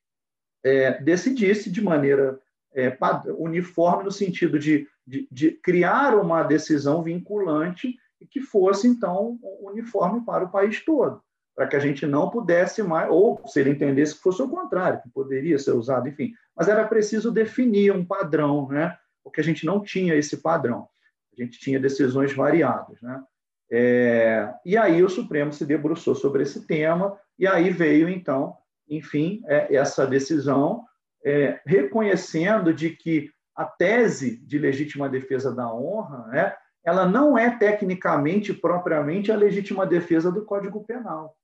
é, 0.62 1.02
decidisse 1.02 1.68
de 1.68 1.82
maneira 1.82 2.38
é, 2.72 2.96
uniforme 3.36 4.04
no 4.04 4.12
sentido 4.12 4.60
de, 4.60 4.86
de, 5.04 5.26
de, 5.28 5.50
criar 5.50 6.14
uma 6.14 6.44
decisão 6.44 7.02
vinculante 7.02 7.96
e 8.20 8.26
que 8.28 8.40
fosse 8.40 8.86
então 8.86 9.40
uniforme 9.60 10.24
para 10.24 10.44
o 10.44 10.50
país 10.52 10.84
todo, 10.84 11.20
para 11.54 11.66
que 11.66 11.76
a 11.76 11.80
gente 11.80 12.06
não 12.06 12.30
pudesse 12.30 12.82
mais, 12.82 13.10
ou 13.10 13.42
se 13.46 13.60
ele 13.60 13.70
entendesse 13.70 14.16
que 14.16 14.22
fosse 14.22 14.42
o 14.42 14.48
contrário, 14.48 15.00
que 15.02 15.10
poderia 15.10 15.58
ser 15.58 15.72
usado, 15.72 16.08
enfim. 16.08 16.32
Mas 16.56 16.68
era 16.68 16.86
preciso 16.86 17.30
definir 17.30 17.92
um 17.92 18.04
padrão, 18.04 18.68
né? 18.68 18.96
porque 19.22 19.40
a 19.40 19.44
gente 19.44 19.64
não 19.64 19.80
tinha 19.80 20.14
esse 20.14 20.38
padrão. 20.38 20.88
A 21.36 21.42
gente 21.42 21.58
tinha 21.58 21.80
decisões 21.80 22.32
variadas. 22.32 23.00
Né? 23.00 23.22
É, 23.70 24.52
e 24.64 24.76
aí 24.76 25.02
o 25.02 25.08
Supremo 25.08 25.52
se 25.52 25.64
debruçou 25.64 26.14
sobre 26.14 26.42
esse 26.42 26.66
tema, 26.66 27.18
e 27.38 27.46
aí 27.46 27.70
veio, 27.70 28.08
então, 28.08 28.56
enfim, 28.88 29.42
é, 29.46 29.74
essa 29.74 30.06
decisão, 30.06 30.84
é, 31.24 31.60
reconhecendo 31.64 32.72
de 32.74 32.90
que 32.90 33.30
a 33.54 33.64
tese 33.64 34.38
de 34.38 34.58
legítima 34.58 35.08
defesa 35.08 35.54
da 35.54 35.72
honra, 35.72 36.26
né, 36.28 36.54
ela 36.84 37.06
não 37.06 37.38
é 37.38 37.56
tecnicamente, 37.56 38.52
propriamente, 38.52 39.30
a 39.30 39.36
legítima 39.36 39.86
defesa 39.86 40.32
do 40.32 40.44
Código 40.44 40.84
Penal. 40.84 41.36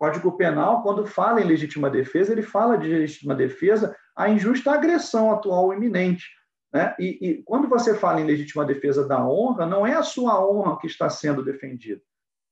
Código 0.00 0.32
Penal, 0.32 0.82
quando 0.82 1.06
fala 1.06 1.42
em 1.42 1.44
legítima 1.44 1.90
defesa, 1.90 2.32
ele 2.32 2.40
fala 2.40 2.78
de 2.78 2.88
legítima 2.88 3.34
defesa 3.34 3.94
a 4.16 4.30
injusta 4.30 4.72
agressão 4.72 5.30
atual 5.30 5.74
iminente. 5.74 6.24
Né? 6.72 6.96
E, 6.98 7.18
e, 7.20 7.42
quando 7.42 7.68
você 7.68 7.94
fala 7.94 8.18
em 8.18 8.24
legítima 8.24 8.64
defesa 8.64 9.06
da 9.06 9.22
honra, 9.22 9.66
não 9.66 9.86
é 9.86 9.92
a 9.92 10.02
sua 10.02 10.42
honra 10.42 10.78
que 10.78 10.86
está 10.86 11.10
sendo 11.10 11.44
defendida. 11.44 12.00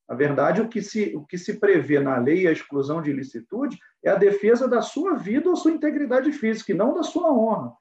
Na 0.07 0.15
verdade, 0.15 0.61
o 0.61 0.69
que 0.69 0.83
se, 0.83 1.17
o 1.17 1.25
que 1.25 1.39
se 1.39 1.59
prevê 1.59 1.99
na 1.99 2.19
lei, 2.19 2.47
a 2.47 2.53
exclusão 2.53 3.01
de 3.01 3.11
ilicitude, 3.11 3.79
é 4.05 4.11
a 4.11 4.17
defesa 4.17 4.69
da 4.69 4.83
sua 4.83 5.15
vida 5.15 5.49
ou 5.49 5.57
sua 5.57 5.73
integridade 5.73 6.31
física, 6.33 6.73
e 6.73 6.77
não 6.77 6.93
da 6.93 7.03
sua 7.03 7.33
honra. 7.33 7.73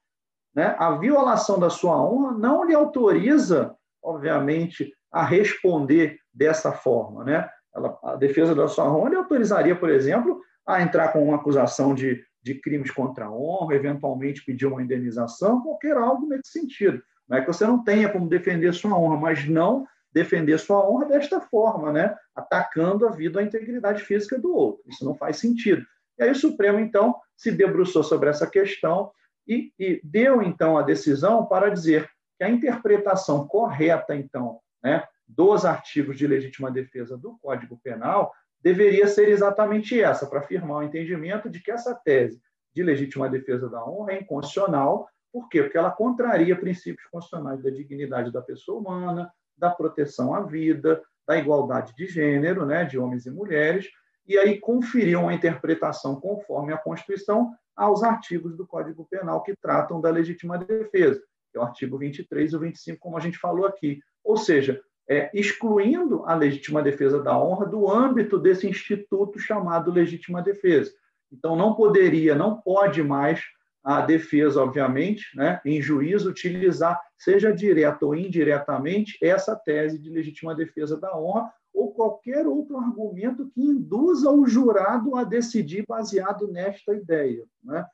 Né? 0.55 0.77
A 0.79 0.91
violação 0.91 1.59
da 1.59 1.69
sua 1.69 2.01
honra 2.01 2.37
não 2.37 2.63
lhe 2.63 2.73
autoriza, 2.73 3.75
obviamente, 4.01 4.93
a 5.11 5.25
responder 5.25 6.19
dessa 6.33 6.71
forma. 6.71 7.25
Né? 7.25 7.49
Ela, 7.77 7.97
a 8.03 8.15
defesa 8.15 8.53
da 8.53 8.67
sua 8.67 8.91
honra 8.91 9.17
autorizaria, 9.17 9.75
por 9.75 9.89
exemplo, 9.89 10.41
a 10.65 10.81
entrar 10.81 11.13
com 11.13 11.23
uma 11.23 11.37
acusação 11.37 11.93
de 11.93 12.25
de 12.47 12.55
crimes 12.55 12.91
contra 12.91 13.25
a 13.25 13.31
honra, 13.31 13.75
eventualmente 13.75 14.43
pedir 14.43 14.65
uma 14.65 14.81
indenização, 14.81 15.61
qualquer 15.61 15.97
algo 15.97 16.27
nesse 16.27 16.51
sentido. 16.51 17.01
Não 17.27 17.37
é 17.37 17.41
que 17.41 17.47
você 17.47 17.65
não 17.65 17.83
tenha 17.83 18.09
como 18.09 18.29
defender 18.29 18.73
sua 18.73 18.97
honra, 18.97 19.17
mas 19.17 19.47
não 19.47 19.85
defender 20.13 20.57
sua 20.57 20.89
honra 20.89 21.05
desta 21.05 21.41
forma, 21.41 21.91
né? 21.91 22.15
atacando 22.33 23.05
a 23.05 23.11
vida 23.11 23.37
ou 23.37 23.43
a 23.43 23.47
integridade 23.47 24.01
física 24.03 24.39
do 24.39 24.53
outro. 24.55 24.81
Isso 24.87 25.03
não 25.03 25.13
faz 25.13 25.37
sentido. 25.37 25.85
E 26.17 26.23
aí 26.23 26.31
o 26.31 26.35
Supremo, 26.35 26.79
então, 26.79 27.15
se 27.35 27.51
debruçou 27.51 28.03
sobre 28.03 28.29
essa 28.29 28.47
questão 28.47 29.11
e, 29.45 29.71
e 29.77 29.99
deu, 30.03 30.41
então, 30.41 30.77
a 30.77 30.81
decisão 30.81 31.45
para 31.45 31.69
dizer 31.69 32.09
que 32.37 32.43
a 32.43 32.49
interpretação 32.49 33.45
correta, 33.47 34.15
então, 34.15 34.59
né, 34.81 35.03
dos 35.27 35.65
artigos 35.65 36.17
de 36.17 36.25
legítima 36.25 36.71
defesa 36.71 37.17
do 37.17 37.37
Código 37.39 37.79
Penal 37.83 38.31
deveria 38.61 39.07
ser 39.07 39.29
exatamente 39.29 40.01
essa, 40.01 40.25
para 40.25 40.39
afirmar 40.39 40.77
o 40.77 40.83
entendimento 40.83 41.49
de 41.49 41.59
que 41.59 41.71
essa 41.71 41.93
tese 41.93 42.41
de 42.73 42.83
legítima 42.83 43.29
defesa 43.29 43.69
da 43.69 43.83
honra 43.85 44.13
é 44.13 44.21
inconstitucional. 44.21 45.07
Por 45.31 45.49
quê? 45.49 45.63
Porque 45.63 45.77
ela 45.77 45.91
contraria 45.91 46.55
princípios 46.55 47.07
constitucionais 47.09 47.61
da 47.61 47.69
dignidade 47.69 48.31
da 48.31 48.41
pessoa 48.41 48.79
humana, 48.79 49.31
da 49.57 49.69
proteção 49.69 50.33
à 50.33 50.41
vida, 50.41 51.01
da 51.27 51.37
igualdade 51.37 51.93
de 51.95 52.07
gênero, 52.07 52.65
né, 52.65 52.85
de 52.85 52.97
homens 52.97 53.25
e 53.25 53.31
mulheres, 53.31 53.89
e 54.25 54.37
aí 54.37 54.59
conferiam 54.59 55.23
uma 55.23 55.33
interpretação 55.33 56.19
conforme 56.19 56.73
a 56.73 56.77
Constituição 56.77 57.53
aos 57.75 58.03
artigos 58.03 58.55
do 58.55 58.65
Código 58.65 59.07
Penal 59.09 59.43
que 59.43 59.55
tratam 59.55 60.01
da 60.01 60.09
legítima 60.09 60.57
defesa, 60.57 61.21
que 61.51 61.57
é 61.57 61.61
o 61.61 61.63
artigo 61.63 61.97
23 61.97 62.51
e 62.51 62.55
o 62.55 62.59
25, 62.59 62.99
como 62.99 63.17
a 63.17 63.19
gente 63.19 63.37
falou 63.37 63.65
aqui. 63.65 63.99
Ou 64.23 64.35
seja, 64.35 64.81
é, 65.09 65.29
excluindo 65.33 66.23
a 66.25 66.35
legítima 66.35 66.81
defesa 66.81 67.21
da 67.21 67.37
honra 67.37 67.65
do 67.65 67.89
âmbito 67.89 68.37
desse 68.37 68.67
instituto 68.67 69.39
chamado 69.39 69.91
legítima 69.91 70.41
defesa. 70.41 70.91
Então, 71.31 71.55
não 71.55 71.73
poderia, 71.73 72.35
não 72.35 72.59
pode 72.59 73.03
mais 73.03 73.41
a 73.83 74.01
defesa, 74.01 74.61
obviamente, 74.61 75.25
né, 75.33 75.61
em 75.63 75.81
juízo, 75.81 76.29
utilizar, 76.29 76.99
seja 77.17 77.53
direta 77.53 78.05
ou 78.05 78.13
indiretamente, 78.13 79.17
essa 79.21 79.55
tese 79.55 79.97
de 79.97 80.09
legítima 80.09 80.53
defesa 80.53 80.99
da 80.99 81.17
honra 81.17 81.49
ou 81.73 81.93
qualquer 81.93 82.45
outro 82.47 82.77
argumento 82.77 83.49
que 83.53 83.61
induza 83.61 84.29
o 84.29 84.45
jurado 84.45 85.15
a 85.15 85.23
decidir 85.23 85.85
baseado 85.87 86.47
nesta 86.47 86.93
ideia. 86.95 87.45
Né? 87.63 87.85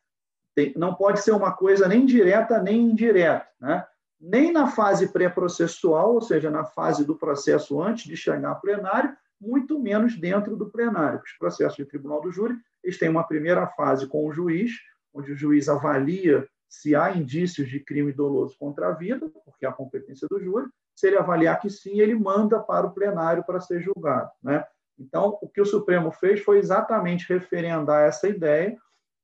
Tem, 0.55 0.73
não 0.75 0.95
pode 0.95 1.19
ser 1.19 1.31
uma 1.31 1.51
coisa 1.51 1.87
nem 1.87 2.05
direta 2.05 2.61
nem 2.61 2.81
indireta. 2.81 3.45
Né? 3.59 3.85
Nem 4.25 4.53
na 4.53 4.67
fase 4.67 5.09
pré-processual, 5.09 6.13
ou 6.13 6.21
seja, 6.21 6.49
na 6.49 6.63
fase 6.63 7.03
do 7.03 7.13
processo 7.13 7.81
antes 7.81 8.05
de 8.05 8.15
chegar 8.15 8.49
ao 8.51 8.61
plenário, 8.61 9.13
muito 9.39 9.77
menos 9.77 10.15
dentro 10.17 10.55
do 10.55 10.69
plenário. 10.69 11.21
Os 11.21 11.33
processos 11.33 11.75
de 11.75 11.83
tribunal 11.83 12.21
do 12.21 12.31
júri, 12.31 12.55
eles 12.81 12.97
têm 12.97 13.09
uma 13.09 13.27
primeira 13.27 13.67
fase 13.67 14.07
com 14.07 14.25
o 14.25 14.31
juiz, 14.31 14.71
onde 15.13 15.33
o 15.33 15.35
juiz 15.35 15.67
avalia 15.67 16.47
se 16.69 16.95
há 16.95 17.11
indícios 17.11 17.67
de 17.67 17.81
crime 17.81 18.13
doloso 18.13 18.55
contra 18.57 18.87
a 18.87 18.91
vida, 18.93 19.29
porque 19.43 19.65
é 19.65 19.69
a 19.69 19.73
competência 19.73 20.25
do 20.29 20.39
júri. 20.41 20.67
Se 20.95 21.07
ele 21.07 21.17
avaliar 21.17 21.59
que 21.59 21.69
sim, 21.69 21.99
ele 21.99 22.15
manda 22.15 22.61
para 22.61 22.87
o 22.87 22.93
plenário 22.93 23.43
para 23.43 23.59
ser 23.59 23.81
julgado. 23.81 24.31
Né? 24.41 24.63
Então, 24.97 25.37
o 25.41 25.49
que 25.49 25.59
o 25.59 25.65
Supremo 25.65 26.11
fez 26.11 26.39
foi 26.39 26.59
exatamente 26.59 27.27
referendar 27.27 28.07
essa 28.07 28.29
ideia 28.29 28.77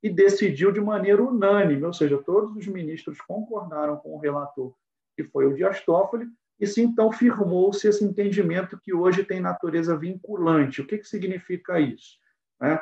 e 0.04 0.10
decidiu 0.10 0.74
de 0.74 0.82
maneira 0.82 1.24
unânime, 1.24 1.86
ou 1.86 1.94
seja, 1.94 2.18
todos 2.18 2.54
os 2.54 2.68
ministros 2.68 3.22
concordaram 3.22 3.96
com 3.96 4.16
o 4.16 4.20
relator 4.20 4.74
que 5.20 5.24
foi 5.26 5.46
o 5.46 5.54
Dias 5.54 5.82
Toffoli, 5.82 6.30
e 6.58 6.66
se 6.66 6.82
então 6.82 7.12
firmou-se 7.12 7.86
esse 7.86 8.06
entendimento 8.06 8.80
que 8.80 8.94
hoje 8.94 9.26
tem 9.26 9.42
natureza 9.42 9.98
vinculante. 9.98 10.82
O 10.82 10.88
que, 10.88 10.98
que 10.98 11.08
significa 11.08 11.78
isso? 11.78 12.18
Né? 12.60 12.82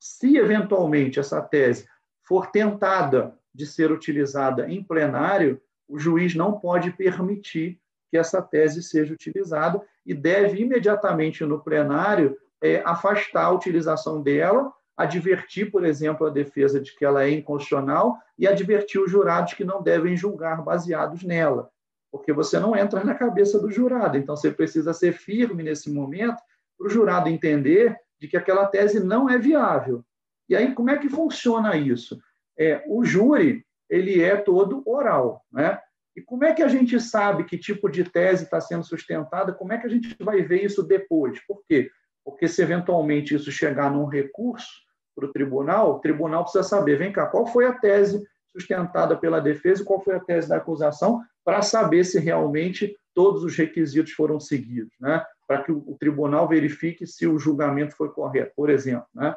Se, 0.00 0.38
eventualmente, 0.38 1.20
essa 1.20 1.42
tese 1.42 1.86
for 2.26 2.50
tentada 2.50 3.38
de 3.54 3.66
ser 3.66 3.92
utilizada 3.92 4.70
em 4.70 4.82
plenário, 4.82 5.60
o 5.86 5.98
juiz 5.98 6.34
não 6.34 6.58
pode 6.58 6.90
permitir 6.92 7.78
que 8.10 8.16
essa 8.16 8.40
tese 8.40 8.82
seja 8.82 9.12
utilizada 9.12 9.82
e 10.04 10.14
deve 10.14 10.62
imediatamente 10.62 11.44
no 11.44 11.62
plenário 11.62 12.38
é, 12.62 12.82
afastar 12.86 13.44
a 13.44 13.50
utilização 13.50 14.22
dela, 14.22 14.72
advertir, 14.96 15.70
por 15.70 15.84
exemplo, 15.84 16.26
a 16.26 16.30
defesa 16.30 16.80
de 16.80 16.94
que 16.96 17.04
ela 17.04 17.24
é 17.24 17.30
inconstitucional 17.30 18.16
e 18.38 18.46
advertir 18.46 19.00
os 19.00 19.10
jurados 19.10 19.54
que 19.54 19.64
não 19.64 19.82
devem 19.82 20.16
julgar 20.16 20.62
baseados 20.62 21.22
nela, 21.22 21.70
porque 22.10 22.32
você 22.32 22.58
não 22.58 22.74
entra 22.74 23.04
na 23.04 23.14
cabeça 23.14 23.60
do 23.60 23.70
jurado. 23.70 24.16
Então, 24.16 24.34
você 24.34 24.50
precisa 24.50 24.94
ser 24.94 25.12
firme 25.12 25.62
nesse 25.62 25.92
momento 25.92 26.40
para 26.78 26.86
o 26.86 26.90
jurado 26.90 27.28
entender 27.28 27.96
de 28.18 28.26
que 28.26 28.36
aquela 28.36 28.66
tese 28.66 29.00
não 29.00 29.28
é 29.28 29.38
viável. 29.38 30.02
E 30.48 30.56
aí, 30.56 30.74
como 30.74 30.90
é 30.90 30.98
que 30.98 31.08
funciona 31.08 31.76
isso? 31.76 32.18
É, 32.58 32.82
o 32.88 33.04
júri 33.04 33.66
ele 33.88 34.22
é 34.22 34.36
todo 34.36 34.82
oral, 34.86 35.44
né? 35.52 35.78
E 36.16 36.22
como 36.22 36.44
é 36.44 36.54
que 36.54 36.62
a 36.62 36.68
gente 36.68 36.98
sabe 36.98 37.44
que 37.44 37.58
tipo 37.58 37.90
de 37.90 38.02
tese 38.02 38.44
está 38.44 38.58
sendo 38.58 38.84
sustentada? 38.84 39.52
Como 39.52 39.72
é 39.72 39.78
que 39.78 39.86
a 39.86 39.90
gente 39.90 40.16
vai 40.18 40.40
ver 40.42 40.64
isso 40.64 40.82
depois? 40.82 41.38
Por 41.46 41.62
quê? 41.68 41.90
Porque 42.24 42.48
se 42.48 42.62
eventualmente 42.62 43.34
isso 43.34 43.52
chegar 43.52 43.90
num 43.90 44.06
recurso 44.06 44.85
para 45.16 45.24
o 45.24 45.32
tribunal, 45.32 45.96
o 45.96 45.98
tribunal 45.98 46.42
precisa 46.42 46.62
saber, 46.62 46.98
vem 46.98 47.10
cá, 47.10 47.26
qual 47.26 47.46
foi 47.46 47.66
a 47.66 47.72
tese 47.72 48.22
sustentada 48.52 49.16
pela 49.16 49.40
defesa 49.40 49.82
e 49.82 49.84
qual 49.84 50.00
foi 50.00 50.14
a 50.14 50.20
tese 50.20 50.48
da 50.48 50.56
acusação, 50.56 51.22
para 51.44 51.62
saber 51.62 52.04
se 52.04 52.18
realmente 52.18 52.96
todos 53.14 53.42
os 53.42 53.56
requisitos 53.56 54.12
foram 54.12 54.38
seguidos, 54.38 54.92
né? 55.00 55.24
para 55.46 55.62
que 55.62 55.72
o 55.72 55.96
tribunal 55.98 56.48
verifique 56.48 57.06
se 57.06 57.26
o 57.26 57.38
julgamento 57.38 57.94
foi 57.96 58.10
correto, 58.10 58.52
por 58.54 58.68
exemplo. 58.68 59.06
Né? 59.14 59.34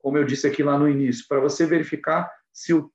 Como 0.00 0.16
eu 0.16 0.24
disse 0.24 0.46
aqui 0.46 0.62
lá 0.62 0.78
no 0.78 0.88
início, 0.88 1.24
para 1.28 1.40
você 1.40 1.66
verificar 1.66 2.30
se, 2.52 2.72
o, 2.72 2.90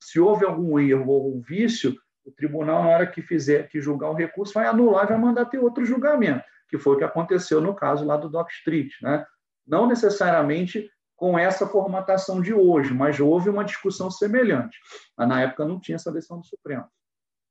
se 0.00 0.20
houve 0.20 0.44
algum 0.44 0.78
erro 0.78 1.08
ou 1.10 1.16
algum 1.16 1.40
vício, 1.40 1.96
o 2.24 2.30
tribunal, 2.30 2.82
na 2.82 2.90
hora 2.90 3.06
que 3.06 3.22
fizer 3.22 3.68
que 3.68 3.80
julgar 3.80 4.10
o 4.10 4.14
recurso, 4.14 4.52
vai 4.52 4.66
anular 4.66 5.04
e 5.04 5.08
vai 5.08 5.18
mandar 5.18 5.46
ter 5.46 5.58
outro 5.58 5.84
julgamento, 5.84 6.44
que 6.68 6.76
foi 6.76 6.94
o 6.94 6.98
que 6.98 7.04
aconteceu 7.04 7.60
no 7.60 7.74
caso 7.74 8.04
lá 8.04 8.16
do 8.16 8.28
Doc 8.28 8.50
Street. 8.50 8.92
Né? 9.00 9.24
não 9.68 9.86
necessariamente 9.86 10.90
com 11.18 11.36
essa 11.36 11.66
formatação 11.66 12.40
de 12.40 12.54
hoje, 12.54 12.94
mas 12.94 13.18
houve 13.18 13.50
uma 13.50 13.64
discussão 13.64 14.08
semelhante. 14.08 14.78
Na 15.18 15.42
época 15.42 15.66
não 15.66 15.80
tinha 15.80 15.96
essa 15.96 16.12
decisão 16.12 16.38
do 16.38 16.46
Supremo. 16.46 16.84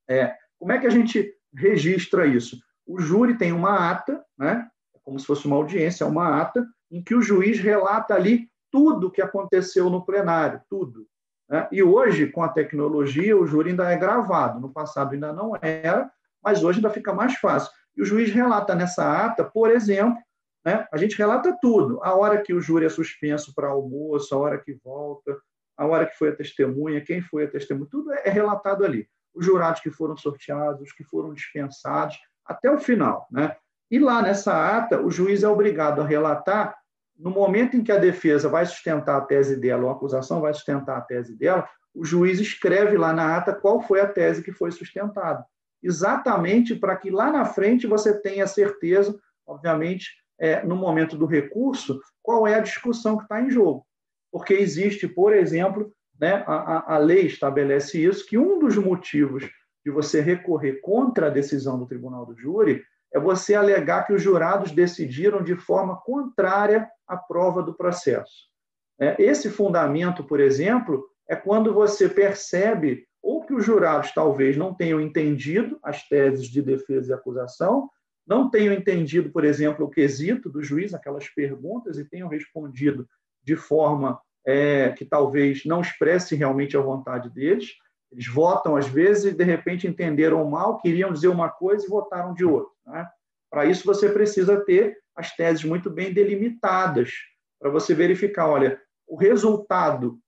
É, 0.08 0.34
como 0.58 0.72
é 0.72 0.78
que 0.78 0.86
a 0.86 0.90
gente 0.90 1.34
registra 1.54 2.26
isso? 2.26 2.58
O 2.86 2.98
júri 2.98 3.36
tem 3.36 3.52
uma 3.52 3.90
ata, 3.90 4.24
né? 4.38 4.66
É 4.96 4.98
como 5.04 5.20
se 5.20 5.26
fosse 5.26 5.46
uma 5.46 5.56
audiência, 5.56 6.04
é 6.04 6.06
uma 6.06 6.40
ata, 6.40 6.66
em 6.90 7.02
que 7.02 7.14
o 7.14 7.20
juiz 7.20 7.60
relata 7.60 8.14
ali 8.14 8.48
tudo 8.72 9.08
o 9.08 9.10
que 9.10 9.20
aconteceu 9.20 9.90
no 9.90 10.02
plenário, 10.02 10.62
tudo. 10.70 11.06
Né? 11.46 11.68
E 11.70 11.82
hoje, 11.82 12.26
com 12.26 12.42
a 12.42 12.48
tecnologia, 12.48 13.36
o 13.36 13.46
júri 13.46 13.70
ainda 13.70 13.92
é 13.92 13.98
gravado. 13.98 14.60
No 14.60 14.72
passado 14.72 15.12
ainda 15.12 15.30
não 15.30 15.52
era, 15.60 16.10
mas 16.42 16.64
hoje 16.64 16.78
ainda 16.78 16.88
fica 16.88 17.12
mais 17.12 17.34
fácil. 17.34 17.70
E 17.94 18.00
o 18.00 18.06
juiz 18.06 18.32
relata 18.32 18.74
nessa 18.74 19.26
ata, 19.26 19.44
por 19.44 19.70
exemplo, 19.70 20.16
né, 20.68 20.86
a 20.92 20.98
gente 20.98 21.16
relata 21.16 21.56
tudo: 21.62 21.98
a 22.02 22.14
hora 22.14 22.42
que 22.42 22.52
o 22.52 22.60
júri 22.60 22.84
é 22.84 22.90
suspenso 22.90 23.54
para 23.54 23.68
almoço, 23.68 24.34
a 24.34 24.38
hora 24.38 24.58
que 24.58 24.74
volta, 24.84 25.34
a 25.76 25.86
hora 25.86 26.04
que 26.04 26.14
foi 26.16 26.28
a 26.28 26.36
testemunha, 26.36 27.00
quem 27.00 27.22
foi 27.22 27.44
a 27.44 27.50
testemunha, 27.50 27.88
tudo 27.90 28.12
é 28.12 28.28
relatado 28.28 28.84
ali. 28.84 29.08
Os 29.34 29.46
jurados 29.46 29.80
que 29.80 29.90
foram 29.90 30.16
sorteados, 30.16 30.82
os 30.82 30.92
que 30.92 31.04
foram 31.04 31.32
dispensados, 31.32 32.18
até 32.44 32.70
o 32.70 32.78
final. 32.78 33.26
Né? 33.30 33.56
E 33.90 33.98
lá 33.98 34.20
nessa 34.20 34.76
ata, 34.76 35.00
o 35.00 35.10
juiz 35.10 35.42
é 35.42 35.48
obrigado 35.48 36.02
a 36.02 36.06
relatar 36.06 36.76
no 37.16 37.30
momento 37.30 37.76
em 37.76 37.82
que 37.82 37.90
a 37.90 37.98
defesa 37.98 38.48
vai 38.48 38.66
sustentar 38.66 39.16
a 39.16 39.20
tese 39.20 39.56
dela, 39.56 39.84
ou 39.84 39.88
a 39.88 39.92
acusação 39.92 40.40
vai 40.40 40.52
sustentar 40.52 40.98
a 40.98 41.00
tese 41.00 41.36
dela, 41.36 41.68
o 41.94 42.04
juiz 42.04 42.38
escreve 42.38 42.96
lá 42.96 43.12
na 43.12 43.36
ata 43.36 43.52
qual 43.52 43.80
foi 43.80 44.00
a 44.00 44.06
tese 44.06 44.42
que 44.42 44.52
foi 44.52 44.70
sustentada. 44.70 45.44
Exatamente 45.82 46.74
para 46.74 46.96
que 46.96 47.10
lá 47.10 47.30
na 47.30 47.44
frente 47.44 47.86
você 47.86 48.16
tenha 48.20 48.46
certeza, 48.46 49.18
obviamente, 49.46 50.10
é, 50.38 50.62
no 50.64 50.76
momento 50.76 51.16
do 51.16 51.26
recurso, 51.26 52.00
qual 52.22 52.46
é 52.46 52.54
a 52.54 52.60
discussão 52.60 53.16
que 53.16 53.24
está 53.24 53.40
em 53.40 53.50
jogo. 53.50 53.86
Porque 54.30 54.54
existe, 54.54 55.08
por 55.08 55.34
exemplo, 55.34 55.92
né, 56.20 56.44
a, 56.46 56.94
a 56.94 56.98
lei 56.98 57.26
estabelece 57.26 58.04
isso, 58.04 58.26
que 58.26 58.36
um 58.36 58.58
dos 58.58 58.76
motivos 58.76 59.48
de 59.84 59.90
você 59.90 60.20
recorrer 60.20 60.80
contra 60.80 61.26
a 61.26 61.30
decisão 61.30 61.78
do 61.78 61.86
tribunal 61.86 62.26
do 62.26 62.36
júri 62.36 62.82
é 63.12 63.18
você 63.18 63.54
alegar 63.54 64.06
que 64.06 64.12
os 64.12 64.22
jurados 64.22 64.70
decidiram 64.70 65.42
de 65.42 65.56
forma 65.56 65.96
contrária 65.96 66.88
à 67.06 67.16
prova 67.16 67.62
do 67.62 67.74
processo. 67.74 68.48
É, 69.00 69.16
esse 69.22 69.48
fundamento, 69.48 70.24
por 70.24 70.40
exemplo, 70.40 71.06
é 71.28 71.36
quando 71.36 71.72
você 71.72 72.08
percebe 72.08 73.06
ou 73.22 73.44
que 73.44 73.54
os 73.54 73.64
jurados 73.64 74.12
talvez 74.12 74.56
não 74.56 74.74
tenham 74.74 75.00
entendido 75.00 75.78
as 75.82 76.06
teses 76.06 76.48
de 76.48 76.60
defesa 76.60 77.10
e 77.10 77.14
acusação, 77.14 77.88
não 78.28 78.50
tenham 78.50 78.74
entendido, 78.74 79.30
por 79.30 79.44
exemplo, 79.44 79.86
o 79.86 79.90
quesito 79.90 80.50
do 80.50 80.62
juiz, 80.62 80.92
aquelas 80.92 81.28
perguntas, 81.28 81.98
e 81.98 82.04
tenham 82.04 82.28
respondido 82.28 83.08
de 83.42 83.56
forma 83.56 84.20
é, 84.46 84.90
que 84.90 85.04
talvez 85.04 85.64
não 85.64 85.80
expresse 85.80 86.36
realmente 86.36 86.76
a 86.76 86.80
vontade 86.80 87.30
deles. 87.30 87.70
Eles 88.12 88.26
votam 88.26 88.76
às 88.76 88.86
vezes 88.86 89.32
e 89.32 89.36
de 89.36 89.44
repente 89.44 89.86
entenderam 89.86 90.44
mal, 90.48 90.78
queriam 90.78 91.12
dizer 91.12 91.28
uma 91.28 91.48
coisa 91.48 91.86
e 91.86 91.88
votaram 91.88 92.34
de 92.34 92.44
outra. 92.44 92.70
Né? 92.86 93.06
Para 93.50 93.64
isso, 93.64 93.84
você 93.84 94.10
precisa 94.10 94.62
ter 94.64 94.98
as 95.16 95.34
teses 95.34 95.64
muito 95.64 95.90
bem 95.90 96.12
delimitadas, 96.12 97.12
para 97.58 97.70
você 97.70 97.94
verificar, 97.94 98.46
olha, 98.48 98.80
o 99.06 99.16
resultado 99.16 100.18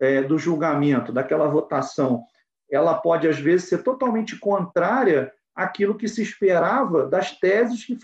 é, 0.00 0.22
do 0.22 0.38
julgamento, 0.38 1.12
daquela 1.12 1.46
votação, 1.46 2.24
ela 2.70 2.94
pode, 2.94 3.28
às 3.28 3.38
vezes, 3.38 3.68
ser 3.68 3.82
totalmente 3.82 4.36
contrária 4.38 5.32
àquilo 5.54 5.96
que 5.96 6.08
se 6.08 6.22
esperava 6.22 7.06
das 7.06 7.38
teses 7.38 7.84
que 7.84 7.98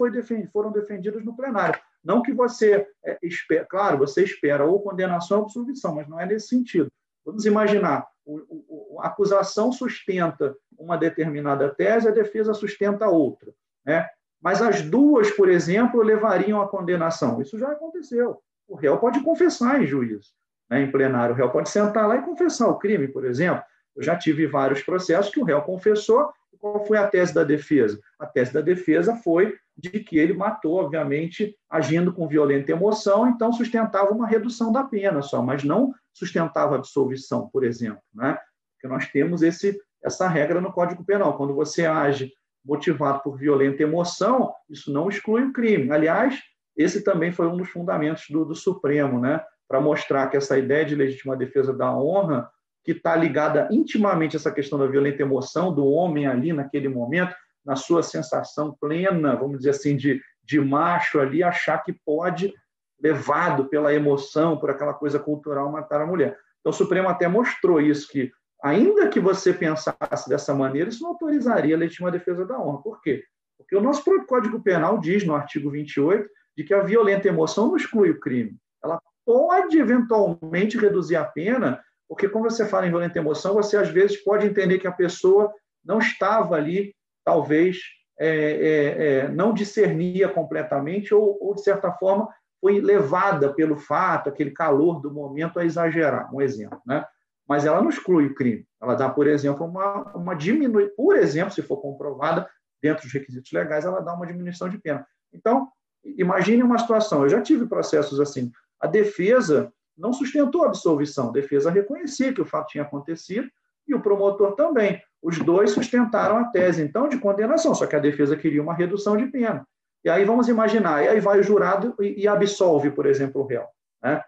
foram 0.52 0.72
defendidas 0.72 1.24
no 1.24 1.36
plenário. 1.36 1.80
Não 2.04 2.22
que 2.22 2.32
você 2.32 2.86
é, 3.04 3.18
espera, 3.22 3.66
claro, 3.66 3.98
você 3.98 4.22
espera 4.22 4.64
ou 4.64 4.80
condenação 4.80 5.38
ou 5.38 5.44
absolvição, 5.44 5.94
mas 5.94 6.08
não 6.08 6.20
é 6.20 6.26
nesse 6.26 6.48
sentido. 6.48 6.90
Vamos 7.24 7.44
imaginar, 7.44 8.06
o, 8.24 8.94
o, 8.96 9.00
a 9.00 9.08
acusação 9.08 9.72
sustenta 9.72 10.56
uma 10.78 10.96
determinada 10.96 11.68
tese, 11.74 12.08
a 12.08 12.12
defesa 12.12 12.54
sustenta 12.54 13.08
outra. 13.08 13.52
Né? 13.84 14.08
Mas 14.40 14.62
as 14.62 14.82
duas, 14.82 15.30
por 15.30 15.48
exemplo, 15.48 16.02
levariam 16.02 16.62
à 16.62 16.68
condenação. 16.68 17.40
Isso 17.42 17.58
já 17.58 17.72
aconteceu. 17.72 18.40
O 18.66 18.76
réu 18.76 18.98
pode 18.98 19.20
confessar 19.22 19.82
em 19.82 19.86
juízo, 19.86 20.30
né, 20.70 20.82
em 20.82 20.90
plenário. 20.90 21.34
O 21.34 21.36
réu 21.36 21.50
pode 21.50 21.68
sentar 21.70 22.06
lá 22.06 22.16
e 22.16 22.22
confessar 22.22 22.68
o 22.68 22.78
crime, 22.78 23.08
por 23.08 23.24
exemplo. 23.24 23.62
Eu 23.96 24.02
já 24.02 24.16
tive 24.16 24.46
vários 24.46 24.82
processos 24.82 25.32
que 25.32 25.40
o 25.40 25.44
réu 25.44 25.60
confessou. 25.62 26.30
Qual 26.60 26.84
foi 26.86 26.98
a 26.98 27.06
tese 27.06 27.32
da 27.32 27.44
defesa? 27.44 27.98
A 28.18 28.26
tese 28.26 28.52
da 28.52 28.60
defesa 28.60 29.14
foi 29.16 29.54
de 29.76 29.90
que 30.00 30.18
ele 30.18 30.32
matou, 30.32 30.74
obviamente, 30.74 31.56
agindo 31.70 32.12
com 32.12 32.26
violenta 32.26 32.72
emoção, 32.72 33.28
então 33.28 33.52
sustentava 33.52 34.10
uma 34.10 34.26
redução 34.26 34.72
da 34.72 34.82
pena 34.82 35.22
só, 35.22 35.40
mas 35.40 35.62
não 35.62 35.94
sustentava 36.12 36.74
absolvição, 36.74 37.48
por 37.48 37.62
exemplo. 37.62 38.02
Né? 38.12 38.36
Porque 38.74 38.92
nós 38.92 39.06
temos 39.08 39.42
esse, 39.42 39.80
essa 40.02 40.26
regra 40.26 40.60
no 40.60 40.72
Código 40.72 41.04
Penal. 41.04 41.36
Quando 41.36 41.54
você 41.54 41.86
age 41.86 42.32
motivado 42.64 43.22
por 43.22 43.36
violenta 43.36 43.82
emoção, 43.82 44.52
isso 44.68 44.92
não 44.92 45.08
exclui 45.08 45.44
o 45.44 45.52
crime. 45.52 45.92
Aliás, 45.92 46.40
esse 46.76 47.02
também 47.02 47.30
foi 47.30 47.46
um 47.46 47.56
dos 47.56 47.70
fundamentos 47.70 48.24
do, 48.28 48.44
do 48.44 48.54
Supremo, 48.54 49.20
né? 49.20 49.40
para 49.68 49.80
mostrar 49.80 50.28
que 50.28 50.36
essa 50.36 50.58
ideia 50.58 50.84
de 50.84 50.94
legítima 50.94 51.36
defesa 51.36 51.72
da 51.74 51.94
honra, 51.94 52.50
que 52.88 52.92
está 52.92 53.14
ligada 53.14 53.68
intimamente 53.70 54.34
a 54.34 54.38
essa 54.38 54.50
questão 54.50 54.78
da 54.78 54.86
violenta 54.86 55.20
emoção 55.20 55.74
do 55.74 55.84
homem 55.84 56.26
ali 56.26 56.54
naquele 56.54 56.88
momento, 56.88 57.36
na 57.62 57.76
sua 57.76 58.02
sensação 58.02 58.74
plena, 58.80 59.36
vamos 59.36 59.58
dizer 59.58 59.70
assim, 59.70 59.94
de, 59.94 60.22
de 60.42 60.58
macho 60.58 61.20
ali, 61.20 61.42
achar 61.42 61.84
que 61.84 61.92
pode, 61.92 62.50
levado 62.98 63.66
pela 63.66 63.92
emoção, 63.92 64.56
por 64.56 64.70
aquela 64.70 64.94
coisa 64.94 65.18
cultural, 65.18 65.70
matar 65.70 66.00
a 66.00 66.06
mulher. 66.06 66.38
Então, 66.60 66.70
o 66.70 66.72
Supremo 66.72 67.10
até 67.10 67.28
mostrou 67.28 67.78
isso, 67.78 68.08
que 68.08 68.32
ainda 68.64 69.06
que 69.08 69.20
você 69.20 69.52
pensasse 69.52 70.26
dessa 70.26 70.54
maneira, 70.54 70.88
isso 70.88 71.02
não 71.02 71.10
autorizaria 71.10 71.76
a 71.76 71.78
legítima 71.78 72.10
defesa 72.10 72.46
da 72.46 72.58
honra. 72.58 72.80
Por 72.80 73.02
quê? 73.02 73.22
Porque 73.58 73.76
o 73.76 73.82
nosso 73.82 74.02
próprio 74.02 74.26
Código 74.26 74.62
Penal 74.62 74.98
diz, 74.98 75.26
no 75.26 75.34
artigo 75.34 75.70
28, 75.70 76.26
de 76.56 76.64
que 76.64 76.72
a 76.72 76.80
violenta 76.80 77.28
emoção 77.28 77.68
não 77.68 77.76
exclui 77.76 78.08
o 78.08 78.18
crime. 78.18 78.56
Ela 78.82 78.98
pode, 79.26 79.78
eventualmente, 79.78 80.78
reduzir 80.78 81.16
a 81.16 81.24
pena, 81.26 81.84
porque 82.08 82.28
quando 82.28 82.44
você 82.44 82.66
fala 82.66 82.86
em 82.86 82.90
violenta 82.90 83.18
emoção, 83.18 83.54
você, 83.54 83.76
às 83.76 83.88
vezes, 83.90 84.16
pode 84.24 84.46
entender 84.46 84.78
que 84.78 84.86
a 84.86 84.92
pessoa 84.92 85.52
não 85.84 85.98
estava 85.98 86.56
ali, 86.56 86.94
talvez, 87.24 87.78
é, 88.18 88.28
é, 88.28 89.04
é, 89.06 89.28
não 89.28 89.52
discernia 89.52 90.28
completamente 90.28 91.14
ou, 91.14 91.38
ou, 91.40 91.54
de 91.54 91.62
certa 91.62 91.92
forma, 91.92 92.28
foi 92.60 92.80
levada 92.80 93.52
pelo 93.52 93.76
fato, 93.76 94.28
aquele 94.28 94.50
calor 94.50 95.00
do 95.00 95.12
momento, 95.12 95.60
a 95.60 95.64
exagerar. 95.64 96.34
Um 96.34 96.40
exemplo, 96.40 96.80
né? 96.86 97.04
mas 97.48 97.64
ela 97.64 97.80
não 97.80 97.88
exclui 97.88 98.26
o 98.26 98.34
crime. 98.34 98.66
Ela 98.80 98.94
dá, 98.94 99.08
por 99.08 99.26
exemplo, 99.26 99.66
uma, 99.66 100.14
uma 100.14 100.34
diminuição, 100.34 100.94
por 100.96 101.16
exemplo, 101.16 101.52
se 101.52 101.62
for 101.62 101.78
comprovada 101.78 102.48
dentro 102.82 103.04
dos 103.04 103.12
requisitos 103.12 103.50
legais, 103.52 103.84
ela 103.84 104.00
dá 104.00 104.14
uma 104.14 104.26
diminuição 104.26 104.68
de 104.68 104.78
pena. 104.78 105.06
Então, 105.32 105.68
imagine 106.04 106.62
uma 106.62 106.78
situação, 106.78 107.22
eu 107.22 107.28
já 107.28 107.40
tive 107.40 107.66
processos 107.66 108.20
assim, 108.20 108.52
a 108.80 108.86
defesa 108.86 109.72
não 109.98 110.12
sustentou 110.12 110.62
a 110.64 110.68
absolvição, 110.68 111.28
a 111.28 111.32
defesa 111.32 111.70
reconhecia 111.70 112.32
que 112.32 112.40
o 112.40 112.46
fato 112.46 112.68
tinha 112.68 112.84
acontecido 112.84 113.48
e 113.86 113.94
o 113.94 114.00
promotor 114.00 114.54
também. 114.54 115.02
Os 115.20 115.38
dois 115.38 115.72
sustentaram 115.72 116.36
a 116.36 116.44
tese, 116.44 116.82
então, 116.82 117.08
de 117.08 117.18
condenação, 117.18 117.74
só 117.74 117.86
que 117.86 117.96
a 117.96 118.00
defesa 118.00 118.36
queria 118.36 118.62
uma 118.62 118.74
redução 118.74 119.16
de 119.16 119.26
pena. 119.26 119.66
E 120.04 120.08
aí 120.08 120.24
vamos 120.24 120.48
imaginar, 120.48 121.04
e 121.04 121.08
aí 121.08 121.20
vai 121.20 121.40
o 121.40 121.42
jurado 121.42 121.94
e, 122.00 122.28
absolve, 122.28 122.90
por 122.90 123.06
exemplo, 123.06 123.42
o 123.42 123.46
réu. 123.46 123.66
Né? 124.02 124.22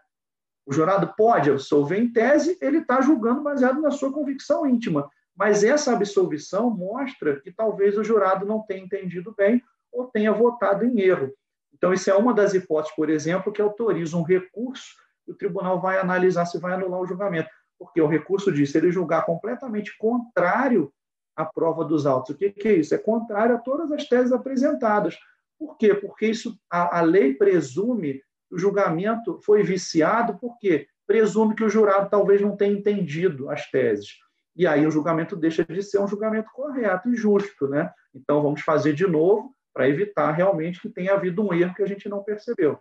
O 0.67 0.73
jurado 0.73 1.15
pode 1.17 1.51
absolver 1.51 1.99
em 1.99 2.13
tese, 2.13 2.59
ele 2.61 2.79
está 2.79 3.01
julgando 3.01 3.43
baseado 3.43 3.81
na 3.81 3.91
sua 3.91 4.13
convicção 4.13 4.67
íntima. 4.67 5.09
Mas 5.37 5.63
essa 5.63 5.93
absolvição 5.93 6.71
mostra 6.71 7.41
que 7.41 7.53
talvez 7.53 7.97
o 7.97 8.05
jurado 8.05 8.45
não 8.45 8.63
tenha 8.63 8.85
entendido 8.85 9.33
bem 9.37 9.63
ou 9.93 10.07
tenha 10.07 10.33
votado 10.33 10.85
em 10.85 11.01
erro. 11.01 11.33
Então, 11.73 11.93
isso 11.93 12.11
é 12.11 12.15
uma 12.15 12.35
das 12.35 12.53
hipóteses, 12.53 12.95
por 12.95 13.09
exemplo, 13.09 13.53
que 13.53 13.63
autoriza 13.63 14.17
um 14.17 14.23
recurso 14.23 14.95
e 15.10 15.10
o 15.31 15.35
tribunal 15.36 15.81
vai 15.81 15.98
analisar 15.98 16.47
se 16.47 16.59
vai 16.59 16.74
anular 16.74 17.01
o 17.01 17.07
julgamento. 17.07 17.48
Porque 17.78 18.01
o 18.01 18.07
recurso 18.07 18.52
diz, 18.52 18.70
se 18.70 18.78
ele 18.78 18.93
julgar 18.93 19.24
completamente 19.24 19.97
contrário 19.97 20.93
à 21.35 21.44
prova 21.44 21.85
dos 21.85 22.07
autos. 22.07 22.35
O 22.35 22.39
que, 22.39 22.51
que 22.51 22.69
é 22.69 22.74
isso? 22.74 22.94
É 22.94 22.98
contrário 22.98 23.57
a 23.57 23.59
todas 23.59 23.90
as 23.90 24.07
teses 24.07 24.32
apresentadas. 24.32 25.16
Por 25.59 25.77
quê? 25.77 25.94
Porque 25.94 26.27
isso, 26.27 26.59
a, 26.70 26.98
a 26.98 27.01
lei 27.01 27.35
presume 27.35 28.23
o 28.51 28.59
julgamento 28.59 29.40
foi 29.44 29.62
viciado 29.62 30.36
porque 30.39 30.89
presume 31.07 31.55
que 31.55 31.65
o 31.65 31.69
jurado 31.69 32.11
talvez 32.11 32.40
não 32.40 32.57
tenha 32.57 32.73
entendido 32.73 33.48
as 33.48 33.70
teses. 33.70 34.16
E 34.57 34.66
aí 34.66 34.86
o 34.86 34.90
julgamento 34.90 35.36
deixa 35.36 35.65
de 35.65 35.82
ser 35.82 36.01
um 36.01 36.09
julgamento 36.09 36.51
correto 36.52 37.09
e 37.09 37.16
justo. 37.16 37.69
Né? 37.69 37.90
Então, 38.15 38.43
vamos 38.43 38.61
fazer 38.62 38.93
de 38.93 39.07
novo 39.07 39.55
para 39.73 39.89
evitar 39.89 40.32
realmente 40.32 40.81
que 40.81 40.89
tenha 40.89 41.15
havido 41.15 41.43
um 41.43 41.55
erro 41.55 41.74
que 41.74 41.82
a 41.82 41.86
gente 41.86 42.09
não 42.09 42.23
percebeu. 42.23 42.78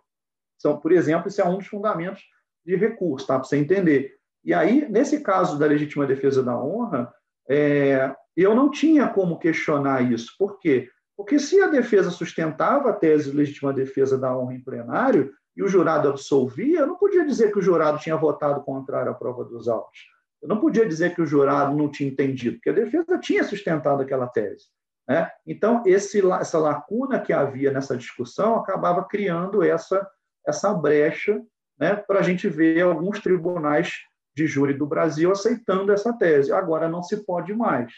Então, 0.58 0.78
por 0.78 0.92
exemplo, 0.92 1.28
esse 1.28 1.40
é 1.40 1.44
um 1.44 1.56
dos 1.56 1.68
fundamentos 1.68 2.22
de 2.70 2.76
recurso, 2.76 3.26
tá? 3.26 3.34
para 3.34 3.44
você 3.44 3.56
entender. 3.56 4.14
E 4.44 4.54
aí, 4.54 4.88
nesse 4.88 5.20
caso 5.20 5.58
da 5.58 5.66
legítima 5.66 6.06
defesa 6.06 6.42
da 6.42 6.58
honra, 6.58 7.12
é, 7.48 8.14
eu 8.36 8.54
não 8.54 8.70
tinha 8.70 9.08
como 9.08 9.38
questionar 9.38 10.10
isso. 10.10 10.34
Por 10.38 10.58
quê? 10.58 10.88
Porque 11.16 11.38
se 11.38 11.60
a 11.60 11.66
defesa 11.66 12.10
sustentava 12.10 12.90
a 12.90 12.92
tese 12.92 13.30
de 13.30 13.36
legítima 13.36 13.72
defesa 13.72 14.16
da 14.16 14.36
honra 14.36 14.54
em 14.54 14.62
plenário, 14.62 15.32
e 15.56 15.62
o 15.62 15.68
jurado 15.68 16.08
absolvia, 16.08 16.80
eu 16.80 16.86
não 16.86 16.96
podia 16.96 17.24
dizer 17.26 17.52
que 17.52 17.58
o 17.58 17.62
jurado 17.62 17.98
tinha 17.98 18.16
votado 18.16 18.62
contrário 18.62 19.10
à 19.10 19.14
prova 19.14 19.44
dos 19.44 19.68
autos. 19.68 19.98
Eu 20.40 20.48
não 20.48 20.58
podia 20.58 20.86
dizer 20.86 21.14
que 21.14 21.20
o 21.20 21.26
jurado 21.26 21.76
não 21.76 21.90
tinha 21.90 22.08
entendido, 22.08 22.56
porque 22.56 22.70
a 22.70 22.84
defesa 22.84 23.18
tinha 23.18 23.44
sustentado 23.44 24.00
aquela 24.00 24.26
tese. 24.26 24.66
Né? 25.06 25.28
Então, 25.46 25.82
esse, 25.84 26.22
essa 26.32 26.58
lacuna 26.58 27.20
que 27.20 27.32
havia 27.32 27.72
nessa 27.72 27.96
discussão 27.96 28.54
acabava 28.54 29.04
criando 29.04 29.62
essa, 29.62 30.08
essa 30.46 30.72
brecha 30.72 31.42
né, 31.80 31.96
para 31.96 32.20
a 32.20 32.22
gente 32.22 32.48
ver 32.48 32.82
alguns 32.82 33.20
tribunais 33.20 33.94
de 34.36 34.46
júri 34.46 34.74
do 34.74 34.86
Brasil 34.86 35.32
aceitando 35.32 35.92
essa 35.92 36.12
tese. 36.12 36.52
Agora 36.52 36.88
não 36.88 37.02
se 37.02 37.24
pode 37.24 37.54
mais. 37.54 37.92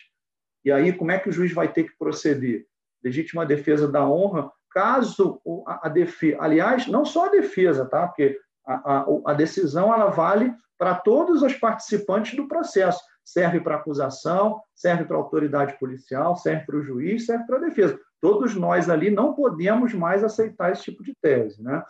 E 0.64 0.70
aí, 0.70 0.92
como 0.92 1.10
é 1.10 1.18
que 1.18 1.28
o 1.28 1.32
juiz 1.32 1.52
vai 1.52 1.70
ter 1.70 1.84
que 1.84 1.98
proceder? 1.98 2.64
Legítima 3.04 3.44
defesa 3.44 3.90
da 3.90 4.09
honra, 4.09 4.50
caso 4.70 5.40
a, 5.66 5.88
defesa. 5.88 6.38
Aliás, 6.40 6.86
não 6.86 7.04
só 7.04 7.26
a 7.26 7.30
defesa, 7.30 7.84
tá? 7.84 8.06
porque 8.06 8.38
a, 8.64 8.74
a, 8.74 9.06
a 9.26 9.34
decisão 9.34 9.92
ela 9.92 10.09
vale 10.09 10.54
para 10.78 10.94
todos 10.94 11.42
os 11.42 11.54
participantes 11.54 12.36
do 12.36 12.46
processo. 12.46 13.00
Serve 13.24 13.60
para 13.60 13.76
acusação, 13.76 14.60
serve 14.74 15.04
para 15.04 15.16
a 15.16 15.20
autoridade 15.20 15.78
policial, 15.78 16.36
serve 16.36 16.64
para 16.66 16.76
o 16.76 16.82
juiz, 16.82 17.26
serve 17.26 17.44
para 17.46 17.56
a 17.56 17.60
defesa. 17.60 17.98
Todos 18.20 18.54
nós 18.54 18.88
ali 18.88 19.10
não 19.10 19.34
podemos 19.34 19.92
mais 19.94 20.22
aceitar 20.22 20.70
esse 20.70 20.84
tipo 20.84 21.02
de 21.02 21.14
tese, 21.20 21.62
né? 21.62 21.82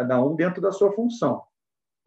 Cada 0.00 0.22
um 0.22 0.34
dentro 0.34 0.62
da 0.62 0.72
sua 0.72 0.90
função. 0.92 1.42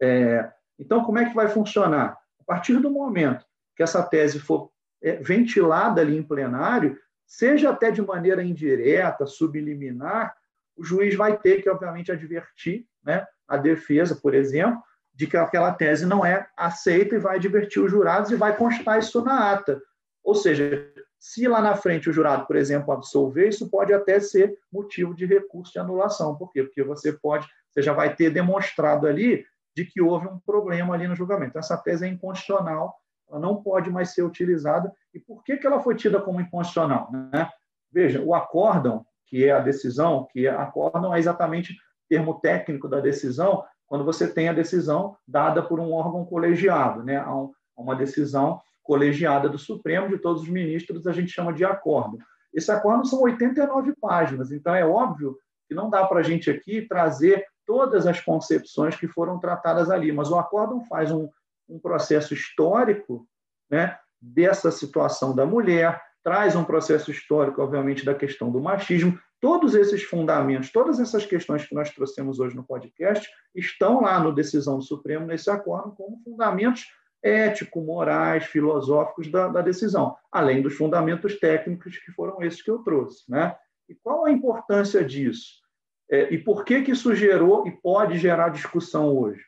É, 0.02 0.50
então, 0.76 1.04
como 1.04 1.18
é 1.18 1.24
que 1.26 1.34
vai 1.34 1.46
funcionar? 1.46 2.18
A 2.40 2.44
partir 2.44 2.76
do 2.78 2.90
momento 2.90 3.46
que 3.76 3.84
essa 3.84 4.02
tese 4.02 4.40
for 4.40 4.72
é, 5.00 5.16
ventilada 5.16 6.00
ali 6.00 6.16
em 6.16 6.22
plenário, 6.22 6.98
seja 7.24 7.70
até 7.70 7.92
de 7.92 8.02
maneira 8.02 8.42
indireta, 8.42 9.26
subliminar, 9.26 10.34
o 10.76 10.82
juiz 10.82 11.14
vai 11.14 11.38
ter 11.38 11.62
que, 11.62 11.70
obviamente, 11.70 12.10
advertir 12.10 12.84
né, 13.04 13.24
a 13.46 13.56
defesa, 13.56 14.16
por 14.16 14.34
exemplo, 14.34 14.82
de 15.14 15.28
que 15.28 15.36
aquela 15.36 15.72
tese 15.72 16.04
não 16.04 16.26
é 16.26 16.48
aceita 16.56 17.14
e 17.14 17.20
vai 17.20 17.36
advertir 17.36 17.80
os 17.80 17.92
jurados 17.92 18.32
e 18.32 18.36
vai 18.36 18.56
constar 18.56 18.98
isso 18.98 19.22
na 19.22 19.52
ata. 19.52 19.80
Ou 20.24 20.34
seja, 20.34 20.92
se 21.16 21.46
lá 21.46 21.60
na 21.60 21.76
frente 21.76 22.10
o 22.10 22.12
jurado, 22.12 22.44
por 22.46 22.56
exemplo, 22.56 22.92
absolver, 22.92 23.50
isso 23.50 23.70
pode 23.70 23.92
até 23.92 24.18
ser 24.18 24.58
motivo 24.72 25.14
de 25.14 25.24
recurso 25.24 25.72
de 25.72 25.78
anulação. 25.78 26.34
Por 26.34 26.50
quê? 26.50 26.64
Porque 26.64 26.82
você 26.82 27.12
pode, 27.12 27.46
você 27.74 27.82
já 27.82 27.92
vai 27.92 28.14
ter 28.14 28.30
demonstrado 28.30 29.06
ali 29.06 29.44
de 29.74 29.84
que 29.84 30.00
houve 30.00 30.28
um 30.28 30.38
problema 30.38 30.94
ali 30.94 31.08
no 31.08 31.16
julgamento. 31.16 31.50
Então, 31.50 31.60
essa 31.60 31.76
tese 31.76 32.06
é 32.06 32.08
inconstitucional, 32.08 32.94
ela 33.28 33.40
não 33.40 33.60
pode 33.62 33.90
mais 33.90 34.14
ser 34.14 34.22
utilizada. 34.22 34.92
E 35.12 35.18
por 35.18 35.42
que, 35.42 35.56
que 35.56 35.66
ela 35.66 35.80
foi 35.80 35.96
tida 35.96 36.20
como 36.20 36.40
inconstitucional? 36.40 37.10
Né? 37.10 37.50
Veja, 37.90 38.22
o 38.22 38.34
acórdão, 38.34 39.04
que 39.26 39.44
é 39.44 39.50
a 39.50 39.58
decisão, 39.58 40.28
que 40.32 40.46
é 40.46 40.50
acórdão 40.50 41.12
é 41.12 41.18
exatamente 41.18 41.76
termo 42.08 42.40
técnico 42.40 42.88
da 42.88 43.00
decisão, 43.00 43.64
quando 43.86 44.04
você 44.04 44.28
tem 44.28 44.48
a 44.48 44.52
decisão 44.52 45.16
dada 45.26 45.62
por 45.62 45.80
um 45.80 45.92
órgão 45.92 46.24
colegiado, 46.24 47.02
né? 47.02 47.16
Há 47.16 47.32
uma 47.76 47.96
decisão 47.96 48.60
colegiada 48.82 49.48
do 49.48 49.58
Supremo, 49.58 50.08
de 50.08 50.18
todos 50.18 50.42
os 50.42 50.48
ministros, 50.48 51.06
a 51.06 51.12
gente 51.12 51.32
chama 51.32 51.52
de 51.52 51.64
acórdão. 51.64 52.18
Esse 52.52 52.70
acórdão 52.70 53.04
são 53.04 53.22
89 53.22 53.94
páginas, 54.00 54.52
então 54.52 54.74
é 54.74 54.84
óbvio 54.84 55.36
que 55.66 55.74
não 55.74 55.88
dá 55.88 56.06
para 56.06 56.20
a 56.20 56.22
gente 56.22 56.50
aqui 56.50 56.82
trazer 56.82 57.44
todas 57.66 58.06
as 58.06 58.20
concepções 58.20 58.96
que 58.96 59.08
foram 59.08 59.38
tratadas 59.38 59.90
ali, 59.90 60.12
mas 60.12 60.30
o 60.30 60.38
acórdão 60.38 60.84
faz 60.84 61.10
um, 61.10 61.28
um 61.68 61.78
processo 61.78 62.34
histórico 62.34 63.26
né, 63.70 63.98
dessa 64.20 64.70
situação 64.70 65.34
da 65.34 65.44
mulher, 65.44 66.00
traz 66.22 66.56
um 66.56 66.64
processo 66.64 67.10
histórico, 67.10 67.62
obviamente, 67.62 68.04
da 68.04 68.14
questão 68.14 68.50
do 68.50 68.60
machismo. 68.60 69.18
Todos 69.40 69.74
esses 69.74 70.02
fundamentos, 70.02 70.72
todas 70.72 70.98
essas 70.98 71.26
questões 71.26 71.66
que 71.66 71.74
nós 71.74 71.90
trouxemos 71.90 72.40
hoje 72.40 72.56
no 72.56 72.64
podcast, 72.64 73.28
estão 73.54 74.00
lá 74.00 74.18
no 74.18 74.32
Decisão 74.32 74.78
do 74.78 74.84
Supremo, 74.84 75.26
nesse 75.26 75.50
acordo, 75.50 75.92
como 75.92 76.18
fundamentos 76.24 76.86
éticos, 77.22 77.84
morais, 77.84 78.44
filosóficos 78.44 79.30
da, 79.30 79.48
da, 79.48 79.62
decisão, 79.62 80.14
além 80.30 80.60
dos 80.60 80.74
fundamentos 80.74 81.38
técnicos 81.38 81.96
que 81.98 82.12
foram 82.12 82.42
esses 82.42 82.62
que 82.62 82.70
eu 82.70 82.78
trouxe. 82.80 83.30
Né? 83.30 83.56
E 83.88 83.94
qual 83.94 84.26
a 84.26 84.30
importância 84.30 85.02
disso? 85.02 85.63
É, 86.10 86.32
e 86.32 86.38
por 86.38 86.64
que, 86.64 86.82
que 86.82 86.92
isso 86.92 87.14
gerou 87.14 87.66
e 87.66 87.70
pode 87.70 88.18
gerar 88.18 88.50
discussão 88.50 89.16
hoje? 89.16 89.42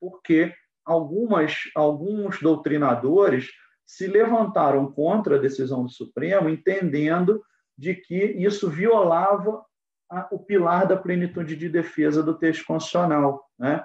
Porque 0.00 0.54
algumas, 0.84 1.54
alguns 1.74 2.40
doutrinadores 2.40 3.50
se 3.84 4.06
levantaram 4.06 4.90
contra 4.92 5.36
a 5.36 5.40
decisão 5.40 5.82
do 5.82 5.90
Supremo, 5.90 6.48
entendendo 6.48 7.42
de 7.76 7.94
que 7.94 8.16
isso 8.16 8.70
violava 8.70 9.64
a, 10.08 10.28
o 10.30 10.38
pilar 10.38 10.86
da 10.86 10.96
plenitude 10.96 11.56
de 11.56 11.68
defesa 11.68 12.22
do 12.22 12.38
texto 12.38 12.64
constitucional, 12.66 13.44
né? 13.58 13.84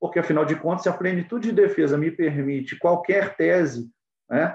Porque 0.00 0.18
afinal 0.18 0.44
de 0.44 0.56
contas, 0.56 0.82
se 0.82 0.88
a 0.88 0.92
plenitude 0.92 1.48
de 1.48 1.54
defesa 1.54 1.96
me 1.96 2.10
permite 2.10 2.78
qualquer 2.78 3.34
tese, 3.36 3.90
né, 4.28 4.54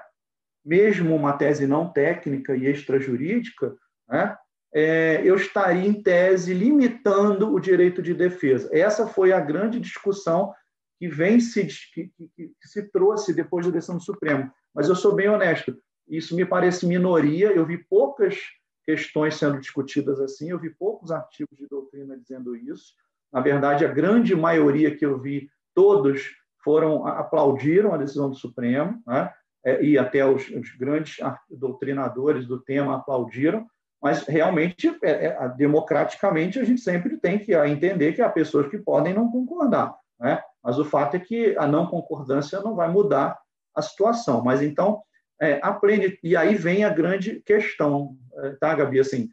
mesmo 0.64 1.16
uma 1.16 1.34
tese 1.34 1.66
não 1.66 1.92
técnica 1.92 2.56
e 2.56 2.68
extrajurídica, 2.68 3.76
né, 4.08 4.38
é, 4.74 5.22
eu 5.24 5.36
estaria, 5.36 5.88
em 5.88 6.02
tese, 6.02 6.54
limitando 6.54 7.54
o 7.54 7.60
direito 7.60 8.02
de 8.02 8.14
defesa. 8.14 8.70
Essa 8.72 9.06
foi 9.06 9.34
a 9.34 9.40
grande 9.40 9.80
discussão 9.80 10.54
que 10.98 11.08
vem 11.08 11.40
se, 11.40 11.66
que, 11.94 12.12
que, 12.36 12.52
se 12.64 12.84
trouxe 12.92 13.34
depois 13.34 13.66
da 13.66 13.72
decisão 13.72 13.98
do 13.98 14.04
Supremo. 14.04 14.52
Mas 14.74 14.88
eu 14.88 14.96
sou 14.96 15.14
bem 15.14 15.28
honesto, 15.28 15.76
isso 16.08 16.36
me 16.36 16.46
parece 16.46 16.86
minoria, 16.86 17.52
eu 17.52 17.66
vi 17.66 17.78
poucas 17.78 18.38
questões 18.86 19.36
sendo 19.36 19.60
discutidas 19.60 20.20
assim, 20.20 20.52
eu 20.52 20.60
vi 20.60 20.70
poucos 20.70 21.12
artigos 21.12 21.58
de 21.58 21.68
doutrina 21.68 22.18
dizendo 22.18 22.56
isso. 22.56 22.94
Na 23.32 23.42
verdade, 23.42 23.86
a 23.86 23.92
grande 23.92 24.36
maioria 24.36 24.96
que 24.96 25.06
eu 25.06 25.20
vi, 25.20 25.50
todos 25.74 26.22
foram 26.64 27.06
aplaudiram 27.08 27.94
a 27.94 27.98
decisão 27.98 28.30
do 28.30 28.36
Supremo, 28.36 29.02
né? 29.06 29.34
É, 29.64 29.84
e 29.84 29.98
até 29.98 30.26
os, 30.26 30.50
os 30.50 30.76
grandes 30.76 31.18
doutrinadores 31.50 32.48
do 32.48 32.60
tema 32.60 32.96
aplaudiram, 32.96 33.68
mas 34.02 34.24
realmente, 34.24 34.98
é, 35.04 35.28
é, 35.28 35.50
democraticamente, 35.56 36.60
a 36.60 36.64
gente 36.64 36.82
sempre 36.82 37.18
tem 37.18 37.38
que 37.38 37.54
entender 37.54 38.14
que 38.14 38.22
há 38.22 38.30
pessoas 38.30 38.68
que 38.68 38.80
podem 38.80 39.14
não 39.14 39.30
concordar. 39.30 39.96
Né? 40.20 40.42
Mas 40.64 40.80
o 40.80 40.86
fato 40.86 41.16
é 41.16 41.20
que 41.20 41.56
a 41.58 41.68
não 41.68 41.86
concordância 41.86 42.60
não 42.62 42.76
vai 42.76 42.90
mudar 42.90 43.38
a 43.76 43.82
situação. 43.82 44.44
Mas 44.44 44.62
então, 44.64 45.02
é, 45.40 45.60
a 45.62 45.80
e 46.24 46.36
aí 46.36 46.56
vem 46.56 46.84
a 46.84 46.90
grande 46.90 47.42
questão, 47.46 48.18
é, 48.38 48.50
tá, 48.60 48.74
Gabi? 48.74 49.00
Assim, 49.00 49.30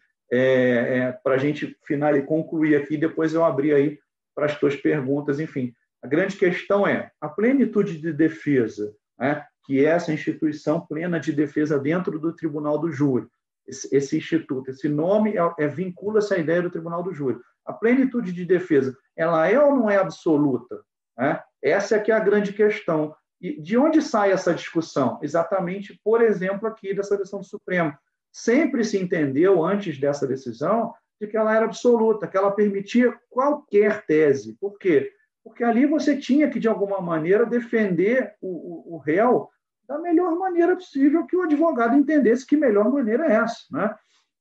para 1.23 1.37
a 1.37 1.39
gente 1.39 1.75
final 1.87 2.15
e 2.15 2.23
concluir 2.23 2.77
aqui, 2.77 2.99
depois 2.99 3.33
eu 3.33 3.43
abrir 3.43 3.73
aí 3.73 3.99
para 4.35 4.45
as 4.45 4.59
tuas 4.59 4.77
perguntas, 4.77 5.41
enfim. 5.41 5.73
A 6.03 6.07
grande 6.07 6.37
questão 6.37 6.87
é 6.87 7.11
a 7.19 7.29
plenitude 7.29 7.99
de 7.99 8.13
defesa, 8.13 8.95
né, 9.19 9.43
que 9.65 9.85
é 9.85 9.89
essa 9.89 10.13
instituição 10.13 10.81
plena 10.83 11.19
de 11.19 11.33
defesa 11.33 11.79
dentro 11.79 12.19
do 12.19 12.35
Tribunal 12.35 12.79
do 12.79 12.93
Júri 12.93 13.27
esse, 13.69 13.95
esse 13.95 14.17
instituto, 14.17 14.71
esse 14.71 14.89
nome 14.89 15.37
é, 15.37 15.65
é, 15.65 15.69
vincula 15.69 16.19
essa 16.19 16.39
ideia 16.39 16.63
do 16.63 16.71
Tribunal 16.71 17.03
do 17.03 17.13
Júri. 17.13 17.39
A 17.65 17.73
plenitude 17.73 18.33
de 18.33 18.45
defesa, 18.45 18.97
ela 19.15 19.47
é 19.47 19.61
ou 19.61 19.77
não 19.77 19.91
é 19.91 19.97
absoluta? 19.97 20.81
Né? 21.17 21.41
Essa 21.63 21.97
é 21.97 22.01
que 22.01 22.11
é 22.11 22.15
a 22.15 22.21
grande 22.21 22.53
questão. 22.53 23.15
E 23.41 23.61
de 23.61 23.77
onde 23.77 24.01
sai 24.01 24.33
essa 24.33 24.55
discussão? 24.55 25.19
Exatamente, 25.23 26.01
por 26.03 26.23
exemplo, 26.23 26.67
aqui 26.67 26.95
dessa 26.95 27.17
decisão 27.17 27.41
do 27.41 27.47
Supremo. 27.47 27.95
Sempre 28.33 28.85
se 28.85 28.99
entendeu, 28.99 29.63
antes 29.63 29.99
dessa 29.99 30.27
decisão, 30.27 30.95
de 31.21 31.27
que 31.27 31.37
ela 31.37 31.55
era 31.55 31.67
absoluta, 31.67 32.27
que 32.27 32.37
ela 32.37 32.51
permitia 32.51 33.15
qualquer 33.29 34.05
tese. 34.07 34.57
Por 34.61 34.79
quê? 34.79 35.13
Porque 35.45 35.63
ali 35.65 35.87
você 35.87 36.17
tinha 36.17 36.51
que, 36.51 36.59
de 36.59 36.69
alguma 36.69 37.01
maneira, 37.01 37.47
defender 37.47 38.35
o, 38.41 38.49
o, 38.49 38.97
o 38.97 38.99
réu 38.99 39.49
da 39.89 39.99
melhor 39.99 40.37
maneira 40.37 40.77
possível 40.77 41.27
que 41.27 41.35
o 41.35 41.43
advogado 41.43 41.97
entendesse 41.97 42.47
que 42.47 42.57
melhor 42.57 42.93
maneira 42.93 43.27
é 43.27 43.37
essa. 43.37 43.65
Né? 43.71 43.95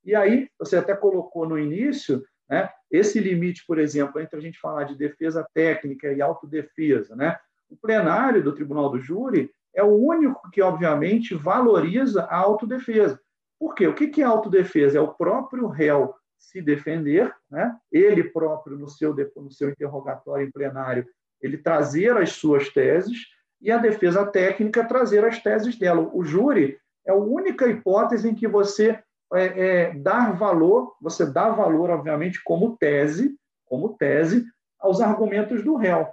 E 0.03 0.14
aí, 0.14 0.49
você 0.60 0.76
até 0.76 0.94
colocou 0.94 1.48
no 1.48 1.57
início, 1.57 2.22
né, 2.49 2.69
esse 2.91 3.19
limite, 3.19 3.64
por 3.65 3.80
exemplo, 3.80 4.19
entre 4.19 4.38
a 4.38 4.41
gente 4.41 4.60
falar 4.60 4.84
de 4.84 4.95
defesa 4.95 5.48
técnica 5.53 6.11
e 6.11 6.22
autodefesa. 6.22 7.15
Né? 7.15 7.38
O 7.69 7.78
plenário 7.78 8.44
do 8.44 8.53
Tribunal 8.53 8.90
do 8.90 8.99
Júri 8.99 9.49
é 9.74 9.84
o 9.84 9.95
único 9.95 10.49
que, 10.52 10.61
obviamente, 10.61 11.34
valoriza 11.34 12.24
a 12.24 12.36
autodefesa. 12.36 13.19
Por 13.60 13.74
quê? 13.74 13.88
O 13.88 13.94
que 13.94 14.22
é 14.22 14.26
autodefesa? 14.26 14.98
É 14.98 15.02
o 15.02 15.14
próprio 15.14 15.68
réu 15.68 16.14
se 16.38 16.61
defender, 16.61 17.34
né? 17.49 17.76
ele 17.91 18.24
próprio, 18.26 18.78
no 18.78 18.88
seu, 18.88 19.15
no 19.36 19.52
seu 19.52 19.69
interrogatório 19.69 20.48
em 20.48 20.52
plenário, 20.52 21.06
ele 21.41 21.57
trazer 21.57 22.15
as 22.18 22.32
suas 22.32 22.69
teses, 22.69 23.26
e 23.62 23.72
a 23.72 23.78
defesa 23.78 24.26
técnica 24.26 24.88
trazer 24.88 25.26
as 25.26 25.42
teses 25.42 25.78
dela. 25.78 26.10
O 26.14 26.24
júri 26.24 26.78
é 27.06 27.12
a 27.12 27.16
única 27.16 27.68
hipótese 27.68 28.30
em 28.30 28.36
que 28.36 28.48
você 28.48 29.00
é, 29.34 29.44
é, 29.44 29.94
dar 29.94 30.34
valor, 30.38 30.96
você 31.02 31.26
dá 31.26 31.50
valor, 31.50 31.90
obviamente, 31.90 32.42
como 32.44 32.78
tese, 32.78 33.36
como 33.66 33.98
tese, 33.98 34.46
aos 34.80 35.02
argumentos 35.02 35.64
do 35.64 35.76
réu. 35.76 36.08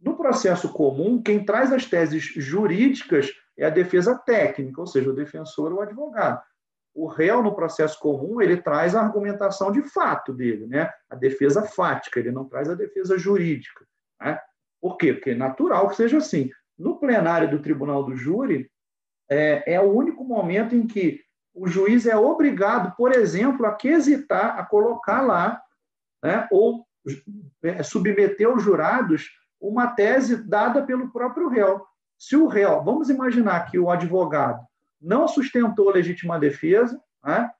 No 0.00 0.16
processo 0.16 0.72
comum, 0.72 1.20
quem 1.20 1.44
traz 1.44 1.72
as 1.72 1.84
teses 1.84 2.22
jurídicas 2.22 3.30
é 3.56 3.66
a 3.66 3.70
defesa 3.70 4.16
técnica, 4.16 4.80
ou 4.80 4.86
seja, 4.86 5.10
o 5.10 5.14
defensor 5.14 5.72
ou 5.72 5.78
o 5.78 5.82
advogado. 5.82 6.40
o 6.94 7.06
réu 7.06 7.42
no 7.42 7.54
processo 7.54 7.98
comum 8.00 8.40
ele 8.40 8.56
traz 8.56 8.96
a 8.96 9.02
argumentação 9.02 9.70
de 9.70 9.82
fato 9.82 10.32
dele, 10.32 10.66
né? 10.66 10.90
A 11.08 11.14
defesa 11.14 11.62
fática, 11.62 12.18
ele 12.18 12.32
não 12.32 12.44
traz 12.44 12.68
a 12.68 12.74
defesa 12.74 13.16
jurídica, 13.16 13.84
né? 14.20 14.40
Por 14.80 14.96
quê? 14.96 15.12
Porque 15.12 15.30
é 15.30 15.34
natural 15.34 15.88
que 15.88 15.96
seja 15.96 16.18
assim. 16.18 16.50
No 16.78 16.98
plenário 16.98 17.50
do 17.50 17.60
Tribunal 17.60 18.04
do 18.04 18.16
Júri 18.16 18.70
é, 19.30 19.74
é 19.74 19.80
o 19.80 19.92
único 19.92 20.24
momento 20.24 20.74
em 20.74 20.86
que 20.86 21.20
o 21.54 21.66
juiz 21.66 22.06
é 22.06 22.16
obrigado, 22.16 22.94
por 22.96 23.12
exemplo, 23.12 23.66
a 23.66 23.74
quesitar, 23.74 24.58
a 24.58 24.64
colocar 24.64 25.22
lá, 25.22 25.60
né? 26.22 26.46
Ou 26.52 26.86
é, 27.62 27.82
submeter 27.82 28.46
aos 28.46 28.62
jurados 28.62 29.30
uma 29.60 29.88
tese 29.88 30.36
dada 30.36 30.82
pelo 30.82 31.10
próprio 31.10 31.48
réu. 31.48 31.84
Se 32.16 32.36
o 32.36 32.46
réu, 32.46 32.82
vamos 32.84 33.10
imaginar 33.10 33.66
que 33.70 33.78
o 33.78 33.90
advogado 33.90 34.64
não 35.00 35.26
sustentou 35.26 35.90
legítima 35.90 36.38
defesa, 36.38 37.00
né? 37.24 37.50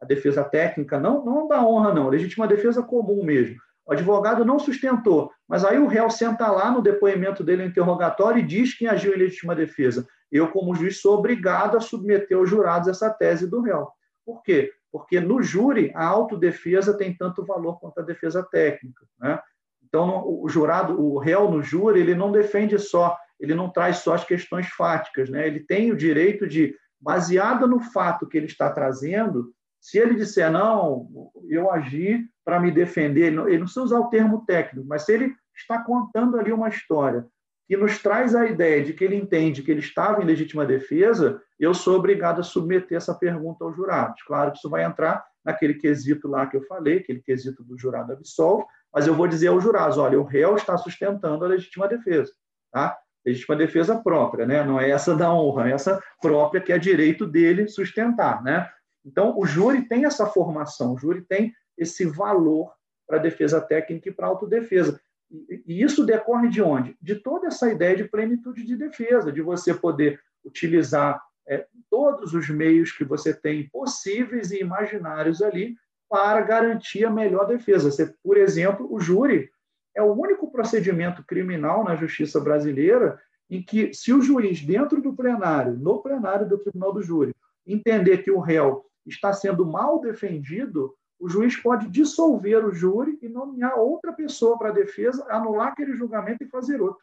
a 0.00 0.04
defesa 0.04 0.44
técnica, 0.44 0.98
não, 0.98 1.24
não 1.24 1.48
da 1.48 1.64
honra, 1.64 1.92
não, 1.92 2.08
legítima 2.08 2.46
defesa 2.46 2.82
comum 2.82 3.24
mesmo. 3.24 3.60
O 3.88 3.92
advogado 3.92 4.44
não 4.44 4.58
sustentou, 4.58 5.32
mas 5.48 5.64
aí 5.64 5.78
o 5.78 5.86
réu 5.86 6.10
senta 6.10 6.50
lá 6.50 6.70
no 6.70 6.82
depoimento 6.82 7.42
dele 7.42 7.62
no 7.62 7.70
interrogatório 7.70 8.40
e 8.40 8.46
diz 8.46 8.76
que 8.76 8.86
agiu 8.86 9.14
em 9.14 9.18
legítima 9.18 9.54
defesa. 9.54 10.06
Eu, 10.30 10.48
como 10.50 10.74
juiz, 10.74 11.00
sou 11.00 11.18
obrigado 11.18 11.76
a 11.76 11.80
submeter 11.80 12.36
aos 12.36 12.50
jurados 12.50 12.88
essa 12.88 13.08
tese 13.08 13.48
do 13.48 13.62
réu. 13.62 13.88
Por 14.26 14.42
quê? 14.42 14.70
Porque 14.92 15.18
no 15.20 15.42
júri 15.42 15.90
a 15.94 16.04
autodefesa 16.04 16.96
tem 16.96 17.16
tanto 17.16 17.46
valor 17.46 17.80
quanto 17.80 17.98
a 18.00 18.02
defesa 18.04 18.42
técnica. 18.42 19.06
Né? 19.18 19.40
Então, 19.82 20.22
o 20.26 20.46
jurado, 20.50 21.00
o 21.00 21.18
réu 21.18 21.50
no 21.50 21.62
júri, 21.62 22.00
ele 22.00 22.14
não 22.14 22.30
defende 22.30 22.78
só 22.78 23.16
ele 23.38 23.54
não 23.54 23.70
traz 23.70 23.98
só 23.98 24.14
as 24.14 24.24
questões 24.24 24.66
fáticas, 24.68 25.30
né? 25.30 25.46
Ele 25.46 25.60
tem 25.60 25.92
o 25.92 25.96
direito 25.96 26.46
de, 26.46 26.74
baseado 27.00 27.66
no 27.66 27.80
fato 27.80 28.26
que 28.26 28.36
ele 28.36 28.46
está 28.46 28.70
trazendo, 28.70 29.52
se 29.80 29.98
ele 29.98 30.14
disser 30.14 30.50
não, 30.50 31.08
eu 31.48 31.70
agi 31.70 32.26
para 32.44 32.60
me 32.60 32.70
defender, 32.70 33.26
ele 33.26 33.36
não, 33.36 33.48
ele 33.48 33.58
não 33.58 33.64
precisa 33.64 33.84
usar 33.84 34.00
o 34.00 34.08
termo 34.08 34.44
técnico, 34.46 34.86
mas 34.86 35.02
se 35.02 35.12
ele 35.12 35.34
está 35.56 35.82
contando 35.82 36.38
ali 36.38 36.52
uma 36.52 36.68
história 36.68 37.26
que 37.66 37.76
nos 37.76 37.98
traz 37.98 38.34
a 38.34 38.46
ideia 38.46 38.82
de 38.82 38.94
que 38.94 39.04
ele 39.04 39.16
entende 39.16 39.62
que 39.62 39.70
ele 39.70 39.80
estava 39.80 40.22
em 40.22 40.26
legítima 40.26 40.64
defesa, 40.64 41.40
eu 41.60 41.74
sou 41.74 41.98
obrigado 41.98 42.40
a 42.40 42.42
submeter 42.42 42.96
essa 42.96 43.14
pergunta 43.14 43.62
aos 43.62 43.76
jurados. 43.76 44.22
Claro 44.22 44.52
que 44.52 44.56
isso 44.56 44.70
vai 44.70 44.84
entrar 44.84 45.22
naquele 45.44 45.74
quesito 45.74 46.26
lá 46.28 46.46
que 46.46 46.56
eu 46.56 46.62
falei, 46.62 46.98
aquele 46.98 47.20
quesito 47.20 47.62
do 47.62 47.78
jurado 47.78 48.12
absolve, 48.14 48.64
mas 48.92 49.06
eu 49.06 49.14
vou 49.14 49.28
dizer 49.28 49.48
aos 49.48 49.62
jurados, 49.62 49.98
olha, 49.98 50.18
o 50.18 50.24
réu 50.24 50.56
está 50.56 50.78
sustentando 50.78 51.44
a 51.44 51.48
legítima 51.48 51.86
defesa, 51.86 52.32
tá? 52.72 52.96
legítima 53.24 53.56
defesa 53.56 53.96
própria, 54.02 54.46
né? 54.46 54.64
não 54.64 54.80
é 54.80 54.90
essa 54.90 55.14
da 55.14 55.32
honra, 55.32 55.68
é 55.68 55.72
essa 55.72 56.02
própria 56.22 56.60
que 56.60 56.72
é 56.72 56.78
direito 56.78 57.26
dele 57.26 57.68
sustentar. 57.68 58.42
Né? 58.42 58.66
Então, 59.04 59.38
o 59.38 59.46
júri 59.46 59.82
tem 59.82 60.04
essa 60.04 60.26
formação, 60.26 60.94
o 60.94 60.98
júri 60.98 61.22
tem 61.22 61.54
esse 61.76 62.04
valor 62.04 62.72
para 63.06 63.18
defesa 63.18 63.60
técnica 63.60 64.08
e 64.08 64.12
para 64.12 64.26
autodefesa. 64.26 65.00
E 65.30 65.82
isso 65.82 66.04
decorre 66.04 66.48
de 66.48 66.60
onde? 66.62 66.96
De 67.00 67.14
toda 67.14 67.48
essa 67.48 67.70
ideia 67.70 67.96
de 67.96 68.04
plenitude 68.04 68.64
de 68.64 68.76
defesa, 68.76 69.32
de 69.32 69.42
você 69.42 69.74
poder 69.74 70.20
utilizar 70.44 71.22
é, 71.46 71.66
todos 71.90 72.34
os 72.34 72.48
meios 72.48 72.92
que 72.92 73.04
você 73.04 73.32
tem 73.32 73.68
possíveis 73.68 74.50
e 74.50 74.60
imaginários 74.60 75.42
ali 75.42 75.76
para 76.08 76.40
garantir 76.40 77.04
a 77.04 77.10
melhor 77.10 77.46
defesa. 77.46 77.90
Você, 77.90 78.14
por 78.22 78.36
exemplo, 78.36 78.86
o 78.90 79.00
júri 79.00 79.50
é 79.94 80.02
o 80.02 80.12
único 80.12 80.50
procedimento 80.50 81.24
criminal 81.24 81.84
na 81.84 81.96
justiça 81.96 82.40
brasileira 82.40 83.20
em 83.50 83.62
que, 83.62 83.92
se 83.94 84.12
o 84.12 84.20
juiz, 84.20 84.60
dentro 84.60 85.00
do 85.00 85.14
plenário, 85.14 85.74
no 85.74 86.02
plenário 86.02 86.48
do 86.48 86.58
Tribunal 86.58 86.92
do 86.92 87.02
Júri, 87.02 87.34
entender 87.66 88.18
que 88.18 88.30
o 88.30 88.40
réu 88.40 88.84
está 89.08 89.32
sendo 89.32 89.66
mal 89.66 90.00
defendido, 90.00 90.94
o 91.18 91.28
juiz 91.28 91.56
pode 91.56 91.88
dissolver 91.88 92.64
o 92.64 92.72
júri 92.72 93.18
e 93.20 93.28
nomear 93.28 93.76
outra 93.76 94.12
pessoa 94.12 94.56
para 94.56 94.68
a 94.68 94.72
defesa, 94.72 95.26
anular 95.28 95.68
aquele 95.68 95.94
julgamento 95.94 96.44
e 96.44 96.48
fazer 96.48 96.80
outro. 96.80 97.02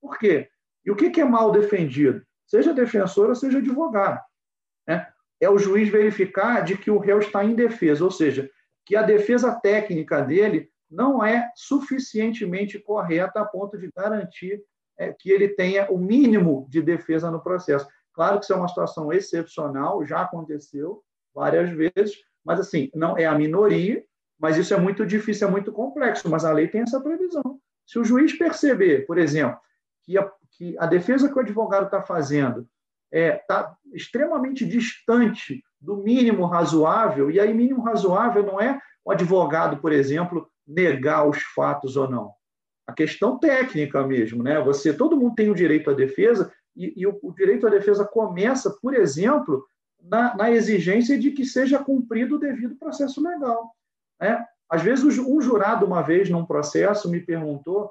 Por 0.00 0.18
quê? 0.18 0.48
E 0.84 0.90
o 0.90 0.96
que 0.96 1.20
é 1.20 1.24
mal 1.24 1.52
defendido? 1.52 2.24
Seja 2.46 2.72
defensor 2.72 3.28
ou 3.28 3.34
seja 3.34 3.58
advogado. 3.58 4.20
Né? 4.86 5.06
É 5.40 5.48
o 5.48 5.58
juiz 5.58 5.88
verificar 5.88 6.62
de 6.62 6.76
que 6.76 6.90
o 6.90 6.98
réu 6.98 7.18
está 7.18 7.44
indefeso, 7.44 8.04
ou 8.04 8.10
seja, 8.10 8.50
que 8.84 8.96
a 8.96 9.02
defesa 9.02 9.54
técnica 9.54 10.22
dele 10.22 10.70
não 10.90 11.24
é 11.24 11.50
suficientemente 11.54 12.78
correta 12.78 13.40
a 13.40 13.44
ponto 13.44 13.76
de 13.76 13.90
garantir 13.94 14.62
é, 14.96 15.12
que 15.12 15.30
ele 15.30 15.48
tenha 15.48 15.90
o 15.90 15.98
mínimo 15.98 16.66
de 16.70 16.80
defesa 16.80 17.30
no 17.30 17.42
processo. 17.42 17.86
Claro 18.12 18.38
que 18.38 18.44
isso 18.44 18.52
é 18.52 18.56
uma 18.56 18.68
situação 18.68 19.12
excepcional, 19.12 20.04
já 20.06 20.22
aconteceu 20.22 21.02
várias 21.34 21.70
vezes, 21.70 22.16
mas 22.44 22.60
assim, 22.60 22.90
não 22.94 23.16
é 23.18 23.26
a 23.26 23.34
minoria, 23.34 24.04
mas 24.38 24.56
isso 24.56 24.74
é 24.74 24.78
muito 24.78 25.06
difícil, 25.06 25.48
é 25.48 25.50
muito 25.50 25.72
complexo, 25.72 26.28
mas 26.28 26.44
a 26.44 26.52
lei 26.52 26.68
tem 26.68 26.82
essa 26.82 27.00
previsão. 27.00 27.58
Se 27.86 27.98
o 27.98 28.04
juiz 28.04 28.36
perceber, 28.36 29.06
por 29.06 29.18
exemplo, 29.18 29.58
que 30.02 30.18
a, 30.18 30.30
que 30.52 30.76
a 30.78 30.86
defesa 30.86 31.28
que 31.28 31.36
o 31.36 31.40
advogado 31.40 31.86
está 31.86 32.02
fazendo 32.02 32.68
está 33.12 33.18
é, 33.18 33.32
tá 33.32 33.76
extremamente 33.92 34.66
distante 34.66 35.62
do 35.80 35.96
mínimo 35.96 36.46
razoável, 36.46 37.30
e 37.30 37.38
aí 37.38 37.52
mínimo 37.52 37.82
razoável 37.82 38.44
não 38.44 38.60
é 38.60 38.80
o 39.04 39.12
advogado, 39.12 39.76
por 39.78 39.92
exemplo, 39.92 40.48
negar 40.66 41.28
os 41.28 41.42
fatos 41.42 41.96
ou 41.96 42.08
não. 42.08 42.32
A 42.86 42.92
questão 42.92 43.38
técnica 43.38 44.06
mesmo, 44.06 44.42
né? 44.42 44.60
Você, 44.62 44.92
todo 44.92 45.16
mundo 45.16 45.34
tem 45.34 45.50
o 45.50 45.54
direito 45.54 45.90
à 45.90 45.94
defesa 45.94 46.52
e, 46.76 46.92
e 46.96 47.06
o, 47.06 47.18
o, 47.22 47.32
direito 47.32 47.66
à 47.66 47.70
defesa 47.70 48.04
começa, 48.04 48.70
por 48.80 48.94
exemplo, 48.94 49.64
na, 50.04 50.36
na, 50.36 50.50
exigência 50.50 51.18
de 51.18 51.30
que 51.30 51.44
seja 51.44 51.82
cumprido 51.82 52.36
o 52.36 52.38
devido 52.38 52.76
processo 52.76 53.22
legal. 53.22 53.74
Né? 54.20 54.44
Às 54.68 54.82
vezes, 54.82 55.18
um 55.18 55.40
jurado, 55.40 55.86
uma 55.86 56.02
vez, 56.02 56.28
num 56.28 56.44
processo, 56.44 57.10
me 57.10 57.20
perguntou, 57.20 57.90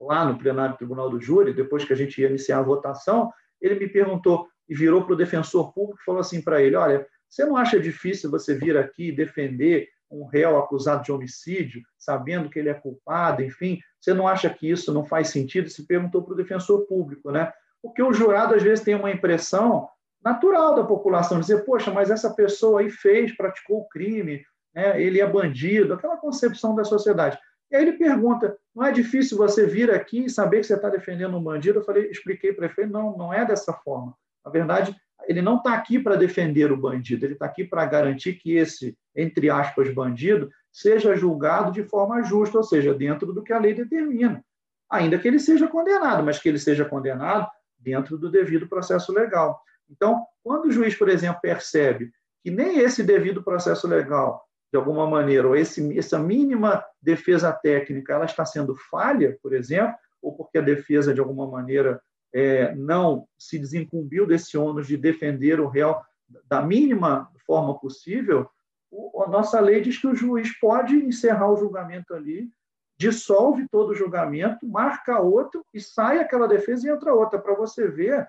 lá 0.00 0.24
no 0.24 0.38
plenário 0.38 0.74
do 0.74 0.78
Tribunal 0.78 1.10
do 1.10 1.20
Júri, 1.20 1.52
depois 1.52 1.84
que 1.84 1.92
a 1.92 1.96
gente 1.96 2.20
ia 2.20 2.28
iniciar 2.28 2.58
a 2.58 2.62
votação, 2.62 3.32
ele 3.60 3.78
me 3.78 3.88
perguntou 3.88 4.48
e 4.68 4.74
virou 4.74 5.04
para 5.04 5.14
o 5.14 5.16
defensor 5.16 5.72
público 5.72 6.00
e 6.00 6.04
falou 6.04 6.20
assim 6.20 6.40
para 6.40 6.62
ele: 6.62 6.76
Olha, 6.76 7.06
você 7.28 7.44
não 7.44 7.56
acha 7.56 7.80
difícil 7.80 8.30
você 8.30 8.54
vir 8.54 8.76
aqui 8.76 9.10
defender 9.10 9.88
um 10.10 10.24
réu 10.24 10.56
acusado 10.56 11.02
de 11.04 11.12
homicídio, 11.12 11.82
sabendo 11.98 12.48
que 12.48 12.58
ele 12.58 12.70
é 12.70 12.74
culpado, 12.74 13.42
enfim, 13.42 13.78
você 14.00 14.14
não 14.14 14.26
acha 14.26 14.48
que 14.48 14.70
isso 14.70 14.92
não 14.92 15.04
faz 15.04 15.28
sentido? 15.28 15.68
Se 15.68 15.86
perguntou 15.86 16.22
para 16.22 16.32
o 16.32 16.36
defensor 16.36 16.86
público, 16.86 17.30
né? 17.30 17.52
Porque 17.82 18.02
o 18.02 18.12
jurado 18.12 18.54
às 18.54 18.62
vezes 18.62 18.84
tem 18.84 18.94
uma 18.94 19.10
impressão 19.10 19.88
natural 20.22 20.74
da 20.74 20.84
população, 20.84 21.40
dizer, 21.40 21.64
poxa, 21.64 21.90
mas 21.90 22.10
essa 22.10 22.30
pessoa 22.34 22.80
aí 22.80 22.90
fez, 22.90 23.36
praticou 23.36 23.80
o 23.80 23.88
crime, 23.88 24.44
né? 24.74 25.00
ele 25.00 25.20
é 25.20 25.26
bandido, 25.26 25.94
aquela 25.94 26.16
concepção 26.16 26.74
da 26.74 26.84
sociedade. 26.84 27.38
E 27.70 27.76
aí 27.76 27.82
ele 27.82 27.98
pergunta, 27.98 28.56
não 28.74 28.84
é 28.84 28.92
difícil 28.92 29.36
você 29.36 29.66
vir 29.66 29.90
aqui 29.90 30.24
e 30.24 30.30
saber 30.30 30.60
que 30.60 30.66
você 30.66 30.74
está 30.74 30.88
defendendo 30.88 31.36
um 31.36 31.42
bandido? 31.42 31.80
Eu 31.80 31.84
falei, 31.84 32.10
expliquei 32.10 32.52
para 32.52 32.72
ele, 32.76 32.90
não, 32.90 33.16
não 33.16 33.32
é 33.32 33.44
dessa 33.44 33.72
forma. 33.72 34.14
Na 34.44 34.50
verdade, 34.50 34.96
ele 35.26 35.42
não 35.42 35.56
está 35.56 35.74
aqui 35.74 35.98
para 35.98 36.16
defender 36.16 36.72
o 36.72 36.76
bandido, 36.76 37.26
ele 37.26 37.34
está 37.34 37.44
aqui 37.44 37.64
para 37.64 37.84
garantir 37.84 38.34
que 38.34 38.56
esse, 38.56 38.96
entre 39.14 39.50
aspas, 39.50 39.92
bandido, 39.92 40.48
seja 40.72 41.14
julgado 41.14 41.70
de 41.70 41.82
forma 41.82 42.22
justa, 42.22 42.58
ou 42.58 42.64
seja, 42.64 42.94
dentro 42.94 43.32
do 43.32 43.42
que 43.42 43.52
a 43.52 43.58
lei 43.58 43.74
determina. 43.74 44.42
Ainda 44.90 45.18
que 45.18 45.28
ele 45.28 45.38
seja 45.38 45.68
condenado, 45.68 46.22
mas 46.22 46.38
que 46.38 46.48
ele 46.48 46.58
seja 46.58 46.84
condenado 46.84 47.46
dentro 47.78 48.16
do 48.16 48.30
devido 48.30 48.68
processo 48.68 49.12
legal. 49.12 49.60
Então, 49.90 50.24
quando 50.42 50.66
o 50.66 50.70
juiz, 50.70 50.94
por 50.94 51.08
exemplo, 51.08 51.40
percebe 51.40 52.10
que 52.42 52.50
nem 52.50 52.78
esse 52.78 53.02
devido 53.02 53.42
processo 53.42 53.86
legal, 53.88 54.44
de 54.72 54.76
alguma 54.76 55.06
maneira, 55.08 55.48
ou 55.48 55.56
esse, 55.56 55.98
essa 55.98 56.18
mínima 56.18 56.84
defesa 57.00 57.52
técnica, 57.52 58.12
ela 58.12 58.26
está 58.26 58.44
sendo 58.44 58.74
falha, 58.90 59.38
por 59.42 59.54
exemplo, 59.54 59.94
ou 60.20 60.36
porque 60.36 60.58
a 60.58 60.62
defesa, 60.62 61.14
de 61.14 61.20
alguma 61.20 61.46
maneira, 61.46 62.00
é, 62.32 62.74
não 62.74 63.26
se 63.38 63.58
desincumbiu 63.58 64.26
desse 64.26 64.58
ônus 64.58 64.86
de 64.86 64.96
defender 64.96 65.60
o 65.60 65.68
réu 65.68 65.96
da 66.44 66.60
mínima 66.60 67.30
forma 67.46 67.78
possível, 67.78 68.48
o, 68.90 69.22
a 69.22 69.28
nossa 69.28 69.58
lei 69.60 69.80
diz 69.80 69.98
que 69.98 70.06
o 70.06 70.14
juiz 70.14 70.58
pode 70.58 70.94
encerrar 70.94 71.50
o 71.50 71.56
julgamento 71.56 72.14
ali, 72.14 72.50
dissolve 72.98 73.66
todo 73.68 73.90
o 73.90 73.94
julgamento, 73.94 74.66
marca 74.66 75.20
outro 75.20 75.64
e 75.72 75.80
sai 75.80 76.18
aquela 76.18 76.48
defesa 76.48 76.86
e 76.86 76.90
entra 76.90 77.14
outra, 77.14 77.38
para 77.38 77.54
você 77.54 77.88
ver 77.88 78.28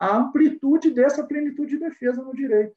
a 0.00 0.16
amplitude 0.16 0.90
dessa 0.90 1.22
plenitude 1.24 1.72
de 1.72 1.78
defesa 1.78 2.22
no 2.22 2.34
direito. 2.34 2.74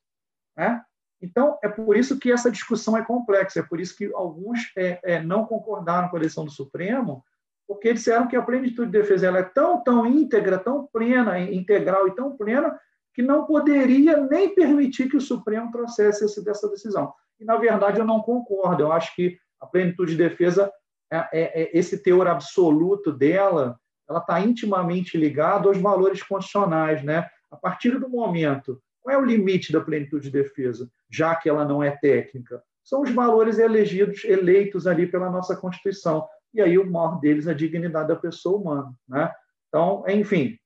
Né? 0.57 0.83
Então, 1.21 1.57
é 1.63 1.69
por 1.69 1.95
isso 1.95 2.19
que 2.19 2.29
essa 2.29 2.51
discussão 2.51 2.97
é 2.97 3.01
complexa, 3.03 3.61
é 3.61 3.63
por 3.63 3.79
isso 3.79 3.95
que 3.95 4.11
alguns 4.13 4.59
é, 4.77 4.99
é, 5.03 5.23
não 5.23 5.45
concordaram 5.45 6.09
com 6.09 6.17
a 6.17 6.19
decisão 6.19 6.43
do 6.43 6.51
Supremo, 6.51 7.23
porque 7.65 7.93
disseram 7.93 8.27
que 8.27 8.35
a 8.35 8.41
plenitude 8.41 8.91
de 8.91 8.99
defesa 8.99 9.27
ela 9.27 9.39
é 9.39 9.43
tão, 9.43 9.81
tão 9.81 10.05
íntegra, 10.05 10.59
tão 10.59 10.85
plena, 10.85 11.39
integral 11.39 12.09
e 12.09 12.15
tão 12.15 12.35
plena, 12.35 12.77
que 13.13 13.21
não 13.21 13.45
poderia 13.45 14.17
nem 14.17 14.53
permitir 14.53 15.09
que 15.09 15.15
o 15.15 15.21
Supremo 15.21 15.71
trouxesse 15.71 16.25
esse, 16.25 16.43
dessa 16.43 16.67
decisão. 16.67 17.13
E, 17.39 17.45
na 17.45 17.55
verdade, 17.55 17.99
eu 17.99 18.05
não 18.05 18.21
concordo. 18.21 18.83
Eu 18.83 18.91
acho 18.91 19.15
que 19.15 19.37
a 19.61 19.65
plenitude 19.65 20.11
de 20.11 20.17
defesa, 20.17 20.69
é, 21.09 21.17
é, 21.31 21.63
é 21.63 21.77
esse 21.77 21.99
teor 21.99 22.27
absoluto 22.27 23.13
dela, 23.13 23.79
ela 24.13 24.21
está 24.21 24.39
intimamente 24.39 25.17
ligada 25.17 25.67
aos 25.67 25.77
valores 25.77 26.21
constitucionais. 26.21 27.03
Né? 27.03 27.27
A 27.51 27.57
partir 27.57 27.97
do 27.99 28.09
momento 28.09 28.81
Qual 29.03 29.13
é 29.13 29.19
o 29.19 29.25
limite 29.25 29.73
da 29.73 29.81
plenitude 29.81 30.31
de 30.31 30.41
defesa, 30.41 30.89
já 31.11 31.35
que 31.35 31.49
ela 31.49 31.65
não 31.65 31.83
é 31.83 31.91
técnica? 31.91 32.63
São 32.81 33.01
os 33.01 33.11
valores 33.11 33.59
elegidos, 33.59 34.23
eleitos 34.23 34.87
ali 34.87 35.05
pela 35.05 35.29
nossa 35.29 35.57
Constituição. 35.57 36.25
E 36.53 36.61
aí 36.61 36.77
o 36.77 36.89
maior 36.89 37.19
deles 37.19 37.45
é 37.45 37.51
a 37.51 37.55
dignidade 37.55 38.07
da 38.07 38.15
pessoa 38.15 38.57
humana. 38.57 38.93
Né? 39.07 39.29
Então, 39.67 40.05
enfim, 40.07 40.57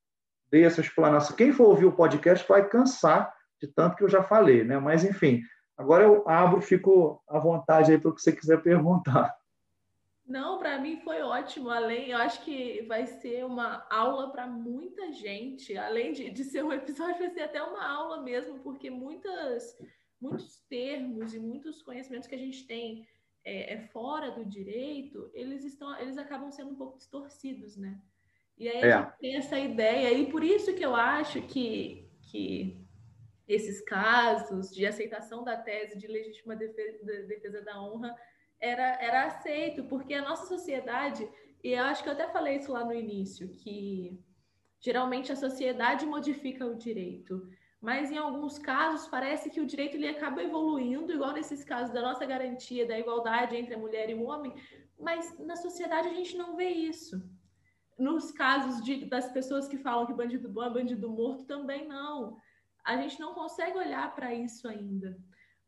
dei 0.51 0.65
essa 0.65 0.81
explanação. 0.81 1.35
Quem 1.35 1.51
for 1.51 1.65
ouvir 1.69 1.85
o 1.85 1.91
podcast 1.91 2.47
vai 2.47 2.67
cansar 2.69 3.33
de 3.59 3.67
tanto 3.67 3.95
que 3.95 4.03
eu 4.03 4.09
já 4.09 4.21
falei, 4.23 4.63
né? 4.63 4.77
Mas, 4.77 5.03
enfim, 5.03 5.41
agora 5.75 6.03
eu 6.03 6.27
abro, 6.29 6.61
fico 6.61 7.19
à 7.27 7.39
vontade 7.39 7.91
aí 7.91 7.97
para 7.97 8.11
o 8.11 8.13
que 8.13 8.21
você 8.21 8.31
quiser 8.31 8.61
perguntar. 8.61 9.33
Não, 10.27 10.57
para 10.59 10.77
mim 10.79 10.97
foi 10.97 11.21
ótimo. 11.21 11.69
Além, 11.69 12.09
eu 12.09 12.17
acho 12.17 12.43
que 12.43 12.81
vai 12.81 13.07
ser 13.07 13.45
uma 13.45 13.87
aula 13.89 14.31
para 14.31 14.45
muita 14.45 15.11
gente. 15.13 15.77
Além 15.77 16.11
de, 16.11 16.29
de 16.29 16.43
ser 16.43 16.63
um 16.63 16.73
episódio, 16.73 17.19
vai 17.19 17.29
ser 17.29 17.41
até 17.41 17.63
uma 17.63 17.87
aula 17.87 18.21
mesmo, 18.21 18.59
porque 18.59 18.89
muitas, 18.89 19.77
muitos 20.19 20.59
termos 20.69 21.33
e 21.33 21.39
muitos 21.39 21.81
conhecimentos 21.81 22.27
que 22.27 22.35
a 22.35 22.39
gente 22.39 22.67
tem 22.67 23.07
é, 23.45 23.75
é 23.75 23.77
fora 23.87 24.31
do 24.31 24.43
direito, 24.43 25.31
eles 25.33 25.63
estão, 25.63 25.97
eles 25.97 26.17
acabam 26.17 26.51
sendo 26.51 26.71
um 26.71 26.75
pouco 26.75 26.97
distorcidos, 26.97 27.77
né? 27.77 27.97
E 28.57 28.67
aí 28.67 28.81
é. 28.81 28.91
a 28.91 29.01
gente 29.03 29.17
tem 29.19 29.35
essa 29.37 29.57
ideia, 29.57 30.11
e 30.11 30.29
por 30.29 30.43
isso 30.43 30.75
que 30.75 30.83
eu 30.83 30.93
acho 30.93 31.41
que, 31.43 32.11
que 32.29 32.85
esses 33.47 33.79
casos 33.81 34.71
de 34.71 34.85
aceitação 34.85 35.43
da 35.45 35.55
tese 35.55 35.97
de 35.97 36.07
legítima 36.07 36.55
defesa, 36.55 37.05
defesa 37.27 37.61
da 37.61 37.81
honra 37.81 38.13
era, 38.59 39.01
era 39.01 39.25
aceito, 39.25 39.83
porque 39.85 40.13
a 40.13 40.21
nossa 40.21 40.45
sociedade, 40.45 41.29
e 41.63 41.69
eu 41.69 41.83
acho 41.83 42.03
que 42.03 42.09
eu 42.09 42.13
até 42.13 42.27
falei 42.27 42.57
isso 42.57 42.71
lá 42.71 42.83
no 42.83 42.93
início, 42.93 43.49
que 43.49 44.19
geralmente 44.79 45.31
a 45.31 45.35
sociedade 45.35 46.05
modifica 46.05 46.65
o 46.65 46.75
direito, 46.75 47.47
mas 47.79 48.11
em 48.11 48.17
alguns 48.17 48.57
casos 48.57 49.07
parece 49.07 49.49
que 49.49 49.61
o 49.61 49.65
direito 49.65 49.95
ele 49.95 50.07
acaba 50.07 50.41
evoluindo, 50.41 51.13
igual 51.13 51.33
nesses 51.33 51.63
casos 51.63 51.93
da 51.93 52.01
nossa 52.01 52.25
garantia 52.25 52.87
da 52.87 52.97
igualdade 52.97 53.55
entre 53.55 53.75
a 53.75 53.79
mulher 53.79 54.09
e 54.09 54.15
o 54.15 54.23
homem, 54.23 54.53
mas 54.99 55.37
na 55.39 55.55
sociedade 55.55 56.07
a 56.07 56.13
gente 56.13 56.35
não 56.35 56.55
vê 56.55 56.69
isso. 56.69 57.21
Nos 57.97 58.31
casos 58.31 58.83
de, 58.83 59.05
das 59.05 59.31
pessoas 59.31 59.67
que 59.67 59.77
falam 59.77 60.05
que 60.05 60.13
bandido 60.13 60.49
bom 60.49 60.63
é 60.63 60.69
bandido 60.69 61.09
morto, 61.09 61.45
também 61.45 61.87
não. 61.87 62.37
A 62.83 62.95
gente 62.97 63.19
não 63.19 63.33
consegue 63.33 63.77
olhar 63.77 64.13
para 64.15 64.33
isso 64.33 64.67
ainda. 64.67 65.17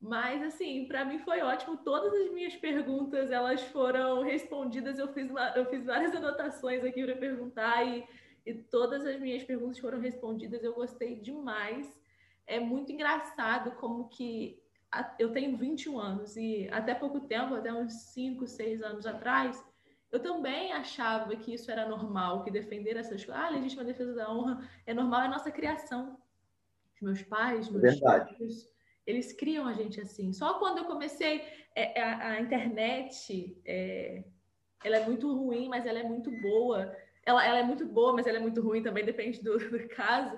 Mas, 0.02 0.42
assim, 0.42 0.86
para 0.86 1.04
mim 1.04 1.20
foi 1.20 1.42
ótimo. 1.42 1.78
Todas 1.78 2.14
as 2.14 2.32
minhas 2.32 2.56
perguntas, 2.56 3.32
elas 3.32 3.62
foram 3.64 4.24
respondidas. 4.24 4.98
Eu 4.98 5.10
fiz, 5.10 5.30
uma, 5.30 5.50
eu 5.50 5.66
fiz 5.66 5.86
várias 5.86 6.16
anotações 6.16 6.84
aqui 6.84 7.04
para 7.04 7.16
perguntar 7.18 7.84
e, 7.86 8.08
e 8.46 8.54
todas 8.54 9.06
as 9.06 9.20
minhas 9.20 9.44
perguntas 9.44 9.78
foram 9.80 10.00
respondidas. 10.00 10.64
Eu 10.64 10.74
gostei 10.74 11.16
demais. 11.16 12.00
É 12.48 12.60
muito 12.60 12.92
engraçado 12.92 13.72
como 13.72 14.08
que 14.08 14.62
eu 15.20 15.32
tenho 15.32 15.56
21 15.58 16.00
anos 16.00 16.36
e 16.36 16.68
até 16.72 16.96
pouco 16.96 17.20
tempo, 17.20 17.54
até 17.56 17.72
uns 17.72 17.94
5, 18.14 18.48
6 18.48 18.82
anos 18.82 19.06
atrás, 19.06 19.64
eu 20.12 20.20
também 20.20 20.72
achava 20.72 21.36
que 21.36 21.54
isso 21.54 21.70
era 21.70 21.88
normal, 21.88 22.44
que 22.44 22.50
defender 22.50 22.98
essas 22.98 23.24
coisas, 23.24 23.44
ah, 23.44 23.50
legítima 23.50 23.84
defesa 23.84 24.16
da 24.16 24.32
honra 24.32 24.68
é 24.88 24.94
normal, 24.94 25.22
é 25.22 25.28
nossa 25.28 25.52
criação. 25.52 26.18
Os 26.96 27.02
meus 27.02 27.22
pais, 27.22 27.70
meus 27.70 28.00
filhos, 28.00 28.68
eles 29.10 29.34
criam 29.34 29.68
a 29.68 29.74
gente 29.74 30.00
assim. 30.00 30.32
Só 30.32 30.60
quando 30.60 30.80
eu 30.80 30.86
comecei, 30.86 31.42
é, 31.76 32.00
a, 32.02 32.30
a, 32.32 32.42
internet, 32.42 33.60
é, 33.66 34.24
ela 34.84 34.98
é 34.98 35.06
muito 35.06 35.34
ruim, 35.34 35.68
mas 35.68 35.86
ela 35.86 36.00
é 36.00 36.04
muito 36.04 36.30
boa. 36.42 36.96
Ela, 37.26 37.46
ela 37.46 37.60
é 37.60 37.64
muito 37.64 37.86
boa, 37.86 38.14
mas 38.14 38.28
ela 38.28 38.38
é 38.38 38.42
muito 38.42 38.62
ruim 38.62 38.84
também, 38.84 39.04
depende 39.04 39.42
do, 39.44 39.58
do 39.58 39.88
caso. 39.90 40.38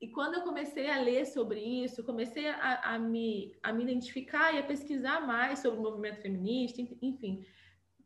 E 0.00 0.08
quando 0.08 0.34
eu 0.34 0.42
comecei 0.42 0.88
a 0.90 1.00
ler 1.00 1.26
sobre 1.26 1.60
isso, 1.60 2.04
comecei 2.04 2.48
a, 2.48 2.94
a, 2.94 2.98
me, 2.98 3.56
a 3.62 3.72
me 3.72 3.82
identificar 3.82 4.54
e 4.54 4.58
a 4.58 4.62
pesquisar 4.62 5.26
mais 5.26 5.60
sobre 5.60 5.78
o 5.78 5.82
movimento 5.82 6.20
feminista, 6.20 6.80
enfim, 7.02 7.44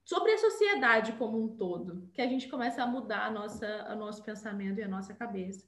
sobre 0.04 0.32
a 0.32 0.38
sociedade 0.38 1.12
como 1.12 1.42
um 1.42 1.56
todo, 1.56 2.08
que 2.12 2.22
a 2.22 2.26
gente 2.26 2.48
começa 2.48 2.82
a 2.82 2.86
mudar 2.86 3.26
a 3.26 3.30
nossa, 3.30 3.92
o 3.92 3.96
nosso 3.96 4.22
pensamento 4.22 4.78
e 4.78 4.82
a 4.82 4.88
nossa 4.88 5.14
cabeça. 5.14 5.66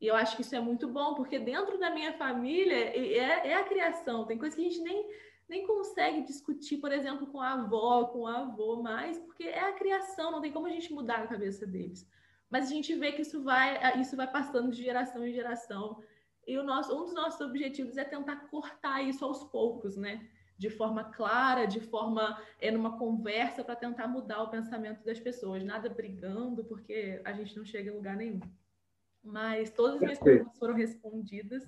E 0.00 0.06
eu 0.06 0.14
acho 0.14 0.36
que 0.36 0.42
isso 0.42 0.54
é 0.54 0.60
muito 0.60 0.86
bom, 0.88 1.14
porque 1.14 1.38
dentro 1.38 1.78
da 1.78 1.90
minha 1.90 2.12
família 2.12 2.74
é, 2.74 3.48
é 3.48 3.54
a 3.54 3.64
criação. 3.64 4.26
Tem 4.26 4.38
coisas 4.38 4.54
que 4.54 4.64
a 4.64 4.70
gente 4.70 4.80
nem, 4.80 5.04
nem 5.48 5.66
consegue 5.66 6.22
discutir, 6.22 6.76
por 6.78 6.92
exemplo, 6.92 7.26
com 7.26 7.40
a 7.40 7.54
avó, 7.54 8.04
com 8.04 8.20
o 8.20 8.26
avô, 8.26 8.80
mais, 8.80 9.18
porque 9.18 9.44
é 9.44 9.60
a 9.60 9.72
criação, 9.72 10.30
não 10.30 10.40
tem 10.40 10.52
como 10.52 10.66
a 10.66 10.70
gente 10.70 10.92
mudar 10.92 11.16
a 11.22 11.26
cabeça 11.26 11.66
deles. 11.66 12.08
Mas 12.48 12.66
a 12.66 12.68
gente 12.68 12.94
vê 12.94 13.12
que 13.12 13.22
isso 13.22 13.42
vai, 13.42 14.00
isso 14.00 14.16
vai 14.16 14.30
passando 14.30 14.70
de 14.70 14.82
geração 14.82 15.26
em 15.26 15.32
geração. 15.32 16.00
E 16.46 16.56
o 16.56 16.62
nosso, 16.62 16.96
um 16.96 17.04
dos 17.04 17.14
nossos 17.14 17.40
objetivos 17.40 17.96
é 17.96 18.04
tentar 18.04 18.48
cortar 18.48 19.02
isso 19.02 19.24
aos 19.24 19.42
poucos, 19.44 19.96
né? 19.96 20.28
De 20.56 20.70
forma 20.70 21.04
clara, 21.04 21.66
de 21.66 21.80
forma 21.80 22.40
é 22.60 22.70
numa 22.70 22.96
conversa 22.96 23.64
para 23.64 23.76
tentar 23.76 24.08
mudar 24.08 24.42
o 24.42 24.50
pensamento 24.50 25.04
das 25.04 25.20
pessoas, 25.20 25.62
nada 25.62 25.88
brigando, 25.88 26.64
porque 26.64 27.20
a 27.24 27.32
gente 27.32 27.56
não 27.56 27.64
chega 27.64 27.90
em 27.90 27.94
lugar 27.94 28.16
nenhum 28.16 28.40
mas 29.22 29.70
todas 29.70 29.96
as 29.96 30.00
minhas 30.00 30.18
perguntas 30.18 30.58
foram 30.58 30.74
respondidas. 30.74 31.64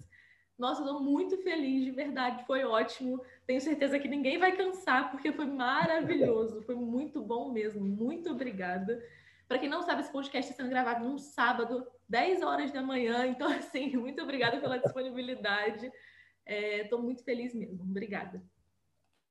Nossa, 0.59 0.83
estou 0.83 1.01
muito 1.01 1.39
feliz, 1.39 1.85
de 1.85 1.91
verdade, 1.91 2.45
foi 2.47 2.65
ótimo. 2.65 3.23
Tenho 3.47 3.61
certeza 3.61 3.99
que 3.99 4.07
ninguém 4.07 4.39
vai 4.39 4.55
cansar, 4.55 5.11
porque 5.11 5.33
foi 5.33 5.47
maravilhoso, 5.47 6.63
foi 6.63 6.75
muito 6.75 7.23
bom 7.23 7.51
mesmo. 7.51 7.83
Muito 7.83 8.31
obrigada. 8.31 9.03
Para 9.49 9.59
quem 9.59 9.71
não 9.71 9.83
sabe, 9.83 10.03
esse 10.03 10.13
podcast 10.13 10.51
está 10.51 10.63
sendo 10.63 10.71
gravado 10.71 11.05
num 11.05 11.19
sábado, 11.19 11.87
10 12.09 12.43
horas 12.43 12.71
da 12.71 12.83
manhã. 12.83 13.27
Então, 13.31 13.49
assim, 13.51 13.97
muito 13.97 14.23
obrigada 14.23 14.61
pela 14.61 14.79
disponibilidade. 14.79 15.91
Estou 16.47 16.99
é, 16.99 17.03
muito 17.03 17.25
feliz 17.25 17.55
mesmo. 17.55 17.83
Obrigada. 17.83 18.43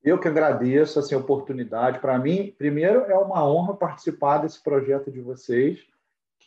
Eu 0.04 0.20
que 0.20 0.28
agradeço 0.28 0.98
essa 0.98 1.18
oportunidade. 1.18 2.00
Para 2.00 2.18
mim, 2.18 2.56
primeiro, 2.58 3.02
é 3.02 3.18
uma 3.18 3.48
honra 3.48 3.76
participar 3.76 4.40
desse 4.40 4.64
projeto 4.64 5.12
de 5.12 5.22
vocês 5.22 5.86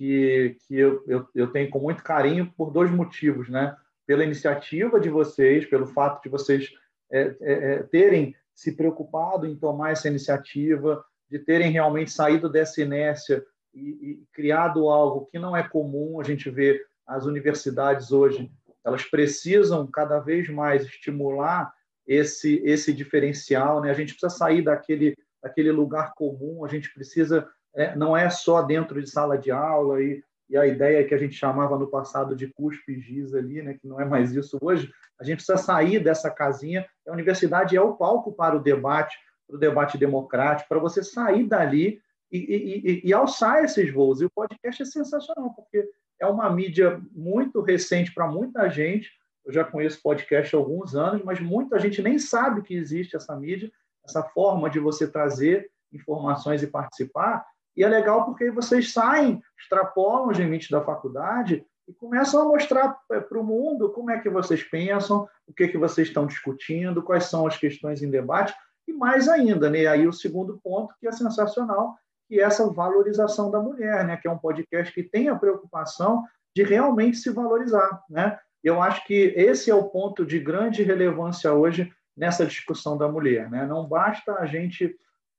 que, 0.02 0.56
que 0.66 0.76
eu, 0.76 1.04
eu, 1.06 1.28
eu 1.32 1.46
tenho 1.52 1.70
com 1.70 1.78
muito 1.78 2.02
carinho 2.02 2.52
por 2.56 2.72
dois 2.72 2.90
motivos, 2.90 3.48
né? 3.48 3.76
Pela 4.04 4.24
iniciativa 4.24 4.98
de 4.98 5.08
vocês, 5.08 5.64
pelo 5.64 5.86
fato 5.86 6.20
de 6.24 6.28
vocês 6.28 6.72
é, 7.08 7.36
é, 7.40 7.52
é, 7.74 7.82
terem 7.84 8.34
se 8.52 8.72
preocupado 8.72 9.46
em 9.46 9.54
tomar 9.54 9.92
essa 9.92 10.08
iniciativa, 10.08 11.04
de 11.30 11.38
terem 11.38 11.70
realmente 11.70 12.10
saído 12.10 12.48
dessa 12.48 12.82
inércia 12.82 13.44
e, 13.72 13.80
e 13.80 14.26
criado 14.32 14.88
algo 14.88 15.28
que 15.30 15.38
não 15.38 15.56
é 15.56 15.62
comum. 15.62 16.20
A 16.20 16.24
gente 16.24 16.50
vê 16.50 16.84
as 17.06 17.24
universidades 17.24 18.10
hoje, 18.10 18.50
elas 18.84 19.04
precisam 19.04 19.86
cada 19.86 20.18
vez 20.18 20.48
mais 20.48 20.84
estimular 20.84 21.72
esse 22.04 22.60
esse 22.64 22.92
diferencial, 22.92 23.80
né? 23.80 23.92
A 23.92 23.94
gente 23.94 24.14
precisa 24.14 24.36
sair 24.36 24.62
daquele 24.62 25.16
daquele 25.40 25.70
lugar 25.70 26.12
comum, 26.14 26.64
a 26.64 26.68
gente 26.68 26.92
precisa 26.92 27.48
é, 27.74 27.96
não 27.96 28.16
é 28.16 28.28
só 28.30 28.62
dentro 28.62 29.02
de 29.02 29.10
sala 29.10 29.38
de 29.38 29.50
aula 29.50 30.02
e, 30.02 30.22
e 30.48 30.56
a 30.56 30.66
ideia 30.66 31.04
que 31.04 31.14
a 31.14 31.18
gente 31.18 31.34
chamava 31.34 31.78
no 31.78 31.86
passado 31.86 32.36
de 32.36 32.48
cuspe 32.48 33.00
giz 33.00 33.34
ali, 33.34 33.62
né, 33.62 33.74
que 33.74 33.86
não 33.86 34.00
é 34.00 34.04
mais 34.04 34.32
isso 34.32 34.58
hoje, 34.60 34.92
a 35.18 35.24
gente 35.24 35.36
precisa 35.36 35.56
sair 35.56 35.98
dessa 35.98 36.30
casinha. 36.30 36.86
A 37.08 37.12
universidade 37.12 37.76
é 37.76 37.80
o 37.80 37.94
palco 37.94 38.32
para 38.32 38.56
o 38.56 38.60
debate, 38.60 39.16
para 39.46 39.56
o 39.56 39.58
debate 39.58 39.96
democrático, 39.96 40.68
para 40.68 40.78
você 40.78 41.02
sair 41.02 41.44
dali 41.44 42.00
e, 42.30 42.38
e, 42.38 42.90
e, 42.90 43.08
e 43.08 43.12
alçar 43.12 43.64
esses 43.64 43.92
voos. 43.92 44.20
E 44.20 44.26
o 44.26 44.30
podcast 44.30 44.82
é 44.82 44.86
sensacional, 44.86 45.54
porque 45.54 45.88
é 46.20 46.26
uma 46.26 46.50
mídia 46.50 47.00
muito 47.12 47.60
recente 47.60 48.12
para 48.12 48.26
muita 48.26 48.68
gente. 48.68 49.10
Eu 49.44 49.52
já 49.52 49.64
conheço 49.64 50.02
podcast 50.02 50.54
há 50.54 50.58
alguns 50.58 50.94
anos, 50.94 51.22
mas 51.24 51.40
muita 51.40 51.78
gente 51.78 52.00
nem 52.00 52.18
sabe 52.18 52.62
que 52.62 52.74
existe 52.74 53.16
essa 53.16 53.34
mídia, 53.36 53.70
essa 54.04 54.22
forma 54.22 54.70
de 54.70 54.78
você 54.78 55.06
trazer 55.06 55.70
informações 55.92 56.62
e 56.62 56.66
participar. 56.66 57.44
E 57.76 57.82
é 57.82 57.88
legal 57.88 58.24
porque 58.24 58.50
vocês 58.50 58.92
saem, 58.92 59.42
extrapolam 59.58 60.28
os 60.28 60.38
limites 60.38 60.70
da 60.70 60.82
faculdade 60.82 61.64
e 61.88 61.92
começam 61.92 62.42
a 62.42 62.44
mostrar 62.44 62.98
é, 63.10 63.20
para 63.20 63.38
o 63.38 63.44
mundo 63.44 63.90
como 63.90 64.10
é 64.10 64.20
que 64.20 64.28
vocês 64.28 64.62
pensam, 64.62 65.28
o 65.46 65.52
que, 65.52 65.68
que 65.68 65.78
vocês 65.78 66.08
estão 66.08 66.26
discutindo, 66.26 67.02
quais 67.02 67.24
são 67.24 67.46
as 67.46 67.56
questões 67.56 68.02
em 68.02 68.10
debate, 68.10 68.54
e 68.86 68.92
mais 68.92 69.28
ainda, 69.28 69.70
né? 69.70 69.86
aí 69.86 70.06
o 70.06 70.12
segundo 70.12 70.60
ponto, 70.62 70.94
que 71.00 71.06
é 71.06 71.12
sensacional, 71.12 71.96
que 72.28 72.40
é 72.40 72.42
essa 72.42 72.68
valorização 72.70 73.50
da 73.50 73.60
mulher, 73.60 74.04
né? 74.06 74.16
que 74.16 74.28
é 74.28 74.30
um 74.30 74.38
podcast 74.38 74.92
que 74.92 75.02
tem 75.02 75.28
a 75.28 75.36
preocupação 75.36 76.24
de 76.54 76.62
realmente 76.62 77.16
se 77.16 77.30
valorizar. 77.30 78.02
Né? 78.08 78.38
Eu 78.62 78.82
acho 78.82 79.04
que 79.06 79.34
esse 79.36 79.70
é 79.70 79.74
o 79.74 79.88
ponto 79.88 80.24
de 80.24 80.38
grande 80.38 80.82
relevância 80.82 81.52
hoje 81.52 81.92
nessa 82.16 82.44
discussão 82.44 82.96
da 82.96 83.08
mulher. 83.08 83.50
Né? 83.50 83.66
Não 83.66 83.86
basta 83.86 84.34
a 84.34 84.46
gente 84.46 84.96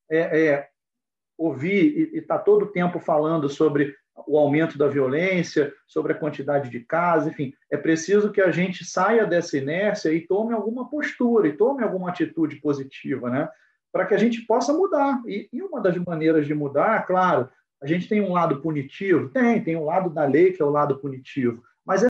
é, 0.09 0.47
é, 0.47 0.69
ouvir 1.37 2.11
e 2.13 2.17
está 2.17 2.37
todo 2.37 2.63
o 2.63 2.71
tempo 2.71 2.99
falando 2.99 3.49
sobre 3.49 3.95
o 4.27 4.37
aumento 4.37 4.77
da 4.77 4.87
violência, 4.87 5.73
sobre 5.87 6.13
a 6.13 6.15
quantidade 6.15 6.69
de 6.69 6.79
casos, 6.79 7.31
enfim, 7.31 7.53
é 7.71 7.77
preciso 7.77 8.31
que 8.31 8.41
a 8.41 8.51
gente 8.51 8.85
saia 8.85 9.25
dessa 9.25 9.57
inércia 9.57 10.13
e 10.13 10.21
tome 10.21 10.53
alguma 10.53 10.89
postura 10.89 11.47
e 11.47 11.53
tome 11.53 11.83
alguma 11.83 12.09
atitude 12.09 12.57
positiva, 12.57 13.29
né? 13.29 13.49
Para 13.91 14.05
que 14.05 14.13
a 14.13 14.17
gente 14.17 14.41
possa 14.41 14.73
mudar. 14.73 15.21
E, 15.25 15.49
e, 15.51 15.61
uma 15.61 15.81
das 15.81 15.97
maneiras 15.97 16.45
de 16.45 16.53
mudar, 16.53 17.05
claro, 17.05 17.49
a 17.81 17.87
gente 17.87 18.07
tem 18.07 18.21
um 18.21 18.33
lado 18.33 18.61
punitivo, 18.61 19.29
tem, 19.29 19.63
tem 19.63 19.75
um 19.75 19.85
lado 19.85 20.09
da 20.09 20.25
lei 20.25 20.53
que 20.53 20.61
é 20.61 20.65
o 20.65 20.69
lado 20.69 20.97
punitivo, 20.99 21.63